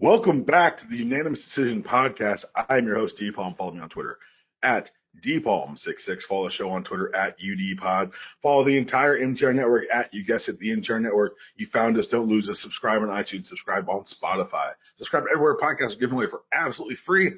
Welcome 0.00 0.44
back 0.44 0.78
to 0.78 0.86
the 0.86 0.96
Unanimous 0.96 1.44
Decision 1.44 1.82
Podcast. 1.82 2.46
I'm 2.70 2.86
your 2.86 2.96
host, 2.96 3.18
DPalm. 3.18 3.54
Follow 3.54 3.72
me 3.72 3.80
on 3.80 3.90
Twitter 3.90 4.18
at 4.62 4.90
DPalm66. 5.22 6.22
Follow 6.22 6.44
the 6.44 6.50
show 6.50 6.70
on 6.70 6.84
Twitter 6.84 7.14
at 7.14 7.38
UDPod. 7.38 8.14
Follow 8.40 8.64
the 8.64 8.78
entire 8.78 9.20
MTR 9.20 9.54
network 9.54 9.84
at, 9.92 10.14
you 10.14 10.24
guessed 10.24 10.48
it, 10.48 10.58
the 10.58 10.70
MTR 10.70 11.02
network. 11.02 11.36
You 11.54 11.66
found 11.66 11.98
us. 11.98 12.06
Don't 12.06 12.30
lose 12.30 12.48
us. 12.48 12.58
Subscribe 12.58 13.02
on 13.02 13.08
iTunes. 13.08 13.44
Subscribe 13.44 13.90
on 13.90 14.04
Spotify. 14.04 14.72
Subscribe 14.94 15.24
everywhere 15.30 15.58
podcasts 15.58 15.96
are 15.96 16.00
given 16.00 16.16
away 16.16 16.28
for 16.28 16.44
absolutely 16.50 16.96
free. 16.96 17.34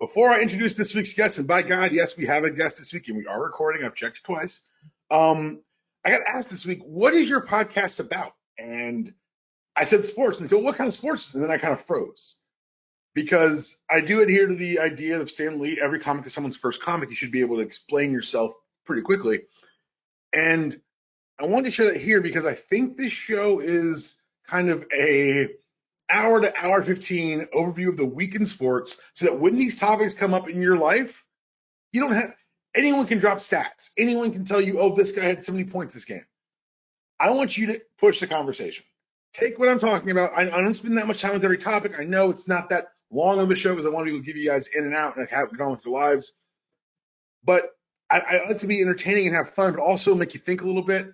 Before 0.00 0.30
I 0.30 0.40
introduce 0.40 0.74
this 0.74 0.92
week's 0.92 1.14
guest, 1.14 1.38
and 1.38 1.46
by 1.46 1.62
God, 1.62 1.92
yes, 1.92 2.18
we 2.18 2.26
have 2.26 2.42
a 2.42 2.50
guest 2.50 2.80
this 2.80 2.92
week 2.92 3.06
and 3.06 3.18
we 3.18 3.28
are 3.28 3.40
recording. 3.40 3.84
I've 3.84 3.94
checked 3.94 4.24
twice. 4.24 4.62
Um, 5.12 5.62
I 6.04 6.10
got 6.10 6.22
asked 6.26 6.50
this 6.50 6.66
week, 6.66 6.80
what 6.82 7.14
is 7.14 7.30
your 7.30 7.46
podcast 7.46 8.00
about? 8.00 8.32
And 8.58 9.14
I 9.80 9.84
said 9.84 10.04
sports. 10.04 10.36
And 10.36 10.44
they 10.44 10.48
said, 10.50 10.56
well, 10.56 10.66
what 10.66 10.76
kind 10.76 10.88
of 10.88 10.92
sports? 10.94 11.32
And 11.32 11.42
then 11.42 11.50
I 11.50 11.56
kind 11.56 11.72
of 11.72 11.80
froze 11.80 12.36
because 13.14 13.78
I 13.88 14.02
do 14.02 14.20
adhere 14.20 14.46
to 14.46 14.54
the 14.54 14.78
idea 14.78 15.18
of 15.18 15.30
Stan 15.30 15.58
Lee. 15.58 15.80
Every 15.80 16.00
comic 16.00 16.26
is 16.26 16.34
someone's 16.34 16.58
first 16.58 16.82
comic. 16.82 17.08
You 17.08 17.16
should 17.16 17.32
be 17.32 17.40
able 17.40 17.56
to 17.56 17.62
explain 17.62 18.12
yourself 18.12 18.52
pretty 18.84 19.00
quickly. 19.00 19.44
And 20.34 20.78
I 21.38 21.46
wanted 21.46 21.64
to 21.64 21.70
share 21.70 21.92
that 21.92 22.00
here 22.00 22.20
because 22.20 22.44
I 22.44 22.52
think 22.52 22.98
this 22.98 23.10
show 23.10 23.60
is 23.60 24.22
kind 24.46 24.68
of 24.68 24.84
a 24.94 25.48
hour 26.10 26.42
to 26.42 26.54
hour 26.62 26.82
15 26.82 27.46
overview 27.46 27.88
of 27.88 27.96
the 27.96 28.04
week 28.04 28.34
in 28.34 28.44
sports 28.44 29.00
so 29.14 29.26
that 29.26 29.40
when 29.40 29.54
these 29.54 29.80
topics 29.80 30.12
come 30.12 30.34
up 30.34 30.46
in 30.46 30.60
your 30.60 30.76
life, 30.76 31.24
you 31.92 32.02
don't 32.02 32.12
have 32.12 32.34
anyone 32.74 33.06
can 33.06 33.18
drop 33.18 33.38
stats. 33.38 33.92
Anyone 33.96 34.32
can 34.32 34.44
tell 34.44 34.60
you, 34.60 34.78
oh, 34.78 34.94
this 34.94 35.12
guy 35.12 35.24
had 35.24 35.42
so 35.42 35.52
many 35.52 35.64
points 35.64 35.94
this 35.94 36.04
game. 36.04 36.26
I 37.18 37.30
want 37.30 37.56
you 37.56 37.68
to 37.68 37.80
push 37.98 38.20
the 38.20 38.26
conversation. 38.26 38.84
Take 39.32 39.58
what 39.58 39.68
I'm 39.68 39.78
talking 39.78 40.10
about. 40.10 40.32
I, 40.36 40.42
I 40.42 40.60
don't 40.60 40.74
spend 40.74 40.98
that 40.98 41.06
much 41.06 41.20
time 41.20 41.34
with 41.34 41.44
every 41.44 41.58
topic. 41.58 41.98
I 41.98 42.04
know 42.04 42.30
it's 42.30 42.48
not 42.48 42.70
that 42.70 42.88
long 43.12 43.38
of 43.38 43.50
a 43.50 43.54
show 43.54 43.70
because 43.70 43.86
I 43.86 43.90
want 43.90 44.06
to 44.06 44.12
be 44.12 44.16
able 44.16 44.24
to 44.24 44.26
give 44.26 44.36
you 44.36 44.48
guys 44.48 44.68
in 44.68 44.84
and 44.84 44.94
out 44.94 45.16
and 45.16 45.22
like, 45.22 45.30
have 45.30 45.50
get 45.50 45.60
on 45.60 45.72
with 45.72 45.84
your 45.84 45.94
lives. 45.94 46.32
But 47.44 47.70
I, 48.10 48.20
I 48.20 48.48
like 48.48 48.58
to 48.58 48.66
be 48.66 48.82
entertaining 48.82 49.28
and 49.28 49.36
have 49.36 49.50
fun, 49.50 49.72
but 49.72 49.80
also 49.80 50.14
make 50.14 50.34
you 50.34 50.40
think 50.40 50.62
a 50.62 50.66
little 50.66 50.82
bit 50.82 51.12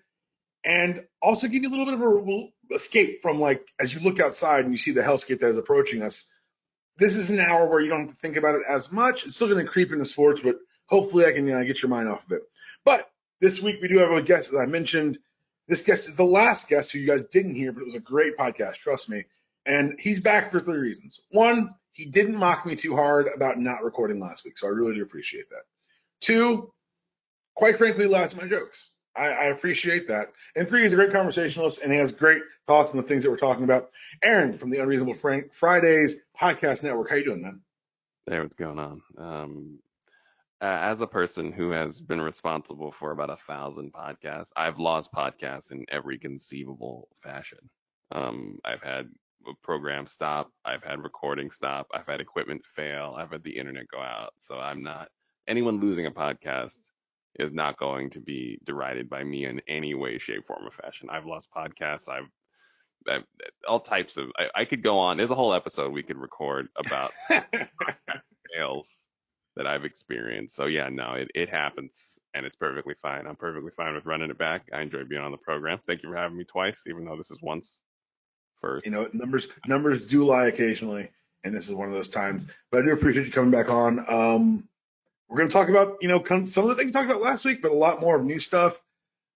and 0.64 1.06
also 1.22 1.46
give 1.46 1.62
you 1.62 1.68
a 1.68 1.70
little 1.70 1.84
bit 1.84 1.94
of 1.94 2.00
a 2.02 2.74
escape 2.74 3.22
from 3.22 3.38
like 3.38 3.64
as 3.78 3.94
you 3.94 4.00
look 4.00 4.19
outside 4.19 4.64
and 4.64 4.72
you 4.72 4.78
see 4.78 4.91
the 4.91 5.02
hellscape 5.02 5.38
that 5.38 5.50
is 5.50 5.58
approaching 5.58 6.02
us. 6.02 6.32
This 6.98 7.16
is 7.16 7.30
an 7.30 7.41
hour 7.41 7.66
where 7.66 7.80
you 7.80 7.88
don't 7.88 8.00
have 8.00 8.10
to 8.10 8.16
think 8.16 8.36
about 8.36 8.56
it 8.56 8.62
as 8.69 8.91
much. 8.91 9.26
It's 9.26 9.36
still 9.36 9.48
going 9.48 9.64
to 9.64 9.70
creep 9.70 9.92
into 9.92 10.04
sports, 10.04 10.41
but 10.42 10.56
hopefully 10.86 11.26
I 11.26 11.32
can 11.32 11.50
uh, 11.50 11.62
get 11.62 11.82
your 11.82 11.91
mind 11.91 12.08
off 12.08 12.24
of 12.24 12.32
it. 12.32 12.42
But 12.84 13.08
this 13.41 13.62
week 13.62 13.80
we 13.80 13.88
do 13.88 13.98
have 13.98 14.10
a 14.10 14.22
guest, 14.22 14.52
as 14.52 14.58
I 14.58 14.66
mentioned. 14.66 15.19
This 15.69 15.83
guest 15.83 16.09
is 16.09 16.17
the 16.17 16.25
last 16.25 16.69
guest 16.69 16.92
who 16.92 16.98
you 16.98 17.06
guys 17.06 17.22
didn't 17.22 17.55
hear, 17.55 17.72
but 17.72 17.81
it 17.81 17.86
was 17.86 17.95
a 17.95 18.00
great 18.00 18.36
podcast, 18.36 18.75
trust 18.75 19.11
me. 19.11 19.25
And 19.64 19.98
he's 19.98 20.20
back 20.20 20.53
for 20.53 20.61
three 20.61 20.78
reasons. 20.78 21.27
One, 21.31 21.75
he 21.92 22.05
didn't 22.05 22.36
mock 22.36 22.64
me 22.64 22.77
too 22.77 22.95
hard 22.95 23.28
about 23.34 23.59
not 23.59 23.83
recording 23.83 24.20
last 24.20 24.44
week, 24.44 24.59
so 24.59 24.69
I 24.69 24.70
really 24.70 24.94
do 24.94 25.03
appreciate 25.03 25.50
that. 25.50 25.62
Two, 26.20 26.72
quite 27.55 27.77
frankly, 27.77 28.06
laughs 28.06 28.34
at 28.34 28.41
my 28.41 28.48
jokes. 28.48 28.92
I, 29.17 29.28
I, 29.28 29.44
appreciate 29.47 30.09
that. 30.09 30.33
And 30.55 30.69
three, 30.69 30.83
he's 30.83 30.92
a 30.92 30.97
great 30.97 31.11
conversationalist 31.11 31.83
and 31.83 31.91
he 31.91 31.98
has 31.98 32.12
great 32.12 32.42
thoughts 32.67 32.92
on 32.92 32.98
the 32.98 33.03
things 33.03 33.22
that 33.22 33.31
we're 33.31 33.39
talking 33.39 33.64
about. 33.64 33.91
Aaron 34.22 34.59
from 34.59 34.69
the 34.70 34.78
Unreasonable 34.78 35.14
Frank 35.14 35.53
Fridays 35.53 36.17
Podcast 36.39 36.83
Network. 36.83 37.09
How 37.09 37.17
you 37.17 37.25
doing, 37.25 37.42
man? 37.42 37.62
Hey, 38.27 38.41
what's 38.41 38.56
going 38.56 38.78
on? 38.78 39.03
Um, 39.17 39.78
as 40.60 41.00
a 41.00 41.06
person 41.06 41.52
who 41.52 41.70
has 41.70 42.00
been 42.00 42.20
responsible 42.20 42.90
for 42.90 43.10
about 43.10 43.30
a 43.30 43.36
thousand 43.36 43.92
podcasts, 43.92 44.52
I've 44.56 44.78
lost 44.78 45.12
podcasts 45.12 45.72
in 45.72 45.84
every 45.88 46.18
conceivable 46.18 47.08
fashion. 47.22 47.58
Um, 48.10 48.58
I've 48.64 48.82
had 48.82 49.08
program 49.62 50.06
stop, 50.06 50.50
I've 50.64 50.82
had 50.82 51.02
recording 51.02 51.50
stop, 51.50 51.88
I've 51.94 52.06
had 52.06 52.20
equipment 52.20 52.64
fail, 52.64 53.14
I've 53.16 53.30
had 53.30 53.42
the 53.42 53.56
internet 53.56 53.88
go 53.88 54.00
out. 54.00 54.32
So 54.38 54.58
I'm 54.58 54.82
not 54.82 55.08
anyone 55.46 55.80
losing 55.80 56.06
a 56.06 56.10
podcast 56.10 56.78
is 57.38 57.52
not 57.52 57.78
going 57.78 58.10
to 58.10 58.20
be 58.20 58.58
derided 58.64 59.10
by 59.10 59.22
me 59.22 59.44
in 59.44 59.60
any 59.69 59.94
way, 59.94 60.19
shape, 60.19 60.47
form, 60.47 60.66
or 60.66 60.70
fashion. 60.70 61.08
I've 61.10 61.26
lost 61.26 61.50
podcasts. 61.54 62.08
I've, 62.08 62.28
I've 63.08 63.25
all 63.69 63.81
types 63.81 64.16
of. 64.16 64.31
I, 64.38 64.62
I, 64.62 64.64
could 64.64 64.82
go 64.82 64.98
on. 64.98 65.19
There's 65.19 65.31
a 65.31 65.36
whole 65.36 65.52
episode 65.52 65.92
we 65.92 66.02
could 66.02 66.16
record 66.16 66.69
about 66.76 67.12
fails 68.54 69.06
that 69.56 69.67
I've 69.67 69.84
experienced. 69.84 70.55
So 70.55 70.67
yeah, 70.67 70.89
no, 70.91 71.15
it, 71.15 71.31
it 71.34 71.49
happens 71.49 72.19
and 72.34 72.44
it's 72.44 72.56
perfectly 72.56 72.94
fine. 72.94 73.27
I'm 73.27 73.37
perfectly 73.37 73.71
fine 73.71 73.94
with 73.94 74.06
running 74.06 74.31
it 74.31 74.39
back. 74.39 74.69
I 74.72 74.83
enjoy 74.83 75.05
being 75.05 75.22
on 75.22 75.33
the 75.33 75.39
program. 75.39 75.78
Thank 75.87 76.03
you 76.03 76.11
for 76.11 76.17
having 76.17 76.37
me 76.37 76.44
twice, 76.44 76.87
even 76.87 77.05
though 77.05 77.17
this 77.17 77.31
is 77.31 77.41
once 77.41 77.83
first. 78.61 78.87
You 78.87 78.93
know, 78.93 79.09
numbers 79.12 79.49
numbers 79.67 80.03
do 80.03 80.25
lie 80.25 80.47
occasionally, 80.47 81.11
and 81.43 81.55
this 81.55 81.69
is 81.69 81.75
one 81.75 81.89
of 81.89 81.94
those 81.94 82.09
times. 82.09 82.47
But 82.71 82.83
I 82.83 82.84
do 82.84 82.93
appreciate 82.93 83.27
you 83.27 83.33
coming 83.33 83.50
back 83.50 83.71
on. 83.71 84.05
Um, 84.09 84.69
we're 85.28 85.39
going 85.39 85.49
to 85.49 85.53
talk 85.53 85.69
about, 85.69 85.99
you 86.03 86.09
know, 86.09 86.23
some 86.44 86.65
of 86.65 86.69
the 86.69 86.75
things 86.77 86.88
we 86.88 86.93
talked 86.93 87.11
about 87.11 87.23
last 87.23 87.44
week, 87.44 87.61
but 87.61 87.73
a 87.73 87.75
lot 87.75 88.00
more 88.00 88.17
of 88.17 88.25
new 88.25 88.38
stuff. 88.38 88.81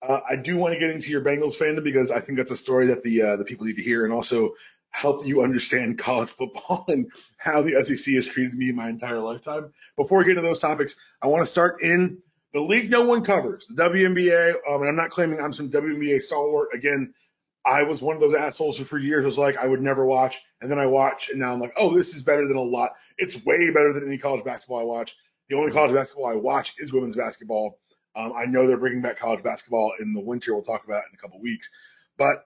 Uh, 0.03 0.21
I 0.29 0.37
do 0.37 0.57
want 0.57 0.73
to 0.75 0.81
get 0.81 0.91
into 0.91 1.11
your 1.11 1.21
Bengals 1.21 1.59
fandom 1.59 1.83
because 1.83 2.11
I 2.11 2.21
think 2.21 2.39
that's 2.39 2.51
a 2.51 2.57
story 2.57 2.87
that 2.89 3.03
the 3.03 3.23
uh, 3.23 3.37
the 3.37 3.45
people 3.45 3.67
need 3.67 3.77
to 3.77 3.83
hear, 3.83 4.05
and 4.05 4.13
also 4.13 4.55
help 4.91 5.27
you 5.27 5.43
understand 5.43 5.99
college 5.99 6.31
football 6.31 6.85
and 6.89 7.11
how 7.37 7.63
the 7.63 7.85
SEC 7.85 8.15
has 8.15 8.27
treated 8.27 8.55
me 8.55 8.73
my 8.73 8.89
entire 8.89 9.21
lifetime. 9.21 9.73
Before 9.97 10.19
we 10.19 10.25
get 10.25 10.31
into 10.31 10.43
those 10.43 10.59
topics, 10.59 10.97
I 11.23 11.29
want 11.29 11.43
to 11.43 11.47
start 11.47 11.83
in 11.83 12.19
the 12.53 12.61
league 12.61 12.91
no 12.91 13.03
one 13.03 13.25
covers, 13.25 13.67
the 13.69 13.83
WNBA. 13.83 14.55
Um, 14.69 14.81
and 14.81 14.89
I'm 14.89 14.97
not 14.97 15.11
claiming 15.11 15.41
I'm 15.41 15.53
some 15.53 15.71
WNBA 15.71 16.23
stalwart. 16.23 16.71
Again, 16.75 17.15
I 17.65 17.83
was 17.83 18.01
one 18.03 18.17
of 18.17 18.21
those 18.21 18.35
assholes 18.35 18.79
who 18.79 18.85
for 18.85 18.99
years 18.99 19.25
was 19.25 19.39
like 19.39 19.57
I 19.57 19.67
would 19.67 19.83
never 19.83 20.05
watch, 20.05 20.41
and 20.61 20.71
then 20.71 20.79
I 20.79 20.87
watch, 20.87 21.29
and 21.29 21.39
now 21.39 21.53
I'm 21.53 21.61
like, 21.61 21.75
oh, 21.77 21.95
this 21.95 22.15
is 22.15 22.23
better 22.23 22.49
than 22.49 22.57
a 22.57 22.63
lot. 22.63 22.93
It's 23.19 23.45
way 23.45 23.71
better 23.71 23.93
than 23.93 24.07
any 24.07 24.19
college 24.19 24.45
basketball 24.45 24.81
I 24.81 24.85
watch. 24.85 25.15
The 25.49 25.57
only 25.57 25.73
college 25.73 25.95
basketball 25.95 26.31
I 26.31 26.37
watch 26.37 26.75
is 26.79 26.93
women's 26.93 27.17
basketball. 27.17 27.79
Um, 28.17 28.33
I 28.35 28.47
know 28.47 28.67
they're 28.67 28.77
bringing 28.77 29.03
back 29.03 29.19
college 29.19 29.43
basketball 29.43 29.93
in 30.01 30.13
the 30.13 30.21
winter. 30.21 30.55
We'll 30.55 30.65
talk 30.65 30.85
about 30.85 31.03
it 31.03 31.11
in 31.13 31.19
a 31.19 31.21
couple 31.21 31.41
weeks. 31.41 31.71
But 32.17 32.45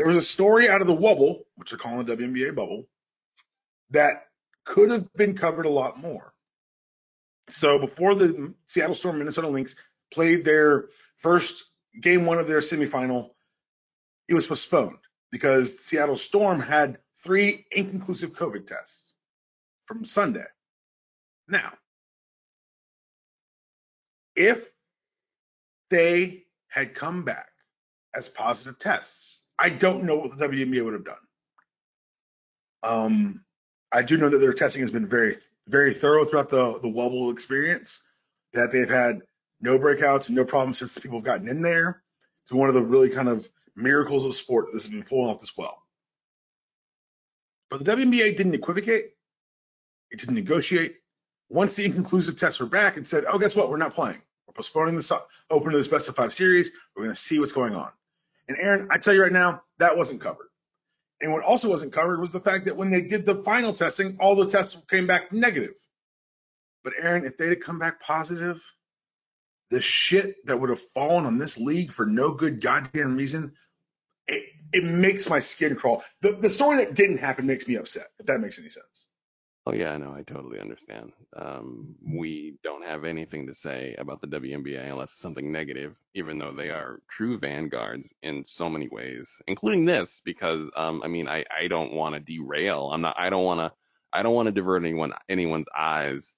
there 0.00 0.06
was 0.06 0.16
a 0.16 0.22
story 0.22 0.66
out 0.66 0.80
of 0.80 0.86
the 0.86 0.96
Wubble, 0.96 1.40
which 1.56 1.68
they're 1.68 1.78
calling 1.78 2.06
the 2.06 2.16
WNBA 2.16 2.54
bubble, 2.54 2.88
that 3.90 4.28
could 4.64 4.90
have 4.90 5.12
been 5.12 5.36
covered 5.36 5.66
a 5.66 5.68
lot 5.70 5.98
more. 5.98 6.32
So 7.50 7.78
before 7.78 8.14
the 8.14 8.54
Seattle 8.64 8.94
Storm 8.94 9.18
Minnesota 9.18 9.48
Lynx 9.48 9.76
played 10.10 10.42
their 10.42 10.86
first 11.18 11.70
game 12.00 12.24
one 12.24 12.38
of 12.38 12.48
their 12.48 12.60
semifinal, 12.60 13.32
it 14.26 14.32
was 14.32 14.46
postponed 14.46 14.96
because 15.30 15.78
Seattle 15.78 16.16
Storm 16.16 16.60
had 16.60 16.96
three 17.22 17.66
inconclusive 17.70 18.32
COVID 18.32 18.64
tests 18.64 19.14
from 19.84 20.06
Sunday. 20.06 20.46
Now, 21.46 21.74
if 24.34 24.66
they 25.90 26.44
had 26.68 26.94
come 26.94 27.22
back 27.26 27.50
as 28.14 28.30
positive 28.30 28.78
tests, 28.78 29.42
I 29.60 29.68
don't 29.68 30.04
know 30.04 30.16
what 30.16 30.36
the 30.36 30.48
WNBA 30.48 30.82
would 30.82 30.94
have 30.94 31.04
done. 31.04 31.16
Um, 32.82 33.44
I 33.92 34.02
do 34.02 34.16
know 34.16 34.30
that 34.30 34.38
their 34.38 34.54
testing 34.54 34.80
has 34.80 34.90
been 34.90 35.06
very, 35.06 35.36
very 35.68 35.92
thorough 35.92 36.24
throughout 36.24 36.48
the 36.48 36.78
the 36.78 37.30
experience. 37.30 38.02
That 38.54 38.72
they've 38.72 38.88
had 38.88 39.20
no 39.60 39.78
breakouts 39.78 40.28
and 40.28 40.36
no 40.36 40.44
problems 40.44 40.78
since 40.78 40.98
people 40.98 41.18
have 41.18 41.24
gotten 41.24 41.46
in 41.46 41.60
there. 41.60 42.02
It's 42.42 42.52
one 42.52 42.68
of 42.68 42.74
the 42.74 42.82
really 42.82 43.10
kind 43.10 43.28
of 43.28 43.48
miracles 43.76 44.24
of 44.24 44.34
sport 44.34 44.66
that 44.66 44.72
this 44.72 44.84
has 44.84 44.92
been 44.92 45.04
pulling 45.04 45.30
off 45.30 45.40
this 45.40 45.56
well. 45.56 45.82
But 47.68 47.84
the 47.84 47.92
WNBA 47.92 48.36
didn't 48.36 48.54
equivocate. 48.54 49.10
It 50.10 50.18
didn't 50.18 50.34
negotiate. 50.34 50.96
Once 51.50 51.76
the 51.76 51.84
inconclusive 51.84 52.36
tests 52.36 52.60
were 52.60 52.66
back, 52.66 52.96
it 52.96 53.06
said, 53.06 53.24
"Oh, 53.28 53.38
guess 53.38 53.54
what? 53.54 53.70
We're 53.70 53.76
not 53.76 53.94
playing." 53.94 54.20
We're 54.46 54.54
postponing 54.54 54.96
the 54.96 55.22
open 55.50 55.70
to 55.72 55.80
the 55.80 55.88
best 55.88 56.08
of 56.08 56.16
five 56.16 56.32
series. 56.32 56.72
We're 56.96 57.04
going 57.04 57.14
to 57.14 57.20
see 57.20 57.38
what's 57.38 57.52
going 57.52 57.74
on. 57.74 57.92
And 58.48 58.58
Aaron, 58.58 58.88
I 58.90 58.98
tell 58.98 59.14
you 59.14 59.22
right 59.22 59.32
now, 59.32 59.62
that 59.78 59.96
wasn't 59.96 60.20
covered. 60.20 60.48
And 61.20 61.32
what 61.32 61.44
also 61.44 61.68
wasn't 61.68 61.92
covered 61.92 62.20
was 62.20 62.32
the 62.32 62.40
fact 62.40 62.64
that 62.64 62.76
when 62.76 62.90
they 62.90 63.02
did 63.02 63.26
the 63.26 63.42
final 63.42 63.72
testing, 63.72 64.16
all 64.20 64.36
the 64.36 64.46
tests 64.46 64.76
came 64.88 65.06
back 65.06 65.32
negative. 65.32 65.74
But 66.82 66.94
Aaron, 66.98 67.26
if 67.26 67.36
they'd 67.36 67.50
have 67.50 67.60
come 67.60 67.78
back 67.78 68.00
positive, 68.00 68.62
the 69.70 69.80
shit 69.80 70.36
that 70.46 70.58
would 70.58 70.70
have 70.70 70.80
fallen 70.80 71.26
on 71.26 71.38
this 71.38 71.58
league 71.58 71.92
for 71.92 72.06
no 72.06 72.32
good 72.32 72.60
goddamn 72.60 73.16
reason, 73.16 73.52
it, 74.26 74.44
it 74.72 74.84
makes 74.84 75.28
my 75.28 75.40
skin 75.40 75.76
crawl. 75.76 76.02
The, 76.22 76.32
the 76.32 76.50
story 76.50 76.78
that 76.78 76.94
didn't 76.94 77.18
happen 77.18 77.46
makes 77.46 77.68
me 77.68 77.76
upset, 77.76 78.08
if 78.18 78.26
that 78.26 78.40
makes 78.40 78.58
any 78.58 78.70
sense. 78.70 79.06
Oh 79.66 79.74
yeah, 79.74 79.96
no, 79.98 80.12
I 80.14 80.22
totally 80.22 80.58
understand. 80.58 81.12
Um, 81.36 81.94
we 82.04 82.56
don't 82.64 82.84
have 82.84 83.04
anything 83.04 83.46
to 83.46 83.54
say 83.54 83.94
about 83.98 84.20
the 84.20 84.26
WNBA 84.26 84.90
unless 84.90 85.10
it's 85.10 85.20
something 85.20 85.52
negative, 85.52 85.94
even 86.14 86.38
though 86.38 86.52
they 86.52 86.70
are 86.70 87.00
true 87.08 87.38
vanguards 87.38 88.12
in 88.22 88.44
so 88.44 88.70
many 88.70 88.88
ways, 88.88 89.42
including 89.46 89.84
this. 89.84 90.22
Because 90.24 90.70
um, 90.76 91.02
I 91.04 91.08
mean, 91.08 91.28
I, 91.28 91.44
I 91.56 91.68
don't 91.68 91.92
want 91.92 92.14
to 92.14 92.20
derail. 92.20 92.90
I'm 92.92 93.02
not. 93.02 93.16
I 93.18 93.30
don't 93.30 93.44
want 93.44 93.60
to. 93.60 93.72
I 94.12 94.22
don't 94.22 94.34
want 94.34 94.46
to 94.46 94.52
divert 94.52 94.82
anyone 94.82 95.12
anyone's 95.28 95.68
eyes 95.76 96.36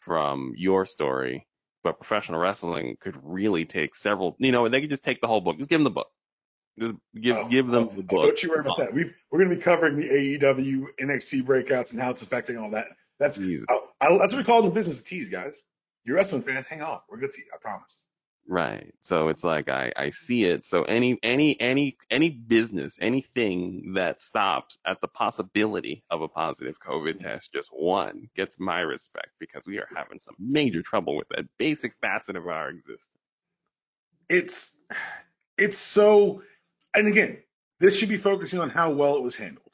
from 0.00 0.54
your 0.56 0.86
story. 0.86 1.46
But 1.82 1.98
professional 1.98 2.40
wrestling 2.40 2.96
could 3.00 3.16
really 3.24 3.64
take 3.64 3.94
several. 3.94 4.36
You 4.38 4.52
know, 4.52 4.68
they 4.68 4.80
could 4.80 4.90
just 4.90 5.04
take 5.04 5.20
the 5.20 5.28
whole 5.28 5.40
book. 5.40 5.58
Just 5.58 5.70
give 5.70 5.78
them 5.80 5.84
the 5.84 5.90
book. 5.90 6.10
Just 6.78 6.94
give 7.18 7.36
Oh, 7.36 7.48
give 7.48 7.66
them 7.66 7.88
oh, 7.90 7.96
the 7.96 8.02
book. 8.02 8.26
Don't 8.26 8.42
you 8.42 8.50
worry 8.50 8.60
about 8.60 8.78
that. 8.78 8.94
We 8.94 9.12
we're 9.30 9.38
going 9.38 9.50
to 9.50 9.56
be 9.56 9.62
covering 9.62 9.96
the 9.96 10.08
AEW 10.08 10.86
NXT 11.00 11.42
breakouts 11.42 11.92
and 11.92 12.00
how 12.00 12.10
it's 12.10 12.22
affecting 12.22 12.56
all 12.56 12.70
that. 12.70 12.88
That's. 13.18 13.38
I, 13.38 13.78
I, 14.00 14.18
that's 14.18 14.32
what 14.32 14.38
we 14.38 14.44
call 14.44 14.60
it 14.60 14.62
in 14.62 14.68
the 14.70 14.74
business 14.74 15.00
a 15.00 15.04
tease, 15.04 15.28
guys. 15.28 15.62
You're 16.04 16.16
a 16.16 16.18
wrestling 16.18 16.42
fan. 16.42 16.64
Hang 16.68 16.82
on, 16.82 17.00
we're 17.08 17.18
good 17.18 17.32
to 17.32 17.40
you. 17.40 17.46
I 17.52 17.58
promise. 17.60 18.04
Right. 18.48 18.94
So 19.00 19.28
it's 19.28 19.44
like 19.44 19.68
I, 19.68 19.92
I 19.96 20.10
see 20.10 20.44
it. 20.44 20.64
So 20.64 20.82
any 20.82 21.18
any 21.22 21.60
any 21.60 21.96
any 22.10 22.30
business, 22.30 22.98
anything 23.00 23.92
that 23.94 24.22
stops 24.22 24.78
at 24.84 25.00
the 25.00 25.08
possibility 25.08 26.02
of 26.10 26.22
a 26.22 26.28
positive 26.28 26.80
COVID 26.80 27.20
test, 27.20 27.52
just 27.52 27.68
one, 27.72 28.28
gets 28.34 28.58
my 28.58 28.80
respect 28.80 29.28
because 29.38 29.66
we 29.66 29.78
are 29.78 29.86
having 29.94 30.18
some 30.18 30.34
major 30.38 30.82
trouble 30.82 31.16
with 31.16 31.28
that 31.28 31.44
basic 31.58 31.92
facet 32.00 32.36
of 32.36 32.46
our 32.46 32.70
existence. 32.70 33.18
It's 34.28 34.76
it's 35.60 35.78
so, 35.78 36.42
and 36.94 37.06
again, 37.06 37.38
this 37.78 37.98
should 37.98 38.08
be 38.08 38.16
focusing 38.16 38.60
on 38.60 38.70
how 38.70 38.90
well 38.90 39.16
it 39.16 39.22
was 39.22 39.36
handled. 39.36 39.70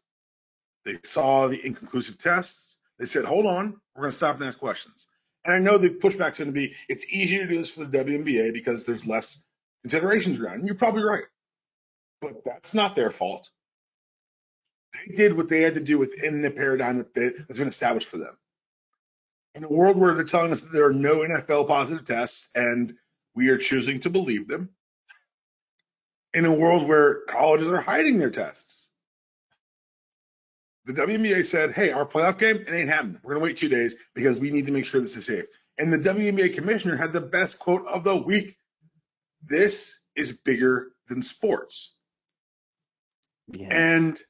They 0.85 0.99
saw 1.03 1.49
the 1.49 1.65
inconclusive 1.65 2.19
tests. 2.19 2.79
They 2.99 3.07
said, 3.07 3.25
"Hold 3.25 3.47
on, 3.47 3.81
we're 3.95 4.03
going 4.03 4.13
to 4.13 4.17
stop 4.17 4.37
and 4.37 4.45
ask 4.45 4.59
questions." 4.59 5.09
And 5.47 5.55
I 5.55 5.59
know 5.61 5.79
the 5.79 5.91
pushback's 5.91 6.39
going 6.39 6.49
to 6.49 6.53
be, 6.53 6.75
it's 6.89 7.13
easier 7.13 7.43
to 7.43 7.49
do 7.49 7.59
this 7.59 7.71
for 7.71 7.85
the 7.85 7.99
WNBA 7.99 8.53
because 8.53 8.85
there's 8.85 9.07
less 9.07 9.45
considerations 9.83 10.41
around. 10.41 10.57
And 10.57 10.67
you're 10.67 10.75
probably 10.75 11.05
right. 11.05 11.25
But 12.21 12.45
that's 12.45 12.75
not 12.75 12.97
their 12.97 13.13
fault. 13.13 13.49
They 14.95 15.15
did 15.15 15.37
what 15.37 15.49
they 15.49 15.61
had 15.61 15.75
to 15.75 15.81
do 15.81 15.99
within 15.99 16.43
the 16.43 16.51
paradigm 16.51 16.99
that 16.99 17.15
they, 17.15 17.29
that's 17.29 17.59
been 17.59 17.69
established 17.69 18.09
for 18.09 18.19
them. 18.19 18.37
In 19.55 19.63
a 19.63 19.69
world 19.69 19.97
where 19.97 20.15
they're 20.15 20.25
telling 20.25 20.51
us 20.51 20.63
that 20.63 20.73
there 20.73 20.87
are 20.87 20.93
no 20.93 21.19
NFL 21.19 21.69
positive 21.69 22.05
tests 22.05 22.49
and 22.55 22.95
we 23.35 23.51
are 23.51 23.59
choosing 23.59 24.01
to 24.01 24.11
believe 24.11 24.49
them, 24.49 24.71
in 26.37 26.45
a 26.45 26.53
world 26.53 26.87
where 26.87 27.23
colleges 27.29 27.67
are 27.67 27.81
hiding 27.81 28.19
their 28.19 28.31
tests, 28.31 28.91
the 30.85 30.93
WNBA 30.93 31.47
said, 31.47 31.73
hey, 31.73 31.91
our 31.91 32.05
playoff 32.05 32.37
game, 32.39 32.57
it 32.57 32.69
ain't 32.69 32.91
happening. 32.91 33.19
We're 33.23 33.35
going 33.35 33.41
to 33.41 33.45
wait 33.47 33.57
two 33.57 33.71
days 33.71 33.97
because 34.15 34.39
we 34.39 34.51
need 34.51 34.67
to 34.67 34.73
make 34.73 34.85
sure 34.85 35.01
this 35.01 35.17
is 35.17 35.25
safe. 35.25 35.47
And 35.79 35.91
the 35.91 35.99
WNBA 35.99 36.55
commissioner 36.55 36.95
had 36.95 37.15
the 37.15 37.23
best 37.23 37.59
quote 37.59 37.87
of 37.87 38.05
the 38.05 38.15
week. 38.15 38.55
This 39.43 40.05
is 40.15 40.33
bigger 40.33 40.89
than 41.09 41.23
sports. 41.23 41.97
Yeah. 43.49 43.69
And 43.71 44.21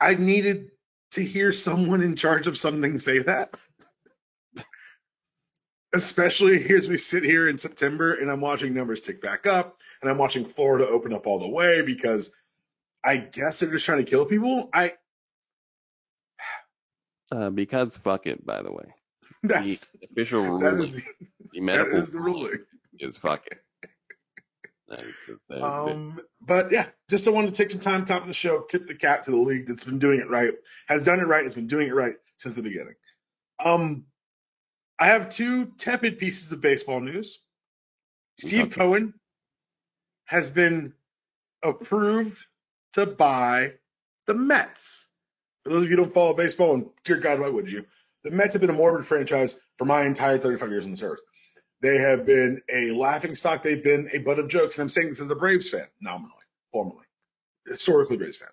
I 0.00 0.14
needed 0.14 0.70
to 1.12 1.24
hear 1.24 1.50
someone 1.50 2.02
in 2.02 2.14
charge 2.14 2.46
of 2.46 2.56
something 2.56 3.00
say 3.00 3.18
that. 3.18 3.60
Especially 5.94 6.62
here 6.62 6.78
as 6.78 6.88
we 6.88 6.96
sit 6.96 7.22
here 7.22 7.48
in 7.48 7.58
September 7.58 8.14
and 8.14 8.30
I'm 8.30 8.40
watching 8.40 8.72
numbers 8.72 9.00
tick 9.00 9.20
back 9.20 9.46
up 9.46 9.78
and 10.00 10.10
I'm 10.10 10.16
watching 10.18 10.46
Florida 10.46 10.88
open 10.88 11.12
up 11.12 11.26
all 11.26 11.38
the 11.38 11.48
way 11.48 11.82
because 11.82 12.32
I 13.04 13.18
guess 13.18 13.60
they're 13.60 13.70
just 13.70 13.84
trying 13.84 13.98
to 14.04 14.10
kill 14.10 14.24
people. 14.24 14.70
I 14.72 14.94
Uh, 17.30 17.50
because 17.50 17.96
fuck 17.96 18.26
it, 18.26 18.44
by 18.44 18.62
the 18.62 18.72
way. 18.72 18.94
that's 19.42 19.80
The 20.00 20.08
official 20.10 20.42
ruling, 20.42 20.82
is 20.82 20.94
the, 20.94 21.02
the 21.52 21.60
medical 21.60 21.98
is 21.98 22.10
the 22.10 22.20
ruling. 22.20 22.60
is 22.98 23.16
fuck 23.16 23.46
it. 23.46 23.58
That- 24.88 25.04
that- 25.48 25.62
Um, 25.62 26.20
but 26.40 26.70
yeah, 26.72 26.86
just 27.08 27.26
I 27.26 27.30
wanted 27.30 27.54
to 27.54 27.62
take 27.62 27.70
some 27.70 27.80
time, 27.80 28.04
top 28.04 28.22
of 28.22 28.28
the 28.28 28.34
show, 28.34 28.60
tip 28.62 28.86
the 28.86 28.94
cap 28.94 29.24
to 29.24 29.30
the 29.30 29.36
league 29.38 29.66
that's 29.66 29.84
been 29.84 29.98
doing 29.98 30.20
it 30.20 30.28
right, 30.30 30.52
has 30.88 31.02
done 31.02 31.20
it 31.20 31.26
right, 31.26 31.44
has 31.44 31.54
been 31.54 31.66
doing 31.66 31.88
it 31.88 31.94
right 31.94 32.16
since 32.36 32.54
the 32.54 32.62
beginning. 32.62 32.94
Um, 33.64 34.04
I 35.02 35.06
have 35.06 35.30
two 35.30 35.66
tepid 35.78 36.20
pieces 36.20 36.52
of 36.52 36.60
baseball 36.60 37.00
news. 37.00 37.40
Steve 38.38 38.66
Okay. 38.66 38.70
Cohen 38.70 39.14
has 40.26 40.48
been 40.48 40.92
approved 41.60 42.46
to 42.92 43.06
buy 43.06 43.72
the 44.28 44.34
Mets. 44.34 45.08
For 45.64 45.70
those 45.70 45.82
of 45.82 45.90
you 45.90 45.96
who 45.96 46.04
don't 46.04 46.14
follow 46.14 46.34
baseball, 46.34 46.74
and 46.74 46.86
dear 47.02 47.16
God, 47.16 47.40
why 47.40 47.48
would 47.48 47.68
you? 47.68 47.84
The 48.22 48.30
Mets 48.30 48.54
have 48.54 48.60
been 48.60 48.70
a 48.70 48.74
morbid 48.74 49.04
franchise 49.04 49.60
for 49.76 49.86
my 49.86 50.04
entire 50.04 50.38
35 50.38 50.70
years 50.70 50.84
on 50.84 50.92
this 50.92 51.02
earth. 51.02 51.22
They 51.80 51.98
have 51.98 52.24
been 52.24 52.62
a 52.72 52.92
laughing 52.92 53.34
stock. 53.34 53.64
They've 53.64 53.82
been 53.82 54.08
a 54.12 54.18
butt 54.18 54.38
of 54.38 54.46
jokes. 54.46 54.78
And 54.78 54.84
I'm 54.84 54.88
saying 54.88 55.08
this 55.08 55.20
as 55.20 55.32
a 55.32 55.34
Braves 55.34 55.68
fan, 55.68 55.88
nominally, 56.00 56.30
formally, 56.70 57.06
historically 57.66 58.18
Braves 58.18 58.36
fan. 58.36 58.50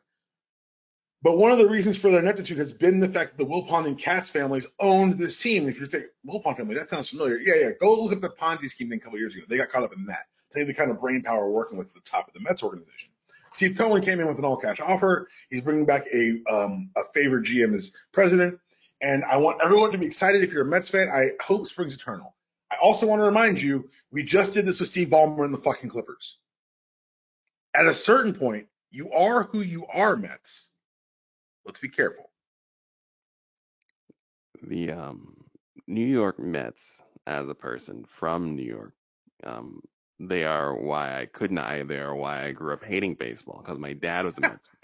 But 1.21 1.38
one 1.38 1.51
of 1.51 1.57
the 1.57 1.68
reasons 1.68 1.98
for 1.98 2.10
their 2.10 2.21
ineptitude 2.21 2.60
has 2.60 2.71
been 2.71 3.00
the 3.00 3.10
fact 3.10 3.38
that 3.38 3.44
the 3.44 3.50
Wilpon 3.50 3.86
and 3.86 3.98
Katz 3.98 4.30
families 4.30 4.68
owned 4.80 5.18
this 5.18 5.42
team. 5.42 5.68
If 5.68 5.80
you 5.80 5.88
take 5.88 6.06
Wilpon 6.25 6.56
family, 6.56 6.75
that 6.75 6.89
sounds 6.89 7.10
familiar. 7.10 7.38
Yeah, 7.38 7.56
yeah. 7.56 7.71
Go 7.80 8.01
look 8.01 8.13
at 8.13 8.21
the 8.21 8.30
Ponzi 8.30 8.69
scheme 8.69 8.89
thing 8.89 9.00
a 9.00 9.01
couple 9.01 9.19
years 9.19 9.36
ago. 9.36 9.44
They 9.48 9.57
got 9.57 9.69
caught 9.69 9.83
up 9.83 9.94
in 9.94 10.06
that. 10.06 10.27
Tell 10.51 10.62
you 10.62 10.66
the 10.66 10.74
kind 10.74 10.92
of 10.92 11.01
brain 11.01 11.21
power 11.21 11.50
working 11.50 11.77
with 11.77 11.94
the 11.94 12.00
top 12.00 12.27
of 12.27 12.33
the 12.33 12.39
Mets 12.39 12.63
organization. 12.63 13.10
Steve 13.51 13.77
Cohen 13.77 14.01
came 14.01 14.19
in 14.19 14.27
with 14.27 14.39
an 14.39 14.45
all 14.45 14.57
cash 14.57 14.80
offer. 14.80 15.27
He's 15.50 15.62
bringing 15.62 15.86
back 15.86 16.06
a 16.13 16.42
um, 16.50 16.92
a 16.95 17.01
favored 17.13 17.45
GM 17.45 17.74
as 17.74 17.92
president. 18.12 18.60
And 19.01 19.24
I 19.24 19.38
want 19.38 19.60
everyone 19.63 19.92
to 19.92 19.98
be 19.98 20.06
excited. 20.06 20.44
If 20.44 20.54
you're 20.54 20.63
a 20.63 20.68
Mets 20.68 20.89
fan, 20.89 21.10
I 21.10 21.31
hope 21.42 21.68
springs 21.68 21.94
eternal. 21.94 22.36
I 22.72 22.75
also 22.81 23.07
want 23.07 23.19
to 23.19 23.25
remind 23.25 23.62
you, 23.62 23.89
we 24.12 24.24
just 24.24 24.54
did 24.54 24.65
this 24.65 24.80
with 24.80 24.89
Steve 24.89 25.10
Ballmer 25.10 25.45
and 25.45 25.54
the 25.54 25.57
fucking 25.57 25.89
Clippers. 25.89 26.38
At 27.74 27.88
a 27.88 27.94
certain 27.94 28.33
point, 28.33 28.68
you 28.92 29.12
are 29.12 29.44
who 29.44 29.62
you 29.62 29.86
are, 29.88 30.15
Mets. 30.15 30.72
Let's 31.69 31.80
be 31.80 31.89
careful. 31.89 32.31
the 34.63 34.92
um, 34.92 35.36
New 35.88 36.06
York 36.06 36.39
Mets 36.39 37.01
as 37.27 37.48
a 37.48 37.54
person 37.56 38.06
from 38.07 38.56
New 38.56 38.63
York, 38.63 38.94
um, 39.44 39.81
they 40.19 40.45
are 40.45 40.75
why 40.75 41.19
I 41.21 41.27
couldn't 41.27 41.60
I 41.60 41.83
they 41.83 42.00
are 42.00 42.16
why 42.16 42.45
I 42.45 42.54
grew 42.54 42.74
up 42.74 42.83
hating 42.83 43.16
baseball 43.16 43.62
because 43.63 43.77
my 43.77 43.94
dad 43.94 44.25
was 44.25 44.39
a 44.39 44.42
Mets 44.42 44.68
fan. 44.68 44.80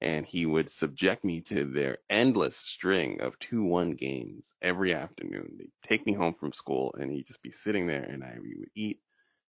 and 0.00 0.26
he 0.26 0.46
would 0.46 0.70
subject 0.70 1.24
me 1.24 1.42
to 1.42 1.64
their 1.66 1.98
endless 2.08 2.56
string 2.56 3.20
of 3.20 3.38
2-1 3.38 3.96
games 3.98 4.54
every 4.62 4.94
afternoon. 4.94 5.56
They'd 5.58 5.72
take 5.82 6.06
me 6.06 6.14
home 6.14 6.34
from 6.34 6.52
school 6.54 6.94
and 6.98 7.12
he'd 7.12 7.26
just 7.26 7.42
be 7.42 7.50
sitting 7.50 7.86
there 7.86 8.02
and 8.04 8.24
I 8.24 8.36
we 8.42 8.56
would 8.56 8.70
eat 8.74 9.00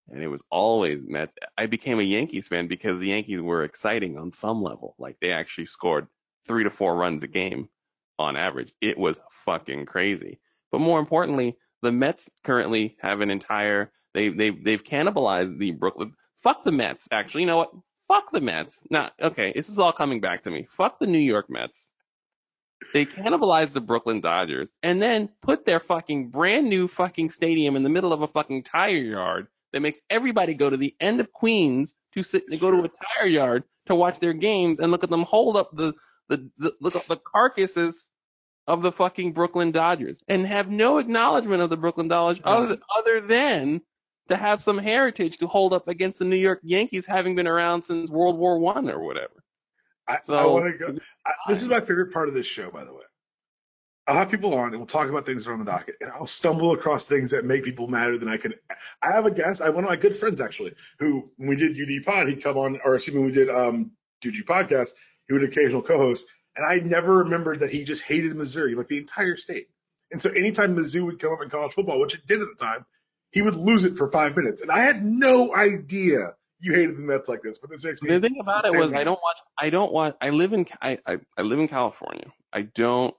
and 0.09 0.21
it 0.23 0.27
was 0.27 0.43
always 0.51 1.03
Mets. 1.05 1.35
I 1.57 1.67
became 1.67 1.99
a 1.99 2.03
Yankees 2.03 2.47
fan 2.47 2.67
because 2.67 2.99
the 2.99 3.09
Yankees 3.09 3.41
were 3.41 3.63
exciting 3.63 4.17
on 4.17 4.31
some 4.31 4.61
level. 4.61 4.95
Like 4.99 5.19
they 5.19 5.31
actually 5.31 5.65
scored 5.65 6.07
three 6.47 6.63
to 6.63 6.69
four 6.69 6.95
runs 6.95 7.23
a 7.23 7.27
game 7.27 7.69
on 8.17 8.35
average. 8.35 8.73
It 8.81 8.97
was 8.97 9.19
fucking 9.45 9.85
crazy. 9.85 10.39
But 10.71 10.79
more 10.79 10.99
importantly, 10.99 11.57
the 11.81 11.91
Mets 11.91 12.29
currently 12.43 12.97
have 12.99 13.21
an 13.21 13.31
entire 13.31 13.91
they 14.13 14.29
they 14.29 14.49
they've 14.49 14.83
cannibalized 14.83 15.57
the 15.57 15.71
Brooklyn. 15.71 16.13
Fuck 16.41 16.63
the 16.63 16.71
Mets. 16.71 17.07
Actually, 17.11 17.41
you 17.41 17.47
know 17.47 17.57
what? 17.57 17.71
Fuck 18.07 18.31
the 18.31 18.41
Mets. 18.41 18.85
Nah, 18.89 19.09
okay, 19.21 19.51
this 19.53 19.69
is 19.69 19.79
all 19.79 19.91
coming 19.91 20.21
back 20.21 20.43
to 20.43 20.51
me. 20.51 20.67
Fuck 20.69 20.99
the 20.99 21.07
New 21.07 21.19
York 21.19 21.49
Mets. 21.49 21.91
They 22.93 23.05
cannibalized 23.05 23.73
the 23.73 23.81
Brooklyn 23.81 24.21
Dodgers 24.21 24.71
and 24.83 25.01
then 25.01 25.29
put 25.41 25.65
their 25.65 25.79
fucking 25.79 26.29
brand 26.29 26.67
new 26.67 26.87
fucking 26.87 27.29
stadium 27.29 27.75
in 27.75 27.83
the 27.83 27.89
middle 27.89 28.13
of 28.13 28.21
a 28.21 28.27
fucking 28.27 28.63
tire 28.63 28.95
yard 28.95 29.47
that 29.73 29.81
makes 29.81 30.01
everybody 30.09 30.53
go 30.53 30.69
to 30.69 30.77
the 30.77 30.95
end 30.99 31.19
of 31.19 31.31
Queens 31.31 31.95
to 32.13 32.23
sit 32.23 32.43
and 32.49 32.59
go 32.59 32.71
to 32.71 32.83
a 32.83 32.89
tire 32.89 33.27
yard 33.27 33.63
to 33.87 33.95
watch 33.95 34.19
their 34.19 34.33
games 34.33 34.79
and 34.79 34.91
look 34.91 35.03
at 35.03 35.09
them 35.09 35.23
hold 35.23 35.57
up 35.57 35.69
the 35.73 35.93
the, 36.29 36.49
the 36.57 36.73
look 36.81 36.93
the 37.07 37.17
carcasses 37.17 38.09
of 38.67 38.81
the 38.81 38.91
fucking 38.91 39.33
Brooklyn 39.33 39.71
Dodgers 39.71 40.23
and 40.27 40.45
have 40.45 40.69
no 40.69 40.97
acknowledgement 40.97 41.61
of 41.61 41.69
the 41.69 41.77
Brooklyn 41.77 42.07
Dodgers 42.07 42.41
other, 42.43 42.77
other 42.97 43.21
than 43.21 43.81
to 44.29 44.35
have 44.35 44.61
some 44.61 44.79
heritage 44.79 45.37
to 45.37 45.47
hold 45.47 45.71
up 45.73 45.87
against 45.87 46.17
the 46.19 46.25
New 46.25 46.35
York 46.35 46.59
Yankees 46.63 47.05
having 47.05 47.35
been 47.35 47.45
around 47.47 47.83
since 47.83 48.09
World 48.09 48.37
War 48.37 48.57
One 48.57 48.89
or 48.89 49.03
whatever. 49.05 49.43
I, 50.07 50.19
So- 50.19 50.35
I 50.37 50.45
want 50.45 50.65
to 50.71 50.77
go. 50.77 50.99
I, 51.25 51.31
this 51.47 51.61
is 51.61 51.69
my 51.69 51.79
favorite 51.79 52.11
part 52.11 52.27
of 52.27 52.33
this 52.35 52.47
show, 52.47 52.71
by 52.71 52.83
the 52.83 52.93
way. 52.93 53.01
I'll 54.07 54.15
have 54.17 54.29
people 54.29 54.53
on 54.53 54.67
and 54.69 54.77
we'll 54.77 54.85
talk 54.85 55.09
about 55.09 55.25
things 55.25 55.43
that 55.45 55.49
are 55.49 55.53
on 55.53 55.59
the 55.59 55.65
docket, 55.65 55.95
and 55.99 56.11
I'll 56.11 56.27
stumble 56.27 56.73
across 56.73 57.07
things 57.07 57.31
that 57.31 57.43
make 57.43 57.63
people 57.63 57.87
madder 57.87 58.19
than 58.19 58.29
I 58.29 58.37
can. 58.37 58.53
I 59.01 59.11
have 59.11 59.25
a 59.25 59.31
guest. 59.31 59.61
I 59.63 59.69
one 59.69 59.83
of 59.83 59.89
my 59.89 59.95
good 59.95 60.15
friends 60.15 60.41
actually, 60.41 60.73
who 60.99 61.31
when 61.37 61.49
we 61.49 61.55
did 61.55 61.71
UD 61.79 62.05
Pod, 62.05 62.27
he'd 62.27 62.43
come 62.43 62.55
on, 62.57 62.79
or 62.85 62.95
excuse 62.95 63.15
me, 63.15 63.21
when 63.21 63.31
we 63.31 63.35
did 63.35 63.49
um 63.49 63.91
UG 64.25 64.45
podcast, 64.47 64.91
he 65.27 65.33
would 65.33 65.43
occasional 65.43 65.81
co-host, 65.81 66.27
and 66.55 66.65
I 66.65 66.77
never 66.77 67.17
remembered 67.17 67.59
that 67.61 67.71
he 67.71 67.83
just 67.83 68.03
hated 68.03 68.35
Missouri, 68.35 68.75
like 68.75 68.87
the 68.87 68.97
entire 68.97 69.35
state. 69.35 69.67
And 70.11 70.21
so 70.21 70.29
anytime 70.29 70.75
Mizzou 70.75 71.05
would 71.05 71.19
come 71.19 71.33
up 71.33 71.41
in 71.41 71.49
college 71.49 71.73
football, 71.73 71.99
which 71.99 72.13
it 72.13 72.27
did 72.27 72.41
at 72.41 72.47
the 72.47 72.63
time, 72.63 72.85
he 73.31 73.41
would 73.41 73.55
lose 73.55 73.83
it 73.83 73.97
for 73.97 74.09
five 74.11 74.37
minutes, 74.37 74.61
and 74.61 74.71
I 74.71 74.79
had 74.79 75.03
no 75.03 75.53
idea 75.55 76.35
you 76.59 76.73
hated 76.73 76.97
the 76.97 77.01
Mets 77.01 77.29
like 77.29 77.41
this. 77.43 77.59
But 77.59 77.69
this 77.69 77.83
makes 77.83 78.01
me 78.01 78.09
The 78.09 78.19
thing 78.19 78.37
about 78.39 78.65
it 78.65 78.77
was 78.77 78.91
thing. 78.91 78.99
I 78.99 79.03
don't 79.03 79.19
watch. 79.21 79.37
I 79.57 79.69
don't 79.69 79.91
watch. 79.91 80.15
I 80.21 80.29
live 80.29 80.53
in. 80.53 80.65
I, 80.81 80.99
I 81.05 81.19
I 81.37 81.41
live 81.41 81.59
in 81.59 81.67
California. 81.67 82.31
I 82.51 82.63
don't. 82.63 83.15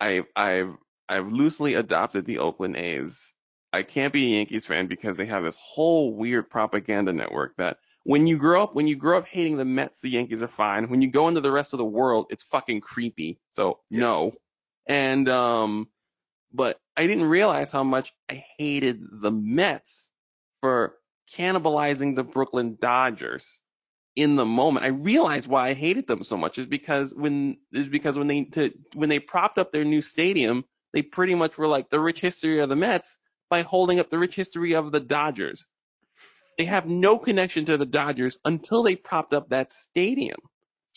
I 0.00 0.24
I've 0.36 0.76
I've 1.08 1.32
loosely 1.32 1.74
adopted 1.74 2.24
the 2.24 2.38
Oakland 2.38 2.76
A's. 2.76 3.32
I 3.72 3.82
can't 3.82 4.12
be 4.12 4.32
a 4.32 4.36
Yankees 4.38 4.66
fan 4.66 4.86
because 4.86 5.16
they 5.16 5.26
have 5.26 5.44
this 5.44 5.58
whole 5.60 6.14
weird 6.14 6.48
propaganda 6.48 7.12
network 7.12 7.56
that 7.56 7.78
when 8.04 8.26
you 8.26 8.38
grow 8.38 8.64
up 8.64 8.74
when 8.74 8.86
you 8.86 8.96
grow 8.96 9.18
up 9.18 9.26
hating 9.26 9.56
the 9.56 9.64
Mets, 9.64 10.00
the 10.00 10.10
Yankees 10.10 10.42
are 10.42 10.48
fine. 10.48 10.88
When 10.88 11.02
you 11.02 11.10
go 11.10 11.28
into 11.28 11.40
the 11.40 11.50
rest 11.50 11.74
of 11.74 11.78
the 11.78 11.84
world, 11.84 12.26
it's 12.30 12.42
fucking 12.44 12.80
creepy. 12.80 13.38
So 13.50 13.80
Yeah. 13.90 14.00
no. 14.00 14.32
And 14.86 15.28
um, 15.28 15.88
but 16.52 16.78
I 16.96 17.06
didn't 17.06 17.26
realize 17.26 17.70
how 17.72 17.84
much 17.84 18.12
I 18.28 18.44
hated 18.58 19.00
the 19.12 19.30
Mets 19.30 20.10
for 20.60 20.94
cannibalizing 21.36 22.16
the 22.16 22.24
Brooklyn 22.24 22.78
Dodgers 22.80 23.60
in 24.16 24.36
the 24.36 24.46
moment. 24.46 24.84
I 24.84 24.88
realized 24.88 25.48
why 25.48 25.68
I 25.68 25.74
hated 25.74 26.06
them 26.06 26.24
so 26.24 26.36
much 26.36 26.58
is 26.58 26.66
because 26.66 27.14
when 27.14 27.58
is 27.72 27.88
because 27.88 28.16
when 28.16 28.26
they 28.26 28.44
to, 28.44 28.72
when 28.94 29.08
they 29.08 29.18
propped 29.20 29.58
up 29.58 29.72
their 29.72 29.84
new 29.84 30.02
stadium, 30.02 30.64
they 30.92 31.02
pretty 31.02 31.34
much 31.34 31.58
were 31.58 31.68
like 31.68 31.90
the 31.90 32.00
rich 32.00 32.20
history 32.20 32.60
of 32.60 32.68
the 32.68 32.76
Mets 32.76 33.18
by 33.50 33.62
holding 33.62 34.00
up 34.00 34.10
the 34.10 34.18
rich 34.18 34.34
history 34.34 34.74
of 34.74 34.90
the 34.92 35.00
Dodgers. 35.00 35.66
They 36.58 36.64
have 36.64 36.86
no 36.86 37.18
connection 37.18 37.66
to 37.66 37.76
the 37.76 37.86
Dodgers 37.86 38.36
until 38.44 38.82
they 38.82 38.96
propped 38.96 39.32
up 39.32 39.50
that 39.50 39.70
stadium. 39.70 40.40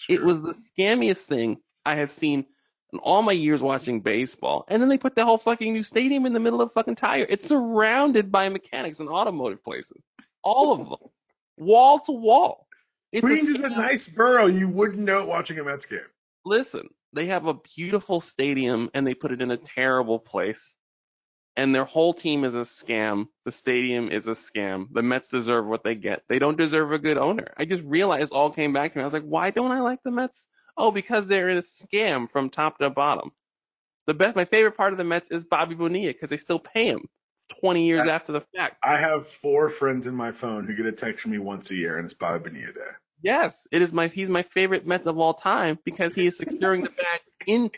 It 0.09 0.23
was 0.23 0.41
the 0.41 0.55
scammiest 0.55 1.25
thing 1.25 1.57
I 1.85 1.95
have 1.95 2.09
seen 2.09 2.45
in 2.91 2.99
all 2.99 3.21
my 3.21 3.31
years 3.31 3.61
watching 3.61 4.01
baseball. 4.01 4.65
And 4.67 4.81
then 4.81 4.89
they 4.89 4.97
put 4.97 5.15
the 5.15 5.23
whole 5.23 5.37
fucking 5.37 5.71
new 5.71 5.83
stadium 5.83 6.25
in 6.25 6.33
the 6.33 6.39
middle 6.39 6.61
of 6.61 6.73
fucking 6.73 6.95
tire. 6.95 7.25
It's 7.29 7.47
surrounded 7.47 8.31
by 8.31 8.49
mechanics 8.49 8.99
and 8.99 9.09
automotive 9.09 9.63
places. 9.63 10.01
All 10.43 10.73
of 10.73 10.89
them. 10.89 11.09
Wall 11.57 11.99
to 11.99 12.11
wall. 12.11 12.65
It's 13.11 13.27
Queens 13.27 13.49
is 13.49 13.55
a 13.55 13.69
nice 13.69 14.07
borough. 14.07 14.47
You 14.47 14.67
wouldn't 14.67 15.05
know 15.05 15.21
it 15.21 15.27
watching 15.27 15.59
a 15.59 15.63
Mets 15.63 15.85
game. 15.85 15.99
Listen, 16.43 16.87
they 17.13 17.27
have 17.27 17.45
a 17.45 17.53
beautiful 17.53 18.19
stadium 18.19 18.89
and 18.95 19.05
they 19.05 19.13
put 19.13 19.31
it 19.31 19.43
in 19.43 19.51
a 19.51 19.57
terrible 19.57 20.17
place. 20.17 20.75
And 21.57 21.75
their 21.75 21.83
whole 21.85 22.13
team 22.13 22.43
is 22.45 22.55
a 22.55 22.59
scam. 22.61 23.27
The 23.43 23.51
stadium 23.51 24.09
is 24.09 24.27
a 24.27 24.31
scam. 24.31 24.87
The 24.91 25.03
Mets 25.03 25.27
deserve 25.27 25.65
what 25.67 25.83
they 25.83 25.95
get. 25.95 26.23
They 26.29 26.39
don't 26.39 26.57
deserve 26.57 26.91
a 26.93 26.99
good 26.99 27.17
owner. 27.17 27.47
I 27.57 27.65
just 27.65 27.83
realized 27.83 28.31
all 28.33 28.49
came 28.51 28.71
back 28.71 28.93
to 28.93 28.97
me. 28.97 29.01
I 29.01 29.05
was 29.05 29.13
like, 29.13 29.23
why 29.23 29.49
don't 29.49 29.71
I 29.71 29.81
like 29.81 29.99
the 30.03 30.11
Mets? 30.11 30.47
Oh, 30.77 30.91
because 30.91 31.27
they're 31.27 31.49
in 31.49 31.57
a 31.57 31.61
scam 31.61 32.29
from 32.29 32.49
top 32.49 32.77
to 32.79 32.89
bottom. 32.89 33.31
The 34.07 34.13
best, 34.13 34.35
my 34.35 34.45
favorite 34.45 34.77
part 34.77 34.93
of 34.93 34.97
the 34.97 35.03
Mets 35.03 35.29
is 35.29 35.43
Bobby 35.43 35.75
Bonilla 35.75 36.13
because 36.13 36.29
they 36.29 36.37
still 36.37 36.57
pay 36.59 36.87
him 36.87 37.07
20 37.59 37.85
years 37.85 37.99
That's- 37.99 38.15
after 38.15 38.31
the 38.31 38.43
fact. 38.55 38.77
I 38.83 38.97
have 38.97 39.27
four 39.27 39.69
friends 39.69 40.07
in 40.07 40.15
my 40.15 40.31
phone 40.31 40.65
who 40.65 40.73
get 40.73 40.85
a 40.85 40.91
text 40.93 41.21
from 41.23 41.31
me 41.31 41.37
once 41.37 41.69
a 41.71 41.75
year, 41.75 41.97
and 41.97 42.05
it's 42.05 42.13
Bobby 42.13 42.49
Bonilla 42.49 42.73
Day. 42.73 42.81
Yes, 43.21 43.67
it 43.71 43.81
is 43.81 43.91
my, 43.93 44.07
he's 44.07 44.29
my 44.29 44.41
favorite 44.43 44.87
Mets 44.87 45.05
of 45.05 45.17
all 45.19 45.33
time 45.33 45.77
because 45.83 46.15
he 46.15 46.25
is 46.27 46.37
securing 46.37 46.81
the 46.83 46.89
bag 46.89 47.19
in, 47.45 47.69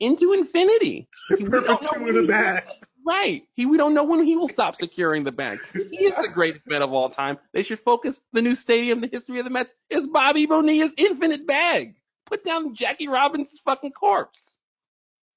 into 0.00 0.32
infinity. 0.32 1.08
We 1.30 1.36
don't 1.44 1.50
know 1.52 1.58
oh, 1.58 1.76
Perpetuity 1.76 2.04
when 2.04 2.14
the 2.14 2.20
he- 2.22 2.26
bag. 2.26 2.64
Right. 3.06 3.42
He, 3.54 3.66
we 3.66 3.76
don't 3.76 3.94
know 3.94 4.04
when 4.04 4.24
he 4.24 4.36
will 4.36 4.48
stop 4.48 4.76
securing 4.76 5.24
the 5.24 5.32
bag. 5.32 5.60
He 5.72 6.04
is 6.04 6.14
the 6.16 6.28
greatest 6.28 6.66
Met 6.66 6.82
of 6.82 6.92
all 6.92 7.08
time. 7.08 7.38
They 7.52 7.62
should 7.62 7.78
focus 7.78 8.20
the 8.32 8.42
new 8.42 8.54
stadium, 8.54 9.00
the 9.00 9.08
history 9.08 9.38
of 9.38 9.44
the 9.44 9.50
Mets, 9.50 9.74
is 9.88 10.06
Bobby 10.06 10.46
Bonilla's 10.46 10.94
infinite 10.96 11.46
bag. 11.46 11.94
Put 12.26 12.44
down 12.44 12.74
Jackie 12.74 13.08
Robinson's 13.08 13.58
fucking 13.64 13.92
corpse. 13.92 14.58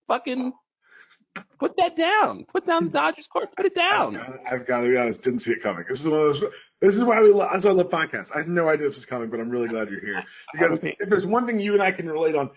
Fucking 0.07 0.53
put 1.57 1.77
that 1.77 1.95
down. 1.95 2.45
Put 2.45 2.67
down 2.67 2.85
the 2.85 2.91
Dodgers 2.91 3.27
corpse. 3.27 3.53
Put 3.55 3.65
it 3.65 3.73
down. 3.75 4.17
I've 4.17 4.27
got, 4.27 4.53
I've 4.53 4.67
got 4.67 4.81
to 4.81 4.89
be 4.89 4.97
honest, 4.97 5.23
didn't 5.23 5.39
see 5.39 5.53
it 5.53 5.63
coming. 5.63 5.85
This 5.87 6.01
is 6.01 6.07
one 6.07 6.19
of 6.19 6.39
those. 6.39 6.53
This 6.81 6.95
is 6.97 7.03
why 7.03 7.21
we. 7.21 7.31
Love, 7.31 7.49
that's 7.51 7.65
why 7.65 7.71
I 7.71 7.73
love 7.73 7.89
podcasts. 7.89 8.31
I 8.35 8.39
had 8.39 8.49
no 8.49 8.67
idea 8.67 8.87
this 8.87 8.97
was 8.97 9.05
coming, 9.05 9.29
but 9.29 9.39
I'm 9.39 9.49
really 9.49 9.69
glad 9.69 9.89
you're 9.89 10.01
here 10.01 10.23
because 10.53 10.79
Okay. 10.79 10.95
if 10.99 11.09
there's 11.09 11.25
one 11.25 11.47
thing 11.47 11.59
you 11.59 11.73
and 11.73 11.81
I 11.81 11.91
can 11.91 12.07
relate 12.09 12.35
on, 12.35 12.51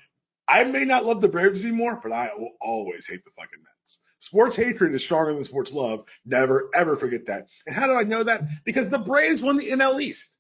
I 0.48 0.64
may 0.64 0.84
not 0.84 1.04
love 1.04 1.20
the 1.20 1.28
Braves 1.28 1.64
anymore, 1.64 1.98
but 2.02 2.12
I 2.12 2.30
will 2.36 2.52
always 2.60 3.06
hate 3.06 3.24
the 3.24 3.30
fucking 3.30 3.58
Mets. 3.62 3.75
Sports 4.18 4.56
hatred 4.56 4.94
is 4.94 5.02
stronger 5.04 5.32
than 5.32 5.44
sports 5.44 5.72
love. 5.72 6.04
Never 6.24 6.70
ever 6.74 6.96
forget 6.96 7.26
that. 7.26 7.48
And 7.66 7.76
how 7.76 7.86
do 7.86 7.94
I 7.94 8.02
know 8.02 8.22
that? 8.22 8.42
Because 8.64 8.88
the 8.88 8.98
Braves 8.98 9.42
won 9.42 9.56
the 9.56 9.70
NL 9.70 10.00
East. 10.00 10.36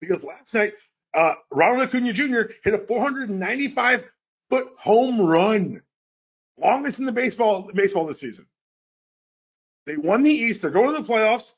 Because 0.00 0.24
last 0.24 0.54
night, 0.54 0.74
uh, 1.14 1.34
Ronald 1.50 1.88
Acuna 1.88 2.12
Jr. 2.12 2.52
hit 2.62 2.74
a 2.74 2.78
495 2.78 4.04
foot 4.50 4.68
home 4.76 5.20
run, 5.20 5.82
longest 6.58 6.98
in 6.98 7.06
the 7.06 7.12
baseball 7.12 7.70
baseball 7.74 8.06
this 8.06 8.20
season. 8.20 8.46
They 9.86 9.96
won 9.96 10.22
the 10.22 10.32
East. 10.32 10.62
They're 10.62 10.70
going 10.70 10.94
to 10.94 11.00
the 11.00 11.08
playoffs, 11.08 11.54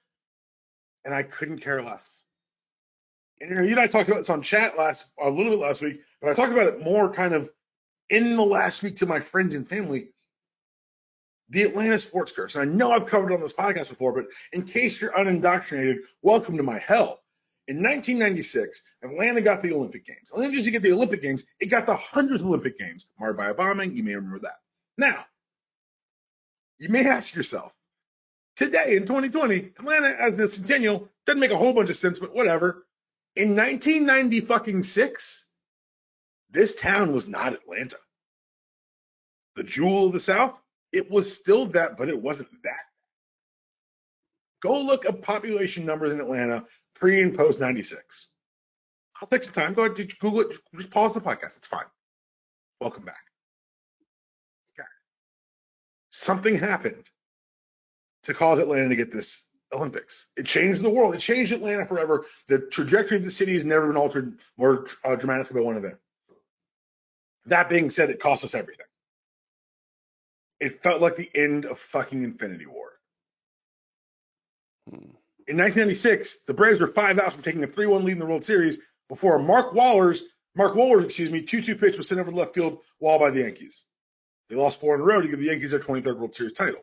and 1.05 1.15
I 1.15 1.23
couldn't 1.23 1.59
care 1.59 1.83
less. 1.83 2.25
And 3.41 3.51
you, 3.51 3.57
know, 3.57 3.63
you 3.63 3.71
and 3.71 3.81
I 3.81 3.87
talked 3.87 4.09
about 4.09 4.19
this 4.19 4.31
on 4.31 4.43
chat 4.43 4.77
last 4.77 5.07
a 5.19 5.31
little 5.31 5.53
bit 5.53 5.61
last 5.61 5.81
week, 5.81 6.03
but 6.21 6.31
I 6.31 6.35
talked 6.35 6.53
about 6.53 6.67
it 6.67 6.85
more 6.85 7.13
kind 7.13 7.35
of 7.35 7.51
in 8.11 8.37
the 8.37 8.45
last 8.45 8.83
week 8.83 8.97
to 8.97 9.07
my 9.07 9.21
friends 9.21 9.55
and 9.55 9.67
family. 9.67 10.09
The 11.51 11.63
Atlanta 11.63 11.99
sports 11.99 12.33
curse. 12.33 12.57
And 12.57 12.71
I 12.71 12.75
know 12.75 12.91
I've 12.91 13.07
covered 13.07 13.33
it 13.33 13.35
on 13.35 13.41
this 13.41 13.53
podcast 13.53 13.89
before, 13.89 14.13
but 14.13 14.27
in 14.53 14.65
case 14.65 15.01
you're 15.01 15.17
unindoctrinated, 15.17 15.99
welcome 16.23 16.57
to 16.59 16.63
my 16.63 16.79
hell. 16.79 17.21
In 17.69 17.83
1996, 17.83 18.83
Atlanta 19.03 19.43
got 19.43 19.63
the 19.63 19.75
Olympic 19.75 20.07
Games. 20.07 20.31
Atlanta 20.33 20.57
didn't 20.57 20.73
get 20.73 20.83
the 20.83 20.93
Olympic 20.93 21.23
Games, 21.23 21.45
it 21.61 21.67
got 21.67 21.87
the 21.87 21.95
100th 21.95 22.43
Olympic 22.43 22.79
Games, 22.79 23.07
marred 23.21 23.37
by 23.37 23.51
a 23.51 23.55
bombing. 23.55 23.95
You 23.95 24.03
may 24.03 24.15
remember 24.15 24.41
that. 24.41 24.57
Now, 24.97 25.27
you 26.79 26.89
may 26.89 27.07
ask 27.07 27.35
yourself, 27.35 27.73
today 28.57 28.97
in 28.97 29.03
2020, 29.03 29.73
Atlanta 29.79 30.09
as 30.09 30.39
a 30.41 30.49
centennial 30.49 31.09
doesn't 31.27 31.41
make 31.41 31.51
a 31.51 31.57
whole 31.57 31.75
bunch 31.75 31.91
of 31.91 31.97
sense, 31.97 32.19
but 32.19 32.35
whatever. 32.35 32.87
In 33.37 33.55
1990 33.55 34.41
fucking 34.41 34.83
six, 34.83 35.47
this 36.51 36.75
town 36.75 37.13
was 37.13 37.29
not 37.29 37.53
Atlanta. 37.53 37.97
The 39.57 39.65
jewel 39.65 40.07
of 40.07 40.13
the 40.13 40.21
South, 40.21 40.61
it 40.93 41.11
was 41.11 41.33
still 41.35 41.67
that, 41.67 41.97
but 41.97 42.09
it 42.09 42.21
wasn't 42.21 42.51
that. 42.65 42.81
Go 44.61 44.81
look 44.81 45.07
up 45.07 45.23
population 45.23 45.85
numbers 45.85 46.13
in 46.13 46.21
Atlanta 46.21 46.65
pre 46.95 47.23
and 47.23 47.37
post 47.37 47.61
96. 47.61 48.29
I'll 49.21 49.29
take 49.29 49.43
some 49.43 49.53
time. 49.53 49.75
Go 49.75 49.85
ahead, 49.85 50.19
Google 50.19 50.41
it. 50.41 50.57
Just 50.77 50.91
pause 50.91 51.15
the 51.15 51.21
podcast. 51.21 51.59
It's 51.59 51.67
fine. 51.67 51.85
Welcome 52.81 53.05
back. 53.05 53.25
Okay. 54.73 54.87
Something 56.11 56.57
happened 56.57 57.05
to 58.25 58.35
cause 58.35 58.59
Atlanta 58.59 58.89
to 58.89 58.97
get 58.97 59.13
this 59.13 59.47
Olympics. 59.73 60.27
It 60.37 60.47
changed 60.47 60.83
the 60.83 60.91
world. 60.91 61.15
It 61.15 61.19
changed 61.19 61.53
Atlanta 61.53 61.85
forever. 61.85 62.27
The 62.47 62.59
trajectory 62.59 63.19
of 63.19 63.25
the 63.25 63.31
city 63.31 63.55
has 63.55 63.65
never 63.65 63.87
been 63.87 63.97
altered 63.97 64.39
more 64.57 64.87
uh, 65.05 65.17
dramatically 65.17 65.61
by 65.61 65.67
one 65.67 65.77
event. 65.77 65.97
That 67.47 67.69
being 67.69 67.91
said, 67.91 68.11
it 68.11 68.21
cost 68.21 68.45
us 68.45 68.55
everything. 68.55 68.87
It 70.61 70.83
felt 70.83 71.01
like 71.01 71.17
the 71.17 71.31
end 71.35 71.65
of 71.65 71.79
fucking 71.79 72.23
Infinity 72.23 72.67
War. 72.67 72.93
Hmm. 74.89 75.11
In 75.47 75.57
1996, 75.57 76.45
the 76.45 76.55
Braves 76.55 76.81
were 76.81 76.89
five 76.89 77.19
out 77.19 77.33
from 77.33 77.43
taking 77.43 77.65
a 77.65 77.69
3-1 77.69 78.05
lead 78.05 78.13
in 78.13 78.19
the 78.19 78.27
World 78.27 78.45
Series 78.45 78.81
before 79.09 79.39
Mark 79.39 79.73
Wohlers' 79.73 80.23
Mark 80.55 80.75
Wohlers', 80.75 81.05
excuse 81.05 81.31
me, 81.31 81.43
2-2 81.43 81.81
pitch 81.81 81.97
was 81.97 82.09
sent 82.09 82.21
over 82.21 82.31
the 82.31 82.37
left 82.37 82.55
field 82.55 82.83
wall 83.01 83.19
by 83.19 83.31
the 83.31 83.41
Yankees. 83.41 83.85
They 84.49 84.57
lost 84.57 84.81
four 84.81 84.95
in 84.95 85.01
a 85.01 85.05
row 85.05 85.21
to 85.21 85.29
give 85.29 85.39
the 85.39 85.47
Yankees 85.47 85.71
their 85.71 85.81
23rd 85.81 86.19
World 86.19 86.35
Series 86.35 86.53
title. 86.53 86.83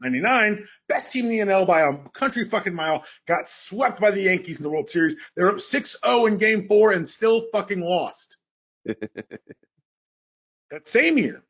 99, 0.00 0.66
best 0.88 1.10
team 1.10 1.24
in 1.24 1.30
the 1.30 1.38
NL 1.38 1.66
by 1.66 1.80
a 1.80 1.96
country 2.10 2.44
fucking 2.44 2.74
mile, 2.74 3.04
got 3.26 3.48
swept 3.48 4.00
by 4.00 4.10
the 4.10 4.20
Yankees 4.22 4.58
in 4.58 4.62
the 4.62 4.70
World 4.70 4.88
Series. 4.88 5.16
They 5.34 5.42
were 5.42 5.50
up 5.50 5.56
6-0 5.56 6.28
in 6.28 6.36
game 6.36 6.68
four 6.68 6.92
and 6.92 7.08
still 7.08 7.46
fucking 7.52 7.80
lost. 7.80 8.36
that 8.84 9.00
same 10.84 11.18
year, 11.18 11.42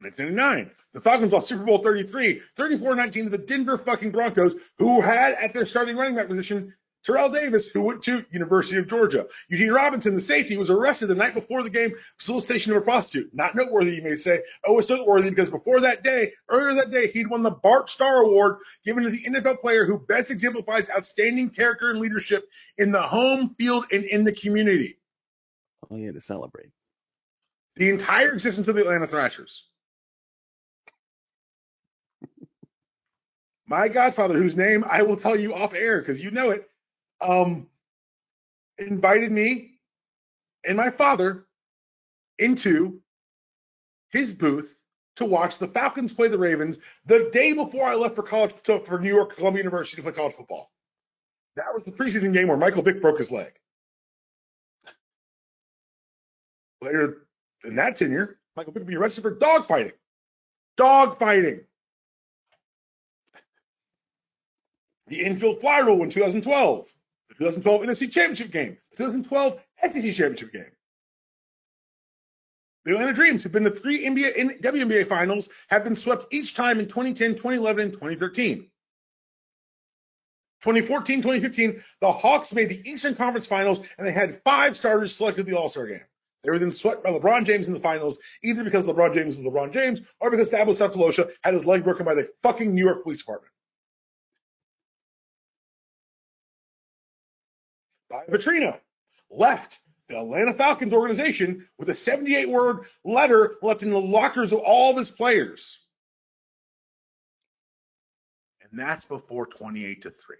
1999, 0.00 0.70
the 0.92 1.00
Falcons 1.00 1.32
lost 1.32 1.48
Super 1.48 1.64
Bowl 1.64 1.78
33, 1.78 2.40
34-19 2.56 3.12
to 3.12 3.28
the 3.30 3.38
Denver 3.38 3.78
fucking 3.78 4.12
Broncos, 4.12 4.54
who 4.78 5.00
had 5.00 5.32
at 5.32 5.54
their 5.54 5.66
starting 5.66 5.96
running 5.96 6.14
back 6.14 6.28
position 6.28 6.74
Terrell 7.04 7.30
Davis, 7.30 7.68
who 7.68 7.82
went 7.82 8.02
to 8.02 8.24
University 8.30 8.78
of 8.78 8.88
Georgia. 8.88 9.26
Eugene 9.48 9.70
Robinson, 9.70 10.14
the 10.14 10.20
safety, 10.20 10.56
was 10.56 10.68
arrested 10.68 11.06
the 11.06 11.14
night 11.14 11.34
before 11.34 11.62
the 11.62 11.70
game 11.70 11.92
for 11.92 11.98
solicitation 12.18 12.72
of 12.72 12.78
a 12.78 12.84
prostitute. 12.84 13.30
Not 13.32 13.54
noteworthy, 13.54 13.96
you 13.96 14.02
may 14.02 14.14
say. 14.14 14.42
Oh, 14.64 14.78
it's 14.78 14.90
noteworthy 14.90 15.30
because 15.30 15.48
before 15.48 15.80
that 15.80 16.02
day, 16.02 16.32
earlier 16.48 16.74
that 16.74 16.90
day, 16.90 17.10
he'd 17.10 17.28
won 17.28 17.42
the 17.42 17.50
Bart 17.50 17.88
Starr 17.88 18.22
Award 18.22 18.58
given 18.84 19.04
to 19.04 19.10
the 19.10 19.24
NFL 19.24 19.60
player 19.60 19.84
who 19.86 19.98
best 19.98 20.30
exemplifies 20.30 20.90
outstanding 20.90 21.50
character 21.50 21.90
and 21.90 22.00
leadership 22.00 22.48
in 22.76 22.92
the 22.92 23.02
home 23.02 23.54
field 23.58 23.86
and 23.92 24.04
in 24.04 24.24
the 24.24 24.32
community. 24.32 24.98
Oh, 25.90 25.96
yeah, 25.96 26.12
to 26.12 26.20
celebrate. 26.20 26.70
The 27.76 27.90
entire 27.90 28.32
existence 28.32 28.66
of 28.68 28.74
the 28.74 28.82
Atlanta 28.82 29.06
Thrashers. 29.06 29.67
My 33.68 33.88
godfather, 33.88 34.38
whose 34.38 34.56
name 34.56 34.84
I 34.88 35.02
will 35.02 35.16
tell 35.16 35.38
you 35.38 35.54
off 35.54 35.74
air 35.74 36.00
because 36.00 36.24
you 36.24 36.30
know 36.30 36.50
it, 36.50 36.68
um, 37.20 37.66
invited 38.78 39.30
me 39.30 39.72
and 40.66 40.76
my 40.76 40.90
father 40.90 41.46
into 42.38 43.00
his 44.10 44.32
booth 44.32 44.82
to 45.16 45.26
watch 45.26 45.58
the 45.58 45.68
Falcons 45.68 46.12
play 46.12 46.28
the 46.28 46.38
Ravens 46.38 46.78
the 47.04 47.28
day 47.30 47.52
before 47.52 47.84
I 47.84 47.94
left 47.94 48.16
for 48.16 48.22
college 48.22 48.54
to, 48.62 48.80
for 48.80 48.98
New 48.98 49.14
York 49.14 49.36
Columbia 49.36 49.64
University 49.64 49.96
to 49.96 50.02
play 50.02 50.12
college 50.12 50.34
football. 50.34 50.70
That 51.56 51.74
was 51.74 51.84
the 51.84 51.92
preseason 51.92 52.32
game 52.32 52.48
where 52.48 52.56
Michael 52.56 52.82
Vick 52.82 53.02
broke 53.02 53.18
his 53.18 53.30
leg. 53.30 53.52
Later 56.80 57.26
in 57.64 57.76
that 57.76 57.96
tenure, 57.96 58.38
Michael 58.56 58.72
Vick 58.72 58.82
would 58.82 58.88
be 58.88 58.96
arrested 58.96 59.22
for 59.22 59.30
dog 59.30 59.66
fighting. 59.66 59.92
Dog 60.76 61.18
fighting. 61.18 61.62
The 65.08 65.24
infield 65.24 65.60
fly 65.60 65.78
rule 65.78 66.02
in 66.02 66.10
2012, 66.10 66.92
the 67.28 67.34
2012 67.34 67.82
NFC 67.82 68.12
Championship 68.12 68.50
game, 68.50 68.76
the 68.90 68.96
2012 68.96 69.60
SEC 69.88 70.12
Championship 70.12 70.52
game. 70.52 70.70
The 72.84 72.92
Atlanta 72.92 73.12
Dreams 73.12 73.42
have 73.42 73.52
been 73.52 73.64
to 73.64 73.70
three 73.70 74.04
NBA 74.04 74.62
WNBA 74.62 75.06
finals, 75.06 75.48
have 75.68 75.84
been 75.84 75.94
swept 75.94 76.32
each 76.32 76.54
time 76.54 76.78
in 76.78 76.86
2010, 76.86 77.32
2011, 77.32 77.82
and 77.82 77.92
2013. 77.92 78.70
2014, 80.62 81.18
2015, 81.18 81.82
the 82.00 82.12
Hawks 82.12 82.54
made 82.54 82.68
the 82.68 82.88
Eastern 82.88 83.14
Conference 83.14 83.46
Finals 83.46 83.80
and 83.96 84.06
they 84.06 84.12
had 84.12 84.42
five 84.42 84.76
starters 84.76 85.14
selected 85.14 85.46
the 85.46 85.56
All 85.56 85.68
Star 85.68 85.86
game. 85.86 86.00
They 86.42 86.50
were 86.50 86.58
then 86.58 86.72
swept 86.72 87.04
by 87.04 87.10
LeBron 87.10 87.44
James 87.44 87.68
in 87.68 87.74
the 87.74 87.80
finals, 87.80 88.18
either 88.42 88.64
because 88.64 88.86
LeBron 88.86 89.14
James 89.14 89.38
is 89.38 89.44
LeBron 89.44 89.72
James 89.72 90.02
or 90.20 90.30
because 90.30 90.50
Thabo 90.50 90.68
Sefolosha 90.68 91.30
had 91.42 91.54
his 91.54 91.66
leg 91.66 91.84
broken 91.84 92.04
by 92.04 92.14
the 92.14 92.28
fucking 92.42 92.74
New 92.74 92.84
York 92.84 93.02
Police 93.02 93.18
Department. 93.18 93.52
Bobby 98.10 98.32
Petrino 98.32 98.78
left 99.30 99.80
the 100.08 100.18
Atlanta 100.18 100.54
Falcons 100.54 100.92
organization 100.92 101.68
with 101.78 101.88
a 101.90 101.94
78 101.94 102.48
word 102.48 102.86
letter 103.04 103.56
left 103.62 103.82
in 103.82 103.90
the 103.90 104.00
lockers 104.00 104.52
of 104.52 104.60
all 104.60 104.90
of 104.90 104.96
his 104.96 105.10
players. 105.10 105.78
And 108.62 108.78
that's 108.80 109.04
before 109.04 109.46
28 109.46 110.02
to 110.02 110.10
3. 110.10 110.36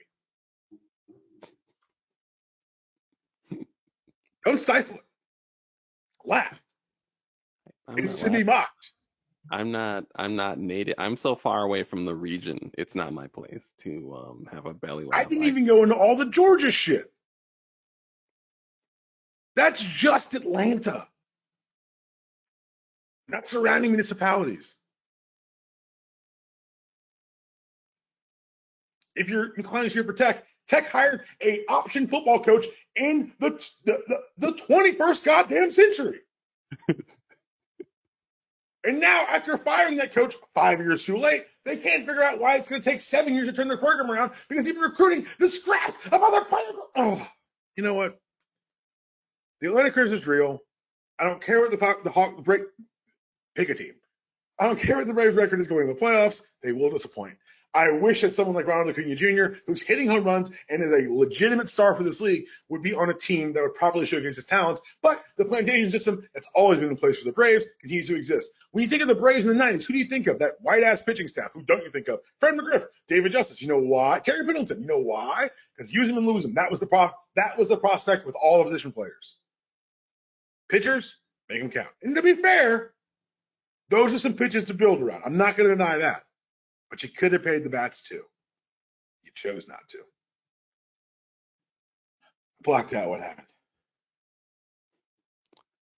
Don't 4.45 4.59
stifle 4.59 4.97
it. 4.97 5.03
Laugh. 6.25 6.61
I'm 7.87 7.99
It's 7.99 8.23
not 8.23 8.33
to 8.33 8.39
be 8.39 8.45
mocked. 8.45 8.93
I'm 9.51 9.73
not. 9.73 10.05
I'm 10.15 10.37
not 10.37 10.59
native. 10.59 10.97
I'm 10.99 11.17
so 11.17 11.35
far 11.35 11.63
away 11.63 11.83
from 11.83 12.05
the 12.05 12.15
region. 12.15 12.71
It's 12.77 12.95
not 12.95 13.15
my 13.15 13.29
place 13.29 13.73
to 13.79 14.15
um, 14.15 14.49
have 14.53 14.67
a 14.67 14.75
belly 14.75 15.05
laugh. 15.05 15.19
I 15.19 15.25
didn't 15.25 15.45
even 15.45 15.65
go 15.65 15.83
into 15.83 15.95
all 15.95 16.17
the 16.17 16.27
Georgia 16.27 16.71
shit. 16.71 17.11
That's 19.59 19.83
just 19.83 20.35
Atlanta, 20.35 21.09
not 23.27 23.49
surrounding 23.49 23.91
municipalities. 23.91 24.77
If 29.17 29.29
you're 29.29 29.53
inclined 29.57 29.89
to 29.89 29.93
cheer 29.93 30.05
for 30.05 30.13
Tech, 30.13 30.47
Tech 30.69 30.89
hired 30.89 31.25
a 31.43 31.65
option 31.69 32.07
football 32.07 32.39
coach 32.39 32.67
in 32.95 33.33
the 33.41 33.51
the, 33.85 34.01
the, 34.07 34.23
the 34.39 34.53
21st 34.53 35.25
goddamn 35.25 35.73
century. 35.73 36.21
and 38.85 39.01
now, 39.01 39.27
after 39.29 39.59
firing 39.59 39.97
that 39.97 40.15
coach 40.15 40.37
five 40.55 40.79
years 40.79 41.05
too 41.05 41.17
late, 41.17 41.47
they 41.65 41.79
can't 41.79 42.07
figure 42.07 42.23
out 42.23 42.39
why 42.39 42.55
it's 42.55 42.69
going 42.69 42.81
to 42.81 42.89
take 42.89 43.01
seven 43.01 43.35
years 43.35 43.49
to 43.49 43.53
turn 43.53 43.67
their 43.67 43.77
program 43.77 44.09
around 44.09 44.31
because 44.49 44.69
been 44.69 44.77
recruiting 44.77 45.27
the 45.41 45.49
scraps 45.49 46.07
of 46.07 46.23
other 46.23 46.45
players. 46.45 46.75
Oh, 46.95 47.29
you 47.75 47.83
know 47.83 47.95
what? 47.95 48.21
The 49.61 49.69
Atlanta 49.69 49.91
Curse 49.91 50.13
is 50.13 50.27
real. 50.27 50.61
I 51.19 51.25
don't 51.25 51.41
care 51.41 51.61
what 51.61 51.71
the 51.71 51.97
the 52.05 52.11
Hawk 52.11 52.45
break. 52.45 52.63
Pick 53.55 53.71
a 53.71 53.75
team. 53.75 53.95
I 54.59 54.67
don't 54.67 54.79
care 54.79 54.97
what 54.97 55.07
the 55.07 55.15
Braves 55.15 55.37
record 55.37 55.61
is 55.61 55.69
going 55.69 55.89
in 55.89 55.95
the 55.95 56.01
playoffs. 56.01 56.43
They 56.63 56.73
will 56.73 56.91
disappoint. 56.91 57.39
I 57.75 57.93
wish 57.93 58.23
that 58.23 58.35
someone 58.35 58.57
like 58.57 58.67
Ronald 58.67 58.89
Acuna 58.89 59.15
Jr., 59.15 59.59
who's 59.67 59.83
hitting 59.83 60.09
home 60.09 60.25
runs 60.25 60.51
and 60.71 60.83
is 60.83 60.91
a 60.91 61.13
legitimate 61.13 61.69
star 61.69 61.95
for 61.95 62.03
this 62.03 62.21
league, 62.21 62.47
would 62.69 62.83
be 62.83 62.95
on 62.95 63.11
a 63.11 63.15
team 63.15 63.53
that 63.53 63.63
would 63.63 63.75
properly 63.75 64.07
showcase 64.07 64.37
his 64.37 64.47
talents. 64.47 64.81
But 65.03 65.23
the 65.37 65.45
plantation 65.45 65.91
system 65.91 66.27
that's 66.35 66.49
always 66.55 66.79
been 66.79 66.89
in 66.89 66.97
place 66.97 67.19
for 67.19 67.27
the 67.27 67.33
Braves 67.33 67.67
continues 67.81 68.09
to 68.09 68.17
exist. 68.17 68.53
When 68.73 68.83
you 68.83 68.89
think 68.89 69.03
of 69.03 69.09
the 69.09 69.15
Braves 69.15 69.47
in 69.47 69.57
the 69.57 69.63
90s, 69.63 69.85
who 69.87 69.93
do 69.93 69.99
you 69.99 70.07
think 70.07 70.27
of? 70.29 70.39
That 70.39 70.55
white 70.63 70.83
ass 70.83 71.03
pitching 71.03 71.29
staff. 71.29 71.51
Who 71.53 71.63
don't 71.63 71.85
you 71.85 71.91
think 71.91 72.09
of? 72.09 72.21
Fred 72.41 72.55
McGriff, 72.55 72.87
David 73.07 73.33
Justice. 73.33 73.61
You 73.61 73.69
know 73.69 73.81
why? 73.81 74.21
Terry 74.21 74.45
Pendleton. 74.47 74.81
You 74.81 74.87
know 74.87 75.01
why? 75.01 75.51
Because 75.77 75.93
use 75.93 76.09
him 76.09 76.17
and 76.17 76.27
lose 76.27 76.45
him. 76.47 76.55
That 76.55 76.71
was 76.71 76.81
the 76.81 76.87
prof- 76.87 77.13
That 77.37 77.59
was 77.59 77.69
the 77.69 77.77
prospect 77.77 78.25
with 78.25 78.35
all 78.35 78.59
the 78.59 78.65
position 78.65 78.93
players. 78.93 79.37
Pitchers, 80.69 81.19
make 81.49 81.61
them 81.61 81.71
count. 81.71 81.89
And 82.03 82.15
to 82.17 82.23
be 82.23 82.35
fair, 82.35 82.93
those 83.89 84.13
are 84.13 84.19
some 84.19 84.35
pitches 84.35 84.65
to 84.65 84.75
build 84.75 85.01
around. 85.01 85.23
I'm 85.25 85.37
not 85.37 85.57
going 85.57 85.69
to 85.69 85.75
deny 85.75 85.99
that. 85.99 86.25
But 86.91 87.03
you 87.03 87.09
could 87.09 87.33
have 87.33 87.43
paid 87.43 87.65
the 87.65 87.71
bats 87.71 88.03
too. 88.03 88.23
You 89.23 89.31
chose 89.35 89.69
not 89.69 89.81
to. 89.91 89.99
Blocked 92.63 92.95
out 92.95 93.09
what 93.09 93.21
happened. 93.21 93.47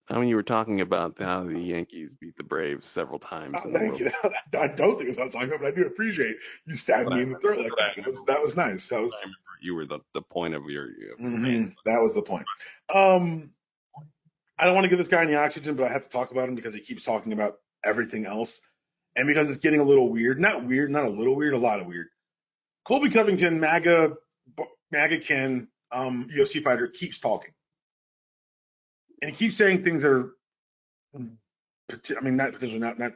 I 0.09 0.19
mean, 0.19 0.27
you 0.27 0.35
were 0.35 0.43
talking 0.43 0.81
about 0.81 1.19
how 1.19 1.43
the 1.43 1.57
Yankees 1.59 2.15
beat 2.15 2.35
the 2.35 2.43
Braves 2.43 2.85
several 2.87 3.19
times. 3.19 3.57
Oh, 3.63 3.71
thank 3.71 3.99
you. 3.99 4.09
I 4.59 4.67
don't 4.67 4.97
think 4.97 5.07
it's 5.09 5.17
what 5.17 5.25
I'm 5.25 5.31
talking 5.31 5.47
about, 5.47 5.61
but 5.61 5.67
I 5.67 5.71
do 5.71 5.85
appreciate 5.85 6.35
you 6.65 6.75
stabbing 6.75 7.15
me 7.15 7.21
in 7.21 7.31
the 7.31 7.39
throat 7.39 7.59
like 7.59 7.71
that. 7.77 7.95
That 7.95 8.07
was, 8.07 8.25
that 8.25 8.41
was 8.41 8.57
nice. 8.57 8.89
That 8.89 9.01
was 9.01 9.15
You 9.61 9.75
were 9.75 9.85
the, 9.85 9.99
the 10.13 10.21
point 10.21 10.53
of 10.53 10.65
your. 10.69 10.87
your 10.99 11.17
Mhm. 11.17 11.75
that 11.85 12.01
was 12.01 12.15
the 12.15 12.21
point. 12.23 12.45
Um, 12.93 13.51
I 14.61 14.65
don't 14.65 14.75
want 14.75 14.85
to 14.85 14.89
give 14.89 14.99
this 14.99 15.07
guy 15.07 15.23
any 15.23 15.33
oxygen, 15.33 15.75
but 15.75 15.89
I 15.89 15.91
have 15.91 16.03
to 16.03 16.09
talk 16.09 16.29
about 16.31 16.47
him 16.47 16.53
because 16.53 16.75
he 16.75 16.81
keeps 16.81 17.03
talking 17.03 17.33
about 17.33 17.55
everything 17.83 18.27
else, 18.27 18.61
and 19.15 19.25
because 19.25 19.49
it's 19.49 19.59
getting 19.59 19.79
a 19.79 19.83
little 19.83 20.11
weird. 20.11 20.39
Not 20.39 20.63
weird, 20.63 20.91
not 20.91 21.05
a 21.05 21.09
little 21.09 21.35
weird, 21.35 21.55
a 21.55 21.57
lot 21.57 21.79
of 21.79 21.87
weird. 21.87 22.09
Colby 22.85 23.09
Covington, 23.09 23.59
MAGA, 23.59 24.17
MAGA 24.91 25.17
Ken, 25.17 25.67
um, 25.91 26.29
UFC 26.29 26.61
fighter, 26.61 26.87
keeps 26.87 27.17
talking, 27.17 27.51
and 29.23 29.31
he 29.31 29.35
keeps 29.35 29.57
saying 29.57 29.83
things 29.83 30.03
that 30.03 30.11
are, 30.11 30.31
I 31.15 32.21
mean, 32.21 32.35
not 32.35 32.53
potentially 32.53 32.79
not 32.79 32.99
not 32.99 33.13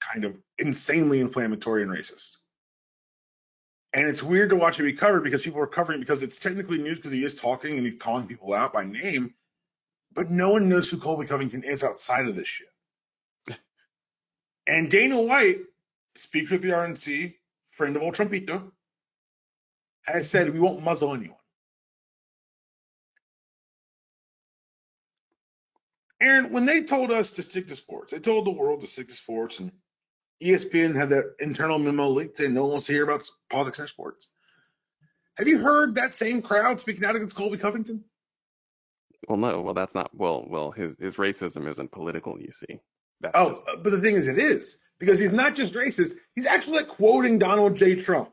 kind 0.00 0.26
of 0.26 0.36
insanely 0.58 1.20
inflammatory 1.20 1.84
and 1.84 1.90
racist. 1.90 2.36
And 3.94 4.06
it's 4.06 4.22
weird 4.22 4.50
to 4.50 4.56
watch 4.56 4.78
it 4.78 4.82
be 4.82 4.92
covered 4.92 5.24
because 5.24 5.40
people 5.40 5.60
are 5.60 5.66
covering 5.66 6.00
it 6.00 6.02
because 6.02 6.22
it's 6.22 6.36
technically 6.36 6.76
news 6.76 6.98
because 6.98 7.12
he 7.12 7.24
is 7.24 7.34
talking 7.34 7.78
and 7.78 7.86
he's 7.86 7.94
calling 7.94 8.26
people 8.26 8.52
out 8.52 8.74
by 8.74 8.84
name, 8.84 9.32
but 10.16 10.30
no 10.30 10.48
one 10.48 10.70
knows 10.70 10.90
who 10.90 10.96
Colby 10.96 11.26
Covington 11.26 11.62
is 11.62 11.84
outside 11.84 12.26
of 12.26 12.34
this 12.34 12.48
shit. 12.48 12.68
And 14.66 14.90
Dana 14.90 15.20
White, 15.20 15.58
speaks 16.16 16.50
with 16.50 16.62
the 16.62 16.70
RNC, 16.70 17.34
friend 17.66 17.94
of 17.94 18.02
old 18.02 18.14
Trumpito, 18.14 18.72
has 20.02 20.28
said 20.28 20.52
we 20.52 20.58
won't 20.58 20.82
muzzle 20.82 21.14
anyone. 21.14 21.36
Aaron, 26.18 26.50
when 26.50 26.64
they 26.64 26.82
told 26.82 27.12
us 27.12 27.32
to 27.32 27.42
stick 27.42 27.66
to 27.66 27.76
sports, 27.76 28.12
they 28.12 28.18
told 28.18 28.46
the 28.46 28.50
world 28.50 28.80
to 28.80 28.86
stick 28.86 29.08
to 29.08 29.14
sports, 29.14 29.60
and 29.60 29.70
ESPN 30.42 30.96
had 30.96 31.10
that 31.10 31.36
internal 31.38 31.78
memo 31.78 32.08
leaked 32.08 32.38
saying 32.38 32.54
no 32.54 32.62
one 32.62 32.70
wants 32.72 32.86
to 32.86 32.94
hear 32.94 33.04
about 33.04 33.28
politics 33.50 33.80
or 33.80 33.86
sports. 33.86 34.28
Have 35.36 35.46
you 35.46 35.58
heard 35.58 35.96
that 35.96 36.14
same 36.14 36.40
crowd 36.40 36.80
speaking 36.80 37.04
out 37.04 37.16
against 37.16 37.36
Colby 37.36 37.58
Covington? 37.58 38.02
Well, 39.28 39.38
no. 39.38 39.60
Well, 39.62 39.74
that's 39.74 39.94
not. 39.94 40.10
Well, 40.14 40.44
well, 40.48 40.70
his 40.70 40.96
his 40.98 41.16
racism 41.16 41.68
isn't 41.68 41.92
political. 41.92 42.40
You 42.40 42.52
see. 42.52 42.80
That's 43.20 43.36
Oh, 43.38 43.50
just- 43.50 43.62
uh, 43.68 43.76
but 43.76 43.90
the 43.90 44.00
thing 44.00 44.14
is, 44.16 44.26
it 44.28 44.38
is 44.38 44.80
because 44.98 45.18
he's 45.20 45.32
not 45.32 45.54
just 45.54 45.74
racist; 45.74 46.14
he's 46.34 46.46
actually 46.46 46.78
like 46.78 46.88
quoting 46.88 47.38
Donald 47.38 47.76
J. 47.76 47.94
Trump. 47.96 48.32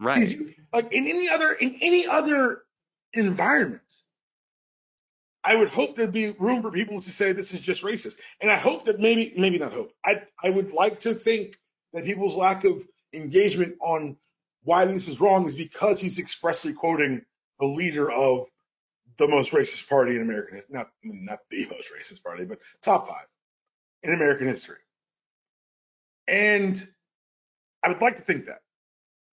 right. 0.00 0.18
He's 0.18 0.36
like 0.72 0.92
in 0.92 1.06
any 1.06 1.28
other 1.28 1.52
in 1.52 1.76
any 1.80 2.06
other 2.06 2.62
environment. 3.12 3.82
I 5.46 5.54
would 5.54 5.68
hope 5.68 5.94
there'd 5.96 6.10
be 6.12 6.30
room 6.30 6.62
for 6.62 6.70
people 6.70 7.02
to 7.02 7.10
say 7.10 7.32
this 7.32 7.52
is 7.52 7.60
just 7.60 7.82
racist, 7.82 8.16
and 8.40 8.50
I 8.50 8.56
hope 8.56 8.86
that 8.86 8.98
maybe 8.98 9.34
maybe 9.36 9.58
not 9.58 9.72
hope. 9.72 9.92
I 10.04 10.22
I 10.42 10.48
would 10.50 10.72
like 10.72 11.00
to 11.00 11.14
think 11.14 11.56
that 11.92 12.04
people's 12.06 12.34
lack 12.34 12.64
of 12.64 12.82
engagement 13.12 13.76
on 13.80 14.16
why 14.62 14.86
this 14.86 15.08
is 15.08 15.20
wrong 15.20 15.44
is 15.44 15.54
because 15.54 16.00
he's 16.00 16.18
expressly 16.18 16.72
quoting 16.72 17.24
the 17.60 17.66
leader 17.66 18.10
of 18.10 18.46
the 19.16 19.28
most 19.28 19.52
racist 19.52 19.88
party 19.88 20.16
in 20.16 20.22
American 20.22 20.62
not 20.68 20.90
not 21.02 21.40
the 21.50 21.66
most 21.70 21.90
racist 21.92 22.22
party, 22.22 22.44
but 22.44 22.58
top 22.82 23.08
five 23.08 23.26
in 24.02 24.12
American 24.14 24.46
history. 24.46 24.78
And 26.26 26.82
I 27.82 27.88
would 27.88 28.00
like 28.00 28.16
to 28.16 28.22
think 28.22 28.46
that. 28.46 28.60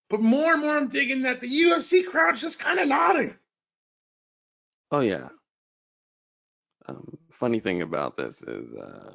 But 0.09 0.21
more 0.21 0.53
and 0.53 0.61
more, 0.61 0.75
I'm 0.75 0.89
thinking 0.89 1.21
that 1.21 1.39
the 1.39 1.47
UFC 1.47 2.05
crowd's 2.05 2.41
just 2.41 2.59
kind 2.59 2.79
of 2.79 2.87
nodding. 2.87 3.35
Oh 4.91 4.99
yeah. 4.99 5.29
Um, 6.87 7.17
funny 7.29 7.59
thing 7.61 7.81
about 7.81 8.17
this 8.17 8.41
is 8.43 8.73
uh, 8.73 9.13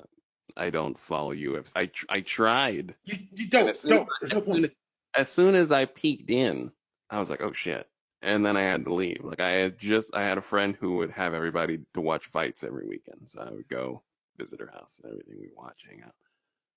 I 0.56 0.70
don't 0.70 0.98
follow 0.98 1.34
UFC. 1.34 1.72
I 1.76 1.86
tr- 1.86 2.06
I 2.08 2.20
tried. 2.20 2.94
You, 3.04 3.18
you 3.34 3.48
don't. 3.48 3.66
No, 3.84 4.06
as- 4.22 4.32
no 4.32 4.38
as 4.40 4.44
soon 4.46 4.70
as 5.14 5.28
soon 5.28 5.54
as 5.54 5.72
I 5.72 5.84
peeked 5.84 6.30
in, 6.30 6.70
I 7.10 7.18
was 7.18 7.28
like, 7.28 7.42
oh 7.42 7.52
shit. 7.52 7.86
And 8.26 8.44
then 8.44 8.56
I 8.56 8.62
had 8.62 8.84
to 8.86 8.92
leave. 8.92 9.20
Like 9.22 9.40
I 9.40 9.50
had 9.50 9.78
just 9.78 10.14
I 10.14 10.22
had 10.22 10.36
a 10.36 10.42
friend 10.42 10.76
who 10.78 10.96
would 10.96 11.12
have 11.12 11.32
everybody 11.32 11.78
to 11.94 12.00
watch 12.00 12.26
fights 12.26 12.64
every 12.64 12.84
weekend. 12.86 13.28
So 13.28 13.40
I 13.40 13.50
would 13.50 13.68
go 13.68 14.02
visit 14.36 14.60
her 14.60 14.70
house 14.72 15.00
and 15.02 15.12
everything. 15.12 15.36
We'd 15.40 15.50
watch, 15.56 15.80
hang 15.88 16.02
out. 16.02 16.12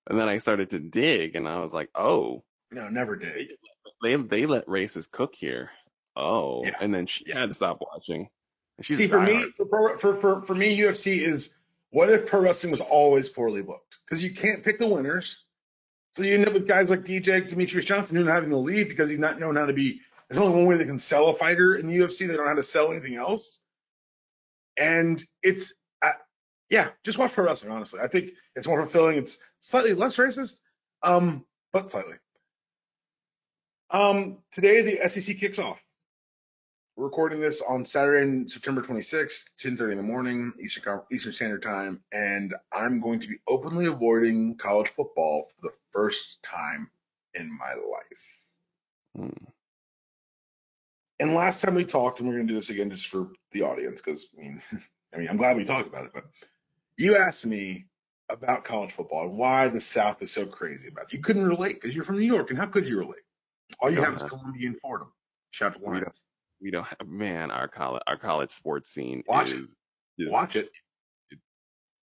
And 0.08 0.18
then 0.18 0.28
I 0.28 0.38
started 0.38 0.70
to 0.70 0.78
dig 0.78 1.34
and 1.34 1.46
I 1.48 1.58
was 1.58 1.74
like, 1.74 1.90
oh, 1.94 2.44
No, 2.70 2.88
never 2.88 3.16
did. 3.16 3.52
they 4.02 4.14
they 4.16 4.46
let 4.46 4.68
races 4.68 5.08
cook 5.08 5.34
here. 5.34 5.70
Oh. 6.16 6.64
Yeah. 6.64 6.76
And 6.80 6.94
then 6.94 7.06
she 7.06 7.24
Yeah. 7.26 7.40
had 7.40 7.48
to 7.48 7.54
stop 7.54 7.80
watching. 7.80 8.28
See, 8.82 9.08
for 9.08 9.20
me, 9.20 9.44
for, 9.56 9.66
pro- 9.66 9.96
for 9.96 10.14
for 10.20 10.42
for 10.42 10.54
me, 10.54 10.78
UFC 10.78 11.20
is 11.20 11.54
what 11.90 12.08
if 12.10 12.26
pro 12.26 12.40
wrestling 12.40 12.70
was 12.70 12.80
always 12.80 13.28
poorly 13.28 13.62
booked? 13.62 13.98
Because 14.06 14.22
you 14.24 14.32
can't 14.32 14.62
pick 14.62 14.78
the 14.78 14.86
winners, 14.86 15.44
so 16.16 16.22
you 16.22 16.32
end 16.34 16.46
up 16.46 16.54
with 16.54 16.66
guys 16.68 16.88
like 16.88 17.04
DJ 17.04 17.46
Demetrius 17.46 17.84
Johnson 17.84 18.16
who 18.16 18.26
are 18.26 18.32
having 18.32 18.50
to 18.50 18.56
leave 18.56 18.88
because 18.88 19.10
he's 19.10 19.18
not 19.18 19.38
known 19.40 19.56
how 19.56 19.66
to 19.66 19.72
be. 19.74 20.00
There's 20.30 20.40
only 20.40 20.56
one 20.56 20.66
way 20.66 20.76
they 20.76 20.84
can 20.84 20.98
sell 20.98 21.28
a 21.28 21.34
fighter 21.34 21.74
in 21.74 21.88
the 21.88 21.98
UFC. 21.98 22.20
They 22.20 22.36
don't 22.36 22.44
know 22.44 22.50
how 22.50 22.54
to 22.54 22.62
sell 22.62 22.92
anything 22.92 23.16
else, 23.16 23.60
and 24.76 25.22
it's 25.42 25.74
uh, 26.00 26.12
yeah, 26.68 26.90
just 27.04 27.18
watch 27.18 27.32
pro 27.32 27.44
wrestling. 27.44 27.72
Honestly, 27.72 27.98
I 28.00 28.06
think 28.06 28.30
it's 28.54 28.68
more 28.68 28.80
fulfilling. 28.80 29.18
It's 29.18 29.38
slightly 29.58 29.92
less 29.92 30.16
racist, 30.18 30.60
um, 31.02 31.44
but 31.72 31.90
slightly. 31.90 32.14
Um, 33.90 34.38
today 34.52 34.82
the 34.82 35.08
SEC 35.08 35.36
kicks 35.36 35.58
off. 35.58 35.82
We're 36.94 37.06
recording 37.06 37.40
this 37.40 37.60
on 37.60 37.84
Saturday, 37.84 38.46
September 38.46 38.82
26th, 38.82 39.56
10:30 39.56 39.92
in 39.92 39.96
the 39.96 40.04
morning, 40.04 40.52
Eastern 40.60 41.00
Eastern 41.10 41.32
Standard 41.32 41.64
Time, 41.64 42.04
and 42.12 42.54
I'm 42.70 43.00
going 43.00 43.18
to 43.18 43.28
be 43.28 43.38
openly 43.48 43.86
avoiding 43.86 44.56
college 44.58 44.90
football 44.90 45.50
for 45.56 45.70
the 45.70 45.74
first 45.90 46.40
time 46.44 46.88
in 47.34 47.50
my 47.58 47.74
life. 47.74 48.42
Hmm. 49.16 49.44
And 51.20 51.34
last 51.34 51.60
time 51.62 51.74
we 51.76 51.84
talked, 51.84 52.18
and 52.18 52.28
we're 52.28 52.34
going 52.34 52.46
to 52.48 52.52
do 52.52 52.58
this 52.58 52.70
again 52.70 52.90
just 52.90 53.06
for 53.06 53.28
the 53.52 53.62
audience, 53.62 54.00
because 54.00 54.26
I 54.36 54.40
mean, 54.42 54.62
I 55.14 55.18
mean, 55.18 55.28
I'm 55.28 55.36
glad 55.36 55.56
we 55.56 55.64
talked 55.64 55.86
about 55.88 56.06
it, 56.06 56.12
but 56.14 56.24
you 56.96 57.16
asked 57.16 57.46
me 57.46 57.86
about 58.28 58.64
college 58.64 58.92
football 58.92 59.28
and 59.28 59.38
why 59.38 59.68
the 59.68 59.80
South 59.80 60.22
is 60.22 60.30
so 60.32 60.46
crazy 60.46 60.88
about 60.88 61.04
it. 61.06 61.12
You 61.12 61.20
couldn't 61.20 61.46
relate 61.46 61.74
because 61.80 61.94
you're 61.94 62.04
from 62.04 62.18
New 62.18 62.26
York, 62.26 62.50
and 62.50 62.58
how 62.58 62.66
could 62.66 62.88
you 62.88 62.98
relate? 62.98 63.20
All 63.80 63.90
you 63.90 63.96
Don't 63.96 64.06
have 64.06 64.14
is 64.14 64.22
uh-huh. 64.22 64.34
have- 64.34 64.40
Columbia 64.40 64.68
and 64.68 64.80
Fordham. 64.80 65.12
Shout 65.50 65.72
out 65.72 65.74
to 65.76 65.80
We 65.80 65.86
don't- 65.86 65.94
Lions. 66.02 66.22
We 66.62 66.70
don't 66.70 66.86
have 66.86 67.06
man. 67.08 67.50
Our 67.50 67.68
college 67.68 68.02
our 68.06 68.18
college 68.18 68.50
sports 68.50 68.90
scene 68.90 69.22
Watch 69.26 69.52
it. 69.52 69.60
is 69.60 69.74
is 70.18 70.30
Watch 70.30 70.56
it. 70.56 70.70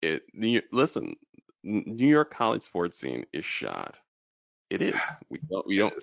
it. 0.02 0.24
New, 0.34 0.62
listen, 0.72 1.16
New 1.64 2.08
York 2.08 2.32
college 2.34 2.64
sports 2.64 2.98
scene 2.98 3.26
is 3.34 3.46
shot. 3.46 4.00
It 4.70 4.82
is. 4.82 4.96
We 5.30 5.40
don't. 5.50 5.68
We 5.68 5.78
don't. 5.78 5.94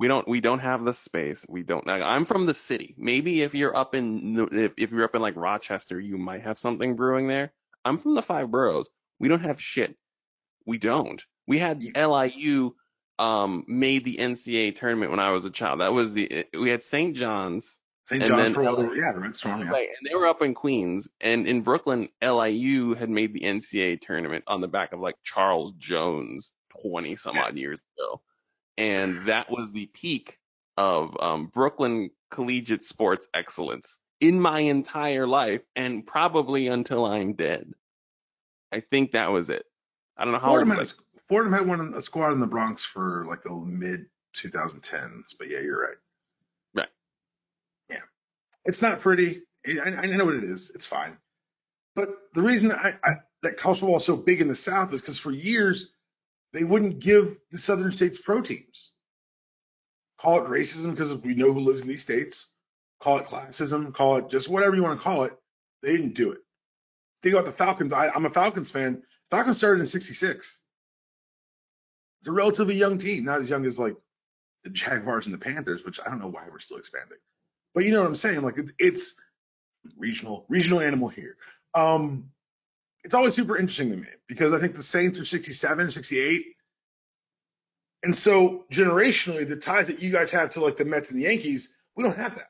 We 0.00 0.08
don't 0.08 0.26
we 0.26 0.40
don't 0.40 0.60
have 0.60 0.82
the 0.82 0.94
space. 0.94 1.44
We 1.46 1.62
don't 1.62 1.86
like, 1.86 2.02
i'm 2.02 2.24
from 2.24 2.46
the 2.46 2.54
city. 2.54 2.94
Maybe 2.96 3.42
if 3.42 3.54
you're 3.54 3.76
up 3.76 3.94
in 3.94 4.48
if, 4.50 4.72
if 4.78 4.90
you're 4.92 5.04
up 5.04 5.14
in 5.14 5.20
like 5.20 5.36
rochester 5.36 6.00
you 6.00 6.16
might 6.16 6.40
have 6.40 6.56
something 6.56 6.96
brewing 6.96 7.28
there. 7.28 7.52
I'm 7.84 7.98
from 7.98 8.14
the 8.14 8.22
five 8.22 8.50
boroughs. 8.50 8.88
We 9.18 9.28
don't 9.28 9.42
have 9.42 9.60
shit. 9.60 9.94
We 10.64 10.78
don't. 10.78 11.22
We 11.46 11.58
had 11.58 11.82
liu 11.94 12.74
um 13.18 13.64
made 13.68 14.06
the 14.06 14.16
ncaa 14.16 14.74
tournament 14.74 15.10
when 15.10 15.20
i 15.20 15.32
was 15.32 15.44
a 15.44 15.50
child. 15.50 15.82
That 15.82 15.92
was 15.92 16.14
the 16.14 16.46
we 16.58 16.70
had 16.70 16.82
st 16.82 17.14
john's 17.14 17.78
St. 18.06 18.24
John's 18.24 18.54
for 18.54 18.64
all 18.66 18.74
the 18.74 18.90
yeah, 18.92 19.12
the 19.12 19.20
Red 19.20 19.36
Storm. 19.36 19.60
Yeah. 19.60 19.70
Right, 19.70 19.86
and 19.86 20.08
they 20.08 20.16
were 20.16 20.26
up 20.26 20.42
in 20.42 20.52
Queens, 20.52 21.08
and 21.20 21.46
in 21.46 21.60
Brooklyn, 21.60 22.08
LIU 22.20 22.94
had 22.94 23.08
made 23.08 23.32
the 23.32 23.42
NCAA 23.42 24.00
tournament 24.00 24.42
on 24.48 24.60
the 24.60 24.66
back 24.66 24.92
of 24.92 24.98
like 24.98 25.14
Charles 25.22 25.70
Jones 25.78 26.52
twenty 26.80 27.14
some 27.14 27.38
odd 27.38 27.56
years 27.56 27.80
ago, 27.96 28.20
and 28.80 29.26
that 29.26 29.50
was 29.50 29.72
the 29.72 29.86
peak 29.86 30.38
of 30.78 31.14
um, 31.20 31.46
Brooklyn 31.48 32.10
collegiate 32.30 32.82
sports 32.82 33.28
excellence 33.34 33.98
in 34.20 34.40
my 34.40 34.60
entire 34.60 35.26
life, 35.26 35.60
and 35.76 36.06
probably 36.06 36.66
until 36.66 37.04
I'm 37.04 37.34
dead. 37.34 37.70
I 38.72 38.80
think 38.80 39.12
that 39.12 39.32
was 39.32 39.50
it. 39.50 39.64
I 40.16 40.24
don't 40.24 40.32
know 40.32 40.38
how. 40.38 40.48
Fordham 40.48 40.70
had, 40.70 40.92
Fordham 41.28 41.52
had 41.52 41.66
one 41.66 41.92
a 41.94 42.00
squad 42.00 42.32
in 42.32 42.40
the 42.40 42.46
Bronx 42.46 42.82
for 42.82 43.26
like 43.28 43.42
the 43.42 43.52
mid 43.52 44.06
2010s, 44.34 45.34
but 45.38 45.50
yeah, 45.50 45.60
you're 45.60 45.80
right. 45.80 45.96
Right. 46.74 46.88
Yeah, 47.90 48.02
it's 48.64 48.80
not 48.80 49.00
pretty. 49.00 49.42
I, 49.66 49.90
I 49.90 50.06
know 50.06 50.24
what 50.24 50.36
it 50.36 50.44
is. 50.44 50.72
It's 50.74 50.86
fine. 50.86 51.18
But 51.94 52.14
the 52.32 52.42
reason 52.42 52.72
I, 52.72 52.94
I, 53.04 53.16
that 53.42 53.58
college 53.58 53.80
football 53.80 53.98
is 53.98 54.06
so 54.06 54.16
big 54.16 54.40
in 54.40 54.48
the 54.48 54.54
South 54.54 54.94
is 54.94 55.02
because 55.02 55.18
for 55.18 55.32
years 55.32 55.92
they 56.52 56.64
wouldn't 56.64 57.00
give 57.00 57.38
the 57.50 57.58
Southern 57.58 57.92
states 57.92 58.18
pro 58.18 58.40
teams. 58.40 58.92
Call 60.18 60.44
it 60.44 60.48
racism 60.48 60.90
because 60.90 61.14
we 61.14 61.34
know 61.34 61.52
who 61.52 61.60
lives 61.60 61.82
in 61.82 61.88
these 61.88 62.02
states. 62.02 62.52
Call 63.00 63.18
it 63.18 63.26
classism. 63.26 63.94
Call 63.94 64.16
it 64.16 64.28
just 64.28 64.50
whatever 64.50 64.76
you 64.76 64.82
want 64.82 64.98
to 64.98 65.02
call 65.02 65.24
it. 65.24 65.32
They 65.82 65.92
didn't 65.92 66.14
do 66.14 66.32
it. 66.32 66.40
Think 67.22 67.34
about 67.34 67.46
the 67.46 67.52
Falcons. 67.52 67.92
I, 67.92 68.08
I'm 68.10 68.26
a 68.26 68.30
Falcons 68.30 68.70
fan. 68.70 69.02
Falcons 69.30 69.56
started 69.56 69.80
in 69.80 69.86
'66. 69.86 70.60
It's 72.20 72.28
a 72.28 72.32
relatively 72.32 72.74
young 72.74 72.98
team, 72.98 73.24
not 73.24 73.40
as 73.40 73.48
young 73.48 73.64
as 73.64 73.78
like 73.78 73.96
the 74.64 74.70
Jaguars 74.70 75.26
and 75.26 75.34
the 75.34 75.38
Panthers, 75.38 75.84
which 75.84 76.00
I 76.04 76.10
don't 76.10 76.20
know 76.20 76.28
why 76.28 76.46
we're 76.50 76.58
still 76.58 76.76
expanding. 76.76 77.18
But 77.74 77.84
you 77.84 77.92
know 77.92 78.00
what 78.00 78.08
I'm 78.08 78.14
saying? 78.14 78.42
Like 78.42 78.58
it's, 78.58 78.72
it's 78.78 79.14
regional, 79.96 80.44
regional 80.48 80.80
animal 80.80 81.08
here. 81.08 81.36
Um, 81.74 82.30
it's 83.04 83.14
always 83.14 83.34
super 83.34 83.56
interesting 83.56 83.90
to 83.90 83.96
me 83.96 84.08
because 84.28 84.52
I 84.52 84.60
think 84.60 84.74
the 84.74 84.82
Saints 84.82 85.18
are 85.20 85.24
67, 85.24 85.90
68. 85.90 86.44
And 88.02 88.16
so 88.16 88.64
generationally, 88.72 89.48
the 89.48 89.56
ties 89.56 89.88
that 89.88 90.02
you 90.02 90.10
guys 90.10 90.32
have 90.32 90.50
to 90.50 90.60
like 90.60 90.76
the 90.76 90.84
Mets 90.84 91.10
and 91.10 91.18
the 91.18 91.24
Yankees, 91.24 91.76
we 91.96 92.04
don't 92.04 92.16
have 92.16 92.36
that. 92.36 92.48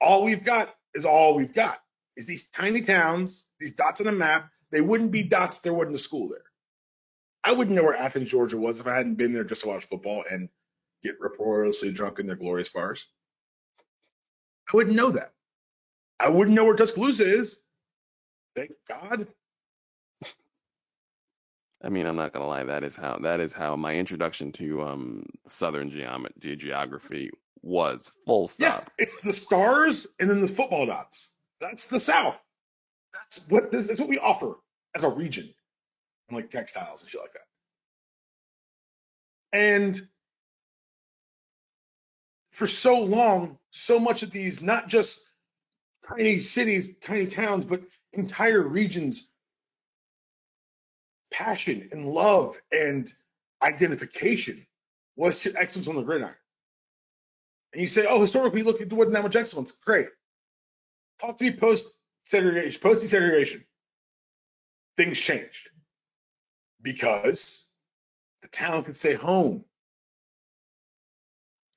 All 0.00 0.24
we've 0.24 0.44
got 0.44 0.74
is 0.94 1.04
all 1.04 1.34
we've 1.34 1.54
got 1.54 1.78
is 2.16 2.26
these 2.26 2.48
tiny 2.50 2.80
towns, 2.80 3.48
these 3.60 3.74
dots 3.74 4.00
on 4.00 4.06
a 4.06 4.12
map. 4.12 4.50
They 4.70 4.80
wouldn't 4.80 5.12
be 5.12 5.22
dots 5.22 5.58
there 5.58 5.74
wasn't 5.74 5.96
a 5.96 5.98
school 5.98 6.28
there. 6.28 6.42
I 7.44 7.52
wouldn't 7.52 7.76
know 7.76 7.84
where 7.84 7.96
Athens, 7.96 8.28
Georgia 8.28 8.58
was 8.58 8.80
if 8.80 8.86
I 8.86 8.96
hadn't 8.96 9.14
been 9.14 9.32
there 9.32 9.44
just 9.44 9.62
to 9.62 9.68
watch 9.68 9.86
football 9.86 10.24
and 10.30 10.48
get 11.02 11.16
uproariously 11.24 11.92
drunk 11.92 12.18
in 12.18 12.26
their 12.26 12.36
glorious 12.36 12.68
bars. 12.68 13.06
I 14.70 14.76
wouldn't 14.76 14.96
know 14.96 15.12
that. 15.12 15.32
I 16.20 16.28
wouldn't 16.28 16.54
know 16.54 16.64
where 16.64 16.74
Tuscaloosa 16.74 17.24
is. 17.24 17.60
Thank 18.56 18.72
God. 18.88 19.28
I 21.82 21.88
mean, 21.90 22.06
I'm 22.06 22.16
not 22.16 22.32
gonna 22.32 22.46
lie. 22.48 22.64
That 22.64 22.82
is 22.84 22.96
how 22.96 23.18
that 23.22 23.40
is 23.40 23.52
how 23.52 23.76
my 23.76 23.94
introduction 23.96 24.52
to 24.52 24.82
um 24.82 25.26
Southern 25.46 25.90
geom- 25.90 26.58
geography 26.58 27.30
was. 27.62 28.10
Full 28.26 28.48
stop. 28.48 28.64
Yeah, 28.64 28.70
stop. 28.72 28.90
it's 28.98 29.20
the 29.20 29.32
stars 29.32 30.06
and 30.20 30.28
then 30.30 30.40
the 30.40 30.48
football 30.48 30.86
dots. 30.86 31.34
That's 31.60 31.86
the 31.86 32.00
South. 32.00 32.38
That's 33.14 33.46
what 33.48 33.70
this 33.72 33.88
is 33.88 33.98
what 34.00 34.08
we 34.08 34.18
offer 34.18 34.54
as 34.96 35.02
a 35.04 35.08
region, 35.08 35.52
and 36.28 36.36
like 36.36 36.50
textiles 36.50 37.02
and 37.02 37.10
shit 37.10 37.20
like 37.20 37.32
that. 37.34 37.40
And 39.52 40.00
for 42.52 42.66
so 42.66 43.00
long, 43.02 43.58
so 43.70 43.98
much 44.00 44.22
of 44.22 44.30
these, 44.30 44.62
not 44.62 44.88
just 44.88 45.20
tiny 46.08 46.40
cities, 46.40 46.96
tiny 46.98 47.26
towns, 47.26 47.64
but 47.64 47.82
entire 48.12 48.60
regions, 48.60 49.28
passion 51.30 51.88
and 51.92 52.06
love 52.06 52.60
and 52.72 53.12
identification 53.62 54.66
was 55.16 55.42
to 55.42 55.54
excellence 55.56 55.88
on 55.88 55.96
the 55.96 56.02
gridiron. 56.02 56.34
And 57.72 57.82
you 57.82 57.86
say, 57.86 58.06
oh, 58.08 58.20
historically, 58.20 58.62
look, 58.62 58.78
there 58.78 58.96
wasn't 58.96 59.14
that 59.14 59.22
much 59.22 59.36
excellence. 59.36 59.72
Great. 59.72 60.08
Talk 61.20 61.36
to 61.36 61.44
me 61.44 61.52
post 61.52 61.88
segregation, 62.24 62.80
post 62.80 63.04
desegregation. 63.04 63.64
Things 64.96 65.18
changed 65.18 65.68
because 66.80 67.68
the 68.42 68.48
town 68.48 68.84
could 68.84 68.96
stay 68.96 69.14
home. 69.14 69.64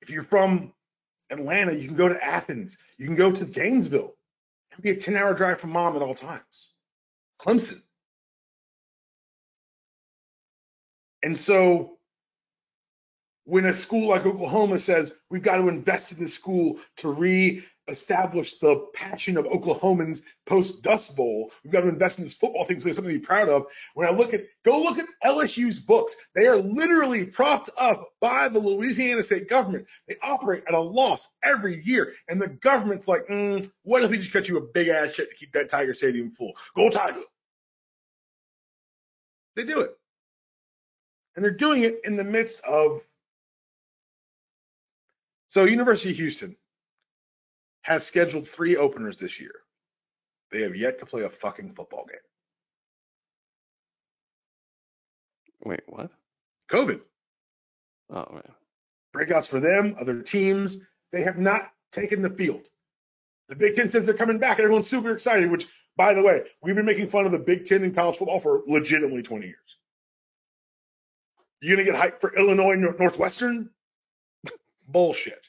If 0.00 0.10
you're 0.10 0.22
from 0.22 0.72
Atlanta, 1.30 1.72
you 1.72 1.86
can 1.86 1.96
go 1.96 2.08
to 2.08 2.24
Athens, 2.24 2.78
you 2.98 3.06
can 3.06 3.16
go 3.16 3.30
to 3.30 3.44
Gainesville 3.44 4.14
and 4.74 4.82
be 4.82 4.90
a 4.90 4.96
10 4.96 5.16
hour 5.16 5.34
drive 5.34 5.60
from 5.60 5.70
mom 5.70 5.96
at 5.96 6.02
all 6.02 6.14
times. 6.14 6.72
Clemson. 7.40 7.82
And 11.22 11.38
so 11.38 11.98
when 13.44 13.64
a 13.64 13.72
school 13.72 14.08
like 14.08 14.26
Oklahoma 14.26 14.78
says 14.78 15.14
we've 15.30 15.42
got 15.42 15.56
to 15.56 15.68
invest 15.68 16.12
in 16.12 16.20
this 16.20 16.34
school 16.34 16.78
to 16.98 17.08
re-establish 17.88 18.54
the 18.54 18.86
passion 18.94 19.36
of 19.36 19.44
Oklahomans 19.46 20.22
post 20.46 20.82
Dust 20.82 21.16
Bowl, 21.16 21.50
we've 21.62 21.72
got 21.72 21.82
to 21.82 21.88
invest 21.88 22.18
in 22.18 22.24
this 22.24 22.34
football 22.34 22.64
team 22.64 22.80
so 22.80 22.84
there's 22.84 22.96
something 22.96 23.12
to 23.12 23.18
be 23.18 23.24
proud 23.24 23.48
of. 23.48 23.66
When 23.94 24.06
I 24.06 24.10
look 24.10 24.34
at 24.34 24.44
go 24.64 24.82
look 24.82 24.98
at 24.98 25.06
LSU's 25.24 25.78
books, 25.78 26.16
they 26.34 26.46
are 26.46 26.56
literally 26.56 27.26
propped 27.26 27.70
up 27.78 28.08
by 28.20 28.48
the 28.48 28.58
Louisiana 28.58 29.22
state 29.22 29.48
government. 29.48 29.86
They 30.08 30.16
operate 30.22 30.64
at 30.66 30.74
a 30.74 30.80
loss 30.80 31.28
every 31.42 31.82
year, 31.82 32.14
and 32.28 32.40
the 32.40 32.48
government's 32.48 33.08
like, 33.08 33.26
mm, 33.26 33.68
what 33.82 34.02
if 34.02 34.10
we 34.10 34.18
just 34.18 34.32
cut 34.32 34.48
you 34.48 34.58
a 34.58 34.60
big 34.60 34.88
ass 34.88 35.14
check 35.14 35.30
to 35.30 35.34
keep 35.34 35.52
that 35.52 35.68
Tiger 35.68 35.94
Stadium 35.94 36.30
full? 36.30 36.52
Go 36.74 36.90
Tiger! 36.90 37.20
They 39.54 39.64
do 39.64 39.80
it, 39.80 39.94
and 41.36 41.44
they're 41.44 41.50
doing 41.50 41.82
it 41.82 42.00
in 42.04 42.16
the 42.16 42.24
midst 42.24 42.64
of 42.64 43.02
so 45.48 45.64
University 45.64 46.12
of 46.12 46.16
Houston 46.16 46.56
has 47.82 48.06
scheduled 48.06 48.46
three 48.48 48.76
openers 48.76 49.18
this 49.18 49.40
year. 49.40 49.54
They 50.50 50.62
have 50.62 50.76
yet 50.76 50.98
to 50.98 51.06
play 51.06 51.22
a 51.22 51.30
fucking 51.30 51.74
football 51.74 52.06
game. 52.06 52.18
Wait, 55.64 55.80
what? 55.86 56.10
COVID 56.70 57.00
Oh 58.10 58.26
man. 58.32 58.42
breakouts 59.16 59.48
for 59.48 59.60
them, 59.60 59.96
other 59.98 60.20
teams. 60.22 60.78
They 61.12 61.22
have 61.22 61.38
not 61.38 61.70
taken 61.92 62.22
the 62.22 62.30
field. 62.30 62.62
The 63.48 63.56
Big 63.56 63.74
Ten 63.74 63.90
says 63.90 64.06
they're 64.06 64.14
coming 64.14 64.38
back, 64.38 64.58
and 64.58 64.64
everyone's 64.64 64.88
super 64.88 65.12
excited. 65.12 65.50
Which, 65.50 65.66
by 65.96 66.14
the 66.14 66.22
way, 66.22 66.44
we've 66.62 66.74
been 66.74 66.86
making 66.86 67.08
fun 67.08 67.26
of 67.26 67.32
the 67.32 67.38
Big 67.38 67.64
Ten 67.64 67.84
in 67.84 67.94
college 67.94 68.16
football 68.16 68.40
for 68.40 68.62
legitimately 68.66 69.22
20 69.22 69.46
years. 69.46 69.56
You 71.60 71.76
gonna 71.76 71.84
get 71.84 71.94
hyped 71.94 72.20
for 72.20 72.34
Illinois 72.36 72.74
Northwestern? 72.74 73.70
Bullshit. 74.88 75.48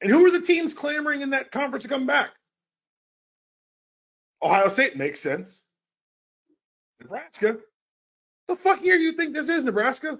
And 0.00 0.10
who 0.10 0.26
are 0.26 0.30
the 0.30 0.40
teams 0.40 0.74
clamoring 0.74 1.22
in 1.22 1.30
that 1.30 1.50
conference 1.50 1.84
to 1.84 1.88
come 1.88 2.06
back? 2.06 2.30
Ohio 4.42 4.68
State 4.68 4.96
makes 4.96 5.20
sense. 5.20 5.64
Nebraska. 7.00 7.58
The 8.46 8.56
fuck 8.56 8.84
year 8.84 8.96
you 8.96 9.12
think 9.12 9.34
this 9.34 9.48
is, 9.48 9.64
Nebraska? 9.64 10.18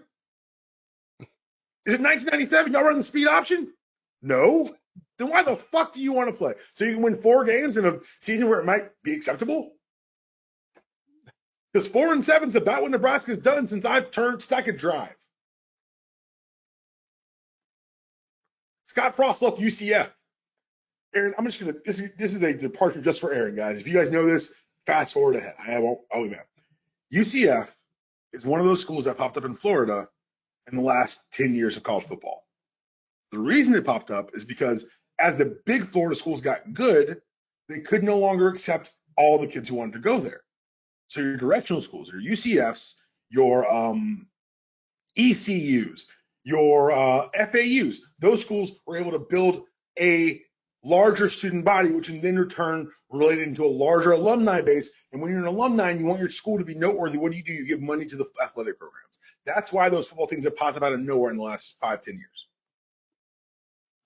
Is 1.86 1.94
it 1.94 2.00
1997? 2.00 2.72
Y'all 2.72 2.82
running 2.82 2.98
the 2.98 3.04
speed 3.04 3.28
option? 3.28 3.72
No. 4.20 4.74
then 5.18 5.30
why 5.30 5.42
the 5.42 5.56
fuck 5.56 5.92
do 5.94 6.00
you 6.02 6.12
want 6.12 6.28
to 6.28 6.34
play? 6.36 6.54
So 6.74 6.84
you 6.84 6.94
can 6.94 7.02
win 7.02 7.16
four 7.22 7.44
games 7.44 7.76
in 7.76 7.86
a 7.86 7.98
season 8.20 8.48
where 8.48 8.60
it 8.60 8.66
might 8.66 8.90
be 9.02 9.14
acceptable? 9.14 9.72
Because 11.72 11.88
four 11.88 12.12
and 12.12 12.24
seven 12.24 12.48
is 12.48 12.56
about 12.56 12.82
what 12.82 12.90
Nebraska's 12.90 13.38
done 13.38 13.66
since 13.68 13.84
I've 13.86 14.10
turned 14.10 14.42
second 14.42 14.78
drive. 14.78 15.14
Scott 18.98 19.14
Frost 19.14 19.42
left 19.42 19.58
UCF. 19.58 20.10
Aaron, 21.14 21.32
I'm 21.38 21.44
just 21.44 21.60
gonna 21.60 21.74
this 21.84 22.00
is 22.00 22.10
this 22.18 22.34
is 22.34 22.42
a 22.42 22.52
departure 22.52 23.00
just 23.00 23.20
for 23.20 23.32
Aaron, 23.32 23.54
guys. 23.54 23.78
If 23.78 23.86
you 23.86 23.92
guys 23.92 24.10
know 24.10 24.26
this, 24.26 24.52
fast 24.86 25.14
forward 25.14 25.36
ahead. 25.36 25.54
I 25.64 25.78
won't 25.78 26.00
I'll 26.12 26.24
be 26.24 26.30
mad. 26.30 26.42
UCF 27.14 27.70
is 28.32 28.44
one 28.44 28.58
of 28.58 28.66
those 28.66 28.80
schools 28.80 29.04
that 29.04 29.16
popped 29.16 29.36
up 29.36 29.44
in 29.44 29.54
Florida 29.54 30.08
in 30.68 30.76
the 30.76 30.82
last 30.82 31.32
10 31.32 31.54
years 31.54 31.76
of 31.76 31.84
college 31.84 32.06
football. 32.06 32.42
The 33.30 33.38
reason 33.38 33.76
it 33.76 33.84
popped 33.84 34.10
up 34.10 34.30
is 34.34 34.44
because 34.44 34.84
as 35.20 35.38
the 35.38 35.60
big 35.64 35.84
Florida 35.84 36.16
schools 36.16 36.40
got 36.40 36.72
good, 36.72 37.20
they 37.68 37.78
could 37.78 38.02
no 38.02 38.18
longer 38.18 38.48
accept 38.48 38.90
all 39.16 39.38
the 39.38 39.46
kids 39.46 39.68
who 39.68 39.76
wanted 39.76 39.92
to 39.92 40.00
go 40.00 40.18
there. 40.18 40.40
So 41.06 41.20
your 41.20 41.36
directional 41.36 41.82
schools, 41.82 42.12
your 42.12 42.20
UCFs, 42.20 42.96
your 43.30 43.72
um, 43.72 44.26
ECUs, 45.16 46.08
your 46.48 46.90
uh, 46.90 47.28
FAUs, 47.34 48.00
those 48.18 48.40
schools 48.40 48.72
were 48.86 48.96
able 48.96 49.10
to 49.10 49.18
build 49.18 49.64
a 50.00 50.40
larger 50.82 51.28
student 51.28 51.66
body, 51.66 51.90
which 51.90 52.08
in 52.08 52.22
then 52.22 52.38
return 52.38 52.90
related 53.10 53.46
into 53.46 53.66
a 53.66 53.68
larger 53.68 54.12
alumni 54.12 54.62
base. 54.62 54.90
And 55.12 55.20
when 55.20 55.30
you're 55.30 55.40
an 55.40 55.46
alumni 55.46 55.90
and 55.90 56.00
you 56.00 56.06
want 56.06 56.20
your 56.20 56.30
school 56.30 56.56
to 56.56 56.64
be 56.64 56.74
noteworthy, 56.74 57.18
what 57.18 57.32
do 57.32 57.38
you 57.38 57.44
do? 57.44 57.52
You 57.52 57.66
give 57.66 57.82
money 57.82 58.06
to 58.06 58.16
the 58.16 58.26
athletic 58.42 58.78
programs. 58.78 59.20
That's 59.44 59.70
why 59.70 59.90
those 59.90 60.08
football 60.08 60.26
teams 60.26 60.44
have 60.44 60.56
popped 60.56 60.78
up 60.78 60.82
out 60.82 60.94
of 60.94 61.00
nowhere 61.00 61.30
in 61.30 61.36
the 61.36 61.42
last 61.42 61.76
five, 61.82 62.00
ten 62.00 62.14
years. 62.14 62.46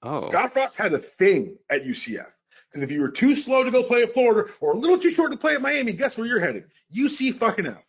Oh, 0.03 0.19
Scott 0.19 0.53
Frost 0.53 0.77
had 0.77 0.93
a 0.95 0.99
thing 0.99 1.59
at 1.71 1.85
UCF. 1.85 2.27
Because 2.69 2.83
if 2.83 2.91
you 2.91 3.03
were 3.03 3.11
too 3.11 3.37
slow 3.37 3.63
to 3.63 3.71
go 3.71 3.85
play 3.85 4.03
at 4.03 4.15
Florida 4.15 4.51
or 4.61 4.73
a 4.73 4.77
little 4.77 4.99
too 4.99 5.11
short 5.11 5.31
to 5.31 5.39
play 5.39 5.55
at 5.55 5.63
Miami, 5.63 5.93
guess 5.93 6.19
where 6.19 6.27
you're 6.27 6.41
headed? 6.41 6.65
UC 6.93 7.35
fucking 7.35 7.67
F. 7.67 7.85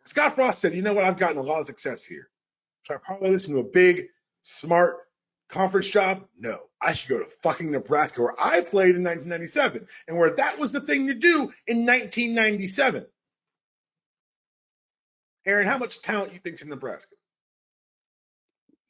Scott 0.00 0.36
Frost 0.36 0.60
said, 0.60 0.74
you 0.74 0.82
know 0.82 0.94
what? 0.94 1.04
I've 1.04 1.18
gotten 1.18 1.38
a 1.38 1.42
lot 1.42 1.60
of 1.60 1.66
success 1.66 2.04
here. 2.04 2.28
Should 2.86 2.96
I 2.96 2.98
parlay 2.98 3.32
this 3.32 3.48
into 3.48 3.58
a 3.58 3.64
big, 3.64 4.06
smart 4.42 4.98
conference 5.48 5.88
job? 5.88 6.24
No. 6.38 6.60
I 6.80 6.92
should 6.92 7.08
go 7.08 7.18
to 7.18 7.24
fucking 7.42 7.72
Nebraska 7.72 8.22
where 8.22 8.34
I 8.38 8.60
played 8.60 8.94
in 8.94 9.02
1997 9.02 9.88
and 10.06 10.16
where 10.16 10.36
that 10.36 10.60
was 10.60 10.70
the 10.70 10.80
thing 10.80 11.08
to 11.08 11.14
do 11.14 11.52
in 11.66 11.84
1997. 11.84 13.06
Aaron, 15.46 15.66
how 15.66 15.78
much 15.78 16.00
talent 16.00 16.28
do 16.28 16.34
you 16.34 16.40
think's 16.40 16.62
in 16.62 16.68
Nebraska? 16.68 17.14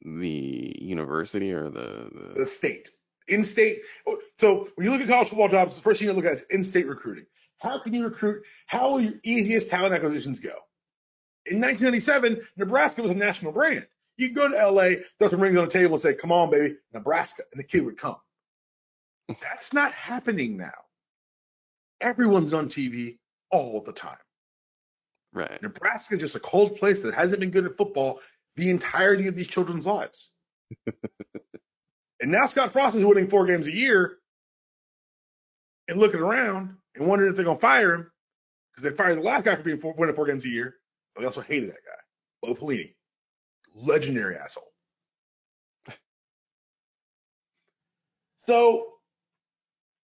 the 0.05 0.75
university 0.79 1.51
or 1.51 1.69
the, 1.69 2.09
the 2.13 2.33
The 2.37 2.45
state. 2.45 2.89
In-state. 3.27 3.81
Oh, 4.05 4.19
so 4.37 4.69
when 4.75 4.85
you 4.85 4.91
look 4.91 5.01
at 5.01 5.07
college 5.07 5.29
football 5.29 5.49
jobs, 5.49 5.75
the 5.75 5.81
first 5.81 5.99
thing 5.99 6.07
you 6.07 6.13
look 6.13 6.23
at 6.23 6.33
is 6.33 6.45
in-state 6.49 6.87
recruiting. 6.87 7.25
How 7.59 7.79
can 7.79 7.93
you 7.93 8.05
recruit? 8.05 8.43
How 8.67 8.91
will 8.91 9.01
your 9.01 9.15
easiest 9.23 9.69
talent 9.69 9.93
acquisitions 9.93 10.39
go? 10.39 10.53
In 11.49 11.61
1997, 11.61 12.41
Nebraska 12.57 13.01
was 13.01 13.11
a 13.11 13.15
national 13.15 13.51
brand. 13.51 13.87
You 14.17 14.33
go 14.33 14.47
to 14.47 14.71
LA, 14.71 15.03
throw 15.19 15.27
some 15.29 15.39
rings 15.39 15.57
on 15.57 15.65
the 15.65 15.71
table 15.71 15.93
and 15.93 16.01
say, 16.01 16.13
come 16.13 16.31
on, 16.31 16.49
baby, 16.49 16.75
Nebraska, 16.93 17.43
and 17.51 17.59
the 17.59 17.63
kid 17.63 17.85
would 17.85 17.97
come. 17.97 18.17
That's 19.41 19.73
not 19.73 19.91
happening 19.91 20.57
now. 20.57 20.73
Everyone's 22.01 22.53
on 22.53 22.69
TV 22.69 23.17
all 23.51 23.81
the 23.81 23.93
time. 23.93 24.17
right. 25.33 25.61
Nebraska 25.61 26.15
is 26.15 26.21
just 26.21 26.35
a 26.35 26.39
cold 26.39 26.77
place 26.77 27.03
that 27.03 27.13
hasn't 27.13 27.39
been 27.39 27.51
good 27.51 27.65
at 27.65 27.77
football 27.77 28.19
the 28.55 28.69
entirety 28.71 29.27
of 29.27 29.35
these 29.35 29.47
children's 29.47 29.85
lives. 29.85 30.31
and 32.21 32.31
now 32.31 32.47
Scott 32.47 32.73
Frost 32.73 32.95
is 32.95 33.05
winning 33.05 33.27
four 33.27 33.45
games 33.45 33.67
a 33.67 33.73
year 33.73 34.17
and 35.87 35.99
looking 35.99 36.19
around 36.19 36.77
and 36.95 37.07
wondering 37.07 37.29
if 37.29 37.35
they're 37.35 37.45
going 37.45 37.57
to 37.57 37.61
fire 37.61 37.93
him 37.93 38.11
because 38.71 38.83
they 38.83 38.95
fired 38.95 39.17
the 39.17 39.21
last 39.23 39.45
guy 39.45 39.55
for 39.55 39.63
being 39.63 39.77
four, 39.77 39.93
winning 39.97 40.15
four 40.15 40.25
games 40.25 40.45
a 40.45 40.49
year. 40.49 40.75
But 41.17 41.21
they 41.21 41.25
also 41.25 41.41
hated 41.41 41.71
that 41.71 41.83
guy, 41.83 41.99
Bo 42.43 42.53
Pelini, 42.53 42.93
legendary 43.73 44.35
asshole. 44.35 44.71
So 48.35 48.93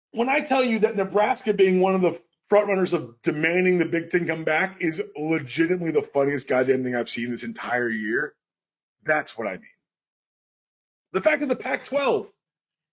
when 0.10 0.28
I 0.28 0.40
tell 0.40 0.64
you 0.64 0.80
that 0.80 0.96
Nebraska 0.96 1.54
being 1.54 1.82
one 1.82 1.94
of 1.94 2.02
the 2.02 2.20
frontrunners 2.52 2.94
of 2.94 3.22
demanding 3.22 3.78
the 3.78 3.86
Big 3.86 4.10
Ten 4.10 4.26
come 4.26 4.44
back 4.44 4.82
is 4.82 5.04
legitimately 5.16 5.92
the 5.92 6.02
funniest 6.02 6.48
goddamn 6.48 6.84
thing 6.84 6.96
I've 6.96 7.10
seen 7.10 7.30
this 7.30 7.44
entire 7.44 7.90
year. 7.90 8.34
That's 9.06 9.38
what 9.38 9.46
I 9.46 9.54
mean. 9.54 9.66
The 11.14 11.22
fact 11.22 11.42
that 11.42 11.50
the 11.50 11.56
Pac-12 11.56 12.28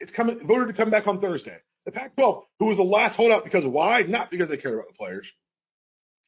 is 0.00 0.10
coming 0.10 0.46
voted 0.46 0.68
to 0.68 0.74
come 0.74 0.90
back 0.90 1.08
on 1.08 1.22
Thursday. 1.22 1.56
The 1.86 1.92
Pac-12, 1.92 2.42
who 2.58 2.66
was 2.66 2.76
the 2.76 2.84
last 2.84 3.16
holdout 3.16 3.44
because 3.44 3.66
why? 3.66 4.02
Not 4.02 4.30
because 4.30 4.50
they 4.50 4.58
cared 4.58 4.74
about 4.74 4.88
the 4.88 4.98
players, 4.98 5.32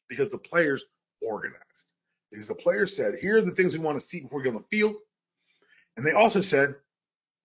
because 0.09 0.29
the 0.29 0.39
players 0.39 0.83
organized. 1.21 1.87
Because 2.31 2.47
the 2.47 2.55
players 2.55 2.95
said, 2.95 3.15
here 3.19 3.37
are 3.37 3.41
the 3.41 3.51
things 3.51 3.77
we 3.77 3.83
want 3.83 3.99
to 3.99 4.05
see 4.05 4.21
before 4.21 4.39
we 4.39 4.43
get 4.43 4.55
on 4.55 4.61
the 4.61 4.77
field. 4.77 4.95
And 5.95 6.05
they 6.05 6.11
also 6.11 6.41
said, 6.41 6.75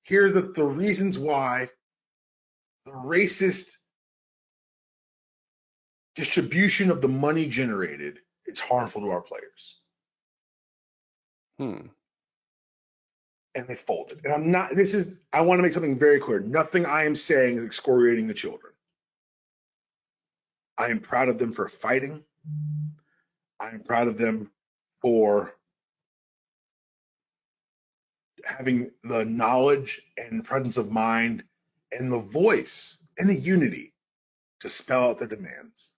here 0.03 0.27
are 0.27 0.31
the, 0.31 0.43
the 0.43 0.65
reasons 0.65 1.19
why 1.19 1.71
the 2.85 2.93
racist 2.93 3.77
distribution 6.15 6.91
of 6.91 7.01
the 7.01 7.09
money 7.09 7.49
generated 7.49 8.19
is 8.47 8.61
harmful 8.61 9.03
to 9.03 9.11
our 9.11 9.23
players. 9.23 9.81
Hmm. 11.59 11.87
And 13.55 13.69
they 13.69 13.77
folded. 13.77 14.25
And 14.25 14.33
I'm 14.33 14.51
not, 14.51 14.75
this 14.75 14.95
is, 14.95 15.17
I 15.33 15.43
want 15.43 15.59
to 15.59 15.63
make 15.63 15.73
something 15.73 15.99
very 15.99 16.19
clear. 16.19 16.41
Nothing 16.41 16.87
I 16.87 17.05
am 17.05 17.15
saying 17.15 17.59
is 17.59 17.65
excoriating 17.65 18.27
the 18.27 18.35
children. 18.35 18.73
I 20.77 20.89
am 20.89 21.01
proud 21.01 21.29
of 21.29 21.39
them 21.39 21.53
for 21.53 21.69
fighting. 21.69 22.25
I 23.63 23.69
am 23.69 23.81
proud 23.85 24.09
of 24.09 24.19
them 24.19 24.51
for 25.03 25.55
having 28.45 28.91
the 29.05 29.25
knowledge 29.25 30.03
and 30.19 30.45
presence 30.45 30.79
of 30.79 30.91
mind 30.91 31.45
and 31.93 32.11
the 32.11 32.19
voice 32.19 32.99
and 33.17 33.29
the 33.29 33.37
unity 33.37 33.95
to 34.61 34.69
spell 34.69 35.11
out 35.11 35.19
their 35.19 35.29
demands. 35.29 35.93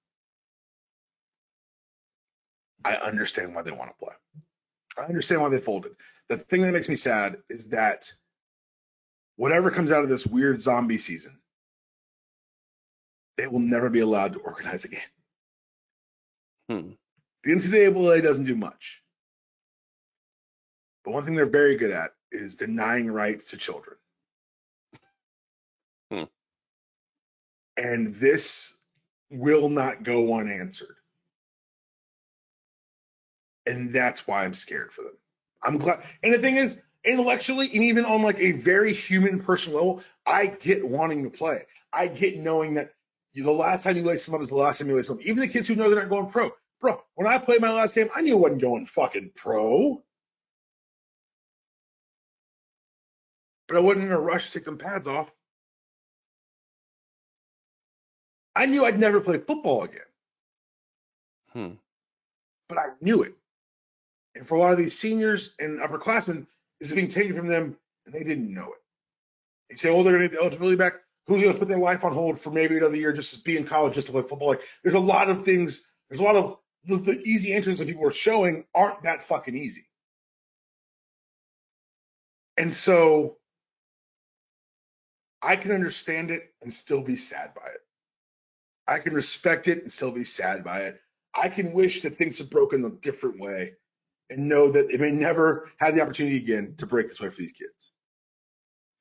I 2.84 2.96
understand 2.96 3.54
why 3.54 3.62
they 3.62 3.70
want 3.70 3.90
to 3.90 3.96
play. 3.96 4.14
I 4.98 5.06
understand 5.06 5.40
why 5.40 5.48
they 5.48 5.58
folded. 5.58 5.92
The 6.28 6.36
thing 6.36 6.60
that 6.62 6.72
makes 6.72 6.90
me 6.90 6.96
sad 6.96 7.38
is 7.48 7.68
that 7.68 8.12
whatever 9.36 9.70
comes 9.70 9.90
out 9.90 10.02
of 10.02 10.10
this 10.10 10.26
weird 10.26 10.60
zombie 10.60 10.98
season, 10.98 11.40
they 13.38 13.46
will 13.46 13.60
never 13.60 13.88
be 13.88 14.00
allowed 14.00 14.34
to 14.34 14.40
organize 14.40 14.84
again. 14.84 15.00
Hmm. 16.68 16.90
The 17.44 17.52
NCAA 17.52 18.22
doesn't 18.22 18.44
do 18.44 18.56
much. 18.56 19.02
But 21.04 21.12
one 21.12 21.24
thing 21.24 21.34
they're 21.34 21.46
very 21.46 21.76
good 21.76 21.90
at 21.90 22.12
is 22.32 22.56
denying 22.56 23.10
rights 23.10 23.50
to 23.50 23.58
children. 23.58 23.96
Hmm. 26.10 26.24
And 27.76 28.14
this 28.14 28.80
will 29.30 29.68
not 29.68 30.02
go 30.02 30.34
unanswered. 30.38 30.96
And 33.66 33.92
that's 33.92 34.26
why 34.26 34.44
I'm 34.44 34.54
scared 34.54 34.92
for 34.92 35.02
them. 35.02 35.16
I'm 35.62 35.78
glad. 35.78 36.02
And 36.22 36.32
the 36.32 36.38
thing 36.38 36.56
is, 36.56 36.80
intellectually, 37.04 37.70
and 37.74 37.84
even 37.84 38.04
on 38.04 38.22
like 38.22 38.40
a 38.40 38.52
very 38.52 38.92
human 38.92 39.40
personal 39.40 39.78
level, 39.78 40.02
I 40.26 40.46
get 40.46 40.86
wanting 40.86 41.24
to 41.24 41.30
play. 41.30 41.64
I 41.92 42.08
get 42.08 42.38
knowing 42.38 42.74
that 42.74 42.94
the 43.34 43.50
last 43.50 43.84
time 43.84 43.96
you 43.96 44.02
lace 44.02 44.26
them 44.26 44.34
up 44.34 44.40
is 44.40 44.48
the 44.48 44.54
last 44.54 44.78
time 44.78 44.88
you 44.88 44.96
lace 44.96 45.08
them 45.08 45.18
up. 45.18 45.24
Even 45.24 45.38
the 45.38 45.48
kids 45.48 45.68
who 45.68 45.74
know 45.74 45.90
they're 45.90 46.00
not 46.00 46.08
going 46.08 46.30
pro. 46.30 46.50
Bro, 46.80 47.02
when 47.14 47.26
I 47.26 47.38
played 47.38 47.60
my 47.60 47.72
last 47.72 47.94
game, 47.94 48.10
I 48.14 48.20
knew 48.20 48.36
I 48.36 48.40
wasn't 48.40 48.62
going 48.62 48.86
fucking 48.86 49.30
pro. 49.34 50.02
But 53.68 53.78
I 53.78 53.80
wasn't 53.80 54.04
in 54.06 54.12
a 54.12 54.20
rush 54.20 54.46
to 54.46 54.58
take 54.58 54.64
them 54.64 54.78
pads 54.78 55.08
off. 55.08 55.32
I 58.54 58.66
knew 58.66 58.84
I'd 58.84 59.00
never 59.00 59.20
play 59.20 59.38
football 59.38 59.82
again, 59.82 60.00
Hmm. 61.52 61.72
but 62.68 62.78
I 62.78 62.90
knew 63.00 63.22
it. 63.22 63.34
And 64.36 64.46
for 64.46 64.56
a 64.56 64.58
lot 64.58 64.72
of 64.72 64.78
these 64.78 64.96
seniors 64.98 65.54
and 65.58 65.80
upperclassmen, 65.80 66.46
this 66.78 66.90
is 66.90 66.94
being 66.94 67.08
taken 67.08 67.34
from 67.34 67.48
them 67.48 67.76
and 68.04 68.14
they 68.14 68.22
didn't 68.22 68.52
know 68.52 68.72
it. 68.72 68.78
They 69.70 69.76
say, 69.76 69.90
oh, 69.90 70.02
they're 70.02 70.12
going 70.12 70.22
to 70.22 70.28
get 70.28 70.36
the 70.36 70.42
eligibility 70.42 70.76
back. 70.76 70.94
Who's 71.26 71.40
going 71.42 71.54
to 71.54 71.58
put 71.58 71.68
their 71.68 71.78
life 71.78 72.04
on 72.04 72.12
hold 72.12 72.38
for 72.38 72.50
maybe 72.50 72.76
another 72.76 72.96
year 72.96 73.12
just 73.12 73.34
to 73.34 73.42
be 73.42 73.56
in 73.56 73.64
college, 73.64 73.94
just 73.94 74.08
to 74.08 74.12
play 74.12 74.22
football? 74.22 74.48
Like, 74.48 74.62
there's 74.82 74.94
a 74.94 75.00
lot 75.00 75.30
of 75.30 75.44
things, 75.44 75.88
there's 76.08 76.20
a 76.20 76.24
lot 76.24 76.36
of 76.36 76.58
the, 76.86 76.96
the 76.96 77.20
easy 77.22 77.54
answers 77.54 77.78
that 77.78 77.88
people 77.88 78.06
are 78.06 78.12
showing 78.12 78.64
aren't 78.74 79.02
that 79.02 79.22
fucking 79.22 79.56
easy. 79.56 79.86
And 82.56 82.74
so 82.74 83.38
I 85.42 85.56
can 85.56 85.72
understand 85.72 86.30
it 86.30 86.54
and 86.62 86.72
still 86.72 87.02
be 87.02 87.16
sad 87.16 87.54
by 87.54 87.66
it. 87.66 87.80
I 88.86 88.98
can 88.98 89.14
respect 89.14 89.68
it 89.68 89.82
and 89.82 89.92
still 89.92 90.12
be 90.12 90.24
sad 90.24 90.64
by 90.64 90.82
it. 90.82 91.00
I 91.34 91.48
can 91.48 91.72
wish 91.72 92.02
that 92.02 92.16
things 92.16 92.38
had 92.38 92.50
broken 92.50 92.84
a 92.84 92.90
different 92.90 93.40
way 93.40 93.74
and 94.30 94.48
know 94.48 94.70
that 94.70 94.90
it 94.90 95.00
may 95.00 95.10
never 95.10 95.70
have 95.78 95.94
the 95.94 96.02
opportunity 96.02 96.36
again 96.38 96.74
to 96.78 96.86
break 96.86 97.08
this 97.08 97.20
way 97.20 97.30
for 97.30 97.40
these 97.40 97.52
kids. 97.52 97.92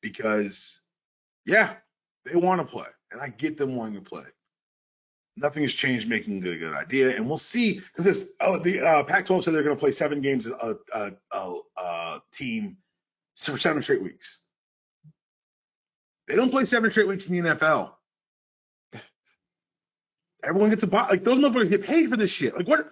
Because 0.01 0.81
Yeah, 1.45 1.75
they 2.25 2.35
want 2.35 2.61
to 2.61 2.67
play, 2.67 2.87
and 3.11 3.21
I 3.21 3.29
get 3.29 3.57
them 3.57 3.75
wanting 3.75 3.95
to 3.95 4.09
play. 4.09 4.23
Nothing 5.35 5.63
has 5.63 5.73
changed 5.73 6.07
making 6.07 6.45
it 6.45 6.53
a 6.53 6.57
good 6.57 6.73
idea, 6.73 7.15
and 7.15 7.27
we'll 7.27 7.37
see 7.37 7.79
because 7.79 8.05
this 8.05 8.29
oh, 8.39 8.59
the 8.59 8.81
uh, 8.81 9.03
Pac-12 9.03 9.43
said 9.43 9.53
they're 9.53 9.63
going 9.63 9.75
to 9.75 9.79
play 9.79 9.91
seven 9.91 10.21
games 10.21 10.45
a, 10.47 10.77
a, 10.93 11.11
a, 11.31 11.55
a 11.77 12.21
team 12.31 12.77
for 13.35 13.57
seven 13.57 13.81
straight 13.81 14.03
weeks. 14.03 14.39
They 16.27 16.35
don't 16.35 16.51
play 16.51 16.65
seven 16.65 16.91
straight 16.91 17.07
weeks 17.07 17.27
in 17.27 17.41
the 17.41 17.49
NFL. 17.49 17.91
Everyone 20.43 20.69
gets 20.69 20.83
a 20.83 20.87
like 20.87 21.23
those 21.23 21.39
motherfuckers 21.39 21.69
get 21.69 21.85
paid 21.85 22.09
for 22.09 22.17
this 22.17 22.29
shit. 22.29 22.55
Like 22.55 22.67
what? 22.67 22.91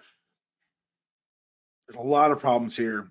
There's 1.86 1.98
a 1.98 2.02
lot 2.02 2.30
of 2.30 2.40
problems 2.40 2.76
here, 2.76 3.08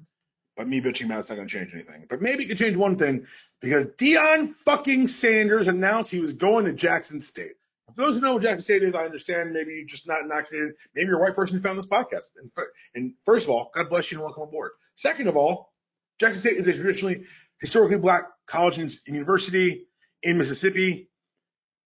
but 0.58 0.68
me 0.68 0.82
bitching 0.82 1.06
about 1.06 1.20
it's 1.20 1.30
not 1.30 1.36
going 1.36 1.48
to 1.48 1.54
change 1.54 1.74
anything. 1.74 2.08
But 2.10 2.22
maybe 2.22 2.44
it 2.44 2.48
could 2.48 2.58
change 2.58 2.76
one 2.76 2.98
thing 2.98 3.28
because 3.62 3.86
Deion 3.86 4.54
fucking 4.54 5.08
Sanders 5.08 5.68
announced 5.68 6.12
he 6.12 6.20
was 6.20 6.34
going 6.34 6.66
to 6.66 6.74
Jackson 6.74 7.20
State. 7.20 7.54
For 7.96 8.02
those 8.04 8.16
who 8.16 8.22
know 8.22 8.34
what 8.34 8.44
Jackson 8.44 8.62
State 8.62 8.84
is, 8.84 8.96
I 8.96 9.06
understand. 9.06 9.54
Maybe 9.54 9.74
you're 9.74 9.86
just 9.86 10.08
not 10.08 10.22
indoctrinated. 10.22 10.76
Maybe 10.96 11.08
you're 11.08 11.20
a 11.20 11.22
white 11.22 11.36
person 11.36 11.58
who 11.58 11.62
found 11.62 11.78
this 11.78 11.88
podcast. 11.88 12.32
And, 12.38 12.52
and 12.96 13.14
first 13.26 13.46
of 13.46 13.52
all, 13.52 13.72
God 13.74 13.90
bless 13.90 14.12
you 14.12 14.18
and 14.18 14.26
welcome 14.26 14.44
aboard. 14.44 14.72
Second 14.96 15.28
of 15.28 15.38
all, 15.38 15.74
Jackson 16.20 16.42
State 16.42 16.58
is 16.58 16.68
a 16.68 16.74
traditionally 16.74 17.26
historically 17.60 17.98
black 17.98 18.26
college 18.48 18.78
and 18.78 18.92
university 19.08 19.88
in 20.24 20.38
Mississippi. 20.38 21.10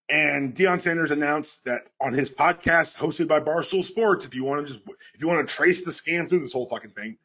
And 0.07 0.53
Deion 0.53 0.79
Sanders 0.79 1.11
announced 1.11 1.65
that 1.65 1.89
on 1.99 2.13
his 2.13 2.29
podcast 2.29 2.97
hosted 2.97 3.27
by 3.27 3.39
Barstool 3.39 3.83
Sports, 3.83 4.25
if 4.25 4.35
you 4.35 4.43
want 4.43 4.65
to 4.65 4.73
just 4.73 4.85
if 5.15 5.21
you 5.21 5.27
want 5.27 5.47
to 5.47 5.53
trace 5.53 5.83
the 5.83 5.91
scam 5.91 6.29
through 6.29 6.41
this 6.41 6.53
whole 6.53 6.67
fucking 6.67 6.91
thing, 6.91 7.17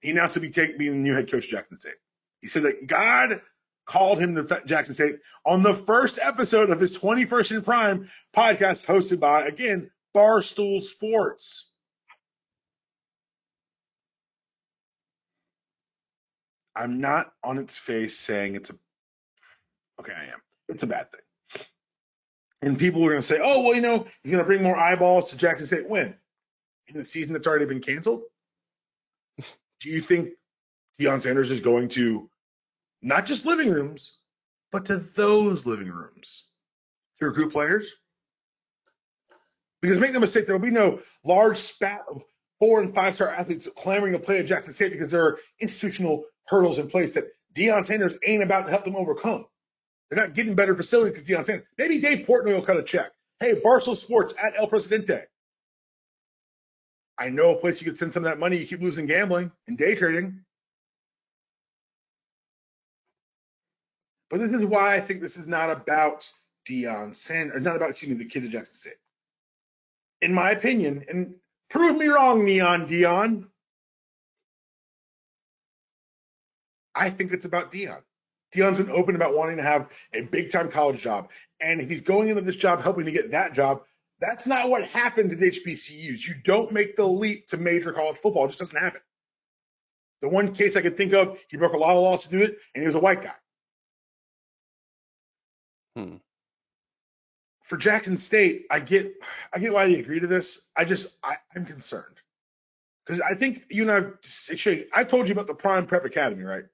he 0.00 0.10
announced 0.10 0.34
to 0.34 0.40
be 0.40 0.50
taking 0.50 0.78
being 0.78 0.92
the 0.92 0.98
new 0.98 1.14
head 1.14 1.30
coach 1.30 1.44
of 1.44 1.50
Jackson 1.50 1.76
State. 1.76 1.94
He 2.40 2.48
said 2.48 2.64
that 2.64 2.86
God 2.86 3.40
called 3.88 4.20
him 4.20 4.34
to 4.36 4.62
Jackson 4.66 4.94
State 4.94 5.16
on 5.44 5.62
the 5.62 5.74
first 5.74 6.18
episode 6.22 6.70
of 6.70 6.78
his 6.78 6.96
21st 6.96 7.56
in 7.56 7.62
Prime 7.62 8.08
podcast 8.36 8.86
hosted 8.86 9.18
by, 9.18 9.46
again, 9.46 9.90
Barstool 10.14 10.80
Sports. 10.80 11.70
I'm 16.76 17.00
not 17.00 17.32
on 17.42 17.58
its 17.58 17.76
face 17.78 18.16
saying 18.16 18.54
it's 18.54 18.70
a, 18.70 18.74
okay, 19.98 20.12
I 20.12 20.24
am. 20.26 20.40
It's 20.68 20.84
a 20.84 20.86
bad 20.86 21.08
thing. 21.10 21.64
And 22.60 22.78
people 22.78 23.04
are 23.06 23.14
to 23.14 23.22
say, 23.22 23.40
oh, 23.42 23.62
well, 23.62 23.74
you 23.74 23.80
know, 23.80 24.06
going 24.24 24.38
to 24.38 24.44
bring 24.44 24.62
more 24.62 24.76
eyeballs 24.76 25.30
to 25.30 25.38
Jackson 25.38 25.66
State. 25.66 25.88
When? 25.88 26.14
In 26.88 27.00
a 27.00 27.04
season 27.04 27.32
that's 27.32 27.46
already 27.46 27.66
been 27.66 27.80
canceled? 27.80 28.22
Do 29.80 29.90
you 29.90 30.00
think 30.00 30.30
Deion 31.00 31.22
Sanders 31.22 31.50
is 31.50 31.60
going 31.60 31.88
to 31.90 32.28
not 33.02 33.26
just 33.26 33.46
living 33.46 33.70
rooms, 33.70 34.16
but 34.72 34.86
to 34.86 34.96
those 34.96 35.66
living 35.66 35.90
rooms 35.90 36.48
to 37.18 37.26
recruit 37.26 37.52
players. 37.52 37.92
Because 39.80 40.00
make 40.00 40.12
no 40.12 40.20
mistake, 40.20 40.46
there 40.46 40.56
will 40.56 40.64
be 40.64 40.72
no 40.72 41.00
large 41.24 41.56
spat 41.56 42.02
of 42.08 42.24
four 42.58 42.80
and 42.80 42.94
five 42.94 43.14
star 43.14 43.28
athletes 43.28 43.68
clamoring 43.76 44.12
to 44.12 44.18
play 44.18 44.38
at 44.38 44.46
Jackson 44.46 44.72
State 44.72 44.92
because 44.92 45.10
there 45.10 45.24
are 45.24 45.38
institutional 45.60 46.24
hurdles 46.46 46.78
in 46.78 46.88
place 46.88 47.14
that 47.14 47.24
Deion 47.54 47.84
Sanders 47.84 48.16
ain't 48.26 48.42
about 48.42 48.64
to 48.64 48.70
help 48.70 48.84
them 48.84 48.96
overcome. 48.96 49.44
They're 50.10 50.20
not 50.24 50.34
getting 50.34 50.54
better 50.54 50.74
facilities 50.74 51.12
because 51.12 51.28
Deion 51.28 51.44
Sanders. 51.44 51.66
Maybe 51.76 52.00
Dave 52.00 52.26
Portnoy 52.26 52.54
will 52.54 52.62
cut 52.62 52.78
a 52.78 52.82
check. 52.82 53.10
Hey, 53.40 53.54
Barstool 53.54 53.94
Sports 53.94 54.34
at 54.42 54.54
El 54.56 54.66
Presidente. 54.66 55.26
I 57.16 57.30
know 57.30 57.52
a 57.52 57.56
place 57.56 57.80
you 57.80 57.90
could 57.90 57.98
send 57.98 58.12
some 58.12 58.24
of 58.24 58.30
that 58.30 58.38
money. 58.38 58.56
You 58.56 58.66
keep 58.66 58.80
losing 58.80 59.06
gambling 59.06 59.52
and 59.66 59.76
day 59.76 59.94
trading. 59.94 60.44
But 64.30 64.40
this 64.40 64.52
is 64.52 64.64
why 64.64 64.94
I 64.94 65.00
think 65.00 65.20
this 65.20 65.38
is 65.38 65.48
not 65.48 65.70
about 65.70 66.30
Deion 66.68 67.14
Sanders, 67.14 67.62
not 67.62 67.76
about, 67.76 67.90
excuse 67.90 68.10
me, 68.10 68.22
the 68.22 68.28
kids 68.28 68.44
at 68.44 68.52
Jackson 68.52 68.78
State. 68.78 68.98
In 70.20 70.34
my 70.34 70.50
opinion, 70.50 71.04
and 71.08 71.34
prove 71.70 71.96
me 71.96 72.08
wrong, 72.08 72.44
Neon 72.44 72.86
Deion. 72.86 73.46
I 76.94 77.10
think 77.10 77.32
it's 77.32 77.46
about 77.46 77.72
Deion. 77.72 78.02
Deion's 78.54 78.78
been 78.78 78.90
open 78.90 79.14
about 79.14 79.36
wanting 79.36 79.58
to 79.58 79.62
have 79.62 79.90
a 80.12 80.22
big 80.22 80.50
time 80.50 80.70
college 80.70 81.00
job. 81.00 81.30
And 81.60 81.80
if 81.80 81.88
he's 81.88 82.00
going 82.00 82.28
into 82.28 82.40
this 82.40 82.56
job 82.56 82.82
helping 82.82 83.04
to 83.04 83.12
get 83.12 83.30
that 83.30 83.52
job, 83.52 83.82
that's 84.20 84.46
not 84.46 84.68
what 84.68 84.84
happens 84.84 85.32
at 85.32 85.40
HBCUs. 85.40 86.26
You 86.26 86.34
don't 86.42 86.72
make 86.72 86.96
the 86.96 87.06
leap 87.06 87.46
to 87.48 87.56
major 87.56 87.92
college 87.92 88.16
football. 88.16 88.46
It 88.46 88.48
just 88.48 88.58
doesn't 88.58 88.78
happen. 88.78 89.00
The 90.22 90.28
one 90.28 90.54
case 90.54 90.76
I 90.76 90.80
could 90.80 90.96
think 90.96 91.12
of, 91.12 91.38
he 91.48 91.56
broke 91.56 91.74
a 91.74 91.78
lot 91.78 91.94
of 91.94 92.02
laws 92.02 92.24
to 92.24 92.30
do 92.30 92.42
it, 92.42 92.58
and 92.74 92.82
he 92.82 92.86
was 92.86 92.96
a 92.96 93.00
white 93.00 93.22
guy. 93.22 93.34
Hmm. 95.98 96.16
For 97.64 97.76
Jackson 97.76 98.16
State, 98.16 98.66
I 98.70 98.78
get 98.78 99.24
I 99.52 99.58
get 99.58 99.72
why 99.72 99.86
they 99.86 99.98
agree 99.98 100.20
to 100.20 100.28
this. 100.28 100.70
I 100.76 100.84
just 100.84 101.18
I, 101.24 101.36
I'm 101.54 101.64
concerned 101.64 102.14
because 103.04 103.20
I 103.20 103.34
think 103.34 103.64
you 103.70 103.82
and 103.82 103.90
I've 103.90 104.12
actually 104.50 104.86
I 104.92 105.02
told 105.02 105.28
you 105.28 105.32
about 105.32 105.48
the 105.48 105.54
Prime 105.54 105.86
Prep 105.86 106.04
Academy, 106.04 106.44
right? 106.44 106.64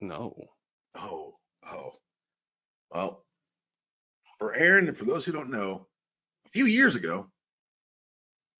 No. 0.00 0.48
Oh, 0.94 1.34
oh. 1.70 1.92
Well, 2.90 3.24
for 4.38 4.54
Aaron 4.54 4.88
and 4.88 4.96
for 4.96 5.04
those 5.04 5.26
who 5.26 5.32
don't 5.32 5.50
know, 5.50 5.86
a 6.46 6.48
few 6.48 6.64
years 6.64 6.94
ago, 6.94 7.30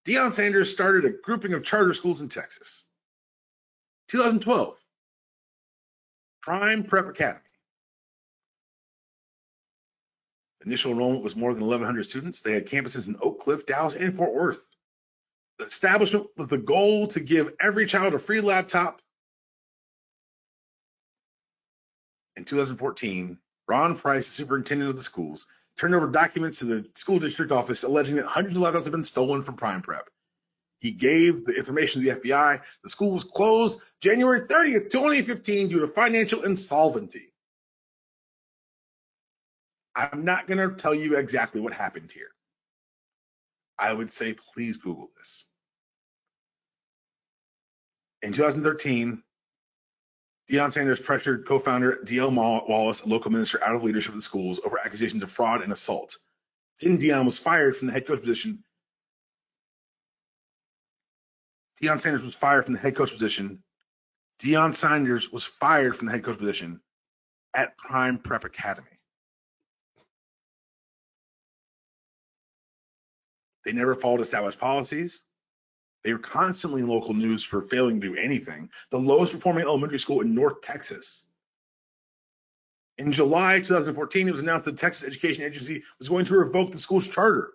Deion 0.07 0.33
Sanders 0.33 0.71
started 0.71 1.07
a 1.07 1.11
grouping 1.11 1.55
of 1.55 1.65
charter 1.65 1.95
schools 1.95 2.21
in 2.21 2.29
Texas. 2.29 2.85
2012, 4.09 4.77
Prime 6.43 6.85
Prep 6.85 7.09
Academy. 7.09 7.50
Initial 10.65 10.93
enrollment 10.93 11.25
was 11.25 11.37
more 11.37 11.55
than 11.55 11.63
1,100 11.63 12.05
students. 12.05 12.43
They 12.43 12.53
had 12.53 12.67
campuses 12.67 13.09
in 13.09 13.17
Oak 13.21 13.41
Cliff, 13.41 13.65
Dallas, 13.67 13.95
and 13.95 14.15
Fort 14.15 14.35
Worth. 14.35 14.67
The 15.59 15.65
establishment 15.67 16.27
was 16.37 16.49
the 16.49 16.59
goal 16.59 17.07
to 17.09 17.21
give 17.21 17.55
every 17.61 17.87
child 17.87 18.15
a 18.15 18.19
free 18.19 18.41
laptop. 18.41 19.01
In 22.37 22.45
2014, 22.45 23.39
Ron 23.69 23.97
Price, 23.97 24.27
the 24.27 24.33
superintendent 24.33 24.91
of 24.91 24.97
the 24.97 25.03
schools, 25.03 25.47
turned 25.77 25.95
over 25.95 26.09
documents 26.09 26.59
to 26.59 26.67
the 26.67 26.87
school 26.95 27.19
district 27.19 27.53
office 27.53 27.83
alleging 27.83 28.17
that 28.17 28.27
hundreds 28.27 28.57
of 28.57 28.63
laptops 28.63 28.85
had 28.85 28.93
been 28.93 29.05
stolen 29.05 29.43
from 29.43 29.57
Prime 29.57 29.83
Prep. 29.83 30.09
He 30.81 30.93
gave 30.93 31.45
the 31.45 31.55
information 31.55 32.03
to 32.03 32.09
the 32.09 32.21
FBI. 32.21 32.63
The 32.83 32.89
school 32.89 33.13
was 33.13 33.25
closed 33.25 33.81
January 34.01 34.43
30th, 34.43 34.91
2015 34.91 35.69
due 35.69 35.81
to 35.81 35.87
financial 35.87 36.43
insolvency. 36.43 37.30
I'm 39.95 40.25
not 40.25 40.47
going 40.47 40.59
to 40.59 40.77
tell 40.77 40.95
you 40.95 41.17
exactly 41.17 41.61
what 41.61 41.73
happened 41.73 42.11
here. 42.13 42.31
I 43.79 43.93
would 43.93 44.13
say 44.13 44.35
please 44.35 44.77
Google 44.77 45.11
this. 45.17 45.47
In 48.23 48.33
2013, 48.33 49.23
Deion 50.51 50.73
Sanders 50.73 51.01
pressured 51.01 51.47
co-founder 51.47 52.03
D.L. 52.05 52.31
Wallace, 52.33 53.03
a 53.03 53.09
local 53.09 53.31
minister, 53.31 53.63
out 53.65 53.77
of 53.77 53.83
leadership 53.83 54.11
of 54.11 54.17
the 54.17 54.21
schools 54.21 54.61
over 54.65 54.79
accusations 54.79 55.23
of 55.23 55.31
fraud 55.31 55.63
and 55.63 55.73
assault. 55.73 56.17
Then 56.81 56.99
Deion 56.99 57.25
was 57.25 57.39
fired 57.39 57.77
from 57.77 57.87
the 57.87 57.93
head 57.93 58.07
coach 58.07 58.21
position. 58.21 58.65
Deion 61.83 62.01
Sanders 62.01 62.25
was 62.25 62.35
fired 62.35 62.65
from 62.67 62.75
the 62.75 62.81
head 62.81 62.97
coach 62.97 63.13
position. 63.13 63.63
Deion 64.43 64.75
Sanders 64.75 65.31
was 65.33 65.45
fired 65.45 65.97
from 65.97 66.07
the 66.07 66.13
head 66.13 66.25
coach 66.25 66.39
position 66.39 66.81
at 67.55 67.79
Prime 67.79 68.19
Prep 68.19 68.45
Academy. 68.45 69.00
They 73.65 73.73
never 73.73 73.95
followed 73.95 74.21
established 74.21 74.59
policies. 74.59 75.23
They 76.03 76.13
were 76.13 76.19
constantly 76.19 76.81
in 76.83 76.89
local 76.89 77.15
news 77.15 77.45
for 77.45 77.63
failing 77.63 78.01
to 78.01 78.09
do 78.09 78.17
anything. 78.17 78.71
The 78.91 78.99
lowest 78.99 79.33
performing 79.33 79.65
elementary 79.65 79.99
school 79.99 80.23
in 80.23 80.35
North 80.35 80.63
Texas. 80.63 81.27
In 82.97 83.13
July 83.13 83.61
2014, 83.61 84.29
it 84.29 84.33
was 84.33 84.41
announced 84.41 84.65
that 84.65 84.73
the 84.73 84.77
Texas 84.79 85.07
Education 85.07 85.45
Agency 85.45 85.85
was 85.99 86.09
going 86.09 86.27
to 86.27 86.37
revoke 86.37 86.73
the 86.73 86.79
school's 86.79 87.09
charter 87.09 87.53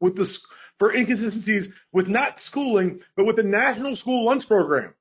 with 0.00 0.16
the 0.16 0.38
for 0.78 0.92
inconsistencies 0.92 1.72
with 1.92 2.08
not 2.08 2.38
schooling, 2.38 3.00
but 3.16 3.24
with 3.26 3.36
the 3.36 3.42
National 3.42 3.96
School 3.96 4.24
Lunch 4.24 4.46
Program. 4.46 4.94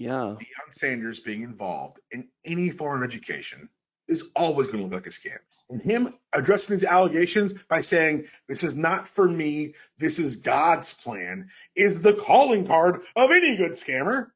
Yeah. 0.00 0.36
Deion 0.38 0.70
Sanders 0.72 1.20
being 1.20 1.42
involved 1.42 2.00
in 2.10 2.30
any 2.42 2.70
form 2.70 3.02
of 3.02 3.10
education 3.10 3.68
is 4.08 4.30
always 4.34 4.68
going 4.68 4.78
to 4.78 4.84
look 4.84 4.94
like 4.94 5.06
a 5.06 5.10
scam. 5.10 5.36
And 5.68 5.82
him 5.82 6.14
addressing 6.32 6.72
these 6.74 6.84
allegations 6.84 7.52
by 7.52 7.82
saying, 7.82 8.24
This 8.48 8.64
is 8.64 8.78
not 8.78 9.08
for 9.08 9.28
me, 9.28 9.74
this 9.98 10.18
is 10.18 10.36
God's 10.36 10.94
plan, 10.94 11.50
is 11.76 12.00
the 12.00 12.14
calling 12.14 12.66
card 12.66 13.02
of 13.14 13.30
any 13.30 13.58
good 13.58 13.72
scammer. 13.72 14.30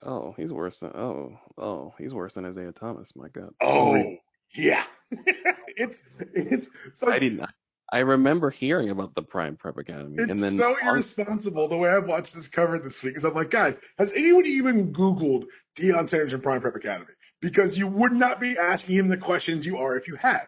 Oh, 0.00 0.32
he's 0.36 0.52
worse 0.52 0.78
than 0.78 0.90
oh 0.90 1.36
oh 1.58 1.94
he's 1.98 2.14
worse 2.14 2.34
than 2.34 2.46
Isiah 2.46 2.70
Thomas. 2.70 3.16
My 3.16 3.28
God. 3.28 3.50
Oh 3.60 4.16
yeah, 4.54 4.84
it's 5.10 6.04
it's. 6.32 6.70
So, 6.94 7.12
I 7.12 7.18
didn't 7.18 7.44
I 7.92 8.00
remember 8.00 8.50
hearing 8.50 8.90
about 8.90 9.14
the 9.14 9.22
Prime 9.22 9.56
Prep 9.56 9.76
Academy, 9.76 10.14
It's 10.18 10.30
and 10.30 10.40
then 10.42 10.52
so 10.52 10.76
on- 10.80 10.88
irresponsible 10.88 11.66
the 11.68 11.76
way 11.76 11.90
I've 11.90 12.06
watched 12.06 12.34
this 12.34 12.46
covered 12.46 12.84
this 12.84 13.02
week. 13.02 13.16
Is 13.16 13.24
I'm 13.24 13.34
like, 13.34 13.50
guys, 13.50 13.78
has 13.98 14.12
anyone 14.12 14.46
even 14.46 14.92
Googled 14.92 15.46
Deion 15.76 16.08
Sanders 16.08 16.32
and 16.32 16.42
Prime 16.42 16.60
Prep 16.60 16.76
Academy? 16.76 17.10
Because 17.40 17.76
you 17.76 17.88
would 17.88 18.12
not 18.12 18.38
be 18.38 18.56
asking 18.58 18.96
him 18.96 19.08
the 19.08 19.16
questions 19.16 19.66
you 19.66 19.78
are 19.78 19.96
if 19.96 20.06
you 20.06 20.14
had. 20.14 20.46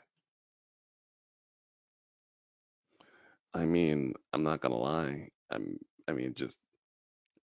I 3.55 3.65
mean, 3.65 4.15
I'm 4.33 4.45
not 4.45 4.61
gonna 4.61 4.79
lie. 4.79 5.29
I'm, 5.51 5.79
I 6.09 6.13
mean, 6.13 6.35
just 6.35 6.59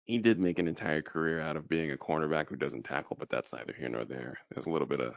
he 0.06 0.18
did 0.18 0.40
make 0.40 0.58
an 0.58 0.68
entire 0.68 1.02
career 1.02 1.40
out 1.40 1.58
of 1.58 1.70
being 1.70 1.92
a 1.92 1.98
cornerback 1.98 2.48
who 2.50 2.56
doesn't 2.56 2.84
tackle, 2.84 3.18
but 3.20 3.30
that's 3.30 3.54
neither 3.54 3.74
here 3.78 3.90
nor 3.90 4.06
there. 4.06 4.40
There's 4.50 4.66
a 4.66 4.70
little 4.72 4.88
bit 4.88 5.00
of 5.02 5.14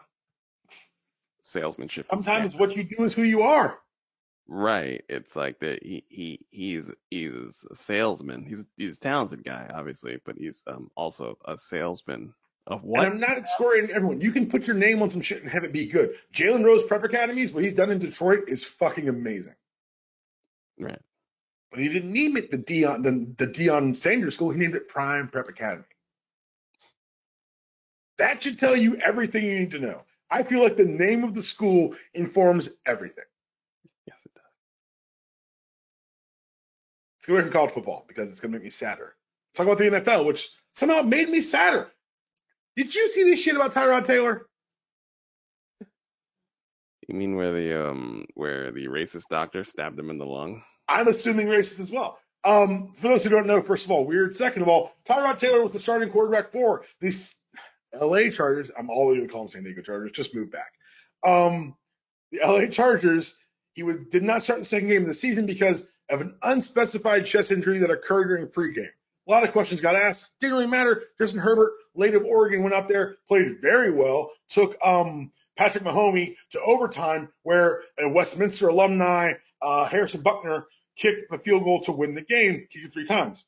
salesmanship. 1.41 2.07
Sometimes 2.11 2.55
what 2.55 2.77
you 2.77 2.83
do 2.85 3.05
is 3.05 3.15
who 3.15 3.23
you 3.23 3.43
are. 3.43 3.79
Right? 4.47 5.03
It's 5.09 5.37
like 5.37 5.61
that. 5.61 5.83
He 5.83 6.05
he 6.09 6.41
he's 6.51 6.91
he's 7.11 7.65
a 7.71 7.75
salesman. 7.75 8.45
He's 8.45 8.67
he's 8.77 8.99
a 8.99 9.01
talented 9.01 9.45
guy, 9.45 9.71
obviously, 9.73 10.19
but 10.25 10.37
he's 10.37 10.63
um 10.67 10.91
also 10.97 11.39
a 11.47 11.57
salesman 11.57 12.35
of 12.67 12.83
what? 12.83 13.05
And 13.05 13.15
I'm 13.15 13.21
not 13.21 13.39
excoriating 13.39 13.91
everyone. 13.91 14.21
You 14.21 14.33
can 14.33 14.49
put 14.49 14.67
your 14.67 14.77
name 14.77 15.03
on 15.03 15.11
some 15.11 15.21
shit 15.23 15.43
and 15.43 15.51
have 15.51 15.65
it 15.65 15.73
be 15.73 15.87
good. 15.87 16.17
Jalen 16.33 16.65
Rose 16.65 16.83
Prep 16.83 17.05
Academies, 17.05 17.53
what 17.53 17.65
he's 17.65 17.75
done 17.75 17.91
in 17.91 17.99
Detroit 17.99 18.49
is 18.49 18.65
fucking 18.65 19.09
amazing. 19.09 19.55
Right. 20.79 21.01
But 21.71 21.81
he 21.81 21.89
didn't 21.89 22.13
name 22.13 22.37
it 22.37 22.51
the 22.51 22.59
Deion 22.59 23.03
the, 23.03 23.45
the 23.47 23.51
Deion 23.51 23.97
Sanders 23.97 24.35
School. 24.35 24.51
He 24.51 24.59
named 24.59 24.75
it 24.75 24.89
Prime 24.89 25.29
Prep 25.29 25.49
Academy. 25.49 25.85
That 28.19 28.43
should 28.43 28.59
tell 28.59 28.77
you 28.77 28.97
everything 28.97 29.45
you 29.45 29.59
need 29.59 29.73
to 29.73 29.81
know. 29.81 30.03
I 30.31 30.43
feel 30.43 30.63
like 30.63 30.77
the 30.77 30.85
name 30.85 31.25
of 31.25 31.35
the 31.35 31.43
school 31.43 31.95
informs 32.13 32.71
everything. 32.87 33.25
Let's 37.25 37.31
get 37.31 37.33
away 37.37 37.43
from 37.45 37.53
college 37.53 37.71
football 37.71 38.05
because 38.07 38.29
it's 38.29 38.41
going 38.41 38.53
to 38.53 38.59
make 38.59 38.65
me 38.65 38.69
sadder. 38.71 39.15
Let's 39.49 39.57
talk 39.57 39.67
about 39.67 39.79
the 39.79 39.85
NFL, 39.99 40.27
which 40.27 40.51
somehow 40.75 41.01
made 41.01 41.31
me 41.31 41.41
sadder. 41.41 41.91
Did 42.77 42.95
you 42.95 43.09
see 43.09 43.23
this 43.23 43.41
shit 43.41 43.57
about 43.57 43.73
Tyrod 43.73 44.05
Taylor? 44.05 44.47
You 47.09 47.15
mean 47.15 47.35
where 47.35 47.51
the 47.51 47.89
um 47.89 48.27
where 48.35 48.73
the 48.73 48.89
racist 48.89 49.29
doctor 49.31 49.65
stabbed 49.65 49.99
him 49.99 50.11
in 50.11 50.19
the 50.19 50.27
lung? 50.27 50.65
I'm 50.87 51.09
assuming 51.09 51.47
racist 51.47 51.81
as 51.81 51.91
well. 51.91 52.19
Um, 52.45 52.93
for 52.93 53.09
those 53.09 53.25
who 53.25 53.31
don't 53.31 53.47
know, 53.47 53.63
first 53.63 53.87
of 53.87 53.91
all, 53.91 54.05
weird. 54.05 54.37
Second 54.37 54.61
of 54.61 54.69
all, 54.69 54.93
Tyrod 55.07 55.39
Taylor 55.39 55.63
was 55.63 55.73
the 55.73 55.79
starting 55.79 56.11
quarterback 56.11 56.53
for 56.53 56.85
these 57.01 57.37
LA 57.99 58.29
Chargers. 58.29 58.71
I'm 58.79 58.91
always 58.91 59.17
going 59.17 59.29
to 59.29 59.33
call 59.33 59.45
them 59.45 59.49
San 59.49 59.65
Diego 59.65 59.81
Chargers. 59.81 60.13
Just 60.13 60.35
move 60.35 60.51
back. 60.53 60.73
Um, 61.25 61.75
the 62.33 62.41
LA 62.47 62.67
Chargers. 62.67 63.39
He 63.73 63.83
was, 63.83 63.97
did 64.11 64.23
not 64.23 64.43
start 64.43 64.59
the 64.59 64.67
second 64.67 64.89
game 64.89 65.03
of 65.03 65.09
the 65.09 65.15
season 65.15 65.47
because 65.47 65.89
of 66.15 66.21
an 66.21 66.37
unspecified 66.43 67.27
chest 67.27 67.53
injury 67.53 67.79
that 67.79 67.91
occurred 67.91 68.29
during 68.29 68.45
the 68.45 68.51
pregame. 68.51 68.89
A 69.27 69.31
lot 69.31 69.45
of 69.45 69.53
questions 69.53 69.81
got 69.81 69.97
asked. 69.97 70.33
Didn't 70.41 70.55
really 70.55 70.67
matter. 70.67 71.03
Justin 71.19 71.41
Herbert, 71.41 71.73
late 71.95 72.15
of 72.15 72.25
Oregon, 72.25 72.63
went 72.63 72.75
up 72.75 72.89
there, 72.89 73.17
played 73.27 73.61
very 73.61 73.91
well. 73.91 74.31
Took 74.51 74.77
um, 74.85 75.33
Patrick 75.57 75.85
Mahomes 75.85 76.37
to 76.51 76.61
overtime, 76.61 77.31
where 77.43 77.83
a 77.99 78.09
Westminster 78.09 78.69
alumni, 78.69 79.35
uh, 79.63 79.87
Harrison 79.87 80.23
Butker, 80.23 80.65
kicked 80.97 81.31
the 81.31 81.39
field 81.39 81.65
goal 81.65 81.81
to 81.83 81.93
win 81.93 82.15
the 82.15 82.23
game, 82.23 82.67
kicked 82.71 82.87
it 82.87 82.93
three 82.93 83.07
times. 83.07 83.45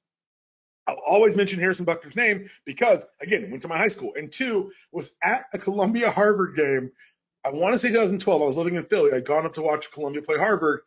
I'll 0.87 0.97
always 0.97 1.35
mention 1.35 1.59
Harrison 1.59 1.85
Butker's 1.85 2.17
name 2.17 2.49
because, 2.65 3.05
again, 3.21 3.51
went 3.51 3.63
to 3.63 3.69
my 3.69 3.77
high 3.77 3.89
school. 3.89 4.13
And 4.17 4.31
two, 4.31 4.73
was 4.93 5.17
at 5.23 5.47
a 5.53 5.59
Columbia 5.59 6.11
Harvard 6.11 6.57
game. 6.57 6.93
I 7.45 7.51
want 7.51 7.75
to 7.75 7.79
say 7.79 7.89
2012. 7.89 8.43
I 8.43 8.45
was 8.45 8.57
living 8.57 8.77
in 8.77 8.85
Philly. 8.85 9.13
I'd 9.13 9.25
gone 9.25 9.47
up 9.47 9.55
to 9.55 9.63
watch 9.63 9.91
Columbia 9.91 10.23
play 10.23 10.39
Harvard, 10.39 10.83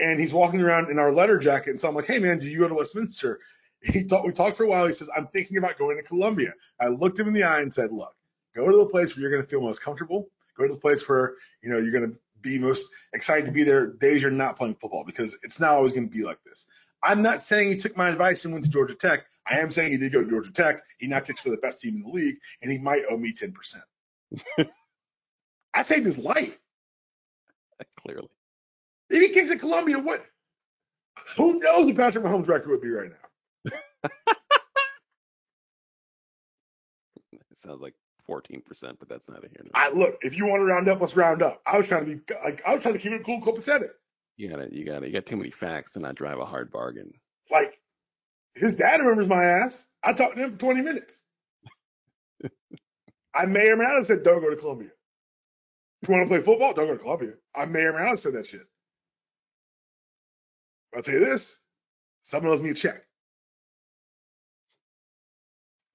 and 0.00 0.18
he's 0.18 0.34
walking 0.34 0.60
around 0.60 0.90
in 0.90 0.98
our 0.98 1.12
letter 1.12 1.38
jacket. 1.38 1.70
And 1.70 1.80
so 1.80 1.88
I'm 1.88 1.94
like, 1.94 2.06
hey, 2.06 2.18
man, 2.18 2.38
do 2.38 2.48
you 2.48 2.58
go 2.58 2.68
to 2.68 2.74
Westminster? 2.74 3.40
He 3.82 4.04
talked, 4.04 4.26
we 4.26 4.32
talked 4.34 4.58
for 4.58 4.64
a 4.64 4.68
while. 4.68 4.86
He 4.86 4.92
says, 4.92 5.08
I'm 5.16 5.26
thinking 5.28 5.56
about 5.56 5.78
going 5.78 5.96
to 5.96 6.02
Columbia. 6.02 6.52
I 6.78 6.88
looked 6.88 7.18
him 7.18 7.28
in 7.28 7.32
the 7.32 7.44
eye 7.44 7.62
and 7.62 7.72
said, 7.72 7.92
look, 7.92 8.14
go 8.54 8.70
to 8.70 8.76
the 8.76 8.84
place 8.84 9.16
where 9.16 9.22
you're 9.22 9.30
going 9.30 9.42
to 9.42 9.48
feel 9.48 9.62
most 9.62 9.82
comfortable. 9.82 10.28
Go 10.58 10.68
to 10.68 10.74
the 10.74 10.78
place 10.78 11.08
where, 11.08 11.36
you 11.62 11.70
know, 11.70 11.78
you're 11.78 11.90
going 11.90 12.12
to 12.12 12.18
be 12.42 12.58
most 12.58 12.90
excited 13.14 13.46
to 13.46 13.52
be 13.52 13.62
there 13.62 13.86
days 13.86 14.20
you're 14.20 14.30
not 14.30 14.56
playing 14.56 14.74
football 14.74 15.04
because 15.06 15.38
it's 15.42 15.60
not 15.60 15.72
always 15.72 15.92
going 15.92 16.10
to 16.10 16.14
be 16.14 16.24
like 16.24 16.42
this. 16.44 16.66
I'm 17.02 17.22
not 17.22 17.42
saying 17.42 17.70
he 17.70 17.76
took 17.76 17.96
my 17.96 18.10
advice 18.10 18.44
and 18.44 18.52
went 18.52 18.66
to 18.66 18.70
Georgia 18.70 18.94
Tech. 18.94 19.24
I 19.46 19.60
am 19.60 19.70
saying 19.70 19.92
he 19.92 19.98
did 19.98 20.12
go 20.12 20.22
to 20.22 20.28
Georgia 20.28 20.52
Tech. 20.52 20.82
He 20.98 21.06
now 21.06 21.20
kicks 21.20 21.40
for 21.40 21.50
the 21.50 21.56
best 21.56 21.80
team 21.80 21.94
in 21.94 22.02
the 22.02 22.10
league, 22.10 22.36
and 22.60 22.70
he 22.70 22.78
might 22.78 23.04
owe 23.08 23.16
me 23.16 23.32
10%. 23.32 23.76
I 25.74 25.82
saved 25.82 26.04
his 26.04 26.18
life. 26.18 26.58
Clearly. 28.02 28.28
If 29.10 29.20
he 29.20 29.28
kicks 29.30 29.50
at 29.50 29.58
Columbia, 29.58 29.98
what? 29.98 30.24
Who 31.36 31.58
knows 31.58 31.86
what 31.86 31.96
Patrick 31.96 32.24
Mahomes' 32.24 32.48
record 32.48 32.70
would 32.70 32.80
be 32.80 32.90
right 32.90 33.10
now? 33.10 33.16
It 37.50 37.58
sounds 37.58 37.82
like 37.82 37.94
14%, 38.28 38.62
but 38.98 39.08
that's 39.08 39.28
neither 39.28 39.48
here 39.48 39.62
nor 39.64 39.70
I 39.74 39.90
look. 39.90 40.16
If 40.22 40.36
you 40.36 40.46
want 40.46 40.60
to 40.60 40.64
round 40.64 40.88
up, 40.88 41.00
let's 41.00 41.16
round 41.16 41.42
up. 41.42 41.60
I 41.66 41.76
was 41.76 41.86
trying 41.86 42.06
to 42.06 42.16
be 42.16 42.34
like 42.42 42.62
I 42.66 42.72
was 42.74 42.82
trying 42.82 42.94
to 42.94 43.00
keep 43.00 43.12
it 43.12 43.24
cool, 43.24 43.42
copacetic. 43.42 43.90
You 44.36 44.48
gotta, 44.48 44.68
you 44.72 44.84
gotta, 44.86 45.06
you 45.06 45.12
got 45.12 45.26
too 45.26 45.36
many 45.36 45.50
facts 45.50 45.92
to 45.92 46.00
not 46.00 46.14
drive 46.14 46.38
a 46.38 46.44
hard 46.46 46.70
bargain. 46.70 47.12
Like 47.50 47.78
his 48.54 48.74
dad 48.76 49.00
remembers 49.00 49.28
my 49.28 49.44
ass. 49.44 49.86
I 50.02 50.12
talked 50.14 50.36
to 50.36 50.44
him 50.44 50.52
for 50.52 50.58
20 50.58 50.82
minutes. 50.82 51.22
I 53.34 53.46
may 53.46 53.68
or 53.68 53.76
may 53.76 53.84
not 53.84 53.96
have 53.96 54.06
said, 54.06 54.22
"Don't 54.22 54.40
go 54.40 54.48
to 54.50 54.56
Columbia." 54.56 54.90
If 56.02 56.08
you 56.08 56.14
want 56.14 56.26
to 56.26 56.34
play 56.34 56.42
football, 56.42 56.72
don't 56.72 56.86
go 56.86 56.94
to 56.94 56.98
Columbia. 56.98 57.34
I 57.54 57.66
may 57.66 57.80
or 57.80 57.92
may 57.92 57.98
not 57.98 58.08
have 58.08 58.20
said 58.20 58.34
that 58.34 58.46
shit. 58.46 58.66
I'll 60.94 61.02
tell 61.02 61.14
you 61.14 61.24
this: 61.24 61.60
someone 62.22 62.52
owes 62.52 62.62
me 62.62 62.70
a 62.70 62.74
check. 62.74 63.02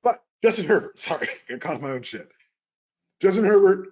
But 0.04 0.24
Justin 0.44 0.66
Herbert, 0.66 1.00
sorry, 1.00 1.30
got 1.50 1.62
caught 1.62 1.82
my 1.82 1.92
own 1.92 2.04
shit. 2.04 2.30
Justin 3.22 3.46
Herbert 3.46 3.90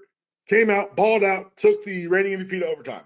came 0.47 0.70
out, 0.70 0.95
balled 0.95 1.24
out, 1.24 1.56
took 1.58 1.84
the 1.86 2.08
reigning 2.08 2.39
MVP 2.39 2.60
to 2.60 2.68
overtime. 2.68 3.04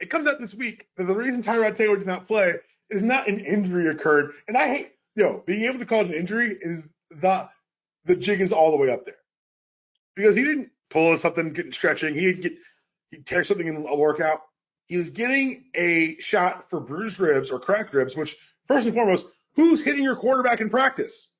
It 0.00 0.10
comes 0.10 0.26
out 0.26 0.40
this 0.40 0.54
week 0.54 0.86
that 0.96 1.04
the 1.04 1.14
reason 1.14 1.42
Tyrod 1.42 1.74
Taylor 1.74 1.96
did 1.96 2.06
not 2.06 2.26
play 2.26 2.54
is 2.90 3.02
not 3.02 3.28
an 3.28 3.40
injury 3.40 3.88
occurred, 3.88 4.32
and 4.48 4.56
I 4.56 4.68
hate 4.68 4.92
yo 5.16 5.42
being 5.46 5.64
able 5.64 5.78
to 5.78 5.86
call 5.86 6.00
it 6.00 6.08
an 6.08 6.14
injury 6.14 6.56
is 6.60 6.88
the 7.10 7.48
the 8.04 8.16
jig 8.16 8.40
is 8.40 8.52
all 8.52 8.70
the 8.70 8.76
way 8.76 8.90
up 8.90 9.06
there 9.06 9.16
because 10.14 10.36
he 10.36 10.42
didn't 10.44 10.70
pull 10.90 11.16
something, 11.16 11.52
getting 11.52 11.72
stretching, 11.72 12.14
he 12.14 12.20
didn't 12.32 12.42
get 12.42 12.52
he 13.10 13.18
tear 13.18 13.44
something 13.44 13.66
in 13.66 13.76
a 13.86 13.96
workout. 13.96 14.42
He 14.86 14.96
was 14.96 15.10
getting 15.10 15.64
a 15.74 16.16
shot 16.18 16.68
for 16.70 16.80
bruised 16.80 17.18
ribs 17.18 17.50
or 17.50 17.58
cracked 17.58 17.94
ribs, 17.94 18.16
which 18.16 18.36
first 18.66 18.86
and 18.86 18.94
foremost, 18.94 19.26
who's 19.54 19.82
hitting 19.82 20.04
your 20.04 20.16
quarterback 20.16 20.60
in 20.60 20.70
practice? 20.70 21.32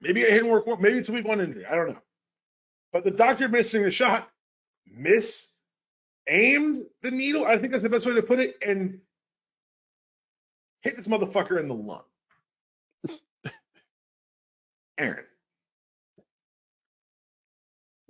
Maybe 0.00 0.20
it 0.20 0.30
didn't 0.30 0.50
work. 0.50 0.66
Maybe 0.80 0.98
it's 0.98 1.08
a 1.08 1.12
week 1.12 1.26
one 1.26 1.40
injury. 1.40 1.64
I 1.64 1.74
don't 1.74 1.88
know. 1.88 2.02
But 2.92 3.04
the 3.04 3.10
doctor 3.10 3.48
missing 3.48 3.82
the 3.82 3.90
shot, 3.90 4.28
miss 4.86 5.50
aimed 6.28 6.78
the 7.02 7.10
needle. 7.10 7.44
I 7.46 7.56
think 7.56 7.72
that's 7.72 7.82
the 7.82 7.90
best 7.90 8.06
way 8.06 8.14
to 8.14 8.22
put 8.22 8.38
it, 8.38 8.56
and 8.64 9.00
hit 10.82 10.96
this 10.96 11.08
motherfucker 11.08 11.58
in 11.58 11.68
the 11.68 11.74
lung. 11.74 12.04
Aaron, 14.98 15.24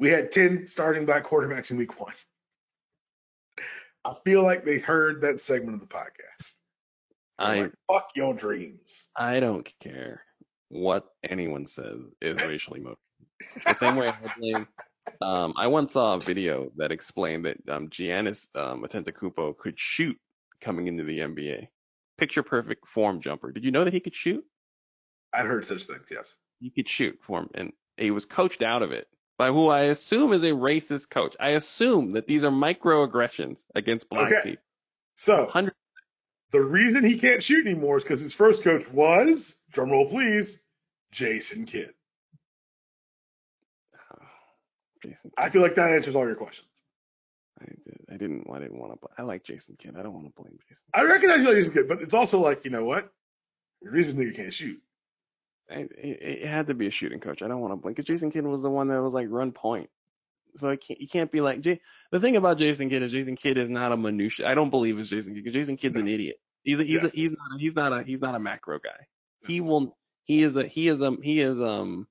we 0.05 0.11
had 0.11 0.31
10 0.31 0.67
starting 0.67 1.07
black 1.07 1.25
quarterbacks 1.25 1.71
in 1.71 1.79
week 1.79 1.99
one. 1.99 2.13
I 4.05 4.13
feel 4.23 4.43
like 4.43 4.67
they 4.67 4.79
heard 4.79 5.23
that 5.23 5.41
segment 5.41 5.77
of 5.77 5.81
the 5.81 5.87
podcast. 5.87 6.57
I, 7.39 7.63
like, 7.63 7.73
fuck 7.91 8.11
your 8.15 8.35
dreams. 8.35 9.11
I 9.17 9.41
don't 9.41 9.67
care 9.83 10.21
what 10.69 11.07
anyone 11.23 11.65
says 11.65 12.01
is 12.21 12.39
racially 12.45 12.81
motivated. 12.81 12.99
The 13.67 13.73
same 13.73 13.97
way 13.97 14.09
I 14.09 14.17
blame. 14.39 14.69
Um, 15.23 15.55
I 15.57 15.69
once 15.69 15.93
saw 15.93 16.17
a 16.17 16.21
video 16.21 16.71
that 16.77 16.93
explained 16.93 17.47
that 17.47 17.57
um, 17.71 17.89
Giannis 17.89 18.47
um, 18.55 18.83
Antetokounmpo 18.83 19.57
could 19.57 19.81
shoot 19.81 20.19
coming 20.61 20.87
into 20.87 21.05
the 21.05 21.21
NBA. 21.21 21.69
Picture 22.19 22.43
perfect 22.43 22.87
form 22.87 23.23
jumper. 23.23 23.53
Did 23.53 23.65
you 23.65 23.71
know 23.71 23.85
that 23.85 23.95
he 23.95 24.01
could 24.01 24.15
shoot? 24.15 24.45
I'd 25.33 25.47
heard 25.47 25.65
such 25.65 25.85
things, 25.85 26.09
yes. 26.11 26.37
He 26.61 26.69
could 26.69 26.91
shoot 26.91 27.23
form, 27.23 27.49
and 27.55 27.73
he 27.97 28.11
was 28.11 28.27
coached 28.27 28.63
out 28.63 28.83
of 28.83 28.93
it 28.93 29.09
by 29.37 29.49
who 29.49 29.69
I 29.69 29.83
assume 29.85 30.33
is 30.33 30.43
a 30.43 30.51
racist 30.53 31.11
coach. 31.11 31.37
I 31.41 31.51
assume 31.51 32.13
that 32.13 32.27
these 32.27 32.45
are 32.45 32.51
microaggressions 32.51 33.59
against 33.75 34.09
black 34.09 34.33
Okay. 34.33 34.43
people. 34.51 34.63
So 35.17 35.47
Hundred. 35.47 35.75
the 36.53 36.61
reason 36.61 37.05
he 37.05 37.19
can't 37.19 37.43
shoot 37.43 37.67
anymore 37.67 37.99
is 37.99 38.05
because 38.05 38.21
his 38.21 38.35
first 38.35 38.63
coach 38.63 38.89
was, 38.91 39.57
drumroll 39.73 40.09
please, 40.11 40.61
Jason 41.13 41.65
Kidd. 41.67 41.93
Jason. 45.03 45.31
I 45.37 45.51
feel 45.51 45.63
like 45.63 45.75
that 45.77 45.91
answers 45.93 46.15
all 46.15 46.27
your 46.27 46.35
questions. 46.37 46.69
I, 47.61 47.67
did, 47.67 47.79
I 48.11 48.17
didn't. 48.17 48.47
I 48.53 48.59
didn't 48.59 48.79
want 48.79 49.01
to. 49.01 49.09
I 49.17 49.23
like 49.23 49.45
Jason 49.45 49.77
Kidd. 49.79 49.95
I 49.97 50.03
don't 50.03 50.13
want 50.13 50.27
to 50.27 50.33
blame 50.43 50.59
Jason. 50.69 50.85
I 50.93 51.05
recognize 51.05 51.39
you 51.41 51.47
like 51.47 51.57
Jason 51.57 51.73
Kidd, 51.73 51.89
but 51.89 52.03
it's 52.03 52.15
also 52.15 52.41
like, 52.41 52.65
you 52.65 52.71
know 52.71 52.85
what? 52.85 53.11
The 53.83 53.91
reason 53.91 54.19
nigga 54.21 54.35
can't 54.35 54.53
shoot. 54.55 54.81
It, 55.69 55.91
it 55.99 56.47
had 56.47 56.67
to 56.67 56.75
be 56.75 56.87
a 56.87 56.91
shooting 56.91 57.21
coach. 57.21 57.43
I 57.43 57.49
don't 57.49 57.61
want 57.61 57.73
to 57.73 57.77
blame 57.77 57.95
because 57.95 58.05
Jason 58.05 58.31
Kidd 58.31 58.45
was 58.47 58.63
the 58.63 58.71
one 58.71 58.89
that 58.89 59.01
was 59.03 59.15
like 59.15 59.29
run 59.31 59.53
point. 59.53 59.89
So 60.57 60.69
I 60.71 60.77
can't, 60.77 61.01
you 61.01 61.09
can't 61.09 61.33
be 61.33 61.41
like 61.41 61.63
Jay. 61.63 61.81
The 62.13 62.21
thing 62.21 62.37
about 62.37 62.59
Jason 62.59 62.89
Kidd 62.91 63.03
is 63.03 63.11
Jason 63.11 63.35
Kidd 63.35 63.59
is 63.59 63.69
not 63.69 63.91
a 63.93 63.97
minutia. 63.97 64.47
I 64.49 64.55
don't 64.55 64.71
believe 64.71 64.99
it's 64.99 65.09
Jason 65.09 65.35
Kidd. 65.35 65.53
Jason 65.53 65.77
Kidd's 65.77 65.95
No. 65.97 66.01
an 66.03 66.09
idiot. 66.09 66.37
He's 66.63 66.79
a, 66.79 66.85
he's 66.85 67.03
Yes. 67.03 67.13
a, 67.13 67.17
he's 67.17 67.31
not 67.33 67.55
a, 67.55 67.59
he's 67.59 67.75
not 67.75 67.93
a 67.93 68.03
he's 68.05 68.21
not 68.21 68.35
a 68.35 68.39
macro 68.39 68.79
guy. 68.79 69.07
He 69.47 69.61
will 69.61 69.97
he 70.25 70.43
is 70.43 70.57
a 70.57 70.65
he 70.67 70.89
is 70.89 71.03
um 71.03 71.21
he 71.23 71.41
is 71.41 71.61
um 71.61 72.07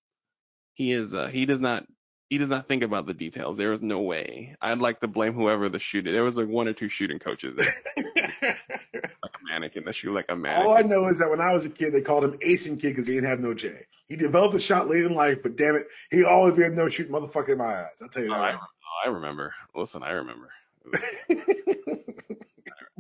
he 0.74 0.92
is 0.92 1.14
uh 1.14 1.28
he 1.28 1.46
does 1.46 1.60
not 1.60 1.86
he 2.30 2.38
does 2.40 2.50
not 2.50 2.68
think 2.68 2.84
about 2.84 3.06
the 3.06 3.14
details. 3.14 3.58
There 3.58 3.72
is 3.74 3.82
no 3.82 4.02
way. 4.02 4.56
I'd 4.62 4.80
like 4.80 5.00
to 5.02 5.08
blame 5.08 5.34
whoever 5.34 5.70
the 5.70 5.80
shooter. 5.80 6.12
There 6.12 6.24
was 6.24 6.36
like 6.38 6.48
one 6.48 6.68
or 6.68 6.74
two 6.74 6.90
shooting 6.90 7.20
coaches 7.20 7.56
a 7.58 7.64
mannequin 9.54 9.86
that 9.86 9.94
shoot 9.94 10.14
like 10.14 10.26
a 10.30 10.36
mannequin. 10.36 10.68
All 10.68 10.78
I 10.78 10.82
know 10.82 11.08
is 11.08 11.20
that 11.20 11.30
when 11.30 11.42
I 11.42 11.54
was 11.54 11.66
a 11.66 11.70
kid, 11.70 11.94
they 11.94 12.02
called 12.02 12.24
him 12.24 12.38
Ason 12.42 12.78
Kidd 12.78 12.92
because 12.92 13.08
he 13.08 13.14
didn't 13.16 13.30
have 13.30 13.40
no 13.40 13.54
J. 13.54 13.86
He 14.08 14.16
developed 14.16 14.56
a 14.56 14.60
shot 14.60 14.90
late 14.90 15.04
in 15.04 15.14
life, 15.14 15.40
but 15.44 15.56
damn 15.56 15.76
it, 15.76 15.88
he 16.12 16.24
always 16.24 16.58
had 16.58 16.74
no 16.76 16.90
shoot 16.90 17.10
motherfucker 17.10 17.50
in 17.50 17.58
my 17.60 17.66
eyes. 17.84 18.02
I'll 18.02 18.10
tell 18.10 18.24
you 18.24 18.32
Oh, 18.32 18.36
I, 18.36 18.52
that. 18.54 18.60
oh, 18.62 19.08
I 19.08 19.10
remember. 19.10 19.54
Listen, 19.76 20.04
I 20.04 20.12
remember. 20.12 20.50
but 20.92 21.00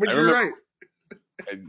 I 0.09 0.13
you're 0.13 0.25
remember- 0.25 0.53
right. 1.47 1.59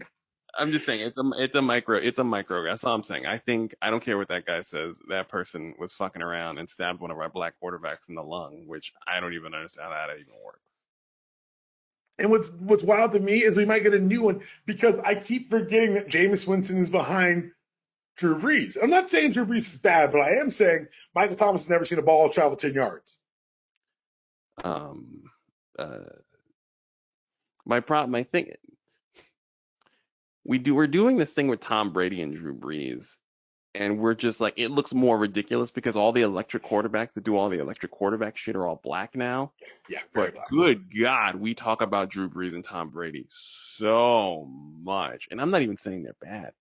I'm 0.57 0.71
just 0.71 0.87
saying 0.87 1.01
it's 1.01 1.19
a 1.19 1.31
it's 1.43 1.57
a 1.57 1.63
micro 1.63 1.99
it's 1.99 2.21
a 2.21 2.25
micro. 2.25 2.63
That's 2.63 2.85
all 2.85 2.95
I'm 2.95 3.03
saying. 3.03 3.27
I 3.27 3.39
think 3.39 3.75
I 3.83 3.91
don't 3.91 4.03
care 4.05 4.17
what 4.17 4.29
that 4.29 4.47
guy 4.47 4.61
says. 4.61 4.97
That 5.09 5.29
person 5.29 5.75
was 5.81 5.93
fucking 5.93 6.23
around 6.23 6.59
and 6.59 6.71
stabbed 6.71 7.01
one 7.01 7.11
of 7.11 7.19
our 7.19 7.29
black 7.29 7.55
quarterbacks 7.61 8.09
in 8.09 8.15
the 8.15 8.23
lung, 8.23 8.63
which 8.69 8.93
I 9.09 9.19
don't 9.19 9.33
even 9.35 9.53
understand 9.53 9.93
how 9.93 10.07
that 10.07 10.15
even 10.21 10.35
works. 10.45 10.84
And 12.19 12.31
what's 12.31 12.51
what's 12.53 12.83
wild 12.83 13.13
to 13.13 13.21
me 13.21 13.43
is 13.43 13.57
we 13.57 13.65
might 13.65 13.83
get 13.83 13.95
a 13.95 13.99
new 13.99 14.23
one 14.23 14.43
because 14.67 14.99
I 14.99 15.15
keep 15.17 15.51
forgetting 15.51 15.95
that 15.95 16.09
Jameis 16.09 16.47
Winston 16.47 16.79
is 16.79 16.91
behind 16.91 17.51
Drew 18.17 18.39
Brees. 18.39 18.77
I'm 18.81 18.91
not 18.91 19.11
saying 19.11 19.33
Drew 19.33 19.47
Brees 19.47 19.75
is 19.75 19.79
bad, 19.79 20.13
but 20.13 20.21
I 20.21 20.37
am 20.37 20.51
saying 20.51 20.87
Michael 21.15 21.37
Thomas 21.37 21.63
has 21.63 21.71
never 21.71 21.85
seen 21.85 21.99
a 21.99 22.03
ball 22.03 22.29
travel 22.29 22.57
10 22.57 22.73
yards. 22.75 23.19
Um, 24.63 25.25
uh, 25.77 25.99
my 27.67 27.81
problem, 27.81 28.15
I 28.15 28.23
think, 28.23 28.51
we 30.45 30.59
do 30.59 30.75
we're 30.75 30.87
doing 30.87 31.17
this 31.17 31.35
thing 31.35 31.49
with 31.49 31.61
Tom 31.61 31.93
Brady 31.93 32.23
and 32.23 32.35
Drew 32.35 32.55
Brees, 32.55 33.17
and 33.75 33.99
we're 33.99 34.15
just 34.15 34.41
like 34.41 34.55
it 34.57 34.71
looks 34.71 34.95
more 34.95 35.19
ridiculous 35.19 35.71
because 35.71 35.97
all 35.97 36.13
the 36.13 36.23
electric 36.23 36.63
quarterbacks 36.65 37.15
that 37.15 37.25
do 37.25 37.37
all 37.37 37.49
the 37.49 37.59
electric 37.61 37.93
quarterback 37.93 38.37
shit 38.37 38.57
are 38.57 38.67
all 38.67 38.81
black 38.83 39.15
now. 39.17 39.53
Yeah, 39.89 40.01
But 40.15 40.35
black. 40.35 40.49
good 40.49 40.87
God, 40.99 41.37
we 41.37 41.55
talk 41.55 41.83
about 41.83 42.09
Drew 42.11 42.29
Brees 42.29 42.55
and 42.55 42.65
Tom 42.65 42.91
Brady 42.91 43.27
so 43.31 44.49
much, 44.83 45.29
and 45.31 45.41
I'm 45.41 45.51
not 45.51 45.63
even 45.63 45.77
saying 45.77 46.03
they're 46.05 46.17
bad. 46.21 46.53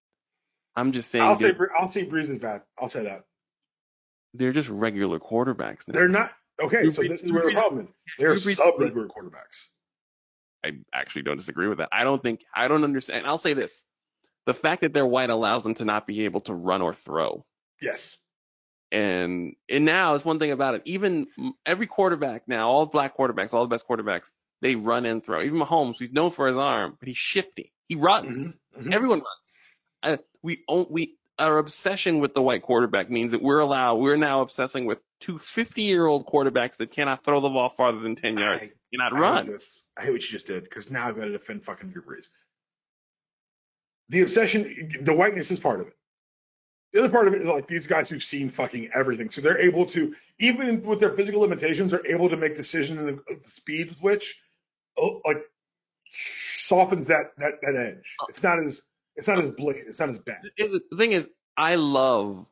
I'm 0.75 0.91
just 0.91 1.09
saying 1.11 1.23
I'll 1.23 1.35
say 1.35 1.53
I'll 1.77 1.87
say 1.87 2.05
Brees 2.05 2.29
is 2.29 2.39
bad. 2.39 2.63
I'll 2.79 2.89
say 2.89 3.03
that. 3.03 3.25
they're 4.33 4.51
just 4.53 4.69
regular 4.69 5.19
quarterbacks 5.19 5.87
now. 5.87 5.93
They're 5.93 6.07
not 6.07 6.33
okay. 6.61 6.81
Drew 6.81 6.89
So 6.91 7.03
Brees- 7.03 7.09
this 7.09 7.23
is 7.23 7.31
where 7.31 7.45
the 7.45 7.51
problem 7.53 7.85
is. 7.85 7.93
They're 8.17 8.29
Drew 8.35 8.37
Brees- 8.51 8.55
sub 8.57 8.79
regular 8.79 9.07
quarterbacks. 9.07 9.67
I 10.65 10.77
actually 10.93 11.23
don't 11.23 11.37
disagree 11.37 11.67
with 11.67 11.79
that. 11.79 11.89
I 11.91 12.03
don't 12.05 12.23
think 12.23 12.41
I 12.55 12.67
don't 12.67 12.83
understand. 12.83 13.27
I'll 13.27 13.37
say 13.37 13.53
this: 13.53 13.83
the 14.45 14.53
fact 14.53 14.81
that 14.81 14.93
they're 14.93 15.05
white 15.07 15.29
allows 15.29 15.63
them 15.63 15.73
to 15.75 15.85
not 15.85 16.05
be 16.07 16.25
able 16.25 16.41
to 16.41 16.53
run 16.53 16.81
or 16.81 16.93
throw. 16.93 17.45
Yes. 17.81 18.17
And 18.91 19.55
and 19.71 19.85
now 19.85 20.15
it's 20.15 20.23
one 20.25 20.39
thing 20.39 20.51
about 20.51 20.75
it. 20.75 20.83
Even 20.85 21.27
every 21.65 21.87
quarterback 21.87 22.47
now, 22.47 22.69
all 22.69 22.85
black 22.85 23.17
quarterbacks, 23.17 23.53
all 23.53 23.63
the 23.63 23.69
best 23.69 23.87
quarterbacks, 23.87 24.31
they 24.61 24.75
run 24.75 25.05
and 25.05 25.23
throw. 25.23 25.41
Even 25.41 25.59
Mahomes, 25.59 25.95
he's 25.97 26.11
known 26.13 26.29
for 26.31 26.47
his 26.47 26.57
arm, 26.57 26.95
but 26.99 27.07
he's 27.07 27.17
shifty. 27.17 27.71
He 27.87 27.95
runs. 27.95 28.53
Mhm, 28.77 28.83
mhm. 28.85 28.93
Everyone 28.93 29.19
runs. 29.19 29.53
Uh, 30.03 30.17
we 30.43 30.63
we 30.89 31.17
our 31.39 31.57
obsession 31.57 32.19
with 32.19 32.35
the 32.35 32.41
white 32.43 32.61
quarterback 32.61 33.09
means 33.09 33.31
that 33.31 33.41
we're 33.41 33.59
allowed 33.59 33.95
we're 33.95 34.15
now 34.17 34.41
obsessing 34.41 34.85
with 34.85 34.99
two 35.19 35.39
50 35.39 35.81
year 35.81 36.05
old 36.05 36.27
quarterbacks 36.27 36.77
that 36.77 36.91
cannot 36.91 37.23
throw 37.23 37.39
the 37.39 37.49
ball 37.49 37.69
farther 37.69 37.99
than 37.99 38.15
10 38.15 38.37
yards, 38.37 38.63
I- 38.63 38.71
cannot 38.93 39.13
I 39.13 39.15
hate 39.15 39.21
run. 39.21 39.47
this. 39.47 39.87
I 39.97 40.03
hate 40.03 40.11
what 40.11 40.21
you 40.21 40.27
just 40.29 40.45
did 40.45 40.63
because 40.65 40.91
now 40.91 41.07
I've 41.07 41.15
got 41.15 41.25
to 41.25 41.31
defend 41.31 41.63
fucking 41.65 41.89
Drew 41.89 42.03
Brees. 42.03 42.27
The 44.09 44.21
obsession, 44.21 44.89
the 45.01 45.13
whiteness 45.13 45.51
is 45.51 45.59
part 45.59 45.81
of 45.81 45.87
it. 45.87 45.93
The 46.91 46.99
other 46.99 47.09
part 47.09 47.27
of 47.27 47.33
it 47.33 47.41
is 47.41 47.47
like 47.47 47.67
these 47.67 47.87
guys 47.87 48.09
who've 48.09 48.21
seen 48.21 48.49
fucking 48.49 48.91
everything, 48.93 49.31
so 49.31 49.41
they're 49.41 49.57
able 49.57 49.87
to, 49.87 50.13
even 50.37 50.83
with 50.83 50.99
their 50.99 51.15
physical 51.15 51.41
limitations, 51.41 51.91
are 51.91 52.05
able 52.05 52.29
to 52.29 52.37
make 52.37 52.55
decisions 52.55 52.99
and 52.99 53.09
the, 53.09 53.35
the 53.35 53.49
speed 53.49 53.89
with 53.89 54.01
which, 54.01 54.39
oh, 54.97 55.21
like, 55.25 55.43
softens 56.05 57.07
that 57.07 57.31
that 57.37 57.53
that 57.63 57.75
edge. 57.75 58.15
Uh, 58.21 58.25
it's 58.29 58.43
not 58.43 58.59
as 58.59 58.83
it's 59.15 59.27
not 59.27 59.39
as 59.39 59.49
blatant. 59.51 59.87
It's 59.87 59.99
not 59.99 60.09
as 60.09 60.19
bad. 60.19 60.41
the 60.57 60.81
thing 60.95 61.13
is 61.13 61.29
I 61.57 61.75
love 61.75 62.45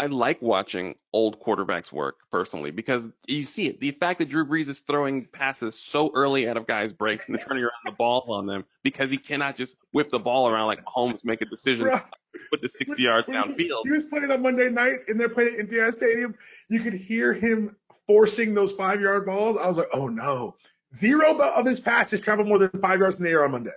I 0.00 0.06
like 0.06 0.40
watching 0.40 0.94
old 1.12 1.42
quarterbacks 1.42 1.92
work 1.92 2.20
personally 2.32 2.70
because 2.70 3.06
you 3.26 3.42
see 3.42 3.66
it. 3.66 3.80
The 3.80 3.90
fact 3.90 4.20
that 4.20 4.30
Drew 4.30 4.46
Brees 4.46 4.66
is 4.70 4.80
throwing 4.80 5.26
passes 5.26 5.78
so 5.78 6.10
early 6.14 6.48
out 6.48 6.56
of 6.56 6.66
guys' 6.66 6.94
breaks 6.94 7.28
and 7.28 7.38
turning 7.38 7.64
around 7.64 7.82
the 7.84 7.92
balls 7.92 8.26
on 8.30 8.46
them 8.46 8.64
because 8.82 9.10
he 9.10 9.18
cannot 9.18 9.56
just 9.56 9.76
whip 9.92 10.10
the 10.10 10.18
ball 10.18 10.48
around 10.48 10.68
like 10.68 10.82
Mahomes, 10.86 11.22
make 11.22 11.42
a 11.42 11.44
decision, 11.44 11.84
Bro, 11.84 12.00
put 12.48 12.62
the 12.62 12.68
60 12.70 13.02
yards 13.02 13.28
downfield. 13.28 13.82
He 13.84 13.90
was 13.90 14.06
playing 14.06 14.30
on 14.30 14.40
Monday 14.40 14.70
night 14.70 15.00
and 15.08 15.20
they're 15.20 15.28
playing 15.28 15.52
at 15.52 15.60
India 15.60 15.92
Stadium. 15.92 16.34
You 16.70 16.80
could 16.80 16.94
hear 16.94 17.34
him 17.34 17.76
forcing 18.06 18.54
those 18.54 18.72
five 18.72 19.02
yard 19.02 19.26
balls. 19.26 19.58
I 19.58 19.68
was 19.68 19.76
like, 19.76 19.88
oh 19.92 20.06
no. 20.06 20.56
Zero 20.94 21.38
of 21.42 21.66
his 21.66 21.78
passes 21.78 22.22
traveled 22.22 22.48
more 22.48 22.58
than 22.58 22.70
five 22.80 23.00
yards 23.00 23.18
in 23.18 23.24
the 23.24 23.30
air 23.32 23.44
on 23.44 23.50
Monday. 23.50 23.70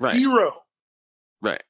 Right. 0.00 0.16
Zero. 0.16 0.54
Right. 1.42 1.62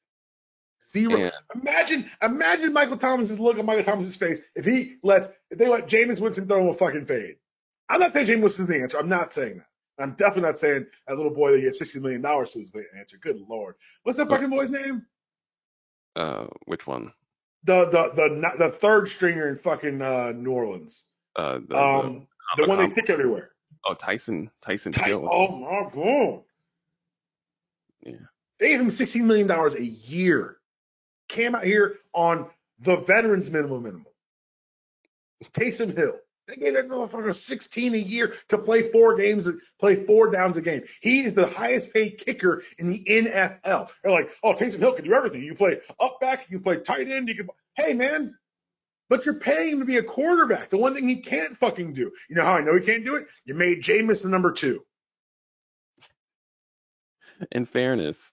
Zero. 0.83 1.15
And- 1.21 1.31
Imagine, 1.61 2.09
imagine 2.21 2.73
Michael 2.73 2.97
Thomas's 2.97 3.39
look 3.39 3.57
on 3.57 3.65
Michael 3.65 3.83
Thomas's 3.83 4.15
face 4.15 4.41
if 4.55 4.65
he 4.65 4.95
lets, 5.03 5.29
if 5.49 5.57
they 5.57 5.67
let 5.69 5.87
Jameis 5.87 6.19
Winston 6.21 6.47
throw 6.47 6.61
him 6.61 6.69
a 6.69 6.73
fucking 6.73 7.05
fade. 7.05 7.35
I'm 7.89 7.99
not 7.99 8.11
saying 8.11 8.27
Jameis 8.27 8.41
Winston's 8.41 8.69
the 8.69 8.81
answer. 8.81 8.97
I'm 8.97 9.09
not 9.09 9.31
saying 9.33 9.57
that. 9.57 9.65
I'm 10.03 10.11
definitely 10.11 10.43
not 10.43 10.57
saying 10.59 10.87
that 11.07 11.15
little 11.15 11.33
boy 11.33 11.51
that 11.51 11.61
gets 11.61 11.79
$60 11.79 12.01
million 12.01 12.25
is 12.43 12.71
the 12.71 12.83
answer. 12.97 13.17
Good 13.17 13.39
lord. 13.47 13.75
What's 14.03 14.17
that 14.17 14.27
fucking 14.27 14.49
boy's 14.49 14.71
name? 14.71 15.05
Uh, 16.15 16.47
which 16.65 16.85
one? 16.87 17.13
The 17.63 17.85
the 17.85 18.11
the 18.13 18.51
the 18.65 18.69
third 18.71 19.07
stringer 19.07 19.47
in 19.47 19.57
fucking 19.57 20.01
uh, 20.01 20.31
New 20.35 20.51
Orleans. 20.51 21.05
Uh, 21.35 21.59
the, 21.67 21.77
Um, 21.77 22.27
the 22.57 22.65
one 22.67 22.77
they 22.79 22.87
stick 22.87 23.09
everywhere. 23.09 23.51
oh, 23.85 23.93
Tyson, 23.93 24.51
Tyson 24.61 24.91
Ty- 24.91 25.05
Hill. 25.07 25.29
oh 25.31 25.47
my 25.59 25.89
god. 25.93 26.43
Yeah. 28.03 28.25
They 28.59 28.69
gave 28.69 28.81
him 28.81 28.87
$16 28.87 29.21
million 29.23 29.49
a 29.49 29.81
year. 29.81 30.57
Came 31.33 31.55
out 31.55 31.63
here 31.63 31.97
on 32.13 32.47
the 32.79 32.97
veterans 32.97 33.49
minimum 33.49 33.83
minimum. 33.83 34.05
Taysom 35.51 35.97
Hill. 35.97 36.19
They 36.47 36.57
gave 36.57 36.73
that 36.73 36.87
motherfucker 36.87 37.33
16 37.33 37.95
a 37.95 37.97
year 37.97 38.35
to 38.49 38.57
play 38.59 38.91
four 38.91 39.15
games, 39.15 39.47
and 39.47 39.59
play 39.79 40.05
four 40.05 40.29
downs 40.29 40.57
a 40.57 40.61
game. 40.61 40.83
He 41.01 41.21
is 41.21 41.33
the 41.33 41.47
highest 41.47 41.91
paid 41.91 42.19
kicker 42.19 42.61
in 42.77 42.91
the 42.91 43.03
NFL. 43.03 43.89
They're 44.03 44.11
like, 44.11 44.31
oh, 44.43 44.53
Taysom 44.53 44.79
Hill 44.79 44.93
can 44.93 45.05
do 45.05 45.13
everything. 45.13 45.41
You 45.41 45.55
play 45.55 45.79
up 45.99 46.19
back, 46.19 46.45
you 46.51 46.59
play 46.59 46.77
tight 46.77 47.09
end, 47.09 47.29
you 47.29 47.35
can. 47.35 47.49
Hey 47.75 47.93
man, 47.93 48.35
but 49.09 49.25
you're 49.25 49.35
paying 49.35 49.73
him 49.73 49.79
to 49.79 49.85
be 49.85 49.97
a 49.97 50.03
quarterback. 50.03 50.69
The 50.69 50.77
one 50.77 50.93
thing 50.93 51.09
he 51.09 51.15
can't 51.15 51.57
fucking 51.57 51.93
do. 51.93 52.11
You 52.29 52.35
know 52.35 52.43
how 52.43 52.53
I 52.53 52.61
know 52.61 52.75
he 52.75 52.85
can't 52.85 53.05
do 53.05 53.15
it? 53.15 53.25
You 53.43 53.55
made 53.55 53.81
Jameis 53.81 54.21
the 54.21 54.29
number 54.29 54.51
two. 54.51 54.83
in 57.51 57.65
fairness, 57.65 58.31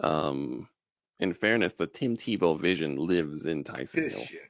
um, 0.00 0.68
in 1.22 1.32
fairness, 1.34 1.72
the 1.74 1.86
Tim 1.86 2.16
Tebow 2.16 2.60
vision 2.60 2.96
lives 2.96 3.44
in 3.44 3.64
Taysom 3.64 3.92
This 3.92 4.16
Hill. 4.18 4.26
shit. 4.26 4.40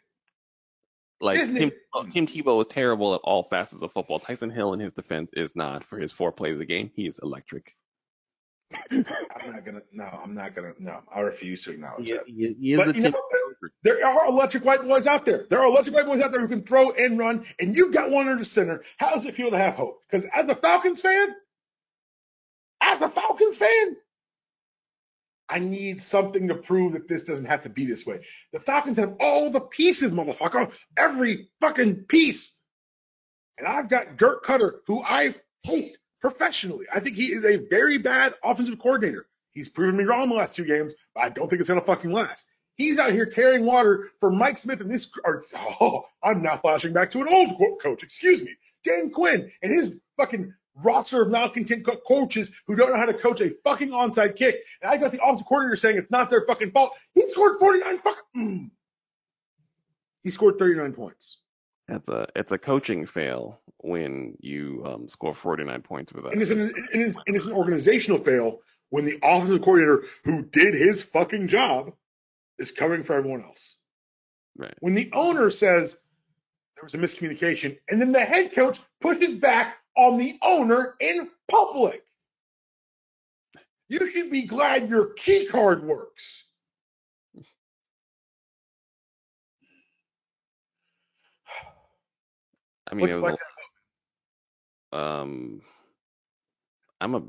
Like 1.20 1.38
Isn't 1.38 1.54
Tim, 1.54 1.68
it- 1.68 2.10
Tim 2.10 2.26
Tebow 2.26 2.60
is 2.60 2.66
terrible 2.66 3.14
at 3.14 3.20
all 3.22 3.42
facets 3.44 3.82
of 3.82 3.92
football. 3.92 4.18
Taysom 4.18 4.52
Hill, 4.52 4.72
in 4.72 4.80
his 4.80 4.92
defense, 4.92 5.30
is 5.34 5.54
not. 5.54 5.84
For 5.84 5.98
his 5.98 6.10
four 6.10 6.32
plays 6.32 6.58
a 6.58 6.64
game, 6.64 6.90
he 6.96 7.06
is 7.06 7.20
electric. 7.22 7.76
I'm 8.90 9.04
not 9.52 9.64
gonna. 9.66 9.82
No, 9.92 10.04
I'm 10.04 10.34
not 10.34 10.54
gonna. 10.54 10.72
No, 10.78 11.00
I 11.14 11.20
refuse 11.20 11.62
to 11.64 11.72
acknowledge 11.72 12.06
He, 12.06 12.12
that. 12.14 12.26
he, 12.26 12.56
he 12.58 12.76
But 12.76 12.96
you 12.96 13.02
know? 13.02 13.22
There 13.82 14.04
are 14.04 14.26
electric 14.26 14.64
white 14.64 14.82
boys 14.82 15.06
out 15.06 15.26
there. 15.26 15.44
There 15.50 15.60
are 15.60 15.66
electric 15.66 15.94
white 15.94 16.06
boys 16.06 16.20
out 16.22 16.32
there 16.32 16.40
who 16.40 16.48
can 16.48 16.62
throw 16.62 16.90
and 16.90 17.18
run, 17.18 17.44
and 17.60 17.76
you've 17.76 17.92
got 17.92 18.10
one 18.10 18.26
under 18.28 18.38
the 18.38 18.46
center. 18.46 18.82
How 18.96 19.10
does 19.12 19.26
it 19.26 19.34
feel 19.34 19.50
to 19.50 19.58
have 19.58 19.74
hope? 19.74 20.00
Because 20.02 20.24
as 20.24 20.48
a 20.48 20.54
Falcons 20.54 21.02
fan, 21.02 21.28
as 22.80 23.02
a 23.02 23.10
Falcons 23.10 23.58
fan, 23.58 23.96
I 25.52 25.58
need 25.58 26.00
something 26.00 26.48
to 26.48 26.54
prove 26.54 26.92
that 26.94 27.08
this 27.08 27.24
doesn't 27.24 27.44
have 27.44 27.62
to 27.62 27.68
be 27.68 27.84
this 27.84 28.06
way. 28.06 28.24
The 28.54 28.60
Falcons 28.60 28.96
have 28.96 29.16
all 29.20 29.50
the 29.50 29.60
pieces, 29.60 30.10
motherfucker. 30.10 30.72
Every 30.96 31.50
fucking 31.60 32.04
piece. 32.04 32.56
And 33.58 33.68
I've 33.68 33.90
got 33.90 34.16
Dirk 34.16 34.46
Koetter, 34.46 34.78
who 34.86 35.02
I 35.02 35.34
hate 35.62 35.98
professionally. 36.22 36.86
I 36.92 37.00
think 37.00 37.16
he 37.16 37.26
is 37.26 37.44
a 37.44 37.58
very 37.68 37.98
bad 37.98 38.32
offensive 38.42 38.78
coordinator. 38.78 39.26
He's 39.52 39.68
proven 39.68 39.98
me 39.98 40.04
wrong 40.04 40.30
the 40.30 40.36
last 40.36 40.54
two 40.54 40.64
games, 40.64 40.94
but 41.14 41.24
I 41.24 41.28
don't 41.28 41.50
think 41.50 41.60
it's 41.60 41.68
to 41.68 41.80
fucking 41.82 42.12
last. 42.12 42.48
He's 42.76 42.98
out 42.98 43.12
here 43.12 43.26
carrying 43.26 43.66
water 43.66 44.08
for 44.20 44.30
Mike 44.30 44.56
Smith 44.56 44.80
and 44.80 44.90
this. 44.90 45.10
Or, 45.22 45.44
oh, 45.80 46.06
I'm 46.22 46.40
now 46.40 46.56
flashing 46.56 46.94
back 46.94 47.10
to 47.10 47.20
an 47.20 47.28
old 47.28 47.58
co- 47.58 47.76
coach. 47.76 48.02
Excuse 48.02 48.42
me, 48.42 48.56
Dan 48.84 49.10
Quinn 49.10 49.50
and 49.62 49.70
his 49.70 49.94
fucking 50.16 50.54
roster 50.76 51.22
of 51.22 51.30
malcontent 51.30 51.84
co- 51.84 51.96
coaches 51.96 52.50
who 52.66 52.76
don't 52.76 52.90
know 52.90 52.96
how 52.96 53.06
to 53.06 53.14
coach 53.14 53.40
a 53.40 53.52
fucking 53.64 53.90
onside 53.90 54.36
kick. 54.36 54.62
And 54.80 54.90
I 54.90 54.96
got 54.96 55.12
the 55.12 55.22
offensive 55.22 55.46
coordinator 55.46 55.76
saying 55.76 55.98
it's 55.98 56.10
not 56.10 56.30
their 56.30 56.42
fucking 56.42 56.70
fault. 56.70 56.92
He 57.14 57.26
scored 57.26 57.58
49 57.58 57.98
fucking. 57.98 58.22
Mm. 58.36 58.70
He 60.22 60.30
scored 60.30 60.58
39 60.58 60.92
points. 60.92 61.38
It's 61.88 62.08
a 62.08 62.28
it's 62.36 62.52
a 62.52 62.58
coaching 62.58 63.06
fail 63.06 63.60
when 63.78 64.36
you 64.40 64.82
um, 64.86 65.08
score 65.08 65.34
49 65.34 65.82
points 65.82 66.12
without. 66.12 66.32
And 66.32 66.40
it's, 66.40 66.50
an, 66.50 66.60
and, 66.60 67.02
it's, 67.02 67.16
and 67.26 67.36
it's 67.36 67.46
an 67.46 67.52
organizational 67.52 68.18
fail 68.18 68.60
when 68.90 69.04
the 69.04 69.18
offensive 69.22 69.62
coordinator 69.62 70.04
who 70.24 70.42
did 70.42 70.74
his 70.74 71.02
fucking 71.02 71.48
job 71.48 71.92
is 72.58 72.70
covering 72.70 73.02
for 73.02 73.16
everyone 73.16 73.42
else. 73.42 73.76
Right. 74.56 74.74
When 74.80 74.94
the 74.94 75.10
owner 75.12 75.50
says 75.50 75.96
there 76.76 76.84
was 76.84 76.94
a 76.94 76.98
miscommunication, 76.98 77.78
and 77.90 78.00
then 78.00 78.12
the 78.12 78.20
head 78.20 78.52
coach 78.52 78.80
pushes 79.00 79.34
back 79.34 79.76
on 79.96 80.18
the 80.18 80.38
owner 80.42 80.94
in 81.00 81.28
public. 81.48 82.04
You 83.88 84.10
should 84.10 84.30
be 84.30 84.42
glad 84.42 84.88
your 84.88 85.12
key 85.14 85.46
card 85.46 85.84
works. 85.84 86.44
I 92.90 92.94
mean, 92.94 93.02
What's 93.02 93.14
it 93.14 93.18
it 93.18 93.22
was 93.22 93.30
like 93.32 93.38
a- 94.92 94.98
um, 94.98 95.62
I'm 97.00 97.14
a 97.14 97.22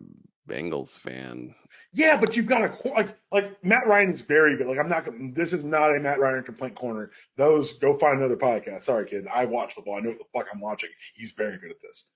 Bengals 0.47 0.97
fan. 0.97 1.55
Yeah, 1.93 2.20
but 2.20 2.36
you've 2.36 2.47
got 2.47 2.61
a 2.64 2.89
like 2.89 3.18
like 3.32 3.64
Matt 3.64 3.88
Ryan 3.88 4.09
is 4.09 4.20
very 4.22 4.57
good. 4.57 4.68
Like 4.68 4.80
I'm 4.80 4.89
not. 4.89 5.05
gonna- 5.05 5.32
This 5.32 5.53
is 5.53 5.64
not 5.64 5.95
a 5.95 5.99
Matt 5.99 6.20
Ryan 6.20 6.43
complaint 6.43 6.76
corner. 6.76 7.11
Those 7.38 7.74
go 7.74 7.97
find 7.97 8.20
another 8.20 8.36
podcast. 8.36 8.82
Sorry, 8.84 9.05
kid. 9.05 9.28
I 9.28 9.45
watch 9.45 9.74
football. 9.76 9.95
I 9.95 10.01
know 10.01 10.09
what 10.09 10.20
the 10.20 10.26
fuck 10.38 10.47
I'm 10.53 10.59
watching. 10.59 10.89
He's 11.14 11.32
very 11.32 11.57
good 11.57 11.72
at 11.72 11.82
this. 11.82 12.09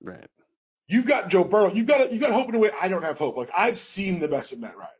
Right. 0.00 0.26
You've 0.86 1.06
got 1.06 1.28
Joe 1.28 1.44
Burrow. 1.44 1.70
You've 1.70 1.86
got 1.86 2.12
you've 2.12 2.20
got 2.20 2.32
hope 2.32 2.48
in 2.48 2.54
a 2.54 2.58
way 2.58 2.70
I 2.80 2.88
don't 2.88 3.02
have 3.04 3.18
hope. 3.18 3.36
Like 3.36 3.50
I've 3.56 3.78
seen 3.78 4.20
the 4.20 4.28
best 4.28 4.52
of 4.52 4.60
Matt 4.60 4.76
Ryan. 4.76 4.90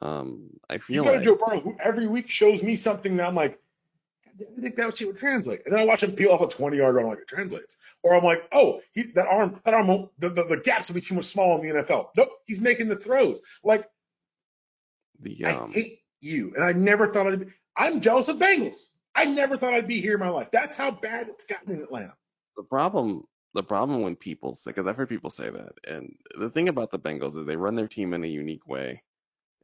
Um, 0.00 0.50
I 0.68 0.78
feel 0.78 0.96
You've 0.96 1.04
got 1.04 1.12
like 1.12 1.20
a 1.22 1.24
Joe 1.24 1.36
Burrow 1.36 1.60
who 1.60 1.76
every 1.80 2.06
week 2.06 2.28
shows 2.30 2.62
me 2.62 2.76
something 2.76 3.16
that 3.16 3.26
I'm 3.28 3.34
like, 3.34 3.58
I 4.26 4.32
didn't 4.38 4.62
think 4.62 4.76
that 4.76 4.96
shit 4.96 5.08
would 5.08 5.16
translate. 5.18 5.62
And 5.64 5.74
then 5.74 5.80
I 5.80 5.86
watch 5.86 6.02
him 6.02 6.12
peel 6.12 6.32
off 6.32 6.42
a 6.42 6.48
20 6.48 6.76
yard 6.76 6.94
run, 6.94 7.04
I'm 7.04 7.10
like 7.10 7.20
it 7.20 7.28
translates. 7.28 7.76
Or 8.02 8.14
I'm 8.14 8.22
like, 8.24 8.42
oh, 8.52 8.80
he, 8.92 9.04
that 9.14 9.26
arm, 9.26 9.60
that 9.64 9.74
arm, 9.74 9.88
won't- 9.88 10.20
the, 10.20 10.28
the, 10.28 10.44
the 10.44 10.56
gaps 10.58 10.88
will 10.88 10.94
be 10.96 11.00
too 11.00 11.14
much 11.14 11.24
small 11.24 11.60
in 11.60 11.66
the 11.66 11.82
NFL. 11.82 12.08
Nope, 12.16 12.28
he's 12.44 12.60
making 12.60 12.88
the 12.88 12.96
throws. 12.96 13.40
Like 13.64 13.88
the 15.20 15.44
I 15.46 15.52
um, 15.52 15.72
hate 15.72 16.00
you, 16.20 16.52
and 16.54 16.64
I 16.64 16.72
never 16.72 17.12
thought 17.12 17.26
I'd 17.26 17.40
be. 17.40 17.52
I'm 17.76 18.00
jealous 18.00 18.28
of 18.28 18.36
Bengals. 18.36 18.78
I 19.14 19.24
never 19.24 19.56
thought 19.56 19.72
I'd 19.72 19.88
be 19.88 20.00
here 20.02 20.14
in 20.14 20.20
my 20.20 20.28
life. 20.28 20.48
That's 20.52 20.76
how 20.76 20.90
bad 20.90 21.28
it's 21.30 21.46
gotten 21.46 21.72
in 21.74 21.82
Atlanta. 21.82 22.14
the 22.56 22.62
problem 22.62 23.24
the 23.56 23.62
problem 23.62 24.02
when 24.02 24.16
people 24.16 24.54
say 24.54 24.70
because 24.70 24.86
I've 24.86 24.96
heard 24.96 25.08
people 25.08 25.30
say 25.30 25.48
that, 25.48 25.72
and 25.88 26.14
the 26.38 26.50
thing 26.50 26.68
about 26.68 26.90
the 26.90 26.98
Bengals 26.98 27.36
is 27.36 27.46
they 27.46 27.56
run 27.56 27.74
their 27.74 27.88
team 27.88 28.12
in 28.12 28.22
a 28.22 28.28
unique 28.28 28.68
way. 28.68 29.02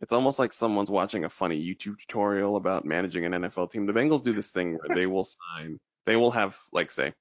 It's 0.01 0.14
almost 0.14 0.38
like 0.38 0.53
someone's 0.53 0.90
watching 0.90 1.24
a 1.24 1.28
funny 1.28 1.62
YouTube 1.62 1.99
tutorial 2.01 2.57
about 2.57 2.86
managing 2.86 3.26
an 3.26 3.32
NFL 3.32 3.70
team. 3.70 3.86
The 3.86 3.93
Bengals 3.93 4.24
do 4.24 4.32
this 4.32 4.51
thing 4.51 4.78
where 4.78 4.97
they 4.97 5.07
will 5.07 5.24
sign, 5.24 5.78
they 6.07 6.16
will 6.16 6.30
have 6.30 6.59
like 6.72 6.90
say, 6.90 7.12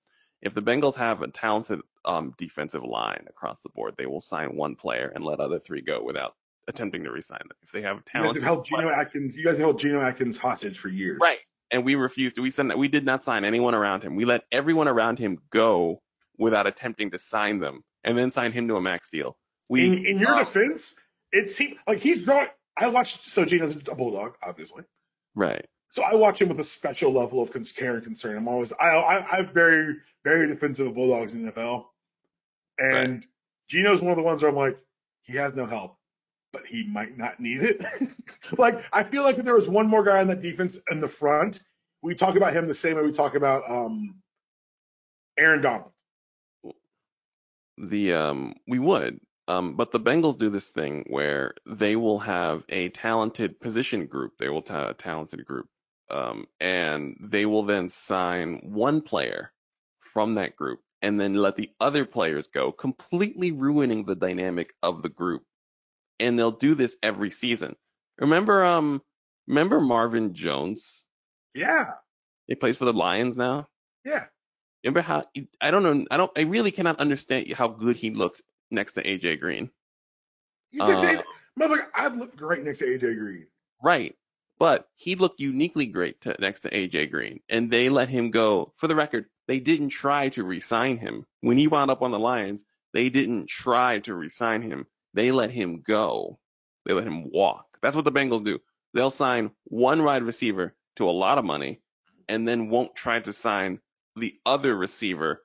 if 0.41 0.53
the 0.53 0.61
Bengals 0.61 0.95
have 0.95 1.21
a 1.21 1.27
talented 1.27 1.81
um, 2.05 2.33
defensive 2.37 2.83
line 2.83 3.25
across 3.29 3.61
the 3.61 3.69
board, 3.69 3.95
they 3.97 4.07
will 4.07 4.21
sign 4.21 4.55
one 4.55 4.75
player 4.75 5.11
and 5.13 5.25
let 5.25 5.41
other 5.41 5.59
three 5.59 5.81
go 5.81 6.01
without 6.01 6.33
attempting 6.69 7.03
to 7.03 7.11
re-sign 7.11 7.39
them. 7.39 7.57
If 7.63 7.71
they 7.71 7.81
have 7.81 7.97
You 7.97 8.03
guys 8.03 8.11
talented 8.13 8.43
have 8.43 8.43
held 8.43 8.65
Geno 8.65 8.89
Atkins. 8.89 9.37
You 9.37 9.43
guys 9.43 9.57
have 9.57 9.65
held 9.65 9.79
Geno 9.79 9.99
Atkins 10.01 10.37
hostage 10.37 10.79
for 10.79 10.87
years. 10.87 11.19
Right. 11.21 11.39
And 11.69 11.83
we 11.83 11.95
refused 11.95 12.37
to. 12.37 12.41
We 12.41 12.49
sent. 12.49 12.75
We 12.77 12.87
did 12.87 13.05
not 13.05 13.23
sign 13.23 13.43
anyone 13.43 13.75
around 13.75 14.03
him. 14.03 14.15
We 14.15 14.25
let 14.25 14.43
everyone 14.51 14.87
around 14.87 15.19
him 15.19 15.37
go 15.51 16.01
without 16.41 16.65
attempting 16.65 17.11
to 17.11 17.19
sign 17.19 17.59
them, 17.59 17.83
and 18.03 18.17
then 18.17 18.31
sign 18.31 18.51
him 18.51 18.67
to 18.67 18.75
a 18.75 18.81
max 18.81 19.09
deal. 19.09 19.37
We. 19.69 19.85
In, 19.85 20.05
in 20.05 20.19
your 20.19 20.31
um, 20.31 20.39
defense, 20.39 20.95
it 21.31 21.49
seemed 21.49 21.77
like 21.87 21.99
he's 21.99 22.25
drawing. 22.25 22.49
I 22.75 22.87
watched. 22.87 23.27
So 23.27 23.45
Geno's 23.45 23.75
a 23.75 23.95
bulldog, 23.95 24.35
obviously. 24.43 24.83
right. 25.35 25.65
So 25.87 26.03
I 26.03 26.15
watch 26.15 26.41
him 26.41 26.47
with 26.47 26.59
a 26.59 26.63
special 26.63 27.11
level 27.11 27.41
of 27.41 27.51
care 27.75 27.95
and 27.95 28.03
concern. 28.03 28.37
I'm 28.37 28.47
always. 28.47 28.73
I, 28.73 28.87
I 28.87 29.37
I'm 29.37 29.53
very 29.53 29.97
very 30.23 30.47
defensive 30.47 30.87
of 30.87 30.95
bulldogs 30.95 31.35
in 31.35 31.45
the 31.45 31.51
NFL, 31.51 31.85
and 32.79 33.25
Geno's 33.69 34.01
one 34.01 34.11
of 34.11 34.17
the 34.17 34.23
ones 34.23 34.41
where 34.41 34.49
I'm 34.49 34.57
like, 34.57 34.79
he 35.21 35.33
has 35.33 35.53
no 35.53 35.65
help, 35.65 35.97
but 36.53 36.65
he 36.65 36.87
might 36.87 37.17
not 37.17 37.39
need 37.39 37.61
it. 37.61 37.81
like 38.57 38.83
I 38.91 39.03
feel 39.03 39.23
like 39.23 39.37
if 39.37 39.45
there 39.45 39.55
was 39.55 39.69
one 39.69 39.87
more 39.87 40.03
guy 40.03 40.21
on 40.21 40.27
that 40.27 40.41
defense 40.41 40.81
in 40.89 41.01
the 41.01 41.07
front, 41.07 41.59
we 42.01 42.15
talk 42.15 42.35
about 42.35 42.53
him 42.53 42.67
the 42.67 42.73
same 42.73 42.95
way 42.95 43.03
we 43.03 43.11
talk 43.11 43.35
about 43.35 43.69
um 43.69 44.15
Aaron 45.37 45.61
Donald. 45.61 45.91
The 47.81 48.13
um. 48.13 48.55
We 48.67 48.79
would. 48.79 49.19
Um. 49.49 49.75
But 49.75 49.91
the 49.91 49.99
Bengals 49.99 50.37
do 50.39 50.49
this 50.49 50.71
thing 50.71 51.05
where 51.09 51.53
they 51.67 51.95
will 51.97 52.19
have 52.19 52.63
a 52.69 52.89
talented 52.89 53.59
position 53.59 54.07
group. 54.07 54.33
They 54.39 54.49
will 54.49 54.63
have 54.69 54.91
a 54.91 54.95
talented 54.95 55.45
group. 55.45 55.67
Um. 56.09 56.45
And 56.61 57.17
they 57.21 57.45
will 57.45 57.63
then 57.63 57.89
sign 57.89 58.61
one 58.63 59.01
player 59.01 59.51
from 60.13 60.35
that 60.35 60.55
group 60.55 60.81
and 61.01 61.19
then 61.19 61.33
let 61.35 61.55
the 61.57 61.71
other 61.79 62.05
players 62.05 62.47
go, 62.47 62.71
completely 62.71 63.51
ruining 63.51 64.05
the 64.05 64.15
dynamic 64.15 64.71
of 64.83 65.01
the 65.03 65.09
group. 65.09 65.43
And 66.19 66.37
they'll 66.37 66.51
do 66.51 66.75
this 66.75 66.95
every 67.01 67.31
season. 67.31 67.75
Remember, 68.19 68.63
um, 68.65 69.01
remember 69.47 69.81
Marvin 69.81 70.35
Jones? 70.35 71.03
Yeah, 71.55 71.93
He 72.47 72.55
plays 72.55 72.77
for 72.77 72.85
the 72.85 72.93
Lions 72.93 73.37
now. 73.37 73.67
yeah. 74.05 74.25
Remember 74.83 75.01
how 75.01 75.25
I 75.59 75.71
don't 75.71 75.83
know, 75.83 76.05
I 76.09 76.17
don't, 76.17 76.31
I 76.37 76.41
really 76.41 76.71
cannot 76.71 76.99
understand 76.99 77.51
how 77.53 77.67
good 77.67 77.95
he 77.95 78.11
looked 78.11 78.41
next 78.71 78.93
to 78.93 79.03
AJ 79.03 79.39
Green. 79.39 79.69
He's 80.71 80.81
Uh, 80.81 80.87
AJ 80.87 81.23
Motherfucker, 81.59 81.87
I'd 81.93 82.15
look 82.15 82.35
great 82.35 82.63
next 82.63 82.79
to 82.79 82.85
AJ 82.85 83.17
Green. 83.17 83.47
Right. 83.83 84.15
But 84.57 84.87
he 84.95 85.15
looked 85.15 85.39
uniquely 85.39 85.87
great 85.87 86.21
to, 86.21 86.35
next 86.39 86.61
to 86.61 86.69
AJ 86.69 87.09
Green, 87.09 87.41
and 87.49 87.71
they 87.71 87.89
let 87.89 88.09
him 88.09 88.29
go. 88.31 88.73
For 88.77 88.87
the 88.87 88.95
record, 88.95 89.25
they 89.47 89.59
didn't 89.59 89.89
try 89.89 90.29
to 90.29 90.43
re-sign 90.43 90.97
him. 90.97 91.25
When 91.41 91.57
he 91.57 91.67
wound 91.67 91.89
up 91.89 92.03
on 92.03 92.11
the 92.11 92.19
Lions, 92.19 92.63
they 92.93 93.09
didn't 93.09 93.49
try 93.49 93.99
to 93.99 94.13
re-sign 94.13 94.61
him. 94.61 94.85
They 95.15 95.31
let 95.31 95.49
him 95.49 95.81
go. 95.81 96.37
They 96.85 96.93
let 96.93 97.07
him 97.07 97.31
walk. 97.31 97.65
That's 97.81 97.95
what 97.95 98.05
the 98.05 98.11
Bengals 98.11 98.43
do. 98.43 98.59
They'll 98.93 99.11
sign 99.11 99.51
one 99.63 100.03
wide 100.03 100.23
receiver 100.23 100.75
to 100.97 101.09
a 101.09 101.11
lot 101.11 101.37
of 101.37 101.45
money, 101.45 101.81
and 102.29 102.47
then 102.47 102.69
won't 102.69 102.95
try 102.95 103.19
to 103.19 103.33
sign 103.33 103.79
the 104.21 104.35
other 104.45 104.73
receiver. 104.75 105.43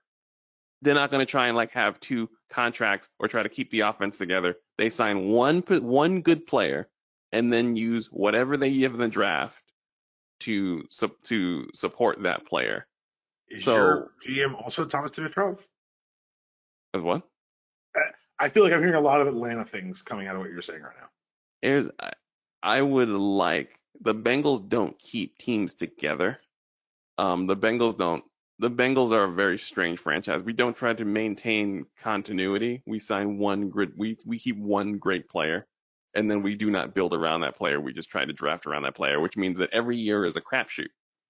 They're 0.83 0.95
not 0.95 1.11
going 1.11 1.25
to 1.25 1.31
try 1.31 1.49
and 1.49 1.57
like 1.57 1.73
have 1.73 1.99
two 1.99 2.29
contracts 2.51 3.11
or 3.19 3.27
try 3.27 3.43
to 3.43 3.49
keep 3.49 3.71
the 3.71 3.81
offense 3.81 4.19
together. 4.19 4.57
They 4.79 4.91
sign 4.91 5.29
one 5.31 5.63
one 5.63 6.21
good 6.21 6.47
player 6.47 6.89
and 7.33 7.53
then 7.53 7.75
use 7.75 8.07
whatever 8.07 8.57
they 8.57 8.73
give 8.73 8.93
in 8.95 9.01
the 9.01 9.09
draft 9.09 9.61
to 10.41 10.85
to 11.25 11.69
support 11.73 12.23
that 12.23 12.47
player. 12.47 12.87
Is 13.49 13.65
So- 13.65 13.75
your 13.77 14.11
GM 14.25 14.55
also 14.55 14.85
Thomas 14.85 15.13
Dimitroff? 15.13 15.65
As 16.95 17.03
what? 17.03 17.23
I 18.39 18.51
feel 18.51 18.63
like 18.63 18.75
I'm 18.75 18.81
hearing 18.81 18.95
a 18.95 19.01
lot 19.01 19.23
of 19.23 19.29
Atlanta 19.29 19.65
things 19.65 20.03
coming 20.03 20.27
out 20.27 20.37
of 20.37 20.43
what 20.43 20.51
you're 20.51 20.61
saying 20.61 20.83
right 20.83 20.97
now. 21.01 21.09
Here's 21.63 21.89
I, 21.99 22.13
I 22.63 22.83
would 22.83 23.09
like 23.09 23.71
the 24.03 24.15
Bengals 24.15 24.69
don't 24.69 24.99
keep 24.99 25.39
teams 25.39 25.75
together. 25.75 26.39
Um, 27.17 27.47
the 27.47 27.57
Bengals 27.57 27.97
don't. 27.97 28.23
The 28.59 28.71
Bengals 28.71 29.13
are 29.13 29.25
a 29.25 29.33
very 29.33 29.59
strange 29.59 29.99
franchise. 29.99 30.43
We 30.43 30.55
don't 30.55 30.77
try 30.77 30.95
to 30.95 31.05
maintain 31.05 31.87
continuity. 32.01 32.83
We 32.87 32.99
sign 32.99 33.39
one 33.39 33.69
grid. 33.69 33.93
We 33.97 34.17
we 34.25 34.39
keep 34.39 34.57
one 34.57 34.99
great 34.99 35.29
player, 35.29 35.67
and 36.15 36.31
then 36.31 36.43
we 36.43 36.55
do 36.55 36.71
not 36.71 36.95
build 36.95 37.13
around 37.13 37.43
that 37.43 37.57
player. 37.57 37.81
We 37.81 37.93
just 37.93 38.09
try 38.11 38.25
to 38.25 38.33
draft 38.33 38.67
around 38.67 38.85
that 38.85 38.95
player, 38.95 39.21
which 39.21 39.37
means 39.37 39.59
that 39.59 39.71
every 39.73 39.99
year 39.99 40.25
is 40.25 40.37
a 40.37 40.41
crapshoot. 40.41 40.89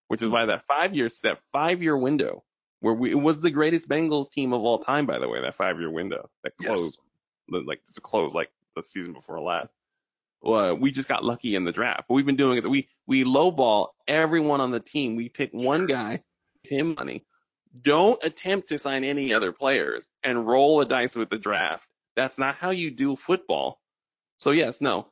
Which 0.09 0.23
is 0.23 0.29
why 0.29 0.47
that 0.47 0.65
five 0.69 0.95
years 0.95 1.21
that 1.23 1.41
five 1.53 1.83
year 1.83 1.99
window 1.99 2.45
where 2.81 2.95
we 2.95 3.11
it 3.11 3.15
was 3.15 3.41
the 3.41 3.51
greatest 3.51 3.89
Bengals 3.89 4.31
team 4.31 4.53
of 4.53 4.63
all 4.63 4.79
time, 4.79 5.07
by 5.07 5.19
the 5.19 5.29
way. 5.29 5.41
That 5.41 5.57
five 5.57 5.81
year 5.81 5.91
window 5.91 6.31
that 6.45 6.53
Yes. 6.61 6.69
closed 6.69 7.01
like 7.49 7.81
it's 7.89 7.99
a 7.99 8.01
close 8.01 8.35
like 8.35 8.51
the 8.77 8.83
season 8.85 9.13
before 9.13 9.41
last. 9.41 9.71
Uh, 10.45 10.75
we 10.79 10.93
just 10.93 11.09
got 11.09 11.25
lucky 11.25 11.57
in 11.57 11.65
the 11.65 11.73
draft. 11.73 12.05
But 12.09 12.15
we've 12.15 12.27
been 12.27 12.37
doing 12.37 12.59
it. 12.59 12.69
We 12.69 12.89
we 13.07 13.25
lowball 13.25 13.89
everyone 14.07 14.61
on 14.61 14.71
the 14.71 14.79
team. 14.81 15.17
We 15.17 15.29
pick 15.29 15.51
one 15.53 15.87
guy, 15.87 16.23
him 16.69 16.95
money. 16.95 17.25
Don't 17.79 18.23
attempt 18.25 18.69
to 18.69 18.79
sign 18.79 19.05
any 19.05 19.35
other 19.35 19.53
players 19.53 20.07
and 20.23 20.47
roll 20.47 20.79
the 20.79 20.87
dice 20.87 21.15
with 21.15 21.31
the 21.31 21.39
draft. 21.39 21.87
That's 22.15 22.39
not 22.39 22.55
how 22.55 22.71
you 22.71 22.91
do 22.91 23.17
football. 23.17 23.79
So 24.39 24.51
yes, 24.51 24.81
no, 24.81 25.09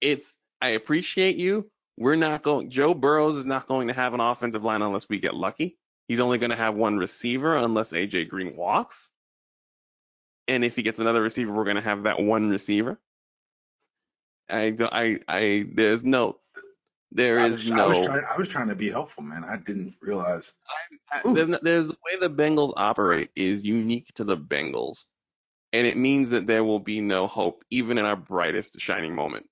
it's 0.00 0.36
I 0.60 0.70
appreciate 0.70 1.36
you. 1.36 1.70
We're 1.98 2.16
not 2.16 2.42
going. 2.42 2.70
Joe 2.70 2.94
Burrows 2.94 3.36
is 3.36 3.46
not 3.46 3.66
going 3.66 3.88
to 3.88 3.94
have 3.94 4.14
an 4.14 4.20
offensive 4.20 4.62
line 4.62 4.82
unless 4.82 5.08
we 5.08 5.18
get 5.18 5.34
lucky. 5.34 5.78
He's 6.08 6.20
only 6.20 6.38
going 6.38 6.50
to 6.50 6.56
have 6.56 6.74
one 6.74 6.98
receiver 6.98 7.56
unless 7.56 7.92
AJ 7.92 8.28
Green 8.28 8.56
walks. 8.56 9.10
And 10.46 10.64
if 10.64 10.76
he 10.76 10.82
gets 10.82 10.98
another 10.98 11.22
receiver, 11.22 11.52
we're 11.52 11.64
going 11.64 11.76
to 11.76 11.82
have 11.82 12.04
that 12.04 12.20
one 12.20 12.50
receiver. 12.50 13.00
I, 14.48 14.76
I, 14.78 15.18
I, 15.26 15.66
there's 15.72 16.04
no, 16.04 16.38
there 17.16 17.40
I 17.40 17.46
is 17.46 17.64
was, 17.64 17.70
no, 17.72 17.84
I 17.84 17.86
was 17.88 18.06
trying. 18.06 18.24
I 18.24 18.36
was 18.36 18.48
trying 18.48 18.68
to 18.68 18.74
be 18.74 18.90
helpful, 18.90 19.22
man. 19.24 19.44
I 19.44 19.56
didn't 19.56 19.94
realize. 20.00 20.52
I- 21.12 21.32
there's, 21.32 21.48
no- 21.48 21.58
there's 21.62 21.88
the 21.88 21.96
way 22.04 22.18
the 22.20 22.30
Bengals 22.30 22.72
operate 22.76 23.30
is 23.36 23.64
unique 23.64 24.08
to 24.14 24.24
the 24.24 24.36
Bengals. 24.36 25.04
And 25.72 25.86
it 25.86 25.96
means 25.96 26.30
that 26.30 26.46
there 26.46 26.62
will 26.64 26.78
be 26.78 27.00
no 27.00 27.26
hope, 27.26 27.64
even 27.70 27.98
in 27.98 28.04
our 28.04 28.16
brightest 28.16 28.80
shining 28.80 29.14
moment. 29.14 29.46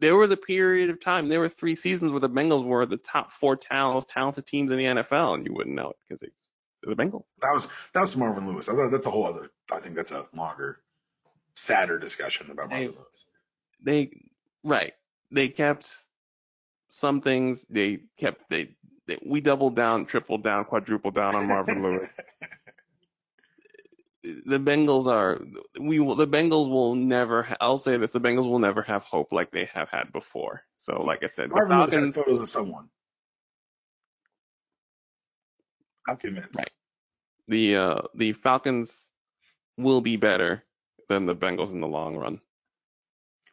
there 0.00 0.16
was 0.16 0.30
a 0.30 0.36
period 0.36 0.90
of 0.90 1.00
time, 1.00 1.28
there 1.28 1.40
were 1.40 1.48
three 1.48 1.74
seasons 1.74 2.12
where 2.12 2.20
the 2.20 2.30
Bengals 2.30 2.64
were 2.64 2.86
the 2.86 2.96
top 2.96 3.32
four 3.32 3.56
talent, 3.56 4.06
talented 4.06 4.46
teams 4.46 4.70
in 4.70 4.78
the 4.78 4.84
NFL, 4.84 5.34
and 5.34 5.44
you 5.44 5.52
wouldn't 5.52 5.74
know 5.74 5.90
it 5.90 5.96
because 6.06 6.20
they're 6.20 6.94
the 6.94 7.02
Bengals. 7.02 7.24
That 7.42 7.52
was 7.52 7.66
that 7.92 8.00
was 8.02 8.16
Marvin 8.16 8.46
Lewis. 8.46 8.68
I 8.68 8.74
thought 8.76 8.90
that's 8.92 9.06
a 9.06 9.10
whole 9.10 9.26
other. 9.26 9.50
I 9.72 9.80
think 9.80 9.96
that's 9.96 10.12
a 10.12 10.24
longer, 10.32 10.78
sadder 11.56 11.98
discussion 11.98 12.50
about 12.52 12.70
Marvin 12.70 12.86
They- 12.92 12.94
Lewis. 12.96 13.26
They 13.82 14.10
right, 14.62 14.92
they 15.32 15.48
kept 15.48 15.92
some 16.90 17.20
things. 17.20 17.64
They 17.68 18.00
kept 18.18 18.48
they, 18.50 18.76
they 19.06 19.18
we 19.24 19.40
doubled 19.40 19.76
down, 19.76 20.06
tripled 20.06 20.42
down, 20.42 20.64
quadrupled 20.64 21.14
down 21.14 21.34
on 21.34 21.46
Marvin 21.46 21.82
Lewis. 21.84 22.10
the 24.46 24.58
Bengals 24.58 25.06
are 25.06 25.40
we 25.80 26.00
will 26.00 26.14
the 26.16 26.26
Bengals 26.26 26.68
will 26.68 26.94
never 26.94 27.44
ha- 27.44 27.56
I'll 27.60 27.78
say 27.78 27.96
this 27.96 28.10
the 28.10 28.20
Bengals 28.20 28.46
will 28.46 28.58
never 28.58 28.82
have 28.82 29.04
hope 29.04 29.32
like 29.32 29.50
they 29.50 29.66
have 29.66 29.88
had 29.90 30.12
before. 30.12 30.62
So 30.76 31.02
like 31.02 31.22
I 31.22 31.26
said, 31.26 31.50
the 31.50 31.54
Marvin 31.54 31.78
had 31.78 31.90
Falcons 31.90 32.14
photos 32.14 32.40
of 32.40 32.48
someone. 32.48 32.88
I'm 36.08 36.16
convinced. 36.16 36.56
Right. 36.56 36.70
the 37.48 37.76
uh 37.76 38.00
the 38.14 38.32
Falcons 38.32 39.10
will 39.76 40.00
be 40.00 40.16
better 40.16 40.64
than 41.08 41.26
the 41.26 41.36
Bengals 41.36 41.70
in 41.72 41.80
the 41.80 41.86
long 41.86 42.16
run. 42.16 42.40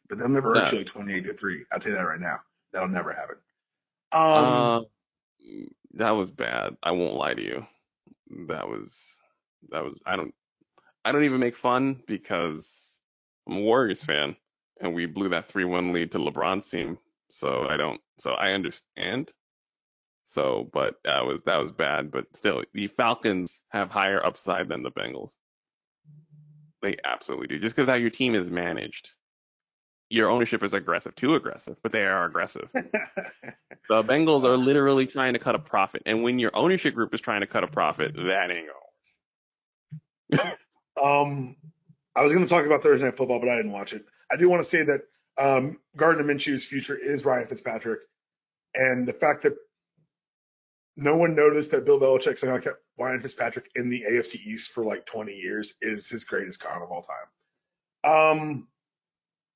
But 0.10 0.20
they'll 0.20 0.30
never 0.30 0.54
hurt 0.56 0.74
like 0.74 0.86
28 0.86 1.26
to 1.26 1.34
3. 1.34 1.66
I'll 1.72 1.80
tell 1.80 1.92
you 1.92 1.98
that 1.98 2.04
right 2.06 2.20
now. 2.20 2.40
That'll 2.76 2.90
never 2.90 3.14
happen. 3.14 3.38
Um, 4.12 4.22
uh, 4.22 4.82
that 5.94 6.12
was 6.12 6.30
bad. 6.30 6.76
I 6.84 6.92
won't 6.92 7.16
lie 7.16 7.34
to 7.34 7.42
you. 7.42 7.66
That 8.50 8.68
was 8.68 9.22
that 9.70 9.82
was 9.82 9.98
I 10.06 10.18
don't 10.18 10.34
I 11.06 11.14
don't 11.14 11.24
even 11.24 11.40
make 11.40 11.56
fun 11.56 12.02
because 12.06 13.00
I'm 13.48 13.56
a 13.56 13.62
Warriors 13.62 14.04
fan 14.04 14.36
and 14.82 14.94
we 14.94 15.06
blew 15.06 15.30
that 15.30 15.48
3-1 15.48 15.94
lead 15.94 16.12
to 16.12 16.18
LeBron's 16.18 16.70
team. 16.70 16.98
So 17.30 17.66
I 17.66 17.78
don't 17.78 18.02
so 18.18 18.32
I 18.32 18.52
understand. 18.52 19.32
So 20.26 20.70
but 20.74 20.96
that 21.06 21.26
was 21.26 21.44
that 21.44 21.62
was 21.62 21.72
bad, 21.72 22.12
but 22.12 22.26
still 22.36 22.62
the 22.74 22.90
Falcons 22.90 23.62
have 23.70 23.90
higher 23.90 24.24
upside 24.24 24.68
than 24.68 24.84
the 24.84 24.92
Bengals. 24.92 25.32
They 26.82 26.98
absolutely 27.06 27.48
do. 27.48 27.60
Just 27.60 27.74
because 27.74 27.88
how 27.88 27.96
your 27.96 28.10
team 28.10 28.36
is 28.36 28.52
managed. 28.52 29.14
Your 30.16 30.30
ownership 30.30 30.63
is 30.63 30.74
aggressive, 30.74 31.13
too 31.16 31.36
aggressive, 31.36 31.76
but 31.84 31.91
they 31.91 32.03
are 32.03 32.24
aggressive. 32.26 32.70
The 33.89 34.01
Bengals 34.01 34.45
are 34.45 34.55
literally 34.55 35.05
trying 35.05 35.34
to 35.34 35.39
cut 35.39 35.55
a 35.55 35.59
profit, 35.59 36.03
and 36.05 36.24
when 36.24 36.39
your 36.39 36.51
ownership 36.55 36.95
group 36.95 37.13
is 37.13 37.22
trying 37.22 37.41
to 37.41 37.47
cut 37.47 37.63
a 37.63 37.68
profit, 37.68 38.16
that 38.16 38.49
ain't 38.49 38.70
going. 40.32 40.55
Um, 41.03 41.55
I 42.16 42.24
was 42.24 42.32
going 42.32 42.45
to 42.45 42.49
talk 42.49 42.66
about 42.66 42.82
Thursday 42.82 43.03
Night 43.05 43.18
Football, 43.18 43.41
but 43.41 43.49
I 43.49 43.57
didn't 43.57 43.74
watch 43.74 43.91
it. 43.91 44.05
I 44.32 44.38
do 44.38 44.47
want 44.47 44.63
to 44.63 44.70
say 44.70 44.84
that 44.84 45.01
um, 45.38 45.78
Gardner 45.97 46.24
Minshew's 46.24 46.66
future 46.66 46.95
is 46.95 47.26
Ryan 47.26 47.47
Fitzpatrick, 47.47 47.99
and 48.74 49.05
the 49.05 49.13
fact 49.13 49.43
that 49.43 49.53
no 50.95 51.18
one 51.18 51.36
noticed 51.36 51.72
that 51.72 51.86
Bill 51.86 51.99
Belichick 51.99 52.38
somehow 52.38 52.59
kept 52.59 52.82
Ryan 52.97 53.20
Fitzpatrick 53.20 53.70
in 53.76 53.89
the 53.89 54.05
AFC 54.09 54.36
East 54.36 54.72
for 54.72 54.86
like 54.86 55.05
20 55.05 55.34
years 55.34 55.74
is 55.82 56.09
his 56.09 56.24
greatest 56.24 56.61
con 56.61 56.82
of 56.82 56.89
all 56.89 57.05
time. 58.03 58.39
Um, 58.39 58.68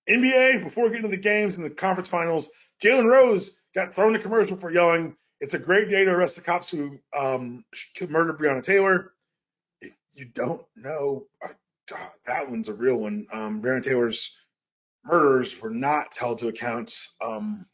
NBA, 0.09 0.63
before 0.63 0.87
getting 0.89 1.03
to 1.03 1.07
the 1.09 1.17
games 1.17 1.57
and 1.57 1.65
the 1.65 1.69
conference 1.69 2.09
finals, 2.09 2.49
Jalen 2.83 3.05
Rose 3.05 3.59
got 3.75 3.93
thrown 3.93 4.15
a 4.15 4.19
commercial 4.19 4.57
for 4.57 4.71
yelling, 4.71 5.15
It's 5.39 5.53
a 5.53 5.59
great 5.59 5.89
day 5.89 6.05
to 6.05 6.11
arrest 6.11 6.35
the 6.35 6.41
cops 6.41 6.69
who 6.69 6.99
um, 7.15 7.63
murdered 8.07 8.39
Breonna 8.39 8.63
Taylor. 8.63 9.13
If 9.81 9.93
you 10.13 10.25
don't 10.25 10.63
know, 10.75 11.27
that 12.25 12.49
one's 12.49 12.69
a 12.69 12.73
real 12.73 12.95
one. 12.95 13.27
Um, 13.31 13.61
Breonna 13.61 13.83
Taylor's 13.83 14.35
murderers 15.05 15.59
were 15.61 15.69
not 15.69 16.15
held 16.17 16.39
to 16.39 16.47
account 16.47 16.95
um, 17.21 17.65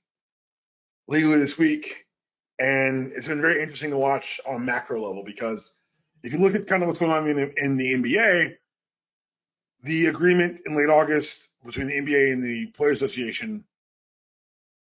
legally 1.08 1.40
this 1.40 1.58
week. 1.58 2.06
And 2.60 3.12
it's 3.14 3.28
been 3.28 3.42
very 3.42 3.62
interesting 3.62 3.92
to 3.92 3.98
watch 3.98 4.40
on 4.48 4.66
macro 4.66 5.02
level 5.02 5.24
because 5.24 5.74
if 6.24 6.34
you 6.34 6.40
look 6.40 6.56
at 6.56 6.68
kind 6.68 6.82
of 6.82 6.88
what's 6.88 7.00
going 7.00 7.12
on 7.12 7.28
in, 7.28 7.54
in 7.58 7.78
the 7.78 7.94
NBA, 7.94 8.56
the 9.86 10.08
agreement 10.08 10.62
in 10.66 10.76
late 10.76 10.90
August 10.90 11.50
between 11.64 11.86
the 11.88 11.94
NBA 11.94 12.34
and 12.34 12.44
the 12.44 12.66
Players 12.68 13.04
Association 13.04 13.64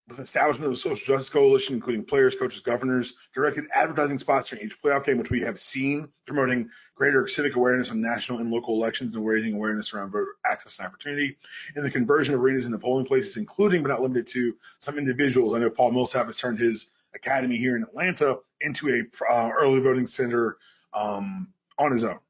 was 0.09 0.18
an 0.18 0.24
establishment 0.24 0.66
of 0.66 0.74
a 0.74 0.78
social 0.78 1.05
justice 1.05 1.28
coalition, 1.28 1.74
including 1.74 2.05
players, 2.05 2.36
coaches, 2.36 2.62
governors, 2.62 3.12
directed 3.34 3.64
advertising 3.74 4.18
spots 4.18 4.48
for 4.48 4.57
each 4.57 4.80
playoff 4.80 5.05
game, 5.05 5.18
which 5.18 5.30
we 5.30 5.40
have 5.40 5.59
seen, 5.59 6.09
promoting 6.26 6.70
greater 6.94 7.26
civic 7.26 7.55
awareness 7.55 7.90
on 7.90 8.00
national 8.00 8.38
and 8.38 8.50
local 8.50 8.74
elections 8.74 9.14
and 9.14 9.26
raising 9.26 9.55
awareness 9.55 9.92
around 9.92 10.11
voter 10.11 10.36
access 10.46 10.78
and 10.78 10.88
opportunity, 10.88 11.36
and 11.76 11.84
the 11.84 11.90
conversion 11.90 12.34
of 12.34 12.40
arenas 12.40 12.64
into 12.64 12.78
polling 12.78 13.05
places, 13.05 13.36
including 13.36 13.82
but 13.82 13.90
not 13.90 14.00
limited 14.00 14.26
to 14.26 14.57
some 14.78 14.96
individuals. 14.96 15.52
I 15.52 15.59
know 15.59 15.70
Paul 15.70 15.92
Millsap 15.92 16.26
has 16.26 16.38
turned 16.38 16.59
his 16.59 16.90
academy 17.14 17.57
here 17.57 17.76
in 17.76 17.82
Atlanta 17.82 18.38
into 18.59 18.88
a 18.88 19.30
uh, 19.30 19.50
early 19.55 19.80
voting 19.80 20.07
center 20.07 20.57
um, 20.94 21.52
on 21.78 21.92
his 21.92 22.05
own. 22.05 22.20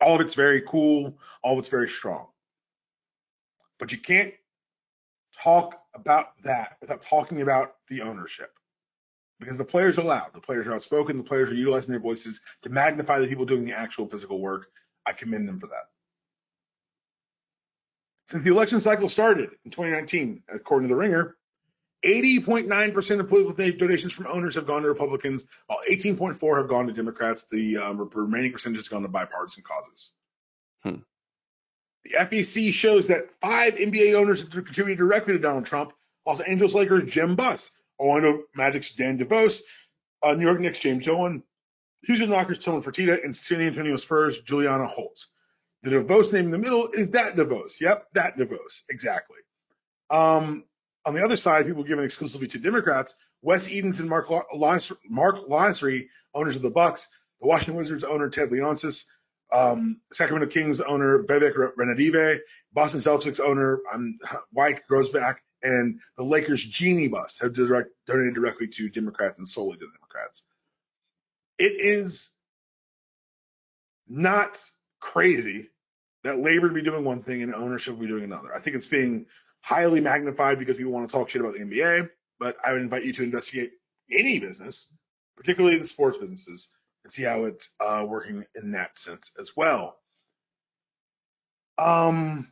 All 0.00 0.14
of 0.14 0.20
it's 0.20 0.34
very 0.34 0.62
cool. 0.62 1.18
All 1.42 1.54
of 1.54 1.58
it's 1.58 1.68
very 1.68 1.88
strong. 1.88 2.28
But 3.78 3.92
you 3.92 3.98
can't 3.98 4.34
talk 5.42 5.80
about 5.94 6.40
that 6.42 6.76
without 6.80 7.02
talking 7.02 7.42
about 7.42 7.74
the 7.88 8.02
ownership. 8.02 8.50
Because 9.40 9.58
the 9.58 9.64
players 9.64 9.98
are 9.98 10.04
loud, 10.04 10.32
the 10.34 10.40
players 10.40 10.66
are 10.66 10.74
outspoken, 10.74 11.16
the 11.16 11.22
players 11.22 11.50
are 11.50 11.54
utilizing 11.54 11.92
their 11.92 12.00
voices 12.00 12.40
to 12.62 12.70
magnify 12.70 13.20
the 13.20 13.28
people 13.28 13.44
doing 13.44 13.64
the 13.64 13.72
actual 13.72 14.08
physical 14.08 14.40
work. 14.40 14.66
I 15.06 15.12
commend 15.12 15.48
them 15.48 15.60
for 15.60 15.68
that. 15.68 15.84
Since 18.26 18.42
the 18.42 18.50
election 18.50 18.80
cycle 18.80 19.08
started 19.08 19.50
in 19.64 19.70
2019, 19.70 20.42
according 20.48 20.88
to 20.88 20.94
the 20.94 20.98
Ringer, 20.98 21.36
80.9% 22.04 23.20
of 23.20 23.28
political 23.28 23.70
donations 23.72 24.12
from 24.12 24.26
owners 24.28 24.54
have 24.54 24.66
gone 24.66 24.82
to 24.82 24.88
Republicans, 24.88 25.46
while 25.66 25.80
18.4 25.88 26.58
have 26.58 26.68
gone 26.68 26.86
to 26.86 26.92
Democrats. 26.92 27.48
The 27.48 27.78
um, 27.78 28.10
remaining 28.14 28.52
percentage 28.52 28.78
has 28.78 28.88
gone 28.88 29.02
to 29.02 29.08
bipartisan 29.08 29.64
causes. 29.64 30.12
Hmm. 30.82 30.96
The 32.04 32.18
FEC 32.20 32.72
shows 32.72 33.08
that 33.08 33.28
five 33.40 33.74
NBA 33.74 34.14
owners 34.14 34.42
have 34.42 34.50
contributed 34.50 34.98
directly 34.98 35.34
to 35.34 35.38
Donald 35.38 35.66
Trump. 35.66 35.92
Los 36.26 36.40
Angeles 36.40 36.74
Lakers 36.74 37.10
Jim 37.10 37.34
Buss, 37.34 37.70
Orlando 37.98 38.44
Magic's 38.56 38.94
Dan 38.94 39.18
DeVos, 39.18 39.62
uh, 40.22 40.34
New 40.34 40.44
York 40.44 40.60
Knicks 40.60 40.78
James 40.78 41.04
Dolan, 41.04 41.42
Houston 42.02 42.30
Rockets 42.30 42.64
Tillman 42.64 42.82
Fertitta, 42.82 43.24
and 43.24 43.34
San 43.34 43.60
Antonio 43.60 43.96
Spurs 43.96 44.40
Juliana 44.40 44.86
Holtz. 44.86 45.28
The 45.82 45.90
DeVos 45.90 46.32
name 46.32 46.46
in 46.46 46.50
the 46.50 46.58
middle 46.58 46.88
is 46.88 47.10
that 47.10 47.34
DeVos. 47.34 47.80
Yep, 47.80 48.08
that 48.14 48.36
DeVos. 48.36 48.82
Exactly. 48.88 49.38
Um, 50.10 50.64
on 51.08 51.14
the 51.14 51.24
other 51.24 51.38
side, 51.38 51.64
people 51.64 51.84
given 51.84 52.04
exclusively 52.04 52.48
to 52.48 52.58
Democrats, 52.58 53.14
Wes 53.40 53.70
Edens 53.70 53.98
and 54.00 54.10
Mark 54.10 54.28
Las- 54.54 54.92
Mark 55.08 55.38
owners 56.34 56.56
of 56.56 56.60
the 56.62 56.70
Bucks, 56.70 57.08
the 57.40 57.46
Washington 57.46 57.76
Wizards 57.76 58.04
owner 58.04 58.28
Ted 58.28 58.50
Leonsis, 58.50 59.06
um, 59.50 60.02
Sacramento 60.12 60.52
Kings 60.52 60.82
owner 60.82 61.22
Vivek 61.22 61.54
Ranadive, 61.78 62.40
Boston 62.74 63.00
Celtics 63.00 63.40
owner 63.40 63.80
um, 63.90 64.18
Mike 64.52 64.82
Grousbeck, 64.86 65.36
and 65.62 65.98
the 66.18 66.24
Lakers 66.24 66.62
Jeanie 66.62 67.08
Buss 67.08 67.38
have 67.40 67.54
direct, 67.54 67.88
donated 68.06 68.34
directly 68.34 68.68
to 68.68 68.90
Democrats 68.90 69.38
and 69.38 69.48
solely 69.48 69.78
to 69.78 69.86
Democrats. 69.86 70.42
It 71.58 71.80
is 71.80 72.28
not 74.06 74.62
crazy 75.00 75.70
that 76.24 76.38
labor 76.38 76.68
be 76.68 76.82
doing 76.82 77.04
one 77.04 77.22
thing 77.22 77.42
and 77.42 77.54
ownership 77.54 77.98
be 77.98 78.06
doing 78.06 78.24
another. 78.24 78.54
I 78.54 78.58
think 78.58 78.76
it's 78.76 78.86
being 78.86 79.24
highly 79.62 80.00
magnified 80.00 80.58
because 80.58 80.76
people 80.76 80.92
want 80.92 81.08
to 81.08 81.12
talk 81.12 81.28
shit 81.28 81.40
about 81.40 81.54
the 81.54 81.60
NBA, 81.60 82.10
but 82.38 82.56
I 82.64 82.72
would 82.72 82.82
invite 82.82 83.04
you 83.04 83.12
to 83.14 83.22
investigate 83.22 83.72
any 84.10 84.38
business, 84.38 84.96
particularly 85.36 85.78
the 85.78 85.84
sports 85.84 86.18
businesses, 86.18 86.76
and 87.04 87.12
see 87.12 87.22
how 87.22 87.44
it's 87.44 87.74
uh, 87.80 88.04
working 88.08 88.44
in 88.54 88.72
that 88.72 88.96
sense 88.96 89.32
as 89.38 89.52
well. 89.56 89.98
Um, 91.78 92.50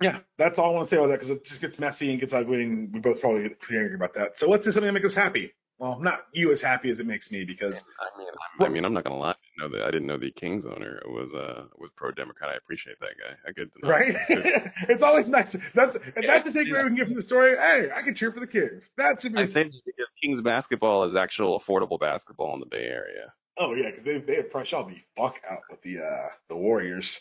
yeah, 0.00 0.18
that's 0.36 0.58
all 0.58 0.70
I 0.70 0.74
want 0.74 0.88
to 0.88 0.94
say 0.94 0.96
about 0.96 1.08
that 1.08 1.20
because 1.20 1.30
it 1.30 1.44
just 1.44 1.60
gets 1.60 1.78
messy 1.78 2.10
and 2.10 2.20
gets 2.20 2.34
ugly, 2.34 2.62
and 2.64 2.92
we 2.92 3.00
both 3.00 3.20
probably 3.20 3.42
get 3.42 3.60
pretty 3.60 3.80
angry 3.80 3.94
about 3.94 4.14
that. 4.14 4.36
So 4.36 4.48
let's 4.50 4.64
do 4.64 4.72
something 4.72 4.88
that 4.88 4.92
makes 4.92 5.06
us 5.06 5.14
happy. 5.14 5.52
Well, 5.78 5.98
not 6.00 6.26
you 6.32 6.52
as 6.52 6.60
happy 6.60 6.90
as 6.90 7.00
it 7.00 7.06
makes 7.06 7.32
me 7.32 7.44
because 7.44 7.88
I 8.00 8.18
mean, 8.18 8.28
I'm, 8.60 8.66
I 8.66 8.68
mean, 8.68 8.84
I'm 8.84 8.92
not 8.92 9.04
gonna 9.04 9.18
lie. 9.18 9.34
I 9.62 9.68
didn't 9.68 9.72
know 9.72 9.78
that 9.78 9.86
I 9.86 9.90
didn't 9.90 10.06
know 10.06 10.18
the 10.18 10.30
Kings 10.30 10.66
owner 10.66 11.02
was 11.06 11.32
uh 11.32 11.64
was 11.78 11.90
pro 11.96 12.10
Democrat. 12.10 12.50
I 12.50 12.56
appreciate 12.56 12.98
that 13.00 13.16
guy. 13.18 13.36
I 13.46 13.52
good 13.52 13.70
to 13.72 13.78
know. 13.82 13.90
right? 13.90 14.16
it's 14.88 15.02
always 15.02 15.28
nice. 15.28 15.52
That's 15.74 15.96
and 15.96 16.26
that's 16.26 16.44
the 16.44 16.60
takeaway 16.60 16.66
yeah. 16.66 16.82
we 16.82 16.88
can 16.88 16.94
get 16.96 17.06
from 17.06 17.14
the 17.14 17.22
story. 17.22 17.56
Hey, 17.56 17.90
I 17.94 18.02
can 18.02 18.14
cheer 18.14 18.32
for 18.32 18.40
the 18.40 18.46
Kings. 18.46 18.90
That 18.96 19.20
should 19.22 19.34
be. 19.34 19.40
I 19.40 19.46
say 19.46 19.64
because 19.64 20.06
Kings 20.20 20.40
basketball 20.40 21.04
is 21.04 21.14
actual 21.14 21.58
affordable 21.58 21.98
basketball 21.98 22.54
in 22.54 22.60
the 22.60 22.66
Bay 22.66 22.84
Area. 22.84 23.32
oh 23.58 23.74
yeah, 23.74 23.90
because 23.90 24.04
they 24.04 24.18
they 24.18 24.36
have 24.36 24.50
pressure 24.50 24.76
all 24.76 24.84
the 24.84 25.00
fuck 25.16 25.40
out 25.48 25.60
with 25.70 25.82
the 25.82 26.00
uh 26.00 26.28
the 26.48 26.56
Warriors. 26.56 27.20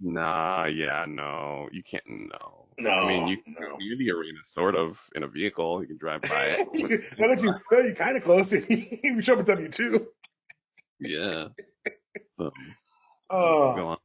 Nah, 0.00 0.66
yeah, 0.66 1.04
no, 1.08 1.68
you 1.72 1.82
can't. 1.82 2.04
No, 2.08 2.66
No, 2.78 2.90
I 2.90 3.08
mean, 3.08 3.26
you 3.26 3.38
no. 3.46 3.76
you're 3.80 3.98
the 3.98 4.10
arena 4.12 4.38
sort 4.44 4.76
of 4.76 5.00
in 5.14 5.24
a 5.24 5.28
vehicle. 5.28 5.82
You 5.82 5.88
can 5.88 5.96
drive 5.96 6.22
by 6.22 6.44
it. 6.44 6.68
now 7.18 7.28
that 7.28 7.42
you 7.42 7.52
well, 7.70 7.84
you're 7.84 7.94
kind 7.94 8.16
of 8.16 8.22
close. 8.22 8.52
you 8.68 9.20
show 9.20 9.34
up 9.34 9.40
at 9.40 9.46
W 9.46 9.68
two. 9.68 10.06
Yeah. 11.00 11.48
So 12.36 12.52
Oh, 13.30 13.74
go 13.74 13.86
on. 13.88 13.98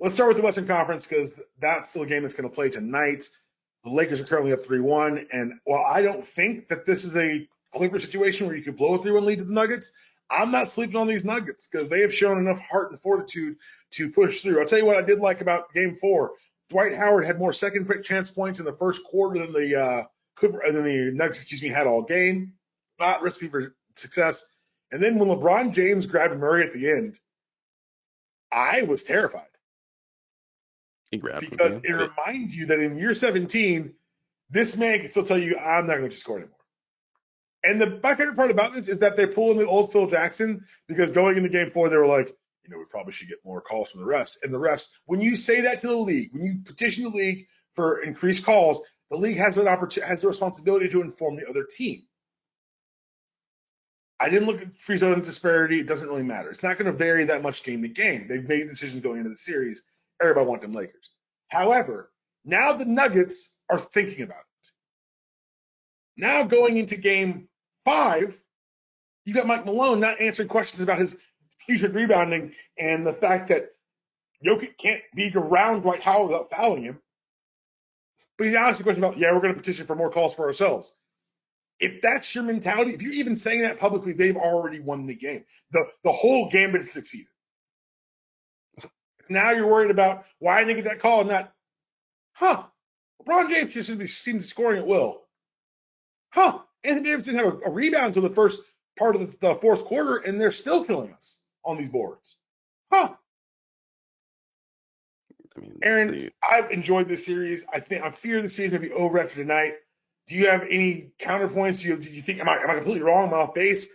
let's 0.00 0.14
start 0.14 0.28
with 0.28 0.36
the 0.36 0.42
Western 0.42 0.66
Conference 0.66 1.06
because 1.06 1.40
that's 1.60 1.92
the 1.92 2.04
game 2.04 2.22
that's 2.22 2.34
going 2.34 2.48
to 2.48 2.54
play 2.54 2.70
tonight. 2.70 3.28
The 3.84 3.90
Lakers 3.90 4.20
are 4.20 4.24
currently 4.24 4.52
up 4.52 4.64
3-1. 4.64 5.26
And 5.32 5.54
while 5.64 5.84
I 5.84 6.02
don't 6.02 6.26
think 6.26 6.68
that 6.68 6.84
this 6.84 7.04
is 7.04 7.16
a 7.16 7.48
Clipper 7.72 8.00
situation 8.00 8.46
where 8.46 8.56
you 8.56 8.62
could 8.62 8.76
blow 8.76 8.94
a 8.94 8.98
3-1 8.98 9.22
lead 9.22 9.38
to 9.38 9.44
the 9.44 9.52
Nuggets, 9.52 9.92
I'm 10.30 10.50
not 10.50 10.70
sleeping 10.72 10.96
on 10.96 11.06
these 11.06 11.24
Nuggets 11.24 11.68
because 11.68 11.88
they 11.88 12.00
have 12.00 12.14
shown 12.14 12.38
enough 12.38 12.58
heart 12.58 12.90
and 12.90 13.00
fortitude 13.00 13.56
to 13.92 14.10
push 14.10 14.42
through. 14.42 14.60
I'll 14.60 14.66
tell 14.66 14.78
you 14.78 14.84
what 14.86 14.96
I 14.96 15.02
did 15.02 15.20
like 15.20 15.40
about 15.40 15.72
game 15.72 15.96
four. 15.96 16.32
Dwight 16.70 16.94
Howard 16.94 17.24
had 17.24 17.38
more 17.38 17.52
second 17.52 17.90
chance 18.02 18.30
points 18.30 18.58
in 18.58 18.66
the 18.66 18.74
first 18.74 19.04
quarter 19.04 19.38
than 19.38 19.52
the 19.52 19.80
uh, 19.80 20.04
Clipper, 20.34 20.60
than 20.66 20.84
the 20.84 21.12
Nuggets, 21.12 21.40
excuse 21.40 21.62
me, 21.62 21.68
had 21.68 21.86
all 21.86 22.02
game. 22.02 22.54
Not 23.00 23.22
recipe 23.22 23.48
for 23.48 23.74
success. 23.94 24.46
And 24.90 25.02
then 25.02 25.18
when 25.18 25.28
LeBron 25.28 25.72
James 25.72 26.06
grabbed 26.06 26.38
Murray 26.38 26.66
at 26.66 26.72
the 26.72 26.90
end, 26.90 27.18
I 28.50 28.82
was 28.82 29.04
terrified. 29.04 29.44
He 31.10 31.18
grabbed 31.18 31.50
because 31.50 31.76
him, 31.76 31.82
it 31.84 31.92
reminds 31.92 32.54
you 32.54 32.66
that 32.66 32.80
in 32.80 32.98
year 32.98 33.14
17, 33.14 33.94
this 34.50 34.76
man 34.76 35.00
can 35.00 35.10
still 35.10 35.24
tell 35.24 35.38
you, 35.38 35.58
I'm 35.58 35.86
not 35.86 35.98
going 35.98 36.10
to 36.10 36.16
score 36.16 36.38
anymore. 36.38 36.54
And 37.64 37.80
the 37.80 38.00
my 38.02 38.14
favorite 38.14 38.36
part 38.36 38.50
about 38.50 38.72
this 38.72 38.88
is 38.88 38.98
that 38.98 39.16
they're 39.16 39.26
pulling 39.26 39.58
the 39.58 39.66
old 39.66 39.92
Phil 39.92 40.06
Jackson 40.06 40.64
because 40.86 41.12
going 41.12 41.36
into 41.36 41.48
game 41.48 41.70
four, 41.70 41.88
they 41.88 41.96
were 41.96 42.06
like, 42.06 42.28
you 42.64 42.70
know, 42.70 42.78
we 42.78 42.84
probably 42.88 43.12
should 43.12 43.28
get 43.28 43.38
more 43.44 43.60
calls 43.60 43.90
from 43.90 44.00
the 44.00 44.06
refs. 44.06 44.36
And 44.42 44.52
the 44.52 44.60
refs, 44.60 44.90
when 45.06 45.20
you 45.20 45.36
say 45.36 45.62
that 45.62 45.80
to 45.80 45.88
the 45.88 45.96
league, 45.96 46.30
when 46.32 46.42
you 46.42 46.58
petition 46.64 47.04
the 47.04 47.10
league 47.10 47.46
for 47.74 48.02
increased 48.02 48.44
calls, 48.44 48.82
the 49.10 49.16
league 49.16 49.38
has 49.38 49.58
an 49.58 49.66
opportunity, 49.66 50.08
has 50.08 50.22
the 50.22 50.28
responsibility 50.28 50.88
to 50.88 51.00
inform 51.00 51.36
the 51.36 51.48
other 51.48 51.64
team. 51.64 52.02
I 54.20 54.28
didn't 54.28 54.48
look 54.48 54.62
at 54.62 54.76
free 54.78 54.96
zone 54.96 55.20
disparity. 55.22 55.80
It 55.80 55.86
doesn't 55.86 56.08
really 56.08 56.24
matter. 56.24 56.50
It's 56.50 56.62
not 56.62 56.76
going 56.76 56.90
to 56.90 56.96
vary 56.96 57.24
that 57.26 57.42
much 57.42 57.62
game 57.62 57.82
to 57.82 57.88
game. 57.88 58.26
They've 58.28 58.46
made 58.46 58.68
decisions 58.68 59.02
going 59.02 59.18
into 59.18 59.30
the 59.30 59.36
series. 59.36 59.82
Everybody 60.20 60.46
want 60.46 60.62
them 60.62 60.74
Lakers. 60.74 61.10
However, 61.48 62.10
now 62.44 62.72
the 62.72 62.84
Nuggets 62.84 63.56
are 63.70 63.78
thinking 63.78 64.24
about 64.24 64.38
it. 64.40 64.70
Now 66.16 66.42
going 66.44 66.76
into 66.78 66.96
game 66.96 67.48
five, 67.84 68.36
you 69.24 69.34
got 69.34 69.46
Mike 69.46 69.64
Malone 69.64 70.00
not 70.00 70.20
answering 70.20 70.48
questions 70.48 70.82
about 70.82 70.98
his 70.98 71.16
future 71.60 71.88
rebounding 71.88 72.54
and 72.76 73.06
the 73.06 73.12
fact 73.12 73.48
that 73.48 73.70
Jokic 74.44 74.76
can't 74.78 75.02
be 75.14 75.30
around 75.34 75.82
Dwight 75.82 76.02
Howard 76.02 76.30
without 76.30 76.50
fouling 76.50 76.82
him. 76.82 76.98
But 78.36 78.46
he's 78.46 78.56
asking 78.56 78.82
a 78.82 78.84
question 78.84 79.04
about, 79.04 79.18
yeah, 79.18 79.32
we're 79.32 79.40
going 79.40 79.52
to 79.52 79.58
petition 79.58 79.86
for 79.86 79.96
more 79.96 80.10
calls 80.10 80.34
for 80.34 80.46
ourselves. 80.46 80.96
If 81.80 82.02
that's 82.02 82.34
your 82.34 82.44
mentality, 82.44 82.92
if 82.92 83.02
you're 83.02 83.12
even 83.12 83.36
saying 83.36 83.62
that 83.62 83.78
publicly, 83.78 84.12
they've 84.12 84.36
already 84.36 84.80
won 84.80 85.06
the 85.06 85.14
game. 85.14 85.44
The 85.70 85.86
the 86.02 86.12
whole 86.12 86.48
gambit 86.50 86.80
has 86.80 86.90
succeeded. 86.90 87.28
Now 89.28 89.50
you're 89.50 89.66
worried 89.66 89.90
about 89.90 90.24
why 90.38 90.58
didn't 90.58 90.68
they 90.68 90.82
get 90.82 90.90
that 90.90 91.00
call 91.00 91.20
and 91.20 91.28
not, 91.28 91.52
huh? 92.32 92.64
LeBron 93.22 93.50
James 93.50 93.74
just 93.74 93.88
seems 93.88 94.24
to 94.24 94.34
be 94.34 94.40
scoring 94.40 94.78
at 94.78 94.86
will. 94.86 95.22
Huh? 96.30 96.60
Anthony 96.84 97.08
Davis 97.08 97.26
didn't 97.26 97.44
have 97.44 97.54
a, 97.54 97.58
a 97.66 97.70
rebound 97.70 98.06
until 98.06 98.22
the 98.22 98.34
first 98.34 98.62
part 98.98 99.16
of 99.16 99.20
the, 99.20 99.36
the, 99.40 99.54
fourth 99.56 99.84
quarter, 99.84 100.16
and 100.16 100.40
they're 100.40 100.52
still 100.52 100.84
killing 100.84 101.12
us 101.12 101.40
on 101.64 101.76
these 101.76 101.88
boards. 101.88 102.36
Huh? 102.92 103.14
I 105.56 105.60
mean, 105.60 105.78
Aaron, 105.82 106.10
the, 106.12 106.32
I've 106.48 106.70
enjoyed 106.70 107.08
this 107.08 107.26
series. 107.26 107.66
I 107.72 107.80
think 107.80 108.04
I 108.04 108.10
fear 108.10 108.40
the 108.40 108.48
series 108.48 108.72
may 108.72 108.78
be 108.78 108.92
over 108.92 109.18
after 109.18 109.36
tonight. 109.36 109.74
Do 110.28 110.34
you 110.34 110.48
have 110.48 110.62
any 110.62 111.10
counterpoints? 111.18 111.82
Do 111.82 111.88
you, 111.88 111.96
you 111.96 112.22
think 112.22 112.40
am 112.40 112.48
I 112.48 112.58
am 112.58 112.70
I 112.70 112.74
completely 112.74 113.02
wrong? 113.02 113.28
Am 113.28 113.34
I 113.34 113.38
off 113.38 113.54
base? 113.54 113.88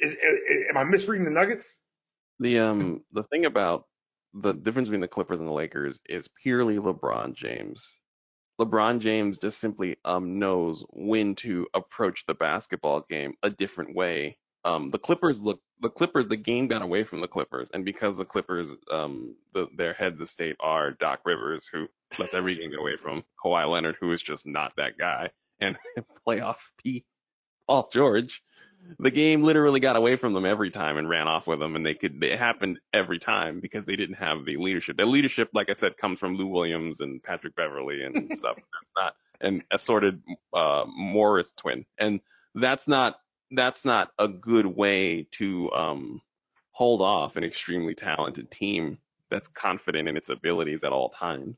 Is, 0.00 0.12
is, 0.12 0.64
am 0.68 0.76
I 0.76 0.84
misreading 0.84 1.24
the 1.24 1.30
Nuggets? 1.30 1.82
The 2.40 2.58
um 2.58 3.04
the 3.12 3.22
thing 3.22 3.44
about 3.44 3.84
the 4.34 4.52
difference 4.52 4.88
between 4.88 5.00
the 5.00 5.08
Clippers 5.08 5.38
and 5.38 5.48
the 5.48 5.52
Lakers 5.52 6.00
is 6.06 6.28
purely 6.42 6.76
LeBron 6.76 7.34
James. 7.34 7.96
LeBron 8.60 8.98
James 9.00 9.38
just 9.38 9.58
simply 9.58 9.96
um, 10.04 10.38
knows 10.38 10.84
when 10.90 11.34
to 11.36 11.66
approach 11.74 12.26
the 12.26 12.34
basketball 12.34 13.04
game 13.08 13.34
a 13.42 13.50
different 13.50 13.94
way. 13.94 14.38
Um, 14.64 14.90
the 14.90 14.98
Clippers 14.98 15.42
look 15.42 15.60
the 15.80 15.90
Clippers 15.90 16.26
the 16.26 16.36
game 16.36 16.66
got 16.66 16.82
away 16.82 17.04
from 17.04 17.20
the 17.20 17.28
Clippers, 17.28 17.70
and 17.70 17.84
because 17.84 18.16
the 18.16 18.24
Clippers 18.24 18.68
um, 18.90 19.36
the, 19.54 19.68
their 19.76 19.92
heads 19.92 20.20
of 20.20 20.28
state 20.28 20.56
are 20.58 20.90
Doc 20.90 21.20
Rivers, 21.24 21.68
who 21.72 21.86
lets 22.18 22.34
every 22.34 22.56
game 22.56 22.70
get 22.70 22.80
away 22.80 22.96
from 22.96 23.22
Kawhi 23.42 23.70
Leonard, 23.70 23.96
who 24.00 24.12
is 24.12 24.22
just 24.22 24.46
not 24.46 24.72
that 24.76 24.98
guy, 24.98 25.30
and 25.60 25.76
playoff 26.26 26.70
P 26.82 27.04
Paul 27.66 27.88
George 27.92 28.42
the 28.98 29.10
game 29.10 29.42
literally 29.42 29.80
got 29.80 29.96
away 29.96 30.16
from 30.16 30.32
them 30.32 30.44
every 30.44 30.70
time 30.70 30.96
and 30.96 31.08
ran 31.08 31.28
off 31.28 31.46
with 31.46 31.58
them, 31.58 31.76
and 31.76 31.84
they 31.84 31.94
could. 31.94 32.22
It 32.22 32.38
happened 32.38 32.78
every 32.92 33.18
time 33.18 33.60
because 33.60 33.84
they 33.84 33.96
didn't 33.96 34.16
have 34.16 34.44
the 34.44 34.56
leadership. 34.56 34.96
The 34.96 35.06
leadership, 35.06 35.50
like 35.52 35.70
I 35.70 35.74
said, 35.74 35.96
comes 35.96 36.18
from 36.18 36.36
Lou 36.36 36.46
Williams 36.46 37.00
and 37.00 37.22
Patrick 37.22 37.56
Beverley 37.56 38.02
and 38.04 38.14
stuff. 38.36 38.56
That's 38.56 38.92
not 38.96 39.14
an 39.40 39.64
assorted 39.70 40.22
uh, 40.52 40.84
Morris 40.86 41.52
twin, 41.52 41.84
and 41.98 42.20
that's 42.54 42.88
not 42.88 43.16
that's 43.50 43.84
not 43.84 44.10
a 44.18 44.28
good 44.28 44.66
way 44.66 45.28
to 45.32 45.72
um, 45.72 46.22
hold 46.72 47.00
off 47.02 47.36
an 47.36 47.44
extremely 47.44 47.94
talented 47.94 48.50
team 48.50 48.98
that's 49.30 49.48
confident 49.48 50.08
in 50.08 50.16
its 50.16 50.28
abilities 50.28 50.84
at 50.84 50.92
all 50.92 51.10
times. 51.10 51.56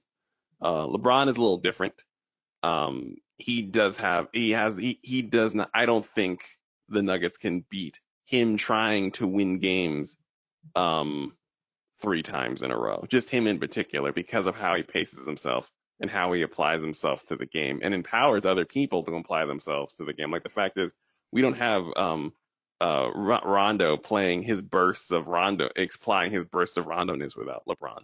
Uh, 0.61 0.87
LeBron 0.87 1.29
is 1.29 1.37
a 1.37 1.41
little 1.41 1.59
different. 1.59 1.95
Um, 2.63 3.17
he 3.39 3.63
does 3.63 3.97
have 3.99 4.29
he 4.33 4.51
has 4.51 4.77
he 4.77 4.99
he 5.03 5.23
does 5.23 5.55
not. 5.55 5.71
I 5.73 5.87
don't 5.87 6.05
think 6.05 6.43
the 6.89 7.03
Nuggets 7.03 7.37
can 7.37 7.65
beat 7.71 8.01
him 8.27 8.57
trying 8.57 9.13
to 9.13 9.27
win 9.27 9.59
games 9.59 10.17
um, 10.75 11.33
three 12.01 12.23
times 12.23 12.63
in 12.63 12.71
a 12.71 12.79
row. 12.79 13.05
Just 13.09 13.31
him 13.31 13.47
in 13.47 13.59
particular 13.59 14.13
because 14.13 14.47
of 14.47 14.57
how 14.57 14.75
he 14.75 14.83
paces 14.83 15.25
himself 15.25 15.71
and 16.01 16.11
how 16.11 16.33
he 16.33 16.43
applies 16.43 16.83
himself 16.83 17.25
to 17.27 17.37
the 17.37 17.47
game 17.47 17.81
and 17.83 17.95
empowers 17.95 18.45
other 18.45 18.65
people 18.65 19.05
to 19.05 19.15
apply 19.15 19.47
themselves 19.47 19.95
to 19.97 20.05
the 20.05 20.13
game. 20.13 20.31
Like 20.31 20.43
the 20.43 20.49
fact 20.49 20.79
is, 20.79 20.93
we 21.33 21.41
don't 21.41 21.57
have 21.57 21.85
um, 21.97 22.33
uh, 22.81 23.11
Rondo 23.15 23.97
playing 23.97 24.43
his 24.43 24.63
bursts 24.63 25.11
of 25.11 25.27
Rondo, 25.27 25.69
applying 25.77 26.33
his 26.33 26.45
bursts 26.45 26.77
of 26.77 26.87
Rondoness 26.87 27.37
without 27.37 27.65
LeBron. 27.67 28.03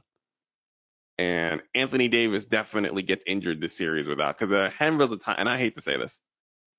And 1.17 1.62
Anthony 1.75 2.09
Davis 2.09 2.47
definitely 2.47 3.03
gets 3.03 3.25
injured 3.27 3.61
this 3.61 3.77
series 3.77 4.09
without, 4.09 4.37
because 4.37 4.51
a 4.51 4.71
handful 4.71 5.12
of 5.12 5.23
time, 5.23 5.37
and 5.39 5.49
I 5.49 5.59
hate 5.59 5.77
to 5.77 5.81
say 5.81 5.97
this, 5.97 6.19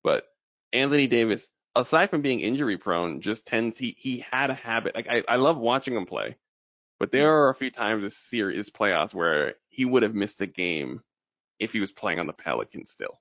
but 0.02 0.24
Anthony 0.72 1.06
Davis 1.06 1.48
aside 1.76 2.10
from 2.10 2.22
being 2.22 2.40
injury 2.40 2.78
prone, 2.78 3.20
just 3.20 3.46
tends 3.46 3.78
he 3.78 3.94
he 3.96 4.18
had 4.18 4.50
a 4.50 4.54
habit. 4.54 4.94
Like 4.94 5.08
I, 5.08 5.22
I 5.28 5.36
love 5.36 5.58
watching 5.58 5.94
him 5.94 6.06
play, 6.06 6.36
but 6.98 7.12
there 7.12 7.28
mm-hmm. 7.28 7.30
are 7.30 7.48
a 7.50 7.54
few 7.54 7.70
times 7.70 8.02
this 8.02 8.16
series 8.16 8.70
playoffs 8.70 9.14
where 9.14 9.54
he 9.68 9.84
would 9.84 10.02
have 10.02 10.14
missed 10.14 10.40
a 10.40 10.46
game 10.46 11.02
if 11.60 11.72
he 11.72 11.80
was 11.80 11.92
playing 11.92 12.18
on 12.18 12.26
the 12.26 12.32
Pelicans 12.32 12.90
still. 12.90 13.20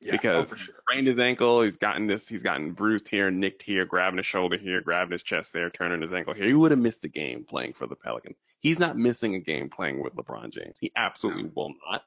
Yeah, 0.00 0.12
because 0.12 0.52
oh, 0.52 0.56
sure. 0.56 0.74
sprained 0.80 1.06
his 1.06 1.18
ankle, 1.18 1.60
he's 1.60 1.76
gotten 1.76 2.06
this, 2.06 2.26
he's 2.26 2.42
gotten 2.42 2.72
bruised 2.72 3.06
here, 3.06 3.30
nicked 3.30 3.62
here, 3.62 3.84
grabbing 3.84 4.16
his 4.16 4.26
shoulder 4.26 4.56
here, 4.56 4.80
grabbing 4.80 5.12
his 5.12 5.22
chest 5.22 5.52
there, 5.52 5.68
turning 5.68 6.00
his 6.00 6.12
ankle 6.12 6.32
here. 6.32 6.46
He 6.46 6.54
would 6.54 6.70
have 6.70 6.80
missed 6.80 7.04
a 7.04 7.08
game 7.08 7.44
playing 7.44 7.74
for 7.74 7.86
the 7.86 7.96
Pelicans. 7.96 8.36
He's 8.60 8.78
not 8.78 8.96
missing 8.96 9.34
a 9.34 9.40
game 9.40 9.68
playing 9.68 10.02
with 10.02 10.14
LeBron 10.14 10.50
James. 10.50 10.78
He 10.80 10.90
absolutely 10.96 11.44
no. 11.44 11.52
will 11.54 11.74
not. 11.90 12.02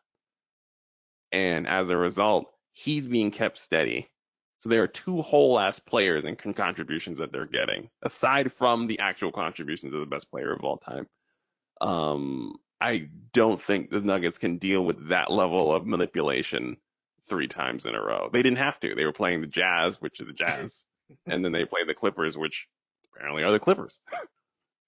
And 1.32 1.68
as 1.68 1.92
a 1.92 1.98
result, 1.98 2.52
he's 2.72 3.08
being 3.08 3.30
kept 3.30 3.60
steady 3.60 4.10
so 4.64 4.70
there 4.70 4.82
are 4.82 4.88
two 4.88 5.22
whole 5.22 5.60
ass 5.60 5.80
players 5.80 6.24
and 6.24 6.38
contributions 6.56 7.18
that 7.18 7.34
they're 7.34 7.46
getting, 7.46 7.90
aside 8.02 8.54
from 8.54 8.88
the 8.88 9.00
actual 9.00 9.34
contributions 9.34 9.94
of 9.94 10.00
the 10.00 10.06
best 10.06 10.32
player 10.32 10.54
of 10.54 10.64
all 10.64 10.78
time. 10.78 11.06
Um, 11.82 12.56
I 12.80 13.10
don't 13.34 13.62
think 13.62 13.90
the 13.90 14.00
Nuggets 14.00 14.38
can 14.38 14.60
deal 14.60 14.82
with 14.82 15.10
that 15.10 15.30
level 15.30 15.74
of 15.74 15.86
manipulation 15.86 16.78
three 17.28 17.48
times 17.48 17.86
in 17.86 17.96
a 17.96 18.02
row. 18.02 18.30
They 18.32 18.44
didn't 18.44 18.58
have 18.58 18.80
to. 18.82 18.96
They 18.96 19.06
were 19.06 19.14
playing 19.14 19.42
the 19.42 19.48
Jazz, 19.48 20.02
which 20.02 20.20
is 20.20 20.28
the 20.28 20.34
Jazz, 20.34 20.84
and 21.26 21.44
then 21.44 21.52
they 21.52 21.66
played 21.66 21.88
the 21.88 21.94
Clippers, 21.94 22.38
which 22.38 22.68
apparently 23.16 23.44
are 23.44 23.52
the 23.52 23.60
Clippers. 23.60 24.00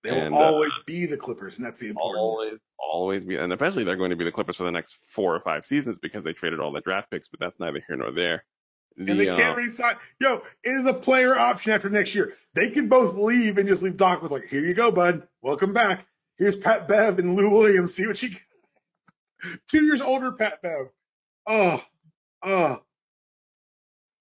They 0.03 0.11
will 0.11 0.19
and, 0.19 0.35
uh, 0.35 0.37
always 0.37 0.71
uh, 0.77 0.83
be 0.85 1.07
the 1.07 1.17
Clippers, 1.17 1.57
and 1.57 1.65
that's 1.65 1.81
the 1.81 1.89
important. 1.89 2.19
Always, 2.19 2.59
always 2.77 3.23
be, 3.23 3.37
and 3.37 3.51
especially 3.51 3.85
they're 3.85 3.95
going 3.95 4.11
to 4.11 4.15
be 4.15 4.23
the 4.23 4.31
Clippers 4.31 4.55
for 4.55 4.63
the 4.63 4.71
next 4.71 4.99
four 5.07 5.35
or 5.35 5.39
five 5.39 5.65
seasons 5.65 5.97
because 5.97 6.23
they 6.23 6.31
traded 6.31 6.59
all 6.59 6.71
the 6.71 6.81
draft 6.81 7.09
picks. 7.09 7.27
But 7.27 7.39
that's 7.39 7.59
neither 7.59 7.81
here 7.87 7.97
nor 7.97 8.11
there. 8.11 8.45
The, 8.97 9.11
and 9.11 9.19
they 9.19 9.25
can't 9.25 9.57
uh, 9.57 9.61
resign. 9.61 9.95
Yo, 10.19 10.43
it 10.63 10.69
is 10.69 10.85
a 10.85 10.93
player 10.93 11.35
option 11.35 11.73
after 11.73 11.89
next 11.89 12.15
year. 12.15 12.33
They 12.53 12.69
can 12.69 12.87
both 12.87 13.15
leave 13.15 13.57
and 13.57 13.67
just 13.67 13.83
leave 13.83 13.97
Doc 13.97 14.21
with 14.21 14.31
like, 14.31 14.47
here 14.47 14.61
you 14.61 14.73
go, 14.73 14.91
bud. 14.91 15.27
Welcome 15.41 15.73
back. 15.73 16.05
Here's 16.37 16.55
Pat 16.55 16.87
Bev 16.87 17.19
and 17.19 17.35
Lou 17.35 17.49
Williams. 17.49 17.95
See 17.95 18.07
what 18.07 18.21
you. 18.21 18.29
Two 19.67 19.83
years 19.83 20.01
older, 20.01 20.31
Pat 20.31 20.61
Bev. 20.61 20.87
Oh, 21.47 21.83
oh. 22.45 22.81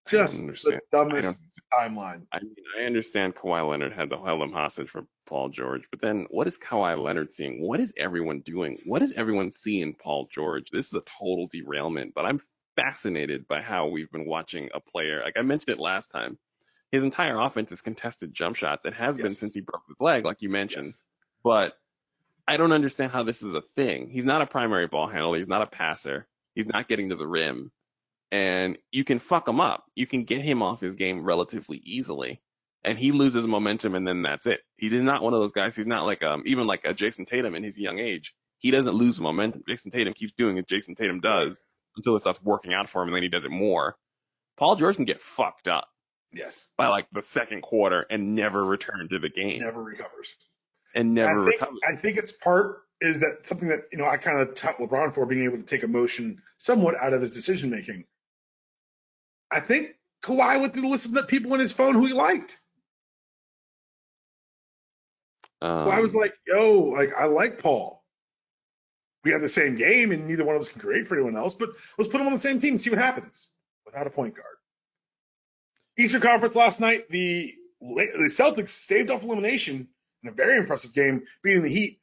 Just 0.07 0.47
the 0.47 0.81
dumbest 0.93 1.43
timeline. 1.72 2.27
I 2.31 2.41
mean, 2.41 2.55
I 2.79 2.85
understand 2.85 3.35
Kawhi 3.35 3.66
Leonard 3.66 3.95
had 3.95 4.11
to 4.11 4.18
hold 4.18 4.43
him 4.43 4.53
hostage 4.53 4.91
for 4.91 5.07
Paul 5.27 5.49
George, 5.49 5.85
but 5.91 6.03
then 6.03 6.27
what 6.31 6.47
is 6.47 6.59
Kawhi 6.59 7.03
Leonard 7.03 7.33
seeing? 7.33 7.66
What 7.66 7.81
is 7.81 7.95
everyone 7.97 8.41
doing? 8.41 8.81
What 8.85 8.99
does 8.99 9.14
everyone 9.14 9.51
see 9.51 9.81
in 9.81 9.95
Paul 9.95 10.29
George? 10.31 10.70
This 10.70 10.89
is 10.89 10.95
a 10.95 11.03
total 11.18 11.49
derailment, 11.51 12.12
but 12.14 12.27
I'm 12.27 12.39
fascinated 12.77 13.49
by 13.49 13.62
how 13.62 13.87
we've 13.87 14.11
been 14.11 14.27
watching 14.27 14.68
a 14.75 14.81
player. 14.81 15.22
Like 15.25 15.39
I 15.39 15.43
mentioned 15.43 15.75
it 15.75 15.81
last 15.81 16.11
time, 16.11 16.37
his 16.93 17.03
entire 17.03 17.39
offense 17.39 17.72
is 17.72 17.81
contested 17.81 18.35
jump 18.35 18.57
shots. 18.57 18.85
It 18.85 18.95
has 18.95 19.16
yes. 19.16 19.22
been 19.22 19.35
since 19.35 19.55
he 19.55 19.62
broke 19.62 19.85
his 19.89 20.01
leg, 20.01 20.27
like 20.27 20.43
you 20.43 20.51
mentioned. 20.51 20.87
Yes. 20.87 21.03
But 21.43 21.72
I 22.47 22.59
don't 22.59 22.72
understand 22.72 23.11
how 23.11 23.22
this 23.22 23.43
is 23.43 23.55
a 23.55 23.62
thing. 23.62 24.11
He's 24.11 24.27
not 24.27 24.43
a 24.43 24.47
primary 24.47 24.87
ball 24.87 25.07
handler. 25.07 25.39
He's 25.39 25.49
not 25.49 25.62
a 25.62 25.66
passer. 25.66 26.27
He's 26.55 26.66
not 26.66 26.89
getting 26.89 27.09
to 27.09 27.16
the 27.16 27.27
rim. 27.27 27.72
And 28.35 28.78
you 28.91 29.05
can 29.05 29.20
fuck 29.20 29.47
him 29.47 29.61
up. 29.61 29.85
You 29.95 30.07
can 30.07 30.24
get 30.24 30.41
him 30.41 30.61
off 30.61 30.80
his 30.80 30.97
game 30.97 31.22
relatively 31.22 31.80
easily. 31.85 32.41
And 32.82 32.99
he 32.99 33.12
loses 33.12 33.47
momentum 33.47 33.95
and 33.95 34.07
then 34.09 34.22
that's 34.22 34.47
it. 34.47 34.61
He 34.76 34.89
is 34.89 35.03
not 35.05 35.22
one 35.22 35.35
of 35.35 35.39
those 35.41 35.53
guys. 35.53 35.76
He's 35.76 35.87
not 35.87 36.05
like, 36.05 36.24
um, 36.24 36.43
even 36.47 36.66
like 36.66 36.85
a 36.85 36.93
Jayson 36.95 37.26
Tatum 37.26 37.55
in 37.55 37.62
his 37.62 37.78
young 37.78 38.01
age. 38.01 38.35
He 38.59 38.72
doesn't 38.72 38.95
lose 38.97 39.20
momentum. 39.20 39.62
Jayson 39.68 39.93
Tatum 39.93 40.14
keeps 40.14 40.32
doing 40.32 40.57
what 40.57 40.66
Jayson 40.66 40.97
Tatum 40.97 41.20
does 41.20 41.62
until 41.97 42.16
it 42.16 42.20
starts 42.20 42.43
working 42.43 42.74
out 42.74 42.89
for 42.89 43.03
him 43.03 43.09
and 43.09 43.14
then 43.16 43.22
he 43.22 43.28
does 43.28 43.45
it 43.45 43.51
more. 43.53 43.95
Paul 44.57 44.74
George 44.76 44.97
can 44.97 45.05
get 45.05 45.22
fucked 45.22 45.68
up 45.68 45.87
Yes. 46.32 46.66
by 46.76 46.89
like 46.89 47.07
the 47.12 47.22
second 47.22 47.62
quarter 47.62 48.05
and 48.11 48.35
never 48.35 48.64
return 48.64 49.09
to 49.11 49.20
the 49.20 49.28
game 49.30 49.61
Never 49.62 49.80
recovers. 49.82 50.35
and 50.95 51.14
never 51.14 51.43
I 51.43 51.51
think, 51.51 51.61
recover. 51.61 51.76
I 51.87 51.97
think 51.97 52.16
it's 52.18 52.32
part 52.32 52.80
is 53.01 53.20
that 53.20 53.47
something 53.47 53.68
that 53.68 53.82
you 53.93 53.99
know 53.99 54.07
I 54.07 54.16
kind 54.16 54.41
of 54.41 54.55
tout 54.55 54.78
LeBron 54.78 55.14
for 55.14 55.24
being 55.26 55.45
able 55.45 55.59
to 55.59 55.62
take 55.62 55.82
emotion 55.85 56.43
somewhat 56.59 56.97
out 56.97 57.12
of 57.12 57.20
his 57.22 57.32
decision 57.35 57.70
making. 57.70 58.05
I 59.55 59.61
think 59.61 59.95
Kawhi 60.25 60.61
went 60.61 60.73
through 60.73 60.83
the 60.83 60.89
list 60.89 61.07
of 61.07 61.13
the 61.13 61.23
people 61.23 61.53
on 61.53 61.61
his 61.61 61.71
phone 61.71 61.95
who 61.95 62.07
he 62.07 62.13
liked. 62.13 62.59
Um, 65.63 65.87
Kawhi 65.87 66.03
was 66.03 66.15
like, 66.15 66.35
"Yo, 66.45 66.81
like 66.81 67.15
I 67.17 67.27
like 67.27 67.61
Paul. 67.61 68.05
We 69.23 69.31
have 69.31 69.41
the 69.41 69.49
same 69.49 69.77
game, 69.77 70.11
and 70.11 70.27
neither 70.27 70.45
one 70.45 70.57
of 70.57 70.61
us 70.61 70.69
can 70.69 70.81
create 70.81 71.07
for 71.07 71.15
anyone 71.15 71.37
else. 71.37 71.55
But 71.55 71.71
let's 71.97 72.11
put 72.11 72.19
them 72.19 72.27
on 72.27 72.33
the 72.33 72.39
same 72.41 72.59
team 72.59 72.71
and 72.71 72.81
see 72.81 72.91
what 72.91 72.99
happens 72.99 73.53
without 73.87 74.09
a 74.09 74.11
point 74.11 74.35
guard." 74.35 74.57
Eastern 75.97 76.21
Conference 76.21 76.57
last 76.57 76.81
night, 76.81 77.09
the 77.09 77.55
the 77.81 78.29
Celtics 78.29 78.71
staved 78.71 79.11
off 79.11 79.23
elimination 79.23 79.89
in 80.25 80.29
a 80.29 80.33
very 80.33 80.59
impressive 80.59 80.93
game, 80.93 81.25
beating 81.45 81.63
the 81.63 81.69
Heat. 81.69 82.01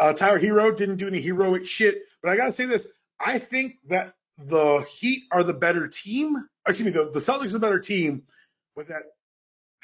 Uh, 0.00 0.14
Tyler 0.14 0.40
Herro 0.40 0.76
didn't 0.76 0.96
do 0.96 1.06
any 1.06 1.20
heroic 1.20 1.66
shit, 1.66 2.02
but 2.22 2.32
I 2.32 2.36
gotta 2.36 2.52
say 2.52 2.64
this: 2.64 2.88
I 3.20 3.38
think 3.38 3.76
that 3.88 4.14
the 4.36 4.84
Heat 4.90 5.24
are 5.30 5.44
the 5.44 5.54
better 5.54 5.86
team. 5.86 6.34
Excuse 6.68 6.86
me, 6.86 6.90
the, 6.92 7.10
the 7.10 7.20
Celtics 7.20 7.54
are 7.54 7.58
a 7.58 7.60
better 7.60 7.78
team, 7.80 8.24
but 8.76 8.88
that 8.88 9.02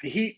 the 0.01 0.09
Heat 0.09 0.37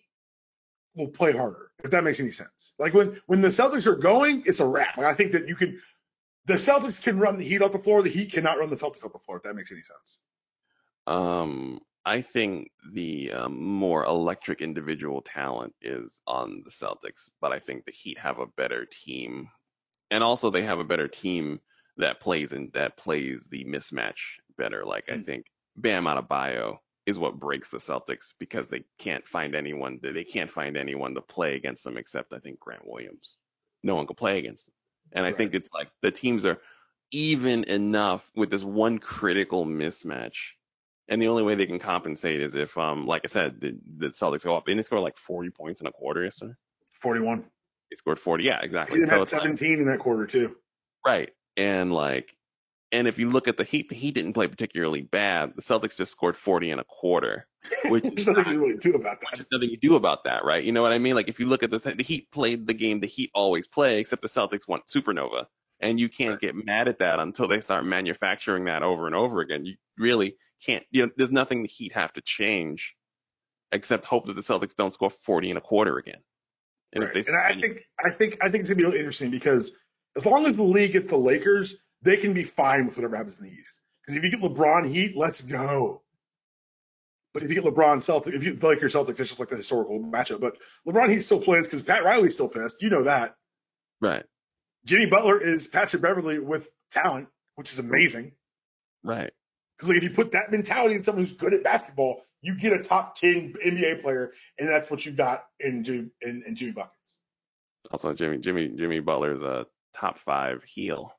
will 0.95 1.09
play 1.09 1.31
harder. 1.31 1.69
If 1.83 1.91
that 1.91 2.03
makes 2.03 2.19
any 2.19 2.31
sense. 2.31 2.73
Like 2.79 2.93
when 2.93 3.19
when 3.27 3.41
the 3.41 3.49
Celtics 3.49 3.87
are 3.87 3.95
going, 3.95 4.43
it's 4.45 4.59
a 4.59 4.67
wrap. 4.67 4.97
Like 4.97 5.07
I 5.07 5.13
think 5.13 5.33
that 5.33 5.47
you 5.47 5.55
can. 5.55 5.79
The 6.45 6.53
Celtics 6.55 7.03
can 7.03 7.19
run 7.19 7.37
the 7.37 7.43
Heat 7.43 7.61
off 7.61 7.71
the 7.73 7.79
floor. 7.79 8.01
The 8.01 8.09
Heat 8.09 8.31
cannot 8.31 8.57
run 8.57 8.69
the 8.69 8.75
Celtics 8.75 9.03
off 9.03 9.13
the 9.13 9.19
floor. 9.19 9.37
If 9.37 9.43
that 9.43 9.55
makes 9.55 9.71
any 9.71 9.81
sense. 9.81 10.19
Um, 11.05 11.79
I 12.05 12.21
think 12.21 12.71
the 12.93 13.33
um, 13.33 13.61
more 13.61 14.05
electric 14.05 14.61
individual 14.61 15.21
talent 15.21 15.73
is 15.81 16.21
on 16.25 16.63
the 16.63 16.71
Celtics, 16.71 17.29
but 17.41 17.51
I 17.51 17.59
think 17.59 17.85
the 17.85 17.91
Heat 17.91 18.17
have 18.19 18.39
a 18.39 18.45
better 18.47 18.85
team, 18.85 19.49
and 20.09 20.23
also 20.23 20.49
they 20.49 20.63
have 20.63 20.79
a 20.79 20.85
better 20.85 21.07
team 21.07 21.59
that 21.97 22.21
plays 22.21 22.53
and 22.53 22.71
that 22.73 22.95
plays 22.97 23.47
the 23.51 23.65
mismatch 23.65 24.19
better. 24.57 24.85
Like 24.85 25.05
I 25.09 25.15
Mm. 25.15 25.25
think 25.25 25.45
Bam 25.77 26.05
Adebayo 26.05 26.77
is 27.05 27.17
what 27.17 27.39
breaks 27.39 27.69
the 27.69 27.77
Celtics 27.77 28.33
because 28.39 28.69
they 28.69 28.83
can't 28.97 29.27
find 29.27 29.55
anyone. 29.55 29.99
They 30.01 30.23
can't 30.23 30.49
find 30.49 30.75
anyone 30.75 31.15
to 31.15 31.21
play 31.21 31.55
against 31.55 31.83
them 31.83 31.97
except 31.97 32.33
I 32.33 32.39
think 32.39 32.59
Grant 32.59 32.87
Williams. 32.87 33.37
No 33.83 33.95
one 33.95 34.07
can 34.07 34.15
play 34.15 34.39
against 34.39 34.65
them, 34.65 34.73
and 35.13 35.25
I 35.25 35.31
think 35.31 35.53
it's 35.53 35.69
like 35.73 35.89
the 36.01 36.11
teams 36.11 36.45
are 36.45 36.59
even 37.11 37.63
enough 37.65 38.29
with 38.35 38.49
this 38.49 38.63
one 38.63 38.97
critical 38.97 39.65
mismatch 39.65 40.51
and 41.09 41.21
the 41.21 41.29
only 41.29 41.43
way 41.43 41.55
they 41.55 41.65
can 41.65 41.79
compensate 41.79 42.41
is 42.41 42.55
if, 42.55 42.77
um, 42.77 43.05
like 43.05 43.21
I 43.23 43.27
said, 43.27 43.61
the, 43.61 43.77
the 43.97 44.07
Celtics 44.07 44.43
go 44.43 44.57
up 44.57 44.67
and 44.67 44.77
they 44.77 44.83
scored 44.83 45.01
like 45.01 45.17
40 45.17 45.51
points 45.51 45.81
in 45.81 45.87
a 45.87 45.91
quarter 45.91 46.23
yesterday. 46.23 46.53
Forty-one. 46.91 47.45
They 47.89 47.95
scored 47.95 48.19
40. 48.19 48.43
Yeah, 48.43 48.59
exactly. 48.61 48.99
had 48.99 49.09
So 49.09 49.19
like, 49.19 49.27
17 49.27 49.79
in 49.79 49.85
that 49.85 49.99
quarter 49.99 50.25
too. 50.25 50.57
right. 51.05 51.29
And 51.55 51.93
like, 51.93 52.35
and 52.91 53.07
if 53.07 53.19
you 53.19 53.29
look 53.31 53.47
at 53.47 53.57
the 53.57 53.63
Heat, 53.63 53.89
the 53.89 53.95
Heat 53.95 54.15
didn't 54.15 54.33
play 54.33 54.47
particularly 54.47 55.01
bad. 55.01 55.53
The 55.55 55.61
Celtics 55.61 55.97
just 55.97 56.11
scored 56.11 56.35
40 56.37 56.71
and 56.71 56.81
a 56.81 56.83
quarter, 56.85 57.47
which 57.85 58.05
is 58.05 58.11
There's 58.25 58.27
nothing 58.27 58.53
you 58.53 58.59
really 58.59 58.77
do 58.77 58.93
about 58.93 59.21
that. 59.21 59.39
is 59.39 59.45
nothing 59.51 59.69
you 59.69 59.77
do 59.77 59.95
about 59.95 60.23
that, 60.23 60.45
right? 60.45 60.63
You 60.63 60.71
know 60.71 60.81
what 60.81 60.91
I 60.93 60.97
mean? 60.99 61.15
Like 61.15 61.27
if 61.27 61.39
you 61.39 61.47
look 61.47 61.63
at 61.63 61.71
this, 61.71 61.81
the 61.83 62.01
Heat 62.03 62.31
played 62.31 62.65
the 62.67 62.73
game 62.73 62.99
the 62.99 63.07
Heat 63.07 63.31
always 63.33 63.67
play, 63.67 63.99
except 63.99 64.21
the 64.21 64.27
Celtics 64.27 64.67
went 64.67 64.85
supernova. 64.87 65.45
And 65.79 65.99
you 65.99 66.09
can't 66.09 66.39
get 66.41 66.55
mad 66.55 66.87
at 66.87 66.99
that 66.99 67.19
until 67.19 67.47
they 67.47 67.61
start 67.61 67.85
manufacturing 67.85 68.65
that 68.65 68.81
over 68.81 69.05
and 69.05 69.15
over 69.15 69.41
again. 69.41 69.63
You 69.65 69.75
really 69.97 70.37
can't, 70.65 70.83
you 70.89 71.05
know, 71.05 71.11
there's 71.17 71.31
nothing 71.31 71.61
the 71.61 71.67
Heat 71.67 71.91
have 71.93 72.13
to 72.13 72.21
change 72.21 72.95
except 73.71 74.05
hope 74.05 74.25
that 74.27 74.33
the 74.33 74.41
Celtics 74.41 74.75
don't 74.75 74.91
score 74.91 75.09
40 75.11 75.49
and 75.49 75.57
a 75.57 75.61
quarter 75.61 75.97
again. 75.97 76.21
And 76.93 77.03
Right. 77.03 77.15
if 77.15 77.25
they, 77.25 77.31
And 77.31 77.39
I 77.39 77.53
think 77.59 77.81
I 78.03 78.09
think 78.11 78.37
I 78.41 78.49
think 78.49 78.61
it's 78.61 78.69
gonna 78.69 78.77
be 78.77 78.85
really 78.85 78.99
interesting 78.99 79.29
because 79.29 79.77
as 80.15 80.25
long 80.25 80.45
as 80.45 80.55
the 80.57 80.63
league 80.63 80.93
gets 80.93 81.09
the 81.09 81.17
Lakers, 81.17 81.77
they 82.01 82.17
can 82.17 82.33
be 82.33 82.43
fine 82.43 82.85
with 82.85 82.97
whatever 82.97 83.15
happens 83.15 83.39
in 83.39 83.45
the 83.45 83.51
East. 83.51 83.81
Because 84.01 84.17
if 84.17 84.23
you 84.23 84.31
get 84.31 84.41
LeBron 84.41 84.89
Heat, 84.89 85.17
let's 85.17 85.41
go. 85.41 86.01
But 87.33 87.43
if 87.43 87.49
you 87.49 87.61
get 87.61 87.71
LeBron 87.71 87.97
Celtics, 87.97 88.33
if 88.33 88.43
you 88.43 88.53
the 88.53 88.67
Lakers 88.67 88.95
Celtics, 88.95 89.19
it's 89.19 89.29
just 89.29 89.39
like 89.39 89.49
the 89.49 89.57
historical 89.57 89.99
matchup. 89.99 90.39
But 90.39 90.57
LeBron 90.87 91.09
Heat 91.09 91.19
still 91.21 91.41
plays 91.41 91.67
because 91.67 91.83
Pat 91.83 92.03
Riley's 92.03 92.33
still 92.33 92.47
pissed. 92.47 92.81
You 92.81 92.89
know 92.89 93.03
that. 93.03 93.35
right, 94.01 94.23
Jimmy 94.85 95.07
Butler 95.07 95.41
is 95.41 95.67
Patrick 95.67 96.01
Beverley 96.01 96.39
with 96.39 96.69
talent, 96.91 97.27
which 97.55 97.71
is 97.71 97.79
amazing. 97.79 98.31
right. 99.03 99.31
Because 99.75 99.89
like 99.89 99.97
if 99.97 100.03
you 100.03 100.09
put 100.09 100.31
that 100.31 100.51
mentality 100.51 100.95
in 100.95 101.03
someone 101.03 101.23
who's 101.23 101.33
good 101.33 101.53
at 101.53 101.63
basketball, 101.63 102.23
you 102.41 102.55
get 102.55 102.73
a 102.73 102.81
top 102.81 103.15
ten 103.15 103.53
NBA 103.63 104.01
player, 104.01 104.33
and 104.57 104.67
that's 104.67 104.89
what 104.89 105.05
you 105.05 105.11
got 105.11 105.43
in 105.59 105.83
Jimmy 105.83 106.09
in, 106.21 106.43
in 106.47 106.55
Jimmy 106.55 106.71
buckets. 106.71 107.19
Also, 107.91 108.13
Jimmy, 108.13 108.39
Jimmy, 108.39 108.69
Jimmy 108.69 108.99
Butler's 108.99 109.41
a 109.41 109.67
top 109.93 110.17
five 110.17 110.63
heel 110.63 111.13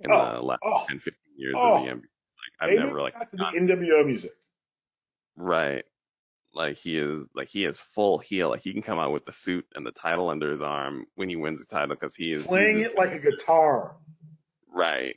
in 0.00 0.10
Oh, 0.10 0.34
the 0.34 0.42
last 0.42 0.60
oh, 0.64 0.84
10, 0.88 0.98
15 0.98 1.14
years 1.36 1.54
oh. 1.58 1.76
of 1.76 1.84
the 1.84 1.90
NBA. 1.90 1.94
Like 1.94 2.70
I've 2.70 2.78
never 2.78 3.00
like 3.00 3.14
back 3.14 3.30
to 3.30 3.36
the 3.36 3.44
NWO 3.58 4.04
music. 4.06 4.32
Right. 5.36 5.84
Like 6.52 6.76
he 6.78 6.98
is 6.98 7.26
like 7.34 7.48
he 7.48 7.64
is 7.64 7.78
full 7.78 8.18
heel. 8.18 8.48
Like 8.50 8.62
he 8.62 8.72
can 8.72 8.82
come 8.82 8.98
out 8.98 9.12
with 9.12 9.24
the 9.24 9.32
suit 9.32 9.66
and 9.74 9.86
the 9.86 9.92
title 9.92 10.28
under 10.30 10.50
his 10.50 10.60
arm 10.62 11.06
when 11.14 11.28
he 11.28 11.36
wins 11.36 11.60
the 11.60 11.66
title 11.66 11.94
because 11.94 12.14
he 12.14 12.32
is 12.32 12.44
Playing 12.44 12.80
it 12.80 12.96
like 12.96 13.12
a 13.12 13.18
guitar. 13.20 13.96
right. 14.74 15.16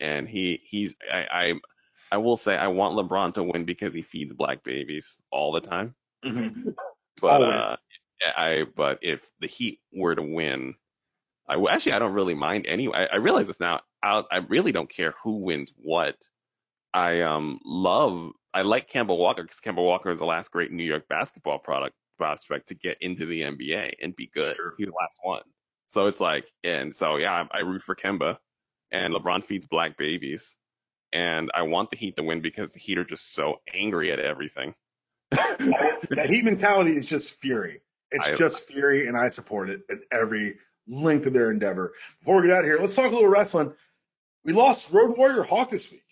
And 0.00 0.26
he 0.28 0.60
he's 0.64 0.94
I, 1.12 1.26
I 1.30 1.52
I 2.12 2.16
will 2.18 2.38
say 2.38 2.56
I 2.56 2.68
want 2.68 2.96
LeBron 2.96 3.34
to 3.34 3.42
win 3.42 3.64
because 3.66 3.92
he 3.92 4.02
feeds 4.02 4.32
black 4.32 4.64
babies 4.64 5.18
all 5.30 5.52
the 5.52 5.60
time. 5.60 5.94
But 7.20 7.42
Always. 7.42 7.54
uh 7.54 7.76
I 8.36 8.64
but 8.74 9.00
if 9.02 9.30
the 9.40 9.46
Heat 9.46 9.80
were 9.92 10.14
to 10.14 10.22
win, 10.22 10.74
I 11.50 11.72
actually 11.72 11.92
I 11.92 11.98
don't 11.98 12.12
really 12.12 12.34
mind 12.34 12.66
anyway. 12.66 13.08
I, 13.10 13.14
I 13.14 13.16
realize 13.16 13.46
this 13.46 13.60
now. 13.60 13.80
I 14.02 14.22
I 14.30 14.36
really 14.38 14.72
don't 14.72 14.88
care 14.88 15.14
who 15.22 15.38
wins 15.38 15.72
what. 15.76 16.16
I 16.94 17.22
um 17.22 17.58
love 17.64 18.30
I 18.52 18.62
like 18.62 18.90
Kemba 18.90 19.16
Walker 19.16 19.42
because 19.42 19.60
Kemba 19.60 19.84
Walker 19.84 20.10
is 20.10 20.18
the 20.18 20.24
last 20.26 20.50
great 20.50 20.72
New 20.72 20.84
York 20.84 21.08
basketball 21.08 21.58
product 21.58 21.94
prospect 22.18 22.68
to 22.68 22.74
get 22.74 22.98
into 23.00 23.26
the 23.26 23.42
NBA 23.42 23.94
and 24.02 24.14
be 24.14 24.30
good. 24.32 24.56
Sure. 24.56 24.74
He's 24.78 24.88
the 24.88 24.94
last 25.00 25.18
one. 25.22 25.42
So 25.88 26.06
it's 26.06 26.20
like 26.20 26.50
and 26.62 26.94
so 26.94 27.16
yeah, 27.16 27.46
I, 27.52 27.58
I 27.58 27.60
root 27.60 27.82
for 27.82 27.96
Kemba 27.96 28.38
and 28.90 29.14
LeBron 29.14 29.44
feeds 29.44 29.66
black 29.66 29.96
babies. 29.96 30.56
And 31.12 31.50
I 31.52 31.62
want 31.62 31.90
the 31.90 31.96
Heat 31.96 32.16
to 32.16 32.22
win 32.22 32.40
because 32.40 32.72
the 32.72 32.78
Heat 32.78 32.98
are 32.98 33.04
just 33.04 33.34
so 33.34 33.60
angry 33.74 34.12
at 34.12 34.20
everything. 34.20 34.74
that 35.32 36.26
heat 36.28 36.44
mentality 36.44 36.96
is 36.96 37.06
just 37.06 37.40
fury. 37.40 37.80
It's 38.12 38.28
I- 38.28 38.34
just 38.36 38.66
fury, 38.66 39.06
and 39.06 39.16
I 39.16 39.28
support 39.30 39.70
it 39.70 39.82
at 39.90 39.98
every 40.12 40.58
length 40.90 41.26
of 41.26 41.32
their 41.32 41.50
endeavor. 41.50 41.92
Before 42.18 42.36
we 42.36 42.48
get 42.48 42.56
out 42.56 42.64
of 42.64 42.66
here, 42.66 42.78
let's 42.80 42.94
talk 42.94 43.10
a 43.10 43.14
little 43.14 43.28
wrestling. 43.28 43.72
We 44.44 44.52
lost 44.52 44.90
Road 44.90 45.16
Warrior 45.16 45.42
Hawk 45.42 45.70
this 45.70 45.90
week. 45.90 46.04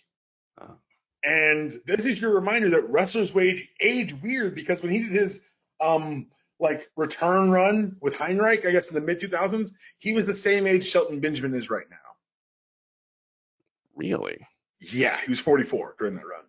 Oh. 0.61 0.77
And 1.25 1.73
this 1.87 2.05
is 2.05 2.21
your 2.21 2.35
reminder 2.35 2.71
that 2.71 2.89
wrestlers 2.89 3.35
wage 3.35 3.69
age 3.81 4.15
weird 4.15 4.55
because 4.55 4.83
when 4.83 4.93
he 4.93 5.01
did 5.01 5.13
his 5.13 5.43
um 5.81 6.29
like 6.61 6.89
return 6.97 7.51
run 7.51 7.97
with 8.01 8.15
Heidenreich, 8.15 8.67
I 8.67 8.73
guess 8.73 8.89
in 8.89 8.95
the 8.95 9.01
mid 9.01 9.21
2000s, 9.21 9.73
he 9.99 10.13
was 10.13 10.27
the 10.27 10.35
same 10.35 10.67
age 10.67 10.87
Shelton 10.87 11.21
Benjamin 11.21 11.55
is 11.55 11.71
right 11.71 11.89
now. 11.91 11.97
Really? 13.95 14.39
Yeah, 14.81 15.17
he 15.21 15.31
was 15.31 15.41
44 15.41 15.97
during 15.99 16.15
that 16.15 16.27
run. 16.27 16.45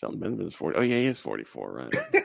Shelton 0.00 0.20
Benjamin's 0.20 0.54
40. 0.54 0.78
Oh, 0.78 0.82
yeah, 0.82 0.98
he 0.98 1.06
is 1.06 1.18
44, 1.18 1.72
right? 1.72 2.24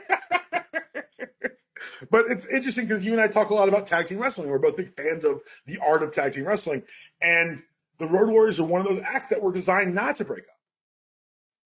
but 2.10 2.26
it's 2.30 2.46
interesting 2.46 2.86
because 2.86 3.04
you 3.04 3.12
and 3.12 3.20
I 3.20 3.28
talk 3.28 3.50
a 3.50 3.54
lot 3.54 3.68
about 3.68 3.86
tag 3.86 4.06
team 4.06 4.18
wrestling. 4.18 4.48
We're 4.48 4.58
both 4.58 4.76
big 4.76 4.96
fans 4.96 5.24
of 5.24 5.42
the 5.66 5.78
art 5.78 6.02
of 6.02 6.12
tag 6.12 6.32
team 6.32 6.44
wrestling. 6.44 6.82
And 7.20 7.62
the 7.98 8.06
Road 8.06 8.30
Warriors 8.30 8.60
are 8.60 8.64
one 8.64 8.80
of 8.80 8.86
those 8.86 9.00
acts 9.00 9.28
that 9.28 9.42
were 9.42 9.52
designed 9.52 9.94
not 9.94 10.16
to 10.16 10.24
break 10.24 10.44
up. 10.44 10.48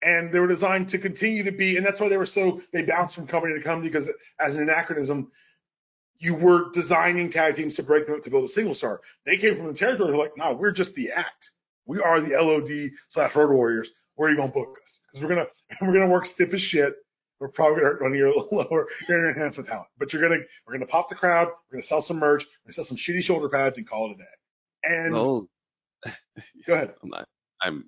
And 0.03 0.33
they 0.33 0.41
were 0.41 0.47
designed 0.47 0.91
to 0.91 0.99
continue 0.99 1.45
to 1.45 1.53
be, 1.53 1.77
and 1.77 1.85
that's 1.85 2.01
why 2.01 2.09
they 2.09 2.17
were 2.19 2.27
so, 2.27 2.61
they 2.73 2.83
bounced 2.83 3.15
from 3.15 3.27
company 3.27 3.55
to 3.55 3.61
company 3.61 3.89
because 3.89 4.13
as 4.39 4.55
an 4.55 4.61
anachronism, 4.61 5.31
you 6.19 6.35
were 6.35 6.71
designing 6.73 7.31
tag 7.31 7.55
teams 7.55 7.77
to 7.77 7.83
break 7.83 8.07
them 8.07 8.17
up 8.17 8.23
to 8.23 8.31
build 8.31 8.45
a 8.45 8.49
single 8.49 8.75
star. 8.75 9.01
They 9.25 9.39
came 9.39 9.57
from 9.57 9.67
the 9.67 9.75
territory, 9.75 10.11
they're 10.11 10.19
like, 10.19 10.37
no, 10.37 10.53
we're 10.53 10.73
just 10.73 10.95
the 10.95 11.13
act. 11.13 11.51
We 11.87 12.01
are 12.01 12.21
the 12.21 12.37
LOD 12.41 12.93
slash 13.09 13.35
Road 13.35 13.51
Warriors. 13.51 13.93
Where 14.15 14.29
are 14.29 14.33
you 14.33 14.37
to 14.37 14.49
book 14.49 14.79
us? 14.83 15.01
Because 15.13 15.29
we're 15.29 15.35
to, 15.35 15.49
we're 15.83 16.01
to 16.01 16.07
work 16.07 16.27
stiff 16.27 16.55
as 16.55 16.63
shit. 16.63 16.95
We're 17.45 17.51
probably 17.51 17.83
going 17.83 17.85
to 17.85 17.91
hurt 17.91 18.01
one 18.03 18.13
of 18.13 18.17
your 18.17 18.33
lower, 18.53 18.87
your 19.07 19.29
enhancement 19.29 19.69
talent. 19.69 19.89
But 19.99 20.15
you're 20.15 20.27
going 20.27 20.41
to, 20.41 20.47
we're 20.67 20.73
going 20.73 20.81
to 20.87 20.91
pop 20.91 21.11
the 21.11 21.15
crowd. 21.15 21.49
We're 21.49 21.73
going 21.75 21.83
to 21.83 21.87
sell 21.87 22.01
some 22.01 22.17
merch. 22.19 22.45
We're 22.45 22.69
going 22.69 22.69
to 22.69 22.73
sell 22.73 22.85
some 22.85 22.97
shitty 22.97 23.23
shoulder 23.23 23.51
pads 23.51 23.77
and 23.77 23.87
call 23.87 24.07
it 24.11 24.13
a 24.13 24.17
day. 24.17 24.95
And 24.97 25.15
Oh, 25.15 25.47
go 26.67 26.73
ahead. 26.73 26.95
I'm 27.03 27.11
not. 27.11 27.29
I'm. 27.63 27.85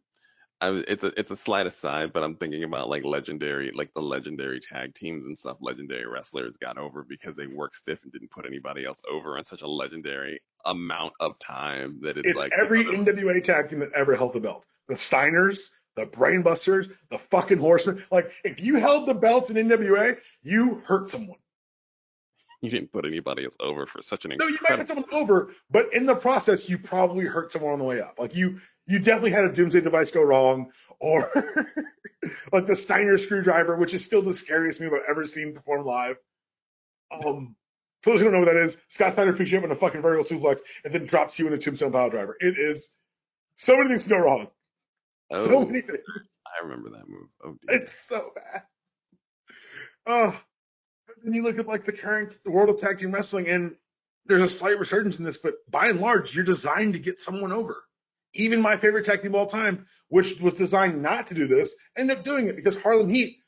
I, 0.60 0.82
it's 0.88 1.04
a 1.04 1.18
it's 1.18 1.30
a 1.30 1.36
slight 1.36 1.66
aside, 1.66 2.12
but 2.12 2.22
I'm 2.22 2.36
thinking 2.36 2.64
about 2.64 2.90
like 2.90 3.04
legendary, 3.06 3.72
like 3.74 3.94
the 3.94 4.02
legendary 4.02 4.60
tag 4.60 4.94
teams 4.94 5.24
and 5.24 5.36
stuff. 5.38 5.56
Legendary 5.62 6.06
wrestlers 6.06 6.58
got 6.58 6.76
over 6.76 7.02
because 7.02 7.34
they 7.36 7.46
worked 7.46 7.76
stiff 7.76 8.02
and 8.04 8.12
didn't 8.12 8.30
put 8.30 8.44
anybody 8.46 8.84
else 8.84 9.00
over 9.10 9.38
in 9.38 9.44
such 9.44 9.62
a 9.62 9.66
legendary 9.66 10.40
amount 10.66 11.14
of 11.20 11.38
time 11.38 12.00
that 12.02 12.18
it's, 12.18 12.28
It's 12.28 12.38
like 12.38 12.52
every 12.52 12.80
other- 12.86 12.92
NWA 13.14 13.42
tag 13.42 13.70
team 13.70 13.78
that 13.78 13.92
ever 13.94 14.16
held 14.16 14.34
the 14.34 14.40
belt. 14.40 14.66
The 14.88 14.94
Steiners, 14.96 15.70
the 15.96 16.06
Brainbusters, 16.06 16.90
the 17.10 17.18
fucking 17.18 17.58
Horsemen. 17.58 18.02
Like, 18.12 18.30
if 18.44 18.60
you 18.60 18.76
held 18.76 19.06
the 19.08 19.14
belts 19.14 19.50
in 19.50 19.56
NWA, 19.56 20.18
you 20.42 20.82
hurt 20.84 21.08
someone. 21.08 21.38
you 22.60 22.70
didn't 22.70 22.92
put 22.92 23.06
anybody 23.06 23.44
else 23.44 23.56
over 23.58 23.86
for 23.86 24.02
such 24.02 24.24
an 24.24 24.32
Incredible... 24.32 24.52
No, 24.52 24.56
you 24.56 24.76
might 24.76 24.78
put 24.78 24.88
someone 24.88 25.06
over, 25.12 25.50
but 25.70 25.94
in 25.94 26.06
the 26.06 26.14
process, 26.14 26.68
you 26.68 26.78
probably 26.78 27.24
hurt 27.24 27.50
someone 27.50 27.72
on 27.72 27.78
the 27.78 27.84
way 27.84 28.00
up. 28.00 28.18
Like 28.18 28.36
you, 28.36 28.60
you 28.86 28.98
definitely 28.98 29.32
had 29.32 29.44
a 29.44 29.52
doomsday 29.52 29.80
device 29.80 30.10
go 30.10 30.22
wrong, 30.22 30.70
or 31.00 31.30
like 32.52 32.66
the 32.66 32.76
Steiner 32.76 33.18
screwdriver, 33.18 33.76
which 33.76 33.94
is 33.94 34.04
still 34.04 34.22
the 34.22 34.34
scariest 34.34 34.80
move 34.80 34.92
I've 34.92 35.08
ever 35.08 35.26
seen 35.26 35.54
performed 35.54 35.86
live. 35.86 36.16
Um, 37.10 37.56
for 38.02 38.10
those 38.10 38.20
who 38.20 38.24
don't 38.24 38.34
know 38.34 38.40
what 38.40 38.52
that 38.52 38.62
is, 38.62 38.76
Scott 38.88 39.12
Steiner 39.12 39.32
picks 39.32 39.50
you 39.50 39.58
up 39.58 39.64
in 39.64 39.70
a 39.70 39.74
fucking 39.74 40.02
vertical 40.02 40.24
suplex 40.24 40.60
and 40.84 40.92
then 40.92 41.06
drops 41.06 41.38
you 41.38 41.46
in 41.46 41.54
a 41.54 41.58
tombstone 41.58 41.92
pile 41.92 42.10
driver. 42.10 42.36
It 42.38 42.58
is 42.58 42.94
so 43.56 43.76
many 43.76 43.88
things 43.88 44.04
can 44.04 44.18
go 44.18 44.18
wrong. 44.18 44.48
Oh, 45.32 45.44
so 45.44 45.58
Oh, 45.58 45.64
many 45.64 45.80
things. 45.80 45.98
I 46.46 46.64
remember 46.64 46.90
that 46.90 47.08
move. 47.08 47.28
Oh, 47.44 47.56
dear. 47.66 47.80
It's 47.80 47.92
so 47.92 48.30
bad. 48.34 48.62
Oh, 50.06 50.40
but 51.06 51.16
then 51.22 51.34
you 51.34 51.42
look 51.42 51.58
at 51.58 51.66
like 51.66 51.84
the 51.84 51.92
current 51.92 52.38
world 52.44 52.70
of 52.70 52.80
tag 52.80 52.98
team 52.98 53.12
wrestling, 53.12 53.48
and 53.48 53.76
there's 54.26 54.42
a 54.42 54.48
slight 54.48 54.78
resurgence 54.78 55.18
in 55.18 55.24
this, 55.24 55.38
but 55.38 55.54
by 55.68 55.88
and 55.88 56.00
large, 56.00 56.34
you're 56.34 56.44
designed 56.44 56.92
to 56.94 56.98
get 57.00 57.18
someone 57.18 57.52
over. 57.52 57.82
Even 58.34 58.60
my 58.60 58.76
favorite 58.76 59.04
tag 59.06 59.22
team 59.22 59.32
of 59.32 59.36
all 59.36 59.46
time, 59.46 59.86
which 60.08 60.38
was 60.40 60.54
designed 60.54 61.02
not 61.02 61.28
to 61.28 61.34
do 61.34 61.46
this, 61.46 61.76
ended 61.96 62.18
up 62.18 62.24
doing 62.24 62.48
it 62.48 62.56
because 62.56 62.76
Harlem 62.76 63.08
Heat, 63.08 63.38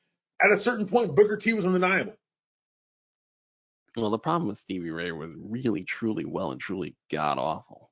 at 0.43 0.51
a 0.51 0.59
certain 0.59 0.87
point, 0.87 1.15
Booker 1.15 1.37
T 1.37 1.53
was 1.53 1.67
undeniable. 1.67 2.15
Well, 3.97 4.11
the 4.11 4.19
problem 4.19 4.49
with 4.49 4.59
Stevie 4.59 4.91
Ray 4.91 5.13
was 5.13 5.31
really, 5.37 5.83
truly, 5.83 6.25
well 6.25 6.53
and 6.53 6.61
truly 6.61 6.97
god 7.11 7.39
awful. 7.39 7.88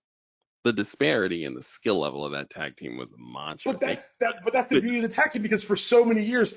The 0.66 0.72
disparity 0.72 1.44
in 1.44 1.54
the 1.54 1.62
skill 1.62 2.00
level 2.00 2.24
of 2.24 2.32
that 2.32 2.50
tag 2.50 2.74
team 2.76 2.96
was 2.96 3.14
monstrous. 3.16 3.74
But 3.74 3.80
that's 3.80 4.16
that. 4.16 4.42
But 4.42 4.52
that's 4.52 4.68
the 4.68 4.80
beauty 4.80 4.96
of 4.96 5.02
the 5.04 5.08
tag 5.08 5.30
team 5.30 5.42
because 5.42 5.62
for 5.62 5.76
so 5.76 6.04
many 6.04 6.24
years, 6.24 6.54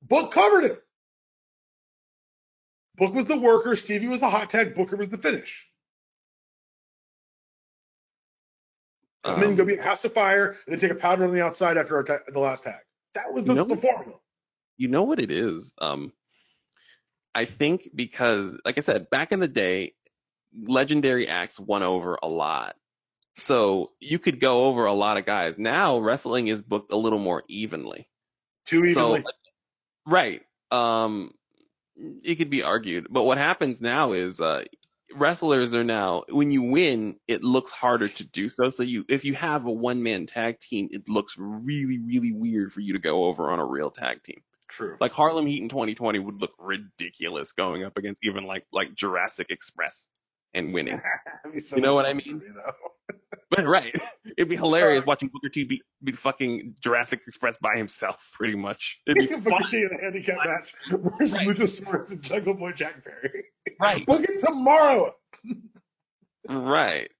Book 0.00 0.32
covered 0.32 0.64
it. 0.64 0.82
Book 2.96 3.12
was 3.12 3.26
the 3.26 3.36
worker, 3.36 3.76
Stevie 3.76 4.08
was 4.08 4.20
the 4.20 4.30
hot 4.30 4.48
tag, 4.48 4.74
Booker 4.74 4.96
was 4.96 5.10
the 5.10 5.18
finish. 5.18 5.68
Come 9.24 9.42
in, 9.42 9.48
um, 9.50 9.56
go 9.56 9.66
be 9.66 9.76
a 9.76 9.82
house 9.82 10.06
of 10.06 10.14
fire, 10.14 10.56
and 10.66 10.72
then 10.72 10.78
take 10.78 10.90
a 10.90 10.94
powder 10.94 11.26
on 11.26 11.34
the 11.34 11.42
outside 11.44 11.76
after 11.76 12.02
ta- 12.02 12.18
the 12.28 12.40
last 12.40 12.64
tag. 12.64 12.80
That 13.12 13.30
was 13.34 13.44
the, 13.44 13.50
You 13.52 13.56
know- 13.56 13.64
the 13.64 13.76
formula. 13.76 14.16
you 14.78 14.88
know 14.88 15.02
what 15.02 15.20
it 15.20 15.30
is? 15.30 15.74
Um, 15.78 16.14
I 17.34 17.44
think 17.44 17.90
because, 17.94 18.58
like 18.64 18.78
I 18.78 18.80
said, 18.80 19.10
back 19.10 19.32
in 19.32 19.38
the 19.40 19.48
day, 19.48 19.92
legendary 20.58 21.28
acts 21.28 21.60
won 21.60 21.82
over 21.82 22.18
a 22.22 22.26
lot. 22.26 22.74
So 23.36 23.90
you 24.00 24.18
could 24.18 24.40
go 24.40 24.66
over 24.66 24.84
a 24.84 24.92
lot 24.92 25.16
of 25.16 25.24
guys. 25.24 25.58
Now 25.58 25.98
wrestling 25.98 26.48
is 26.48 26.62
booked 26.62 26.92
a 26.92 26.96
little 26.96 27.18
more 27.18 27.42
evenly. 27.48 28.08
Too 28.66 28.84
So, 28.92 29.12
evenly. 29.16 29.24
right. 30.06 30.42
Um, 30.70 31.32
it 31.96 32.36
could 32.36 32.50
be 32.50 32.62
argued, 32.62 33.06
but 33.10 33.24
what 33.24 33.38
happens 33.38 33.80
now 33.80 34.12
is, 34.12 34.40
uh, 34.40 34.64
wrestlers 35.14 35.74
are 35.74 35.82
now, 35.84 36.22
when 36.28 36.50
you 36.50 36.62
win, 36.62 37.16
it 37.26 37.42
looks 37.42 37.72
harder 37.72 38.08
to 38.08 38.24
do 38.24 38.48
so. 38.48 38.70
So 38.70 38.82
you, 38.84 39.04
if 39.08 39.24
you 39.24 39.34
have 39.34 39.66
a 39.66 39.72
one 39.72 40.02
man 40.02 40.26
tag 40.26 40.60
team, 40.60 40.88
it 40.92 41.08
looks 41.08 41.34
really, 41.38 41.98
really 41.98 42.32
weird 42.32 42.72
for 42.72 42.80
you 42.80 42.92
to 42.92 43.00
go 43.00 43.24
over 43.24 43.50
on 43.50 43.58
a 43.58 43.64
real 43.66 43.90
tag 43.90 44.22
team. 44.22 44.42
True. 44.68 44.96
Like 45.00 45.12
Harlem 45.12 45.46
Heat 45.46 45.62
in 45.62 45.68
2020 45.68 46.20
would 46.20 46.40
look 46.40 46.52
ridiculous 46.58 47.52
going 47.52 47.82
up 47.84 47.96
against 47.98 48.24
even 48.24 48.44
like, 48.44 48.66
like 48.72 48.94
Jurassic 48.94 49.48
Express 49.50 50.08
and 50.54 50.72
winning. 50.74 51.00
So 51.58 51.76
you 51.76 51.82
know 51.82 51.94
what 51.94 52.06
I 52.06 52.12
mean? 52.12 52.38
me. 52.38 52.44
But 53.50 53.66
right. 53.66 53.92
It'd 54.38 54.48
be 54.48 54.54
hilarious 54.54 55.02
uh, 55.02 55.06
watching 55.08 55.28
Booker 55.32 55.48
T 55.48 55.64
beat, 55.64 55.82
beat 56.04 56.16
fucking 56.16 56.76
Jurassic 56.80 57.22
Express 57.26 57.56
by 57.56 57.76
himself, 57.76 58.30
pretty 58.34 58.56
much. 58.56 59.00
It'd 59.08 59.28
be 59.28 59.34
Booker. 59.34 59.64
T 59.68 59.78
in 59.78 59.90
a 59.92 60.00
handicap 60.00 60.38
match 60.44 60.72
versus 60.88 61.36
Right. 61.38 61.48
Luchasaurus 61.48 62.12
and 62.12 62.22
Jungle 62.22 62.54
Boy 62.54 62.70
Jack 62.72 63.02
Perry. 63.04 63.46
Right. 63.80 64.06
Book 64.06 64.22
it 64.22 64.40
tomorrow. 64.40 65.12
Right. 66.48 67.10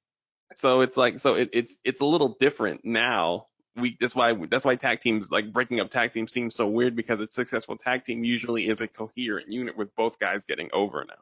So 0.57 0.81
it's 0.83 0.97
like 0.97 1.19
so 1.19 1.35
it, 1.35 1.51
it's 1.53 1.77
it's 1.85 2.01
a 2.01 2.05
little 2.07 2.37
different 2.39 2.85
now. 2.85 3.47
We 3.77 3.97
that's 4.01 4.15
why 4.15 4.35
that's 4.35 4.65
why 4.65 4.77
tag 4.77 5.01
teams 5.01 5.31
like 5.31 5.53
breaking 5.53 5.81
up 5.81 5.91
tag 5.91 6.13
teams 6.13 6.33
seems 6.33 6.55
so 6.55 6.69
weird 6.69 6.95
because 6.97 7.21
a 7.21 7.29
successful 7.29 7.77
tag 7.77 8.05
team 8.05 8.25
usually 8.25 8.69
is 8.69 8.81
a 8.81 8.89
coherent 8.89 9.51
unit 9.51 9.77
with 9.77 9.95
both 9.97 10.19
guys 10.19 10.45
getting 10.45 10.71
over 10.73 11.05
now. 11.09 11.15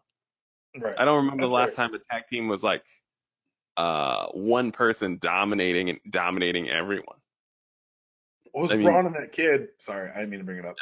Right. 0.80 0.94
I 0.98 1.04
don't 1.04 1.24
remember 1.24 1.42
the 1.46 1.48
That's 1.54 1.76
last 1.76 1.76
time 1.76 1.94
a 1.94 1.98
tag 2.12 2.24
team 2.30 2.48
was 2.48 2.62
like 2.62 2.82
uh 3.76 4.26
one 4.32 4.72
person 4.72 5.18
dominating 5.20 5.90
and 5.90 5.98
dominating 6.10 6.68
everyone. 6.68 7.16
What 8.52 8.62
was 8.62 8.70
I 8.72 8.76
mean- 8.76 8.86
Braun 8.86 9.06
and 9.06 9.14
that 9.14 9.32
kid? 9.32 9.68
Sorry, 9.78 10.10
I 10.10 10.14
didn't 10.20 10.30
mean 10.30 10.40
to 10.40 10.44
bring 10.46 10.58
it 10.58 10.64
up. 10.64 10.76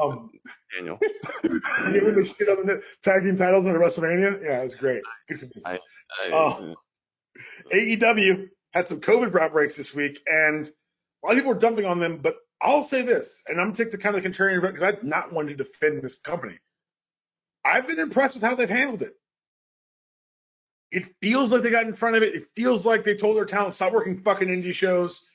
Um, 0.00 0.30
Daniel. 0.74 0.98
when 1.42 2.14
they 2.16 2.24
shit 2.24 2.48
on 2.48 2.66
the 2.66 2.82
tag 3.04 3.22
team 3.24 3.36
titles 3.36 3.66
in 3.66 3.74
WrestleMania? 3.74 4.42
Yeah, 4.42 4.60
it 4.60 4.64
was 4.64 4.74
great. 4.74 5.02
Good 5.28 5.40
for 5.40 5.46
business. 5.46 5.78
I, 6.22 6.30
Oh. 6.32 6.74
AEW 7.72 8.48
had 8.72 8.88
some 8.88 9.00
COVID 9.00 9.38
outbreaks 9.38 9.76
this 9.76 9.94
week, 9.94 10.20
and 10.26 10.66
a 10.66 11.26
lot 11.26 11.32
of 11.32 11.36
people 11.36 11.52
were 11.52 11.58
dumping 11.60 11.84
on 11.84 11.98
them. 11.98 12.18
But 12.18 12.36
I'll 12.60 12.82
say 12.82 13.02
this, 13.02 13.42
and 13.46 13.60
I'm 13.60 13.66
gonna 13.68 13.74
take 13.74 13.90
the 13.90 13.98
kind 13.98 14.16
of 14.16 14.22
contrarian 14.22 14.62
route 14.62 14.74
because 14.74 14.94
I'm 15.02 15.08
not 15.08 15.32
one 15.32 15.46
to 15.48 15.54
defend 15.54 16.02
this 16.02 16.18
company. 16.18 16.58
I've 17.64 17.86
been 17.86 17.98
impressed 17.98 18.36
with 18.36 18.42
how 18.44 18.54
they've 18.54 18.68
handled 18.68 19.02
it. 19.02 19.14
It 20.92 21.06
feels 21.20 21.52
like 21.52 21.62
they 21.62 21.70
got 21.70 21.86
in 21.86 21.94
front 21.94 22.16
of 22.16 22.22
it. 22.22 22.34
It 22.34 22.42
feels 22.54 22.84
like 22.86 23.02
they 23.02 23.14
told 23.16 23.36
their 23.36 23.46
talent 23.46 23.74
stop 23.74 23.92
working 23.92 24.20
fucking 24.20 24.48
indie 24.48 24.74
shows. 24.74 25.26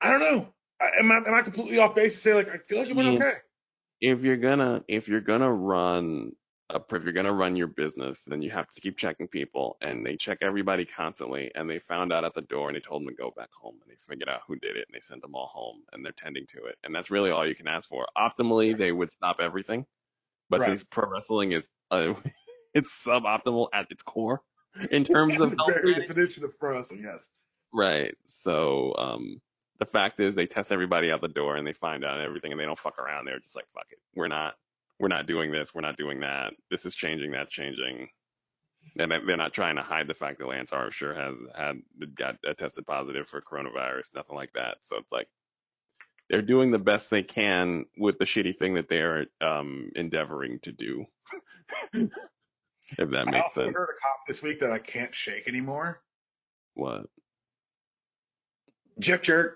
I 0.00 0.10
don't 0.10 0.20
know. 0.20 0.48
I- 0.80 0.98
Am 0.98 1.12
I, 1.12 1.16
am 1.18 1.34
I 1.34 1.42
completely 1.42 1.78
off 1.78 1.94
base 1.94 2.14
to 2.14 2.18
say 2.18 2.34
like 2.34 2.48
I 2.48 2.56
feel 2.58 2.78
like 2.78 2.88
it 2.88 2.96
went 2.96 3.08
okay? 3.20 3.38
if 4.00 4.22
you're 4.22 4.38
gonna 4.38 4.82
if 4.88 5.08
you're 5.08 5.20
gonna 5.20 5.52
run 5.52 6.32
a, 6.70 6.80
if 6.92 7.04
you're 7.04 7.12
gonna 7.12 7.32
run 7.32 7.56
your 7.56 7.66
business, 7.66 8.24
then 8.24 8.40
you 8.40 8.50
have 8.50 8.68
to 8.68 8.80
keep 8.80 8.96
checking 8.96 9.28
people, 9.28 9.76
and 9.82 10.06
they 10.06 10.16
check 10.16 10.38
everybody 10.40 10.86
constantly. 10.86 11.50
And 11.54 11.68
they 11.68 11.78
found 11.78 12.12
out 12.12 12.24
at 12.24 12.32
the 12.32 12.42
door, 12.42 12.68
and 12.68 12.76
they 12.76 12.80
told 12.80 13.02
them 13.02 13.08
to 13.08 13.14
go 13.14 13.30
back 13.36 13.50
home, 13.52 13.76
and 13.82 13.90
they 13.90 13.96
figured 13.96 14.28
out 14.28 14.40
who 14.46 14.56
did 14.56 14.76
it, 14.76 14.86
and 14.88 14.94
they 14.94 15.00
sent 15.00 15.20
them 15.20 15.34
all 15.34 15.48
home, 15.48 15.82
and 15.92 16.02
they're 16.04 16.12
tending 16.12 16.46
to 16.46 16.64
it, 16.64 16.78
and 16.82 16.94
that's 16.94 17.10
really 17.10 17.30
all 17.30 17.46
you 17.46 17.54
can 17.54 17.68
ask 17.68 17.88
for. 17.88 18.06
Optimally, 18.16 18.76
they 18.76 18.92
would 18.92 19.12
stop 19.12 19.36
everything, 19.40 19.84
but 20.48 20.60
Right. 20.60 20.68
since 20.68 20.82
pro 20.84 21.10
wrestling 21.10 21.52
is 21.52 21.68
uh, 21.90 22.14
it's 22.74 23.04
suboptimal 23.06 23.68
at 23.72 23.86
its 23.90 24.02
core 24.02 24.42
in 24.90 25.04
terms 25.04 25.40
of 25.40 25.50
health 25.56 25.68
very 25.68 25.92
management, 25.92 26.08
definition 26.08 26.44
of 26.44 26.52
wrestling, 26.60 27.02
yes. 27.04 27.26
Right. 27.72 28.14
So 28.26 28.94
um 28.96 29.40
the 29.78 29.86
fact 29.86 30.20
is 30.20 30.34
they 30.34 30.46
test 30.46 30.72
everybody 30.72 31.10
out 31.10 31.20
the 31.22 31.28
door 31.28 31.56
and 31.56 31.66
they 31.66 31.72
find 31.72 32.04
out 32.04 32.20
everything 32.20 32.52
and 32.52 32.60
they 32.60 32.66
don't 32.66 32.78
fuck 32.78 32.98
around. 32.98 33.24
They're 33.24 33.38
just 33.38 33.56
like, 33.56 33.66
fuck 33.74 33.86
it. 33.90 33.98
We're 34.14 34.28
not 34.28 34.54
we're 34.98 35.08
not 35.08 35.26
doing 35.26 35.50
this, 35.50 35.74
we're 35.74 35.80
not 35.80 35.96
doing 35.96 36.20
that. 36.20 36.52
This 36.70 36.84
is 36.84 36.94
changing, 36.94 37.30
that's 37.32 37.52
changing. 37.52 38.08
And 38.98 39.10
they- 39.10 39.20
they're 39.26 39.36
not 39.36 39.52
trying 39.54 39.76
to 39.76 39.82
hide 39.82 40.06
the 40.08 40.14
fact 40.14 40.38
that 40.38 40.48
Lance 40.48 40.72
Archer 40.72 41.14
has 41.14 41.36
had 41.56 41.82
got 42.14 42.36
tested 42.58 42.86
positive 42.86 43.26
for 43.28 43.40
coronavirus, 43.40 44.14
nothing 44.14 44.36
like 44.36 44.52
that. 44.54 44.76
So 44.82 44.96
it's 44.98 45.12
like 45.12 45.28
they're 46.28 46.42
doing 46.42 46.70
the 46.70 46.78
best 46.78 47.10
they 47.10 47.22
can 47.22 47.86
with 47.96 48.18
the 48.18 48.24
shitty 48.24 48.56
thing 48.58 48.74
that 48.74 48.88
they're 48.88 49.26
um 49.40 49.90
endeavoring 49.96 50.58
to 50.60 50.72
do. 50.72 51.06
if 52.98 53.10
that 53.10 53.28
I 53.28 53.30
makes 53.30 53.44
also 53.44 53.64
sense. 53.64 53.74
heard 53.76 53.88
a 53.96 54.00
cough 54.00 54.26
this 54.26 54.42
week 54.42 54.60
that 54.60 54.72
I 54.72 54.78
can't 54.78 55.14
shake 55.14 55.48
anymore. 55.48 56.00
What? 56.74 57.06
Jeff 58.98 59.22
Jarrett 59.22 59.54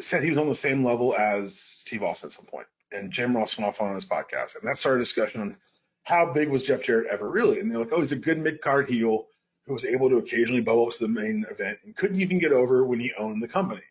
said 0.00 0.22
he 0.22 0.30
was 0.30 0.38
on 0.38 0.48
the 0.48 0.54
same 0.54 0.84
level 0.84 1.14
as 1.16 1.58
Steve 1.58 2.02
Austin 2.02 2.28
at 2.28 2.32
some 2.32 2.46
point, 2.46 2.66
and 2.92 3.10
Jim 3.12 3.36
Ross 3.36 3.58
went 3.58 3.68
off 3.68 3.80
on 3.80 3.94
his 3.94 4.06
podcast, 4.06 4.56
and 4.58 4.68
that 4.68 4.78
started 4.78 5.00
a 5.00 5.02
discussion 5.02 5.40
on 5.40 5.56
how 6.04 6.32
big 6.32 6.48
was 6.48 6.62
Jeff 6.62 6.82
Jarrett 6.82 7.08
ever 7.10 7.28
really, 7.28 7.60
and 7.60 7.70
they're 7.70 7.78
like, 7.78 7.92
oh, 7.92 7.98
he's 7.98 8.12
a 8.12 8.16
good 8.16 8.38
mid 8.38 8.60
card 8.60 8.88
heel 8.88 9.26
who 9.66 9.72
was 9.72 9.84
able 9.84 10.10
to 10.10 10.16
occasionally 10.16 10.60
bubble 10.60 10.86
up 10.86 10.92
to 10.94 11.06
the 11.06 11.08
main 11.08 11.44
event 11.50 11.78
and 11.84 11.96
couldn't 11.96 12.20
even 12.20 12.38
get 12.38 12.52
over 12.52 12.84
when 12.84 13.00
he 13.00 13.12
owned 13.16 13.42
the 13.42 13.48
company. 13.48 13.82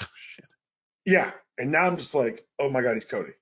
Oh, 0.00 0.06
shit. 0.16 0.44
Yeah, 1.04 1.32
and 1.58 1.72
now 1.72 1.82
I'm 1.84 1.96
just 1.96 2.14
like, 2.14 2.46
oh 2.60 2.70
my 2.70 2.82
god, 2.82 2.94
he's 2.94 3.04
Cody. 3.04 3.32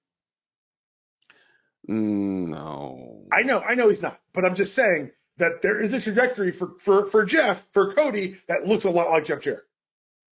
Mm, 1.88 2.48
No. 2.48 3.26
I 3.32 3.42
know, 3.42 3.60
I 3.60 3.74
know 3.74 3.88
he's 3.88 4.02
not, 4.02 4.20
but 4.32 4.44
I'm 4.44 4.54
just 4.54 4.74
saying 4.74 5.12
that 5.38 5.62
there 5.62 5.80
is 5.80 5.92
a 5.92 6.00
trajectory 6.00 6.52
for 6.52 6.78
for 6.78 7.06
for 7.10 7.24
Jeff 7.24 7.64
for 7.72 7.92
Cody 7.92 8.38
that 8.48 8.66
looks 8.66 8.84
a 8.84 8.90
lot 8.90 9.10
like 9.10 9.26
Jeff 9.26 9.42
Jarrett. 9.42 9.64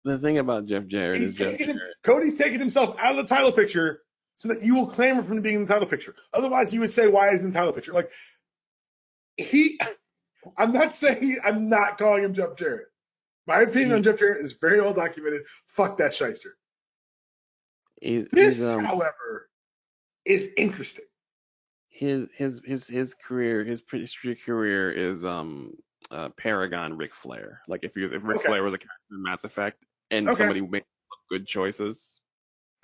the 0.03 0.17
thing 0.17 0.37
about 0.37 0.65
Jeff 0.65 0.85
Jarrett 0.87 1.19
He's 1.19 1.29
is 1.29 1.35
Jeff 1.35 1.59
him, 1.59 1.77
Jarrett. 1.77 1.95
Cody's 2.03 2.37
taking 2.37 2.59
himself 2.59 2.95
out 2.99 3.11
of 3.11 3.17
the 3.17 3.23
title 3.35 3.51
picture 3.51 4.01
so 4.35 4.49
that 4.49 4.63
you 4.63 4.73
will 4.75 4.87
clamor 4.87 5.23
for 5.23 5.33
him 5.33 5.41
being 5.41 5.55
in 5.55 5.65
the 5.65 5.73
title 5.73 5.87
picture. 5.87 6.15
Otherwise, 6.33 6.73
you 6.73 6.79
would 6.79 6.91
say, 6.91 7.07
why 7.07 7.29
is 7.29 7.41
he 7.41 7.47
in 7.47 7.53
the 7.53 7.59
title 7.59 7.73
picture? 7.73 7.91
Like, 7.91 8.09
he, 9.35 9.79
I'm 10.57 10.71
not 10.71 10.93
saying, 10.93 11.39
I'm 11.43 11.67
not 11.69 11.97
calling 11.97 12.23
him 12.23 12.33
Jeff 12.33 12.55
Jarrett, 12.55 12.87
My 13.47 13.61
opinion 13.61 13.93
on 13.93 14.03
Jeff 14.03 14.17
Jarrett 14.19 14.43
is 14.43 14.53
very 14.53 14.79
well 14.79 14.93
documented. 14.93 15.41
Fuck 15.67 15.97
that 15.97 16.13
shyster. 16.15 16.55
He's, 18.01 18.27
This, 18.31 18.65
um, 18.65 18.85
however, 18.85 19.49
is 20.23 20.49
interesting. 20.55 21.03
His 21.99 22.29
his 22.33 22.61
his 22.63 22.87
his 22.87 23.13
career, 23.13 23.65
his 23.65 23.81
pretty 23.81 24.05
street 24.05 24.41
career 24.45 24.89
is 24.89 25.25
um 25.25 25.73
uh, 26.09 26.29
Paragon 26.29 26.95
Ric 26.95 27.13
Flair. 27.13 27.59
Like 27.67 27.83
if 27.83 27.93
he 27.93 27.99
was, 27.99 28.13
if 28.13 28.25
Ric 28.25 28.37
Okay. 28.37 28.47
Flair 28.47 28.63
was 28.63 28.73
a 28.73 28.77
character 28.77 29.11
in 29.11 29.21
Mass 29.21 29.43
Effect 29.43 29.83
and 30.09 30.25
Okay. 30.25 30.37
somebody 30.37 30.61
made 30.61 30.85
good 31.29 31.45
choices, 31.45 32.21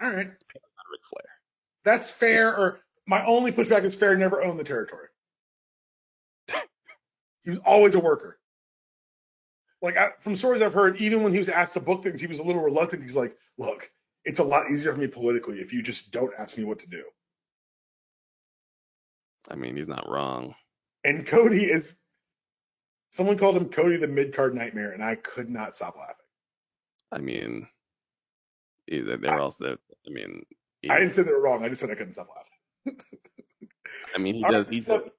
All 0.02 0.10
right. 0.10 0.28
not 0.28 0.86
Ric 0.92 1.02
Flair. 1.10 1.30
That's 1.86 2.12
Flair. 2.12 2.58
Or 2.58 2.82
my 3.08 3.26
only 3.26 3.54
pushback 3.54 3.86
is 3.86 3.96
fair 3.96 4.18
never 4.18 4.44
owned 4.44 4.60
the 4.60 4.66
territory. 4.66 5.08
he 7.46 7.52
was 7.52 7.60
always 7.60 7.96
a 7.96 8.02
worker. 8.02 8.38
Like 9.82 9.96
I, 9.96 10.10
from 10.20 10.36
stories 10.36 10.62
I've 10.62 10.74
heard, 10.74 10.98
even 10.98 11.24
when 11.24 11.32
he 11.32 11.40
was 11.40 11.48
asked 11.48 11.76
to 11.76 11.80
book 11.80 12.04
things, 12.04 12.20
he 12.20 12.28
was 12.28 12.40
a 12.40 12.44
little 12.44 12.62
reluctant. 12.62 13.02
He's 13.02 13.16
like, 13.16 13.38
"Look, 13.58 13.90
it's 14.26 14.40
a 14.40 14.44
lot 14.44 14.72
easier 14.72 14.94
for 14.94 15.00
me 15.00 15.08
politically 15.08 15.62
if 15.62 15.72
you 15.72 15.82
just 15.82 16.12
don't 16.12 16.34
ask 16.38 16.58
me 16.58 16.66
what 16.66 16.80
to 16.80 16.90
do." 16.90 17.02
I 19.50 19.56
mean, 19.56 19.76
he's 19.76 19.88
not 19.88 20.10
wrong. 20.10 20.56
And 21.04 21.26
Cody 21.26 21.66
is. 21.66 21.96
Someone 23.10 23.38
called 23.38 23.56
him 23.56 23.70
Cody 23.70 23.98
the 23.98 24.08
mid 24.08 24.34
card 24.34 24.54
nightmare, 24.56 24.92
and 24.92 25.04
I 25.04 25.16
could 25.16 25.50
not 25.50 25.76
stop 25.76 25.96
laughing. 25.98 26.16
I 27.12 27.20
mean, 27.20 27.68
either 28.88 29.18
they're 29.18 29.40
also. 29.40 29.78
I 30.08 30.10
mean, 30.10 30.44
he, 30.82 30.90
I 30.90 31.00
didn't 31.00 31.14
say 31.14 31.24
they 31.24 31.32
were 31.32 31.42
wrong. 31.42 31.64
I 31.64 31.70
just 31.70 31.82
said 31.82 31.92
I 31.92 31.96
couldn't 31.96 32.14
stop 32.14 32.28
laughing. 32.36 33.00
I 34.16 34.18
mean, 34.18 34.36
he 34.36 34.44
All 34.44 34.52
does. 34.52 34.66
right, 34.68 34.74
He 34.74 34.80
so- 34.82 35.00
does. 35.00 35.10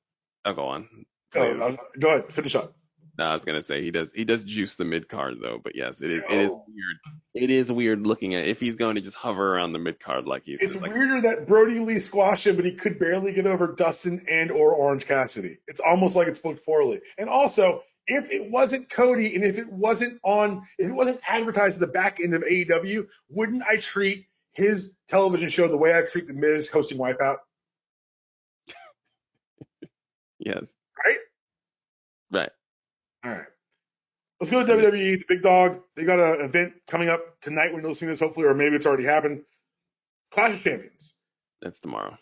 Oh, 0.44 0.52
go 0.54 0.66
on. 0.66 0.88
Go, 1.32 1.54
Please. 1.54 1.62
uh, 1.62 1.76
go 1.98 2.08
ahead, 2.08 2.32
finish 2.32 2.54
up. 2.54 2.76
No, 3.18 3.24
I 3.24 3.32
was 3.32 3.44
gonna 3.44 3.62
say 3.62 3.82
he 3.82 3.90
does. 3.90 4.12
He 4.12 4.24
does 4.24 4.44
juice 4.44 4.76
the 4.76 4.84
mid 4.84 5.08
card 5.08 5.34
though. 5.42 5.58
But 5.62 5.74
yes, 5.74 6.00
it 6.00 6.10
is. 6.10 6.24
It 6.28 6.38
is 6.38 6.50
weird. 6.50 6.96
It 7.34 7.50
is 7.50 7.72
weird 7.72 8.06
looking 8.06 8.34
at 8.34 8.46
if 8.46 8.60
he's 8.60 8.76
going 8.76 8.96
to 8.96 9.00
just 9.00 9.16
hover 9.16 9.54
around 9.54 9.72
the 9.72 9.78
mid 9.78 10.00
card 10.00 10.26
like 10.26 10.44
he's 10.44 10.60
It's 10.60 10.74
like 10.76 10.92
weirder 10.92 11.22
that 11.22 11.46
Brodie 11.46 11.80
Lee 11.80 11.98
squashed 11.98 12.46
him, 12.46 12.56
but 12.56 12.64
he 12.64 12.72
could 12.72 12.98
barely 12.98 13.32
get 13.32 13.46
over 13.46 13.68
Dustin 13.68 14.26
and 14.30 14.50
or 14.50 14.72
Orange 14.72 15.06
Cassidy. 15.06 15.58
It's 15.66 15.80
almost 15.80 16.14
like 16.16 16.28
it's 16.28 16.40
booked 16.40 16.64
poorly. 16.64 17.00
And 17.16 17.28
also, 17.30 17.82
if 18.06 18.30
it 18.30 18.50
wasn't 18.50 18.88
Cody 18.88 19.34
and 19.34 19.44
if 19.44 19.58
it 19.58 19.70
wasn't 19.70 20.20
on, 20.22 20.66
if 20.78 20.88
it 20.88 20.92
wasn't 20.92 21.20
advertised 21.26 21.80
at 21.82 21.86
the 21.86 21.92
back 21.92 22.20
end 22.22 22.34
of 22.34 22.42
AEW, 22.42 23.06
wouldn't 23.30 23.62
I 23.62 23.76
treat 23.78 24.26
his 24.52 24.94
television 25.08 25.48
show 25.48 25.68
the 25.68 25.76
way 25.76 25.96
I 25.96 26.02
treat 26.02 26.26
the 26.26 26.34
Miz 26.34 26.70
hosting 26.70 26.98
Wipeout? 26.98 27.38
yes, 30.38 30.72
Right? 31.04 31.18
right. 32.30 32.50
All 33.26 33.32
right. 33.32 33.46
Let's 34.38 34.50
go 34.52 34.64
to 34.64 34.72
WWE, 34.72 35.18
the 35.18 35.24
big 35.26 35.42
dog. 35.42 35.80
They 35.96 36.04
got 36.04 36.20
an 36.20 36.44
event 36.44 36.74
coming 36.86 37.08
up 37.08 37.40
tonight 37.40 37.72
when 37.72 37.82
you're 37.82 37.90
listening 37.90 38.08
to 38.08 38.12
this, 38.12 38.20
hopefully, 38.20 38.46
or 38.46 38.54
maybe 38.54 38.76
it's 38.76 38.86
already 38.86 39.04
happened. 39.04 39.42
Clash 40.30 40.54
of 40.54 40.62
Champions. 40.62 41.14
That's 41.60 41.80
tomorrow. 41.80 42.16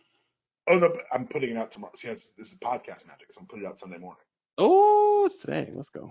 Oh 0.66 0.78
no, 0.78 0.96
I'm 1.12 1.26
putting 1.26 1.50
it 1.50 1.56
out 1.58 1.72
tomorrow. 1.72 1.92
See, 1.94 2.08
this 2.08 2.32
is 2.38 2.54
podcast 2.54 3.06
magic, 3.06 3.32
so 3.32 3.40
I'm 3.40 3.46
putting 3.46 3.66
it 3.66 3.68
out 3.68 3.78
Sunday 3.78 3.98
morning. 3.98 4.22
Oh, 4.56 5.24
it's 5.26 5.36
today. 5.36 5.70
Let's 5.74 5.90
go. 5.90 6.10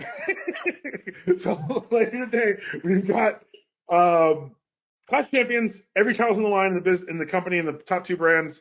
so 1.36 1.86
later 1.92 2.26
today, 2.26 2.60
we've 2.82 3.06
got 3.06 3.44
um, 3.88 4.56
Clash 5.08 5.26
of 5.26 5.30
Champions. 5.30 5.84
Every 5.94 6.14
title's 6.14 6.38
in 6.38 6.42
the 6.42 6.48
line 6.48 6.70
in 6.70 6.74
the 6.74 6.80
business, 6.80 7.08
in 7.08 7.18
the 7.18 7.26
company, 7.26 7.58
and 7.58 7.68
the 7.68 7.74
top 7.74 8.06
two 8.06 8.16
brands. 8.16 8.60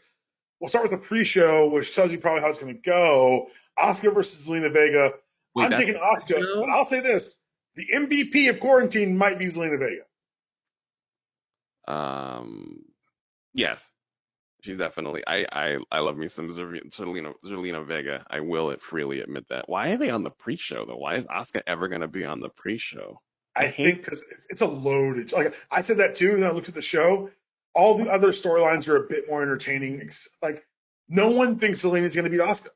We'll 0.59 0.67
start 0.67 0.83
with 0.83 0.91
the 0.91 1.07
pre-show, 1.07 1.69
which 1.69 1.95
tells 1.95 2.11
you 2.11 2.19
probably 2.19 2.41
how 2.41 2.49
it's 2.49 2.59
going 2.59 2.75
to 2.75 2.81
go. 2.81 3.47
Asuka 3.79 4.13
versus 4.13 4.47
Zelina 4.47 4.71
Vega. 4.71 5.13
Wait, 5.55 5.65
I'm 5.65 5.71
taking 5.71 5.95
Asuka, 5.95 6.61
but 6.61 6.69
I'll 6.69 6.85
say 6.85 7.01
this: 7.01 7.41
the 7.75 7.85
MVP 7.93 8.49
of 8.49 8.59
quarantine 8.59 9.17
might 9.17 9.39
be 9.39 9.45
Zelina 9.45 9.79
Vega. 9.79 10.03
Um, 11.87 12.85
yes, 13.53 13.89
she's 14.61 14.77
definitely. 14.77 15.23
I 15.25 15.45
I 15.51 15.77
I 15.91 15.99
love 15.99 16.17
me 16.17 16.27
some 16.27 16.49
Zelina 16.49 17.33
Zelina 17.45 17.85
Vega. 17.85 18.25
I 18.29 18.39
will 18.41 18.69
it 18.71 18.81
freely 18.81 19.21
admit 19.21 19.47
that. 19.49 19.67
Why 19.67 19.89
are 19.89 19.97
they 19.97 20.09
on 20.09 20.23
the 20.23 20.31
pre-show 20.31 20.85
though? 20.85 20.97
Why 20.97 21.15
is 21.15 21.25
Asuka 21.25 21.61
ever 21.67 21.87
gonna 21.87 22.07
be 22.07 22.23
on 22.23 22.39
the 22.39 22.49
pre-show? 22.49 23.19
I 23.55 23.65
I 23.65 23.71
think 23.71 24.03
because 24.03 24.23
it's, 24.31 24.47
it's 24.49 24.61
a 24.61 24.67
loaded. 24.67 25.33
Like 25.33 25.55
I 25.69 25.81
said 25.81 25.97
that 25.97 26.15
too, 26.15 26.35
and 26.35 26.45
I 26.45 26.51
looked 26.51 26.69
at 26.69 26.75
the 26.75 26.81
show. 26.81 27.29
All 27.73 27.97
the 27.97 28.09
other 28.09 28.29
storylines 28.29 28.87
are 28.87 28.97
a 28.97 29.07
bit 29.07 29.29
more 29.29 29.41
entertaining. 29.41 30.09
Like 30.41 30.65
no 31.09 31.31
one 31.31 31.57
thinks 31.57 31.83
Zelina's 31.83 32.15
going 32.15 32.23
to 32.23 32.29
beat 32.29 32.39
Asuka. 32.39 32.69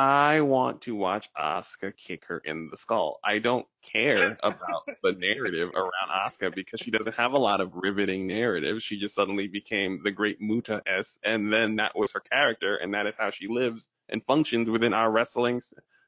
I 0.00 0.42
want 0.42 0.82
to 0.82 0.94
watch 0.94 1.28
Asuka 1.36 1.96
kick 1.96 2.26
her 2.26 2.38
in 2.38 2.68
the 2.70 2.76
skull. 2.76 3.18
I 3.24 3.40
don't 3.40 3.66
care 3.82 4.38
about 4.44 4.86
the 5.02 5.10
narrative 5.12 5.70
around 5.74 6.08
Asuka 6.08 6.54
because 6.54 6.78
she 6.78 6.92
doesn't 6.92 7.16
have 7.16 7.32
a 7.32 7.38
lot 7.38 7.60
of 7.60 7.72
riveting 7.74 8.28
narrative. 8.28 8.80
She 8.80 9.00
just 9.00 9.16
suddenly 9.16 9.48
became 9.48 10.02
the 10.04 10.12
great 10.12 10.40
Muta 10.40 10.82
S, 10.86 11.18
and 11.24 11.52
then 11.52 11.76
that 11.76 11.98
was 11.98 12.12
her 12.12 12.20
character, 12.20 12.76
and 12.76 12.94
that 12.94 13.08
is 13.08 13.16
how 13.18 13.30
she 13.30 13.48
lives 13.48 13.88
and 14.08 14.24
functions 14.24 14.70
within 14.70 14.94
our 14.94 15.10
wrestling 15.10 15.60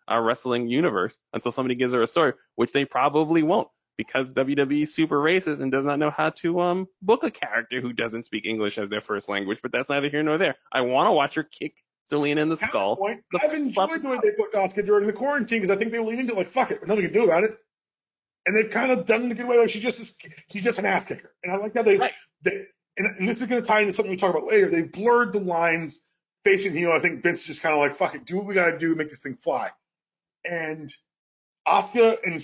our 0.07 0.23
wrestling 0.23 0.69
universe 0.69 1.17
until 1.33 1.51
somebody 1.51 1.75
gives 1.75 1.93
her 1.93 2.03
a 2.03 2.07
story, 2.07 2.35
which 2.55 2.73
they 2.73 2.85
probably 2.85 3.43
won't 3.43 3.69
because 3.97 4.33
WWE 4.33 4.83
is 4.83 4.95
super 4.95 5.19
racist 5.19 5.61
and 5.61 5.73
does 5.73 5.85
not 5.85 5.99
know 5.99 6.11
how 6.11 6.31
to 6.31 6.61
um 6.61 6.87
book 7.03 7.25
a 7.25 7.31
character 7.31 7.81
who 7.81 7.93
doesn't 7.93 8.23
speak 8.23 8.47
English 8.47 8.79
as 8.79 8.89
their 8.89 9.01
first 9.01 9.29
language. 9.29 9.59
But 9.61 9.73
that's 9.73 9.89
neither 9.89 10.09
here 10.09 10.23
nor 10.23 10.39
there. 10.39 10.55
I 10.71 10.83
want 10.83 11.09
to 11.09 11.13
watch 11.13 11.35
her 11.35 11.43
kick 11.43 11.75
Zelina 12.11 12.39
in 12.39 12.49
the 12.49 12.57
skull. 12.57 12.97
Counterpoint, 12.97 13.25
The 13.33 13.41
I've 13.43 13.55
enjoyed 13.55 14.03
the 14.03 14.09
way 14.09 14.19
they 14.23 14.31
put 14.33 14.53
Asuka 14.53 14.85
during 14.85 15.07
the 15.07 15.13
quarantine 15.13 15.61
because 15.61 15.71
I 15.71 15.77
think 15.77 15.93
they 15.93 15.99
leaned 15.99 16.21
into 16.21 16.35
like 16.35 16.51
fuck 16.51 16.71
it, 16.71 16.87
nothing 16.87 17.05
can 17.05 17.13
do 17.13 17.25
about 17.25 17.45
it. 17.45 17.57
And 18.47 18.57
they've 18.57 18.71
kind 18.71 18.91
of 18.91 19.07
done 19.07 19.23
it 19.23 19.25
in 19.27 19.33
a 19.33 19.35
good 19.35 19.47
way. 19.47 19.59
Like 19.59 19.71
she 19.71 19.81
just 19.81 20.01
is, 20.01 20.17
she's 20.51 20.65
just 20.65 20.79
an 20.79 20.87
ass 20.87 21.07
kicker, 21.07 21.33
and 21.43 21.53
I 21.53 21.57
like 21.57 21.75
how 21.75 21.83
they, 21.83 21.99
Right. 21.99 22.13
they 22.43 22.65
and, 22.97 23.07
and 23.19 23.29
this 23.29 23.41
is 23.41 23.47
going 23.47 23.63
to 23.63 23.67
tie 23.67 23.81
into 23.81 23.93
something 23.93 24.11
we 24.11 24.17
talk 24.17 24.35
about 24.35 24.47
later. 24.47 24.69
They 24.69 24.83
blurred 24.83 25.33
the 25.33 25.41
lines 25.41 26.05
facing 26.45 26.73
heel. 26.73 26.91
I 26.93 27.01
think 27.01 27.23
Vince 27.23 27.45
just 27.47 27.63
kind 27.63 27.75
of 27.75 27.81
like 27.81 27.97
fuck 27.97 28.15
it, 28.15 28.25
do 28.25 28.37
what 28.39 28.47
we 28.47 28.55
got 28.55 28.71
to 28.71 28.79
do, 28.79 28.91
to 28.91 28.97
make 28.97 29.11
this 29.11 29.21
thing 29.21 29.35
fly. 29.35 29.71
And 30.45 30.93
Asuka 31.69 32.17
and 32.25 32.35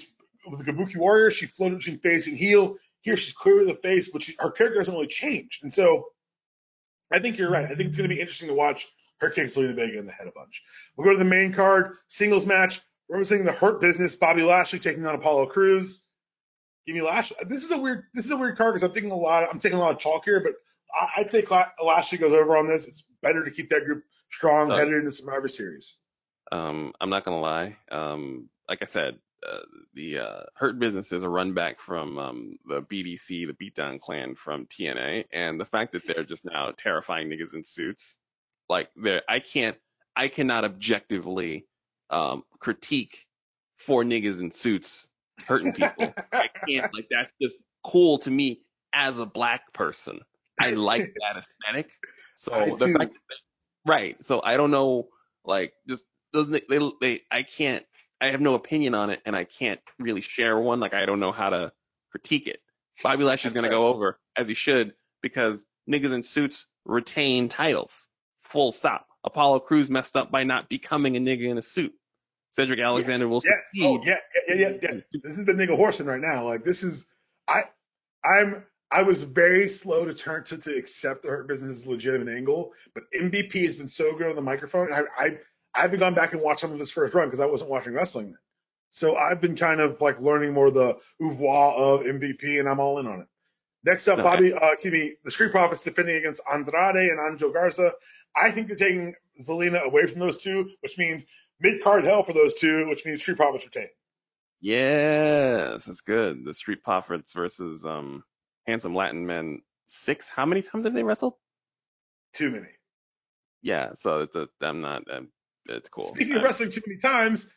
with 0.49 0.65
the 0.65 0.71
Kabuki 0.71 0.97
Warrior, 0.97 1.31
she 1.31 1.47
floated 1.47 1.79
between 1.79 1.99
face 1.99 2.27
and 2.27 2.37
heel. 2.37 2.77
Here 3.01 3.17
she's 3.17 3.35
clearly 3.35 3.67
the 3.67 3.79
face, 3.79 4.11
but 4.11 4.23
she, 4.23 4.35
her 4.39 4.51
character 4.51 4.81
hasn't 4.81 4.95
really 4.95 5.07
changed. 5.09 5.63
And 5.63 5.73
so 5.73 6.07
I 7.11 7.21
think 7.21 7.39
you're 7.39 7.51
right. 7.51 7.65
I 7.65 7.69
think 7.75 7.89
it's 7.89 7.97
going 7.97 8.09
to 8.09 8.15
be 8.15 8.21
interesting 8.21 8.49
to 8.49 8.55
watch 8.55 8.87
her 9.21 9.31
kick 9.31 9.47
Zelina 9.47 9.75
Vega 9.75 9.99
in 9.99 10.07
the 10.07 10.13
head 10.13 10.29
a 10.29 10.33
bunch. 10.33 10.63
We'll 10.97 11.07
go 11.07 11.13
to 11.13 11.19
the 11.19 11.25
main 11.25 11.53
card, 11.53 11.97
singles 12.09 12.47
match. 12.47 12.81
Representing 13.09 13.47
the 13.47 13.53
Hurt 13.53 13.81
Business, 13.81 14.17
Bobby 14.17 14.43
Lashley 14.43 14.81
taking 14.81 15.07
on 15.07 15.15
Apollo 15.15 15.47
Crews. 15.47 16.05
Give 16.89 16.97
me 16.97 17.03
Lashley. 17.03 17.37
This 17.47 17.63
is 17.63 17.71
a 17.71 17.79
weird. 17.79 18.03
This 18.15 18.25
is 18.25 18.33
a 18.33 18.37
weird 18.37 18.59
card 18.59 18.75
because 18.75 18.83
I'm 18.83 18.93
thinking 18.93 19.13
a 19.13 19.17
lot. 19.17 19.49
I'm 19.49 19.61
taking 19.61 19.79
a 19.79 19.81
lot 19.81 19.93
of 19.93 20.01
chalk 20.01 20.25
here, 20.25 20.41
but 20.41 20.55
I, 20.93 21.21
I'd 21.21 21.31
say 21.31 21.45
Lashley 21.81 22.19
goes 22.19 22.33
over 22.33 22.57
on 22.57 22.67
this. 22.67 22.89
It's 22.89 23.05
better 23.23 23.45
to 23.45 23.51
keep 23.53 23.71
that 23.71 23.85
group 23.85 24.03
strong 24.31 24.73
Uh, 24.73 24.77
headed 24.77 24.95
into 24.95 25.13
Survivor 25.13 25.47
Series. 25.47 25.97
Um, 26.51 26.93
I'm 27.01 27.11
not 27.11 27.25
gonna 27.25 27.41
lie. 27.41 27.77
Um, 27.93 28.49
like 28.69 28.83
I 28.83 28.87
said, 28.87 29.19
uh, 29.47 29.59
the 29.95 30.19
uh, 30.19 30.41
Hurt 30.55 30.79
Business 30.79 31.13
is 31.13 31.23
a 31.23 31.29
run 31.29 31.55
back 31.55 31.79
from 31.79 32.19
um, 32.19 32.59
the 32.67 32.83
BDC, 32.83 33.47
the 33.47 33.53
Beatdown 33.53 34.01
Clan 34.01 34.35
from 34.35 34.67
TNA, 34.67 35.27
and 35.33 35.61
the 35.61 35.65
fact 35.65 35.93
that 35.93 36.07
they're 36.07 36.25
just 36.25 36.45
now 36.45 36.73
terrifying 36.77 37.29
niggas 37.29 37.55
in 37.55 37.63
suits, 37.63 38.17
like 38.69 38.91
they're, 38.97 39.23
I 39.29 39.41
can't, 39.41 39.77
I 40.15 40.29
cannot 40.29 40.65
objectively 40.65 41.67
um, 42.11 42.45
critique 42.59 43.27
four 43.77 44.05
niggas 44.05 44.41
in 44.41 44.51
suits 44.51 45.11
hurting 45.47 45.73
people. 45.73 46.13
I 46.33 46.49
can't. 46.69 46.93
Like 46.95 47.09
that's 47.11 47.33
just 47.41 47.57
cool 47.85 48.19
to 48.19 48.31
me 48.31 48.63
as 48.93 49.19
a 49.19 49.27
black 49.27 49.73
person. 49.73 50.21
I 50.59 50.71
like 50.71 51.15
that 51.21 51.37
aesthetic. 51.37 51.91
So 52.35 52.77
the 52.79 52.89
fact 52.89 53.13
that 53.13 53.37
right. 53.85 54.23
So 54.25 54.41
I 54.43 54.57
don't 54.57 54.71
know. 54.71 55.09
Like 55.45 55.73
just 55.89 56.05
those 56.33 56.49
they 56.49 56.61
they 57.01 57.21
I 57.31 57.43
can't. 57.43 57.85
I 58.21 58.29
have 58.29 58.41
no 58.41 58.55
opinion 58.55 58.95
on 58.95 59.11
it, 59.11 59.21
and 59.27 59.37
I 59.37 59.45
can't 59.45 59.81
really 59.99 60.23
share 60.23 60.59
one. 60.59 60.81
Like 60.81 60.95
I 60.95 61.05
don't 61.07 61.21
know 61.21 61.33
how 61.33 61.51
to 61.51 61.73
critique 62.11 62.49
it. 62.49 62.61
Bobby 63.03 63.25
Lashley's 63.25 63.53
gonna 63.53 63.69
go 63.69 63.89
over 63.89 64.19
as 64.37 64.49
he 64.49 64.55
should 64.55 64.95
because 65.23 65.65
niggas 65.89 66.13
in 66.13 66.23
suits 66.23 66.67
retain 66.85 67.49
titles. 67.49 68.09
Full 68.57 68.73
stop. 68.73 69.07
Apollo 69.23 69.61
Crews 69.61 69.91
messed 69.91 70.17
up 70.17 70.31
by 70.31 70.45
not 70.45 70.69
becoming 70.69 71.17
a 71.17 71.21
nigga 71.21 71.43
in 71.51 71.59
a 71.59 71.63
suit. 71.63 71.93
Cedric 72.53 72.81
Alexander 72.81 73.29
will 73.29 73.43
Yes. 73.45 73.53
succeed. 73.67 73.85
Oh, 73.87 74.01
yeah, 74.03 74.19
yeah, 74.49 74.55
yeah, 74.55 74.69
yeah, 74.83 74.93
yeah. 74.95 75.01
This 75.23 75.37
is 75.39 75.45
the 75.45 75.53
nigga 75.53 75.77
horsing 75.77 76.07
right 76.07 76.21
now. 76.21 76.45
Like 76.47 76.65
this 76.65 76.83
is 76.83 77.07
I 77.47 77.65
I'm 78.25 78.65
I 78.91 79.03
was 79.03 79.25
very 79.25 79.69
slow 79.69 80.07
to 80.07 80.15
turn 80.15 80.45
to, 80.45 80.57
to 80.59 80.75
accept 80.75 81.23
the 81.25 81.29
Hurt 81.29 81.49
Business 81.49 81.87
legitimate 81.87 82.35
angle, 82.35 82.73
but 82.95 83.03
MVP 83.15 83.63
has 83.65 83.77
been 83.77 83.89
so 83.89 84.17
good 84.17 84.31
on 84.31 84.37
the 84.37 84.43
microphone. 84.43 84.91
I 84.93 85.03
I 85.19 85.39
I 85.75 85.81
haven't 85.83 85.99
gone 85.99 86.15
back 86.15 86.33
and 86.33 86.41
watched 86.41 86.61
some 86.61 86.73
of 86.73 86.79
his 86.79 86.91
first 86.91 87.13
run 87.15 87.27
because 87.27 87.41
I 87.41 87.47
wasn't 87.47 87.69
watching 87.69 87.93
wrestling 87.93 88.29
then. 88.29 88.39
So 88.89 89.17
I've 89.17 89.41
been 89.43 89.57
kind 89.57 89.81
of 89.83 90.01
like 90.01 90.19
learning 90.21 90.55
more 90.55 90.71
the 90.71 90.97
oeuvre 91.21 91.47
of 91.47 92.01
MVP, 92.07 92.59
and 92.59 92.67
I'm 92.69 92.81
all 92.81 92.99
in 93.01 93.07
on 93.07 93.21
it. 93.21 93.27
Next 93.85 94.09
up, 94.09 94.19
Okay. 94.19 94.23
Bobby, 94.25 94.53
uh, 94.55 94.73
excuse 94.73 94.93
me, 94.93 95.15
the 95.25 95.31
Street 95.31 95.53
Profits 95.53 95.83
defending 95.83 96.17
against 96.17 96.41
Andrade 96.51 97.11
and 97.11 97.21
Angel 97.21 97.53
Garza. 97.53 97.93
I 98.37 98.51
think 98.51 98.69
they're 98.69 98.77
taking 98.77 99.15
Zelina 99.41 99.83
away 99.83 100.07
from 100.07 100.21
those 100.21 100.43
two, 100.43 100.71
which 100.81 100.99
means 100.99 101.25
mid 101.61 101.83
card 101.83 102.05
hell 102.05 102.23
for 102.23 102.33
those 102.33 102.55
two, 102.55 102.89
which 102.89 103.05
means 103.05 103.21
Street 103.23 103.37
Profits 103.37 103.65
retain. 103.65 103.89
Yes, 104.61 105.85
that's 105.85 106.01
good. 106.01 106.45
The 106.45 106.55
Street 106.55 106.83
Profits 106.83 107.33
versus 107.33 107.85
um 107.85 108.25
Handsome 108.67 108.95
Latin 108.95 109.27
Men. 109.27 109.63
Six. 109.87 110.29
How 110.29 110.47
many 110.47 110.63
times 110.63 110.85
have 110.85 110.95
they 110.95 111.05
wrestled? 111.05 111.35
Too 112.33 112.51
many. 112.51 112.67
Yeah. 113.63 113.93
So 113.95 114.23
it's 114.23 114.35
a, 114.35 114.49
I'm 114.61 114.81
not. 114.81 115.05
Um, 115.11 115.29
it's 115.67 115.89
cool. 115.89 116.05
Speaking 116.05 116.33
of 116.35 116.39
Um, 116.39 116.45
wrestling 116.45 116.71
too 116.71 116.83
many 116.87 116.99
times, 116.99 117.51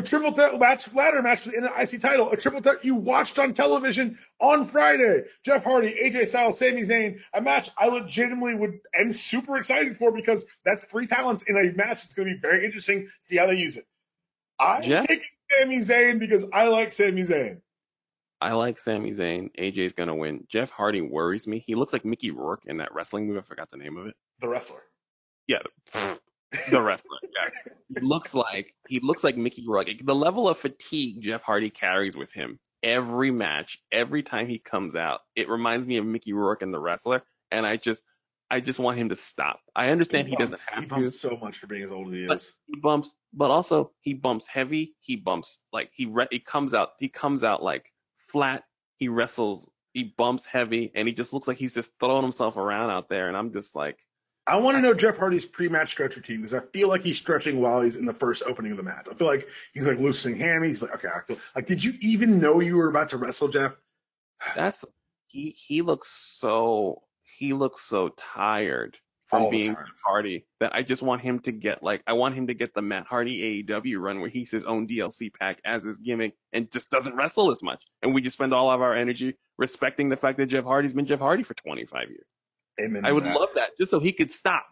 the 0.00 0.08
triple 0.08 0.32
threat 0.32 0.58
match, 0.58 0.92
ladder 0.94 1.22
match 1.22 1.40
for 1.40 1.50
the 1.50 1.72
IC 1.76 2.00
title, 2.00 2.30
a 2.30 2.36
triple 2.36 2.60
threat 2.60 2.84
you 2.84 2.94
watched 2.94 3.38
on 3.38 3.52
television 3.52 4.18
on 4.40 4.64
Friday. 4.64 5.24
Jeff 5.44 5.64
Hardy, 5.64 5.92
AJ 5.92 6.28
Styles, 6.28 6.58
Sami 6.58 6.82
Zayn, 6.82 7.20
a 7.34 7.40
match 7.40 7.70
I 7.76 7.88
legitimately 7.88 8.54
would 8.54 8.78
am 8.98 9.12
super 9.12 9.56
excited 9.56 9.96
for 9.96 10.12
because 10.12 10.46
that's 10.64 10.84
three 10.84 11.08
talents 11.08 11.42
in 11.44 11.56
a 11.56 11.72
match. 11.76 12.04
It's 12.04 12.14
going 12.14 12.28
to 12.28 12.34
be 12.34 12.40
very 12.40 12.64
interesting 12.64 13.06
to 13.06 13.10
see 13.22 13.36
how 13.36 13.46
they 13.46 13.56
use 13.56 13.76
it. 13.76 13.86
I'm 14.60 14.82
Jeff- 14.82 15.06
taking 15.06 15.26
Sami 15.50 15.78
Zayn 15.78 16.18
because 16.20 16.46
I 16.52 16.68
like 16.68 16.92
Sami 16.92 17.22
Zayn. 17.22 17.60
I 18.40 18.52
like 18.52 18.78
Sami 18.78 19.10
Zayn. 19.10 19.50
AJ's 19.58 19.94
gonna 19.94 20.14
win. 20.14 20.46
Jeff 20.48 20.70
Hardy 20.70 21.00
worries 21.00 21.48
me. 21.48 21.64
He 21.66 21.74
looks 21.74 21.92
like 21.92 22.04
Mickey 22.04 22.30
Rourke 22.30 22.62
in 22.66 22.76
that 22.76 22.94
wrestling 22.94 23.26
movie. 23.26 23.40
I 23.40 23.42
forgot 23.42 23.68
the 23.68 23.78
name 23.78 23.96
of 23.96 24.06
it. 24.06 24.14
The 24.40 24.48
wrestler. 24.48 24.80
Yeah, 25.48 25.58
the, 26.52 26.58
the 26.72 26.82
wrestler. 26.82 27.18
Yeah. 27.22 27.50
He 27.98 28.04
looks 28.06 28.34
like 28.34 28.74
he 28.86 29.00
looks 29.00 29.24
like 29.24 29.38
Mickey 29.38 29.64
Rourke. 29.66 29.88
The 30.04 30.14
level 30.14 30.46
of 30.46 30.58
fatigue 30.58 31.22
Jeff 31.22 31.42
Hardy 31.42 31.70
carries 31.70 32.14
with 32.14 32.30
him 32.32 32.58
every 32.82 33.30
match, 33.30 33.78
every 33.90 34.22
time 34.22 34.46
he 34.46 34.58
comes 34.58 34.94
out, 34.94 35.20
it 35.34 35.48
reminds 35.48 35.86
me 35.86 35.96
of 35.96 36.04
Mickey 36.04 36.34
Rourke 36.34 36.60
and 36.60 36.72
the 36.72 36.78
wrestler. 36.78 37.22
And 37.50 37.64
I 37.66 37.76
just, 37.78 38.02
I 38.50 38.60
just 38.60 38.78
want 38.78 38.98
him 38.98 39.08
to 39.08 39.16
stop. 39.16 39.60
I 39.74 39.90
understand 39.90 40.28
he, 40.28 40.36
bumps, 40.36 40.50
doesn't 40.50 40.68
he 40.68 40.74
have 40.74 40.84
to. 40.84 40.88
bumps 40.96 41.18
so 41.18 41.38
much 41.40 41.58
for 41.58 41.66
being 41.66 41.82
as 41.84 41.90
old 41.90 42.08
as 42.08 42.14
he 42.14 42.26
But- 42.26 42.36
is. 42.36 42.52
He 42.66 42.78
bumps, 42.78 43.14
but 43.32 43.50
also 43.50 43.92
he 44.02 44.12
bumps 44.12 44.46
heavy. 44.46 44.94
He 45.00 45.16
bumps 45.16 45.60
like 45.72 45.90
he 45.94 46.04
re- 46.04 46.28
he 46.30 46.40
comes 46.40 46.74
out. 46.74 46.90
He 46.98 47.08
comes 47.08 47.42
out 47.42 47.62
like 47.62 47.90
flat. 48.30 48.64
He 48.98 49.08
wrestles. 49.08 49.70
He 49.94 50.04
bumps 50.16 50.44
heavy, 50.44 50.92
and 50.94 51.08
he 51.08 51.14
just 51.14 51.32
looks 51.32 51.48
like 51.48 51.56
he's 51.56 51.74
just 51.74 51.90
throwing 51.98 52.22
himself 52.22 52.58
around 52.58 52.90
out 52.90 53.08
there. 53.08 53.28
And 53.28 53.36
I'm 53.36 53.52
just 53.54 53.74
like. 53.74 53.98
I 54.48 54.56
want 54.58 54.76
to 54.76 54.80
know 54.80 54.94
Jeff 54.94 55.18
Hardy's 55.18 55.44
pre-match 55.44 55.90
stretch 55.90 56.16
routine 56.16 56.38
because 56.38 56.54
I 56.54 56.60
feel 56.60 56.88
like 56.88 57.02
he's 57.02 57.18
stretching 57.18 57.60
while 57.60 57.82
he's 57.82 57.96
in 57.96 58.06
the 58.06 58.14
first 58.14 58.42
opening 58.46 58.70
of 58.72 58.76
the 58.78 58.82
match. 58.82 59.06
I 59.10 59.14
feel 59.14 59.26
like 59.26 59.48
he's 59.74 59.86
like 59.86 59.98
loosening 59.98 60.38
hammies. 60.38 60.66
He's 60.66 60.82
like, 60.82 60.94
okay, 60.94 61.08
I 61.08 61.20
feel 61.20 61.36
like, 61.54 61.66
did 61.66 61.84
you 61.84 61.94
even 62.00 62.40
know 62.40 62.60
you 62.60 62.78
were 62.78 62.88
about 62.88 63.10
to 63.10 63.18
wrestle, 63.18 63.48
Jeff? 63.48 63.76
That's 64.54 64.84
he 65.26 65.50
he 65.50 65.82
looks 65.82 66.08
so 66.08 67.02
he 67.38 67.52
looks 67.52 67.82
so 67.82 68.08
tired 68.08 68.96
from 69.26 69.42
All 69.42 69.50
being. 69.50 69.76
Hardy 70.04 70.46
that 70.60 70.74
I 70.74 70.82
just 70.82 71.02
want 71.02 71.20
him 71.20 71.40
to 71.40 71.52
get 71.52 71.82
like 71.82 72.02
I 72.06 72.14
want 72.14 72.34
him 72.34 72.46
to 72.46 72.54
get 72.54 72.72
the 72.72 72.80
Matt 72.80 73.06
Hardy 73.06 73.62
AEW 73.62 74.00
run 74.00 74.20
where 74.20 74.30
he's 74.30 74.50
his 74.50 74.64
own 74.64 74.86
DLC 74.86 75.30
pack 75.32 75.60
as 75.64 75.82
his 75.82 75.98
gimmick 75.98 76.34
and 76.52 76.72
just 76.72 76.88
doesn't 76.88 77.14
wrestle 77.14 77.50
as 77.50 77.62
much. 77.62 77.84
And 78.02 78.14
we 78.14 78.22
just 78.22 78.34
spend 78.34 78.54
all 78.54 78.70
of 78.70 78.80
our 78.80 78.94
energy 78.94 79.36
respecting 79.58 80.08
the 80.08 80.16
fact 80.16 80.38
that 80.38 80.46
Jeff 80.46 80.64
Hardy's 80.64 80.94
been 80.94 81.04
Jeff 81.04 81.20
Hardy 81.20 81.42
for 81.42 81.54
25 81.54 82.08
years. 82.08 82.24
Amen. 82.80 83.04
I 83.04 83.12
would 83.12 83.24
that. 83.24 83.34
love 83.34 83.50
that 83.54 83.76
just 83.78 83.90
so 83.90 84.00
he 84.00 84.12
could 84.12 84.30
stop 84.30 84.66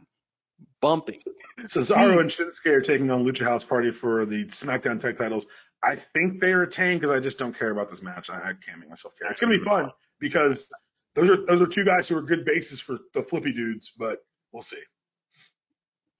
bumping. 0.80 1.18
Cesaro 1.60 2.20
and 2.20 2.30
Shinsuke 2.30 2.66
are 2.66 2.80
taking 2.80 3.10
on 3.10 3.24
Lucha 3.24 3.44
House 3.44 3.64
Party 3.64 3.90
for 3.90 4.24
the 4.26 4.44
SmackDown 4.46 5.00
tag 5.00 5.18
titles. 5.18 5.46
I 5.82 5.96
think 5.96 6.40
they 6.40 6.52
are 6.52 6.58
retain 6.58 6.98
because 6.98 7.10
I 7.10 7.20
just 7.20 7.38
don't 7.38 7.56
care 7.56 7.70
about 7.70 7.90
this 7.90 8.02
match. 8.02 8.30
I, 8.30 8.36
I 8.36 8.52
can't 8.54 8.80
make 8.80 8.88
myself 8.88 9.14
care. 9.20 9.30
It's 9.30 9.40
gonna 9.40 9.58
be 9.58 9.64
fun 9.64 9.90
because 10.18 10.68
those 11.14 11.30
are 11.30 11.44
those 11.44 11.60
are 11.60 11.66
two 11.66 11.84
guys 11.84 12.08
who 12.08 12.16
are 12.16 12.22
good 12.22 12.44
bases 12.44 12.80
for 12.80 12.98
the 13.12 13.22
flippy 13.22 13.52
dudes, 13.52 13.92
but 13.96 14.18
we'll 14.52 14.62
see. 14.62 14.80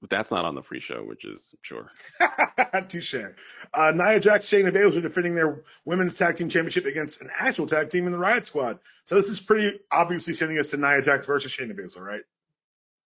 But 0.09 0.17
that's 0.19 0.31
not 0.31 0.45
on 0.45 0.55
the 0.55 0.63
free 0.63 0.79
show, 0.79 1.03
which 1.03 1.25
is 1.25 1.53
sure. 1.63 1.91
Touche. 2.89 3.17
Uh, 3.75 3.91
Nia 3.93 4.21
Jax, 4.21 4.47
Shayna 4.47 4.71
Baszler 4.73 4.99
are 4.99 5.01
defending 5.01 5.35
their 5.35 5.65
women's 5.85 6.17
tag 6.17 6.37
team 6.37 6.49
championship 6.49 6.87
against 6.87 7.23
an 7.23 7.31
actual 7.37 7.67
tag 7.67 7.89
team 7.91 8.07
in 8.07 8.13
the 8.13 8.19
Riot 8.19 8.47
Squad. 8.47 8.79
So 9.03 9.17
this 9.17 9.29
is 9.29 9.41
pretty 9.41 9.81
obviously 9.91 10.33
sending 10.35 10.59
us 10.59 10.71
to 10.71 10.77
Nia 10.77 11.03
Jax 11.03 11.27
versus 11.27 11.51
Shayna 11.51 11.77
Baszler, 11.77 12.03
right? 12.07 12.23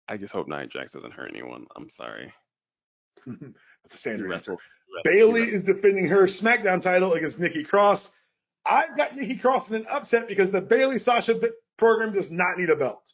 I 0.07 0.17
just 0.17 0.33
hope 0.33 0.47
Nia 0.47 0.65
Jax 0.65 0.93
doesn't 0.93 1.13
hurt 1.13 1.29
anyone. 1.29 1.67
I'm 1.75 1.91
sorry. 1.91 2.33
That's 3.27 3.93
a 3.93 3.97
standard 3.97 4.31
answer. 4.33 4.53
wrestled- 4.53 4.59
she 4.59 4.95
wrestled- 4.95 5.03
Bayley 5.03 5.43
is 5.43 5.61
defending 5.61 6.07
her 6.07 6.23
SmackDown 6.23 6.81
title 6.81 7.13
against 7.13 7.39
Nikki 7.39 7.63
Cross. 7.63 8.17
I've 8.65 8.97
got 8.97 9.15
Nikki 9.15 9.35
Cross 9.35 9.69
in 9.69 9.75
an 9.81 9.85
upset 9.87 10.27
because 10.27 10.49
the 10.49 10.61
Bayley 10.61 10.97
Sasha 10.97 11.39
program 11.77 12.13
does 12.13 12.31
not 12.31 12.57
need 12.57 12.71
a 12.71 12.75
belt, 12.75 13.13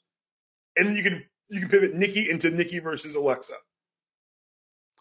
and 0.78 0.96
you 0.96 1.04
can 1.04 1.26
you 1.50 1.60
can 1.60 1.70
pivot 1.70 1.94
Nikki 1.94 2.30
into 2.30 2.50
Nikki 2.52 2.80
versus 2.80 3.16
Alexa. 3.16 3.56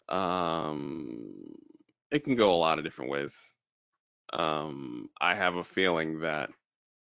Um, 0.09 1.33
it 2.11 2.23
can 2.23 2.35
go 2.35 2.53
a 2.53 2.57
lot 2.57 2.77
of 2.77 2.83
different 2.83 3.11
ways. 3.11 3.53
Um, 4.31 5.09
I 5.19 5.35
have 5.35 5.55
a 5.55 5.63
feeling 5.63 6.19
that 6.21 6.49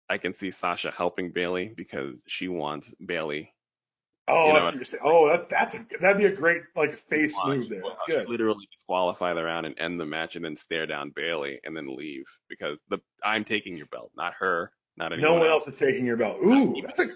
I 0.08 0.18
can 0.18 0.34
see 0.34 0.50
Sasha 0.50 0.90
helping 0.90 1.30
Bayley 1.30 1.72
because 1.74 2.22
she 2.26 2.48
wants 2.48 2.94
Bayley. 3.04 3.52
Oh, 4.26 4.46
You 4.46 4.52
know, 4.54 4.70
that's 4.70 4.92
you're. 4.92 5.00
Oh, 5.04 5.28
that, 5.28 5.50
that's 5.50 5.74
a, 5.74 5.84
that'd 6.00 6.16
be 6.16 6.24
a 6.24 6.32
great 6.32 6.62
like 6.74 6.98
face 7.08 7.36
move 7.44 7.68
there. 7.68 7.82
That's 7.86 8.02
good. 8.06 8.28
Literally 8.28 8.66
disqualify 8.72 9.34
the 9.34 9.44
round 9.44 9.66
and 9.66 9.78
end 9.78 10.00
the 10.00 10.06
match 10.06 10.36
and 10.36 10.44
then 10.44 10.56
stare 10.56 10.86
down 10.86 11.12
Bayley 11.14 11.60
and 11.64 11.76
then 11.76 11.94
leave 11.94 12.24
because 12.48 12.82
the 12.88 12.98
I'm 13.22 13.44
taking 13.44 13.76
your 13.76 13.86
belt, 13.86 14.12
not 14.16 14.32
her, 14.34 14.72
not 14.96 15.12
anyone 15.12 15.30
No 15.30 15.38
one 15.38 15.46
else 15.46 15.68
is 15.68 15.76
taking 15.76 16.06
your 16.06 16.16
belt. 16.16 16.38
Ooh, 16.42 16.80
that's 16.82 17.00
a, 17.00 17.06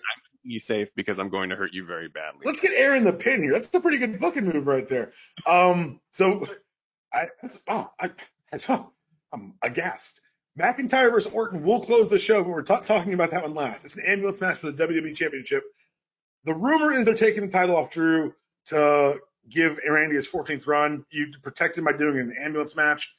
You 0.48 0.58
safe 0.58 0.94
because 0.94 1.18
I'm 1.18 1.28
going 1.28 1.50
to 1.50 1.56
hurt 1.56 1.72
you 1.72 1.84
very 1.84 2.08
badly. 2.08 2.40
let's 2.44 2.60
get 2.60 2.72
Aaron 2.72 3.04
the 3.04 3.12
pin 3.12 3.42
here. 3.42 3.52
That's 3.52 3.72
a 3.74 3.80
pretty 3.80 3.98
good 3.98 4.18
booking 4.18 4.44
move 4.44 4.66
right 4.66 4.88
there. 4.88 5.12
Um, 5.46 6.00
so 6.10 6.46
I 7.12 7.28
that's 7.42 7.58
oh, 7.68 7.90
I, 8.00 8.10
I 8.52 8.84
I'm 9.32 9.54
aghast. 9.62 10.20
McIntyre 10.58 11.12
versus 11.12 11.32
Orton 11.32 11.62
will 11.62 11.80
close 11.80 12.10
the 12.10 12.18
show, 12.18 12.42
but 12.42 12.50
we're 12.50 12.62
ta- 12.62 12.80
talking 12.80 13.14
about 13.14 13.30
that 13.30 13.42
one 13.42 13.54
last. 13.54 13.84
It's 13.84 13.96
an 13.96 14.04
ambulance 14.04 14.40
match 14.40 14.58
for 14.58 14.72
the 14.72 14.86
WWE 14.86 15.14
Championship. 15.14 15.62
The 16.44 16.54
rumor 16.54 16.92
is 16.92 17.04
they're 17.04 17.14
taking 17.14 17.42
the 17.42 17.52
title 17.52 17.76
off 17.76 17.90
Drew 17.90 18.34
to 18.66 19.20
give 19.48 19.78
Randy 19.88 20.16
his 20.16 20.26
14th 20.26 20.66
run. 20.66 21.04
You 21.10 21.32
protect 21.42 21.78
him 21.78 21.84
by 21.84 21.92
doing 21.92 22.18
an 22.18 22.34
ambulance 22.38 22.74
match. 22.74 23.14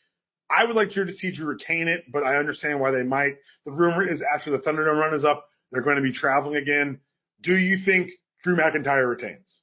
I 0.49 0.65
would 0.65 0.75
like 0.75 0.89
Drew 0.89 1.05
to 1.05 1.11
see 1.11 1.31
Drew 1.31 1.47
retain 1.47 1.87
it, 1.87 2.05
but 2.11 2.23
I 2.23 2.37
understand 2.37 2.79
why 2.79 2.91
they 2.91 3.03
might. 3.03 3.37
The 3.65 3.71
rumor 3.71 4.03
is 4.03 4.23
after 4.23 4.51
the 4.51 4.59
Thunderdome 4.59 4.99
run 4.99 5.13
is 5.13 5.23
up, 5.23 5.47
they're 5.71 5.83
going 5.83 5.97
to 5.97 6.01
be 6.01 6.11
traveling 6.11 6.55
again. 6.55 6.99
Do 7.41 7.57
you 7.57 7.77
think 7.77 8.11
Drew 8.43 8.55
McIntyre 8.55 9.07
retains? 9.09 9.61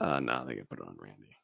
uh, 0.00 0.20
no, 0.20 0.44
they 0.46 0.54
can 0.54 0.64
put 0.66 0.78
it 0.78 0.86
on 0.86 0.96
Randy. 0.98 1.36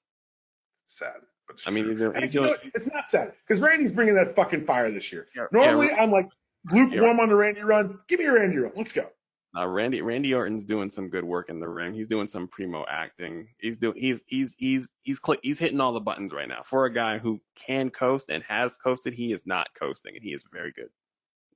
Sad. 0.84 1.14
But 1.46 1.56
it's 1.56 1.66
I 1.68 1.70
mean, 1.70 1.84
true. 1.84 1.92
he's 1.92 2.00
doing- 2.00 2.16
And 2.16 2.34
you 2.34 2.40
know 2.42 2.56
it's 2.74 2.86
not 2.86 3.08
sad 3.08 3.32
because 3.46 3.60
Randy's 3.60 3.92
bringing 3.92 4.14
that 4.14 4.34
fucking 4.36 4.64
fire 4.64 4.90
this 4.90 5.12
year. 5.12 5.26
Yeah, 5.36 5.46
Normally, 5.52 5.88
yeah, 5.88 6.02
I'm 6.02 6.10
like 6.10 6.28
lukewarm 6.72 7.20
on 7.20 7.28
the 7.28 7.34
Randy 7.36 7.62
run. 7.62 7.98
Give 8.08 8.20
me 8.20 8.26
a 8.26 8.32
Randy 8.32 8.58
run. 8.58 8.72
Let's 8.76 8.92
go. 8.92 9.08
Uh, 9.56 9.66
Randy 9.68 10.00
Randy 10.02 10.34
Orton's 10.34 10.64
doing 10.64 10.90
some 10.90 11.08
good 11.10 11.24
work 11.24 11.48
in 11.48 11.60
the 11.60 11.68
ring. 11.68 11.94
He's 11.94 12.08
doing 12.08 12.26
some 12.28 12.48
primo 12.48 12.84
acting. 12.88 13.48
He's 13.58 13.76
doing 13.76 13.96
he's 13.96 14.22
he's 14.26 14.54
he's 14.58 14.88
he's 15.02 15.20
he's 15.42 15.58
hitting 15.58 15.80
all 15.80 15.92
the 15.92 16.00
buttons 16.00 16.32
right 16.32 16.48
now. 16.48 16.62
For 16.64 16.86
a 16.86 16.92
guy 16.92 17.18
who 17.18 17.40
can 17.54 17.90
coast 17.90 18.30
and 18.30 18.42
has 18.44 18.76
coasted, 18.76 19.14
he 19.14 19.32
is 19.32 19.42
not 19.46 19.68
coasting, 19.78 20.14
and 20.16 20.24
he 20.24 20.30
is 20.32 20.42
very 20.52 20.72
good. 20.72 20.88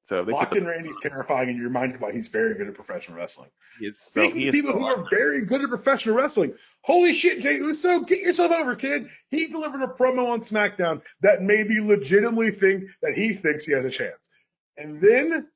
So 0.09 0.25
they 0.25 0.33
Locked 0.33 0.57
in 0.57 0.65
Randy's 0.65 0.97
terrifying, 1.03 1.51
and 1.51 1.59
you're 1.59 1.67
reminded 1.67 2.01
why 2.01 2.13
he's 2.13 2.29
very 2.29 2.55
good 2.55 2.67
at 2.67 2.75
professional 2.75 3.19
wrestling. 3.19 3.51
the, 3.79 3.83
he 3.83 3.89
is 3.89 4.01
so 4.01 4.23
Speaking 4.23 4.41
he 4.41 4.49
of 4.49 4.55
people 4.55 4.73
so 4.73 4.79
who 4.79 4.85
are 4.87 5.07
very 5.11 5.43
good 5.43 5.61
at 5.63 5.69
professional 5.69 6.17
wrestling, 6.17 6.55
holy 6.81 7.13
shit, 7.13 7.43
Jay 7.43 7.57
Uso, 7.57 8.01
get 8.01 8.21
yourself 8.21 8.51
over, 8.51 8.75
kid. 8.75 9.11
He 9.29 9.49
delivered 9.49 9.83
a 9.83 9.89
promo 9.89 10.31
on 10.31 10.41
SmackDown 10.41 11.03
that 11.21 11.43
made 11.43 11.69
me 11.69 11.83
legitimately 11.83 12.53
think 12.53 12.89
that 13.03 13.13
he 13.13 13.35
thinks 13.35 13.67
he 13.67 13.73
has 13.73 13.85
a 13.85 13.91
chance. 13.91 14.31
And 14.79 14.99
then, 14.99 15.47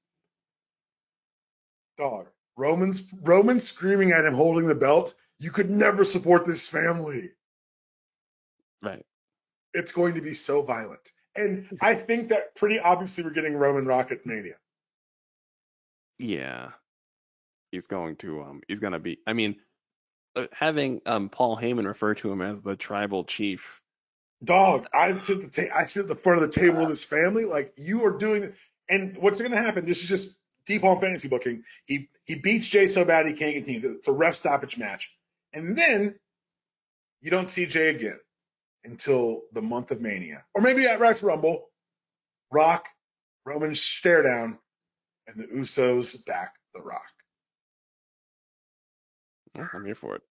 dog, 1.96 2.26
Roman's 2.54 3.02
Roman's 3.22 3.64
screaming 3.64 4.12
at 4.12 4.26
him, 4.26 4.34
holding 4.34 4.66
the 4.66 4.74
belt. 4.74 5.14
You 5.38 5.50
could 5.50 5.70
never 5.70 6.04
support 6.04 6.44
this 6.44 6.68
family. 6.68 7.30
right. 8.82 9.06
It's 9.72 9.92
going 9.92 10.16
to 10.16 10.20
be 10.20 10.34
so 10.34 10.60
violent. 10.60 11.10
And 11.34 11.66
I 11.80 11.94
think 11.94 12.28
that 12.28 12.54
pretty 12.54 12.78
obviously 12.78 13.24
we're 13.24 13.30
getting 13.30 13.54
Roman 13.54 13.86
Rocket 13.86 14.26
Mania. 14.26 14.56
Yeah, 16.18 16.70
he's 17.70 17.86
going 17.86 18.16
to 18.16 18.42
um 18.42 18.60
he's 18.68 18.80
gonna 18.80 18.98
be. 18.98 19.18
I 19.26 19.32
mean, 19.32 19.56
uh, 20.36 20.46
having 20.52 21.00
um 21.06 21.30
Paul 21.30 21.56
Heyman 21.56 21.86
refer 21.86 22.14
to 22.16 22.30
him 22.30 22.42
as 22.42 22.62
the 22.62 22.76
tribal 22.76 23.24
chief. 23.24 23.80
dog, 24.44 24.86
I 24.92 25.18
sit 25.18 25.38
at 25.38 25.52
the 25.52 25.68
ta- 25.68 25.74
I 25.74 25.86
sit 25.86 26.02
at 26.02 26.08
the 26.08 26.16
front 26.16 26.42
of 26.42 26.50
the 26.52 26.60
table 26.60 26.80
with 26.80 26.90
this 26.90 27.04
family. 27.04 27.44
Like 27.44 27.72
you 27.76 28.04
are 28.04 28.18
doing, 28.18 28.52
and 28.88 29.16
what's 29.16 29.40
going 29.40 29.52
to 29.52 29.62
happen? 29.62 29.86
This 29.86 30.02
is 30.02 30.08
just 30.08 30.38
deep 30.66 30.84
on 30.84 31.00
fantasy 31.00 31.28
booking. 31.28 31.64
He 31.86 32.10
he 32.24 32.36
beats 32.36 32.68
Jay 32.68 32.86
so 32.86 33.04
bad 33.04 33.26
he 33.26 33.32
can't 33.32 33.54
continue. 33.54 33.96
It's 33.96 34.08
a 34.08 34.12
ref 34.12 34.36
stoppage 34.36 34.76
match, 34.76 35.10
and 35.52 35.76
then 35.76 36.14
you 37.22 37.30
don't 37.30 37.48
see 37.48 37.66
Jay 37.66 37.88
again 37.88 38.18
until 38.84 39.42
the 39.52 39.62
month 39.62 39.90
of 39.90 40.00
Mania, 40.00 40.44
or 40.54 40.62
maybe 40.62 40.86
at 40.86 41.00
Rex 41.00 41.22
Rumble. 41.22 41.68
Rock, 42.50 42.86
Roman 43.46 43.74
stare 43.74 44.22
down, 44.22 44.58
and 45.26 45.36
the 45.36 45.46
Usos 45.46 46.24
back 46.26 46.54
the 46.74 46.82
Rock. 46.82 47.02
I'm 49.74 49.84
here 49.84 49.94
for 49.94 50.16
it. 50.16 50.22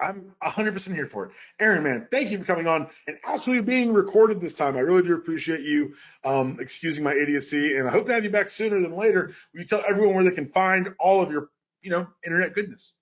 I'm 0.00 0.32
100% 0.42 0.94
here 0.94 1.06
for 1.06 1.26
it. 1.26 1.32
Aaron, 1.58 1.82
man, 1.82 2.06
thank 2.10 2.30
you 2.30 2.38
for 2.38 2.44
coming 2.44 2.68
on 2.68 2.88
and 3.06 3.18
actually 3.24 3.60
being 3.62 3.92
recorded 3.92 4.40
this 4.40 4.54
time. 4.54 4.76
I 4.76 4.80
really 4.80 5.02
do 5.02 5.14
appreciate 5.14 5.60
you 5.60 5.94
um, 6.24 6.58
excusing 6.60 7.02
my 7.02 7.14
idiocy, 7.14 7.76
and 7.76 7.88
I 7.88 7.90
hope 7.90 8.06
to 8.06 8.14
have 8.14 8.22
you 8.22 8.30
back 8.30 8.48
sooner 8.48 8.80
than 8.80 8.94
later. 8.94 9.32
Will 9.52 9.60
you 9.60 9.66
tell 9.66 9.82
everyone 9.86 10.14
where 10.14 10.24
they 10.24 10.30
can 10.30 10.50
find 10.50 10.94
all 11.00 11.20
of 11.20 11.32
your, 11.32 11.48
you 11.82 11.90
know, 11.90 12.06
internet 12.24 12.54
goodness? 12.54 12.94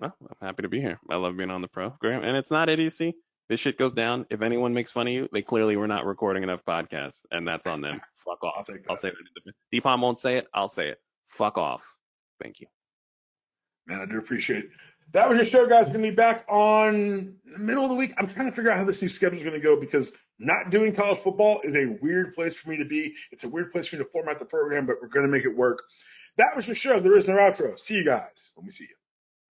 Well, 0.00 0.16
I'm 0.22 0.46
happy 0.46 0.62
to 0.62 0.68
be 0.68 0.80
here. 0.80 0.98
I 1.08 1.16
love 1.16 1.36
being 1.36 1.50
on 1.50 1.60
the 1.60 1.68
program, 1.68 2.24
and 2.24 2.36
it's 2.36 2.50
not 2.50 2.68
idiocy. 2.68 3.14
This 3.48 3.60
shit 3.60 3.76
goes 3.76 3.92
down. 3.92 4.26
If 4.30 4.42
anyone 4.42 4.72
makes 4.74 4.90
fun 4.90 5.08
of 5.08 5.12
you, 5.12 5.28
they 5.32 5.42
clearly 5.42 5.76
were 5.76 5.88
not 5.88 6.06
recording 6.06 6.42
enough 6.42 6.64
podcasts, 6.64 7.20
and 7.30 7.46
that's 7.46 7.66
on 7.66 7.80
them. 7.80 8.00
Fuck 8.16 8.44
off. 8.44 8.54
I'll 8.58 8.64
take 8.64 8.84
that. 8.84 8.90
I'll 8.90 8.96
say 8.96 9.10
that. 9.10 9.54
Deepom 9.74 10.00
won't 10.00 10.18
say 10.18 10.38
it. 10.38 10.46
I'll 10.54 10.68
say 10.68 10.88
it. 10.88 10.98
Fuck 11.28 11.58
off. 11.58 11.96
Thank 12.40 12.60
you. 12.60 12.66
Man, 13.86 14.00
I 14.00 14.06
do 14.06 14.18
appreciate 14.18 14.64
it. 14.64 14.70
That 15.12 15.28
was 15.28 15.36
your 15.36 15.44
show, 15.44 15.66
guys. 15.66 15.86
We're 15.86 15.94
going 15.94 16.04
to 16.04 16.10
be 16.10 16.16
back 16.16 16.44
on 16.48 17.34
the 17.44 17.58
middle 17.58 17.82
of 17.82 17.90
the 17.90 17.96
week. 17.96 18.14
I'm 18.16 18.28
trying 18.28 18.48
to 18.48 18.52
figure 18.54 18.70
out 18.70 18.78
how 18.78 18.84
this 18.84 19.02
new 19.02 19.08
schedule 19.08 19.38
is 19.38 19.44
going 19.44 19.60
to 19.60 19.60
go 19.60 19.74
because 19.74 20.12
not 20.38 20.70
doing 20.70 20.94
college 20.94 21.18
football 21.18 21.60
is 21.62 21.74
a 21.74 21.98
weird 22.00 22.34
place 22.34 22.54
for 22.54 22.70
me 22.70 22.76
to 22.76 22.84
be. 22.84 23.14
It's 23.32 23.42
a 23.42 23.48
weird 23.48 23.72
place 23.72 23.88
for 23.88 23.96
me 23.96 24.04
to 24.04 24.08
format 24.10 24.38
the 24.38 24.44
program, 24.44 24.86
but 24.86 24.96
we're 25.02 25.08
going 25.08 25.26
to 25.26 25.32
make 25.32 25.44
it 25.44 25.56
work. 25.56 25.82
That 26.36 26.54
was 26.54 26.68
your 26.68 26.76
show. 26.76 27.00
There 27.00 27.16
is 27.16 27.26
no 27.26 27.34
outro. 27.34 27.78
See 27.80 27.96
you 27.96 28.04
guys 28.04 28.52
when 28.54 28.64
we 28.64 28.70
see 28.70 28.84
you. 28.84 28.94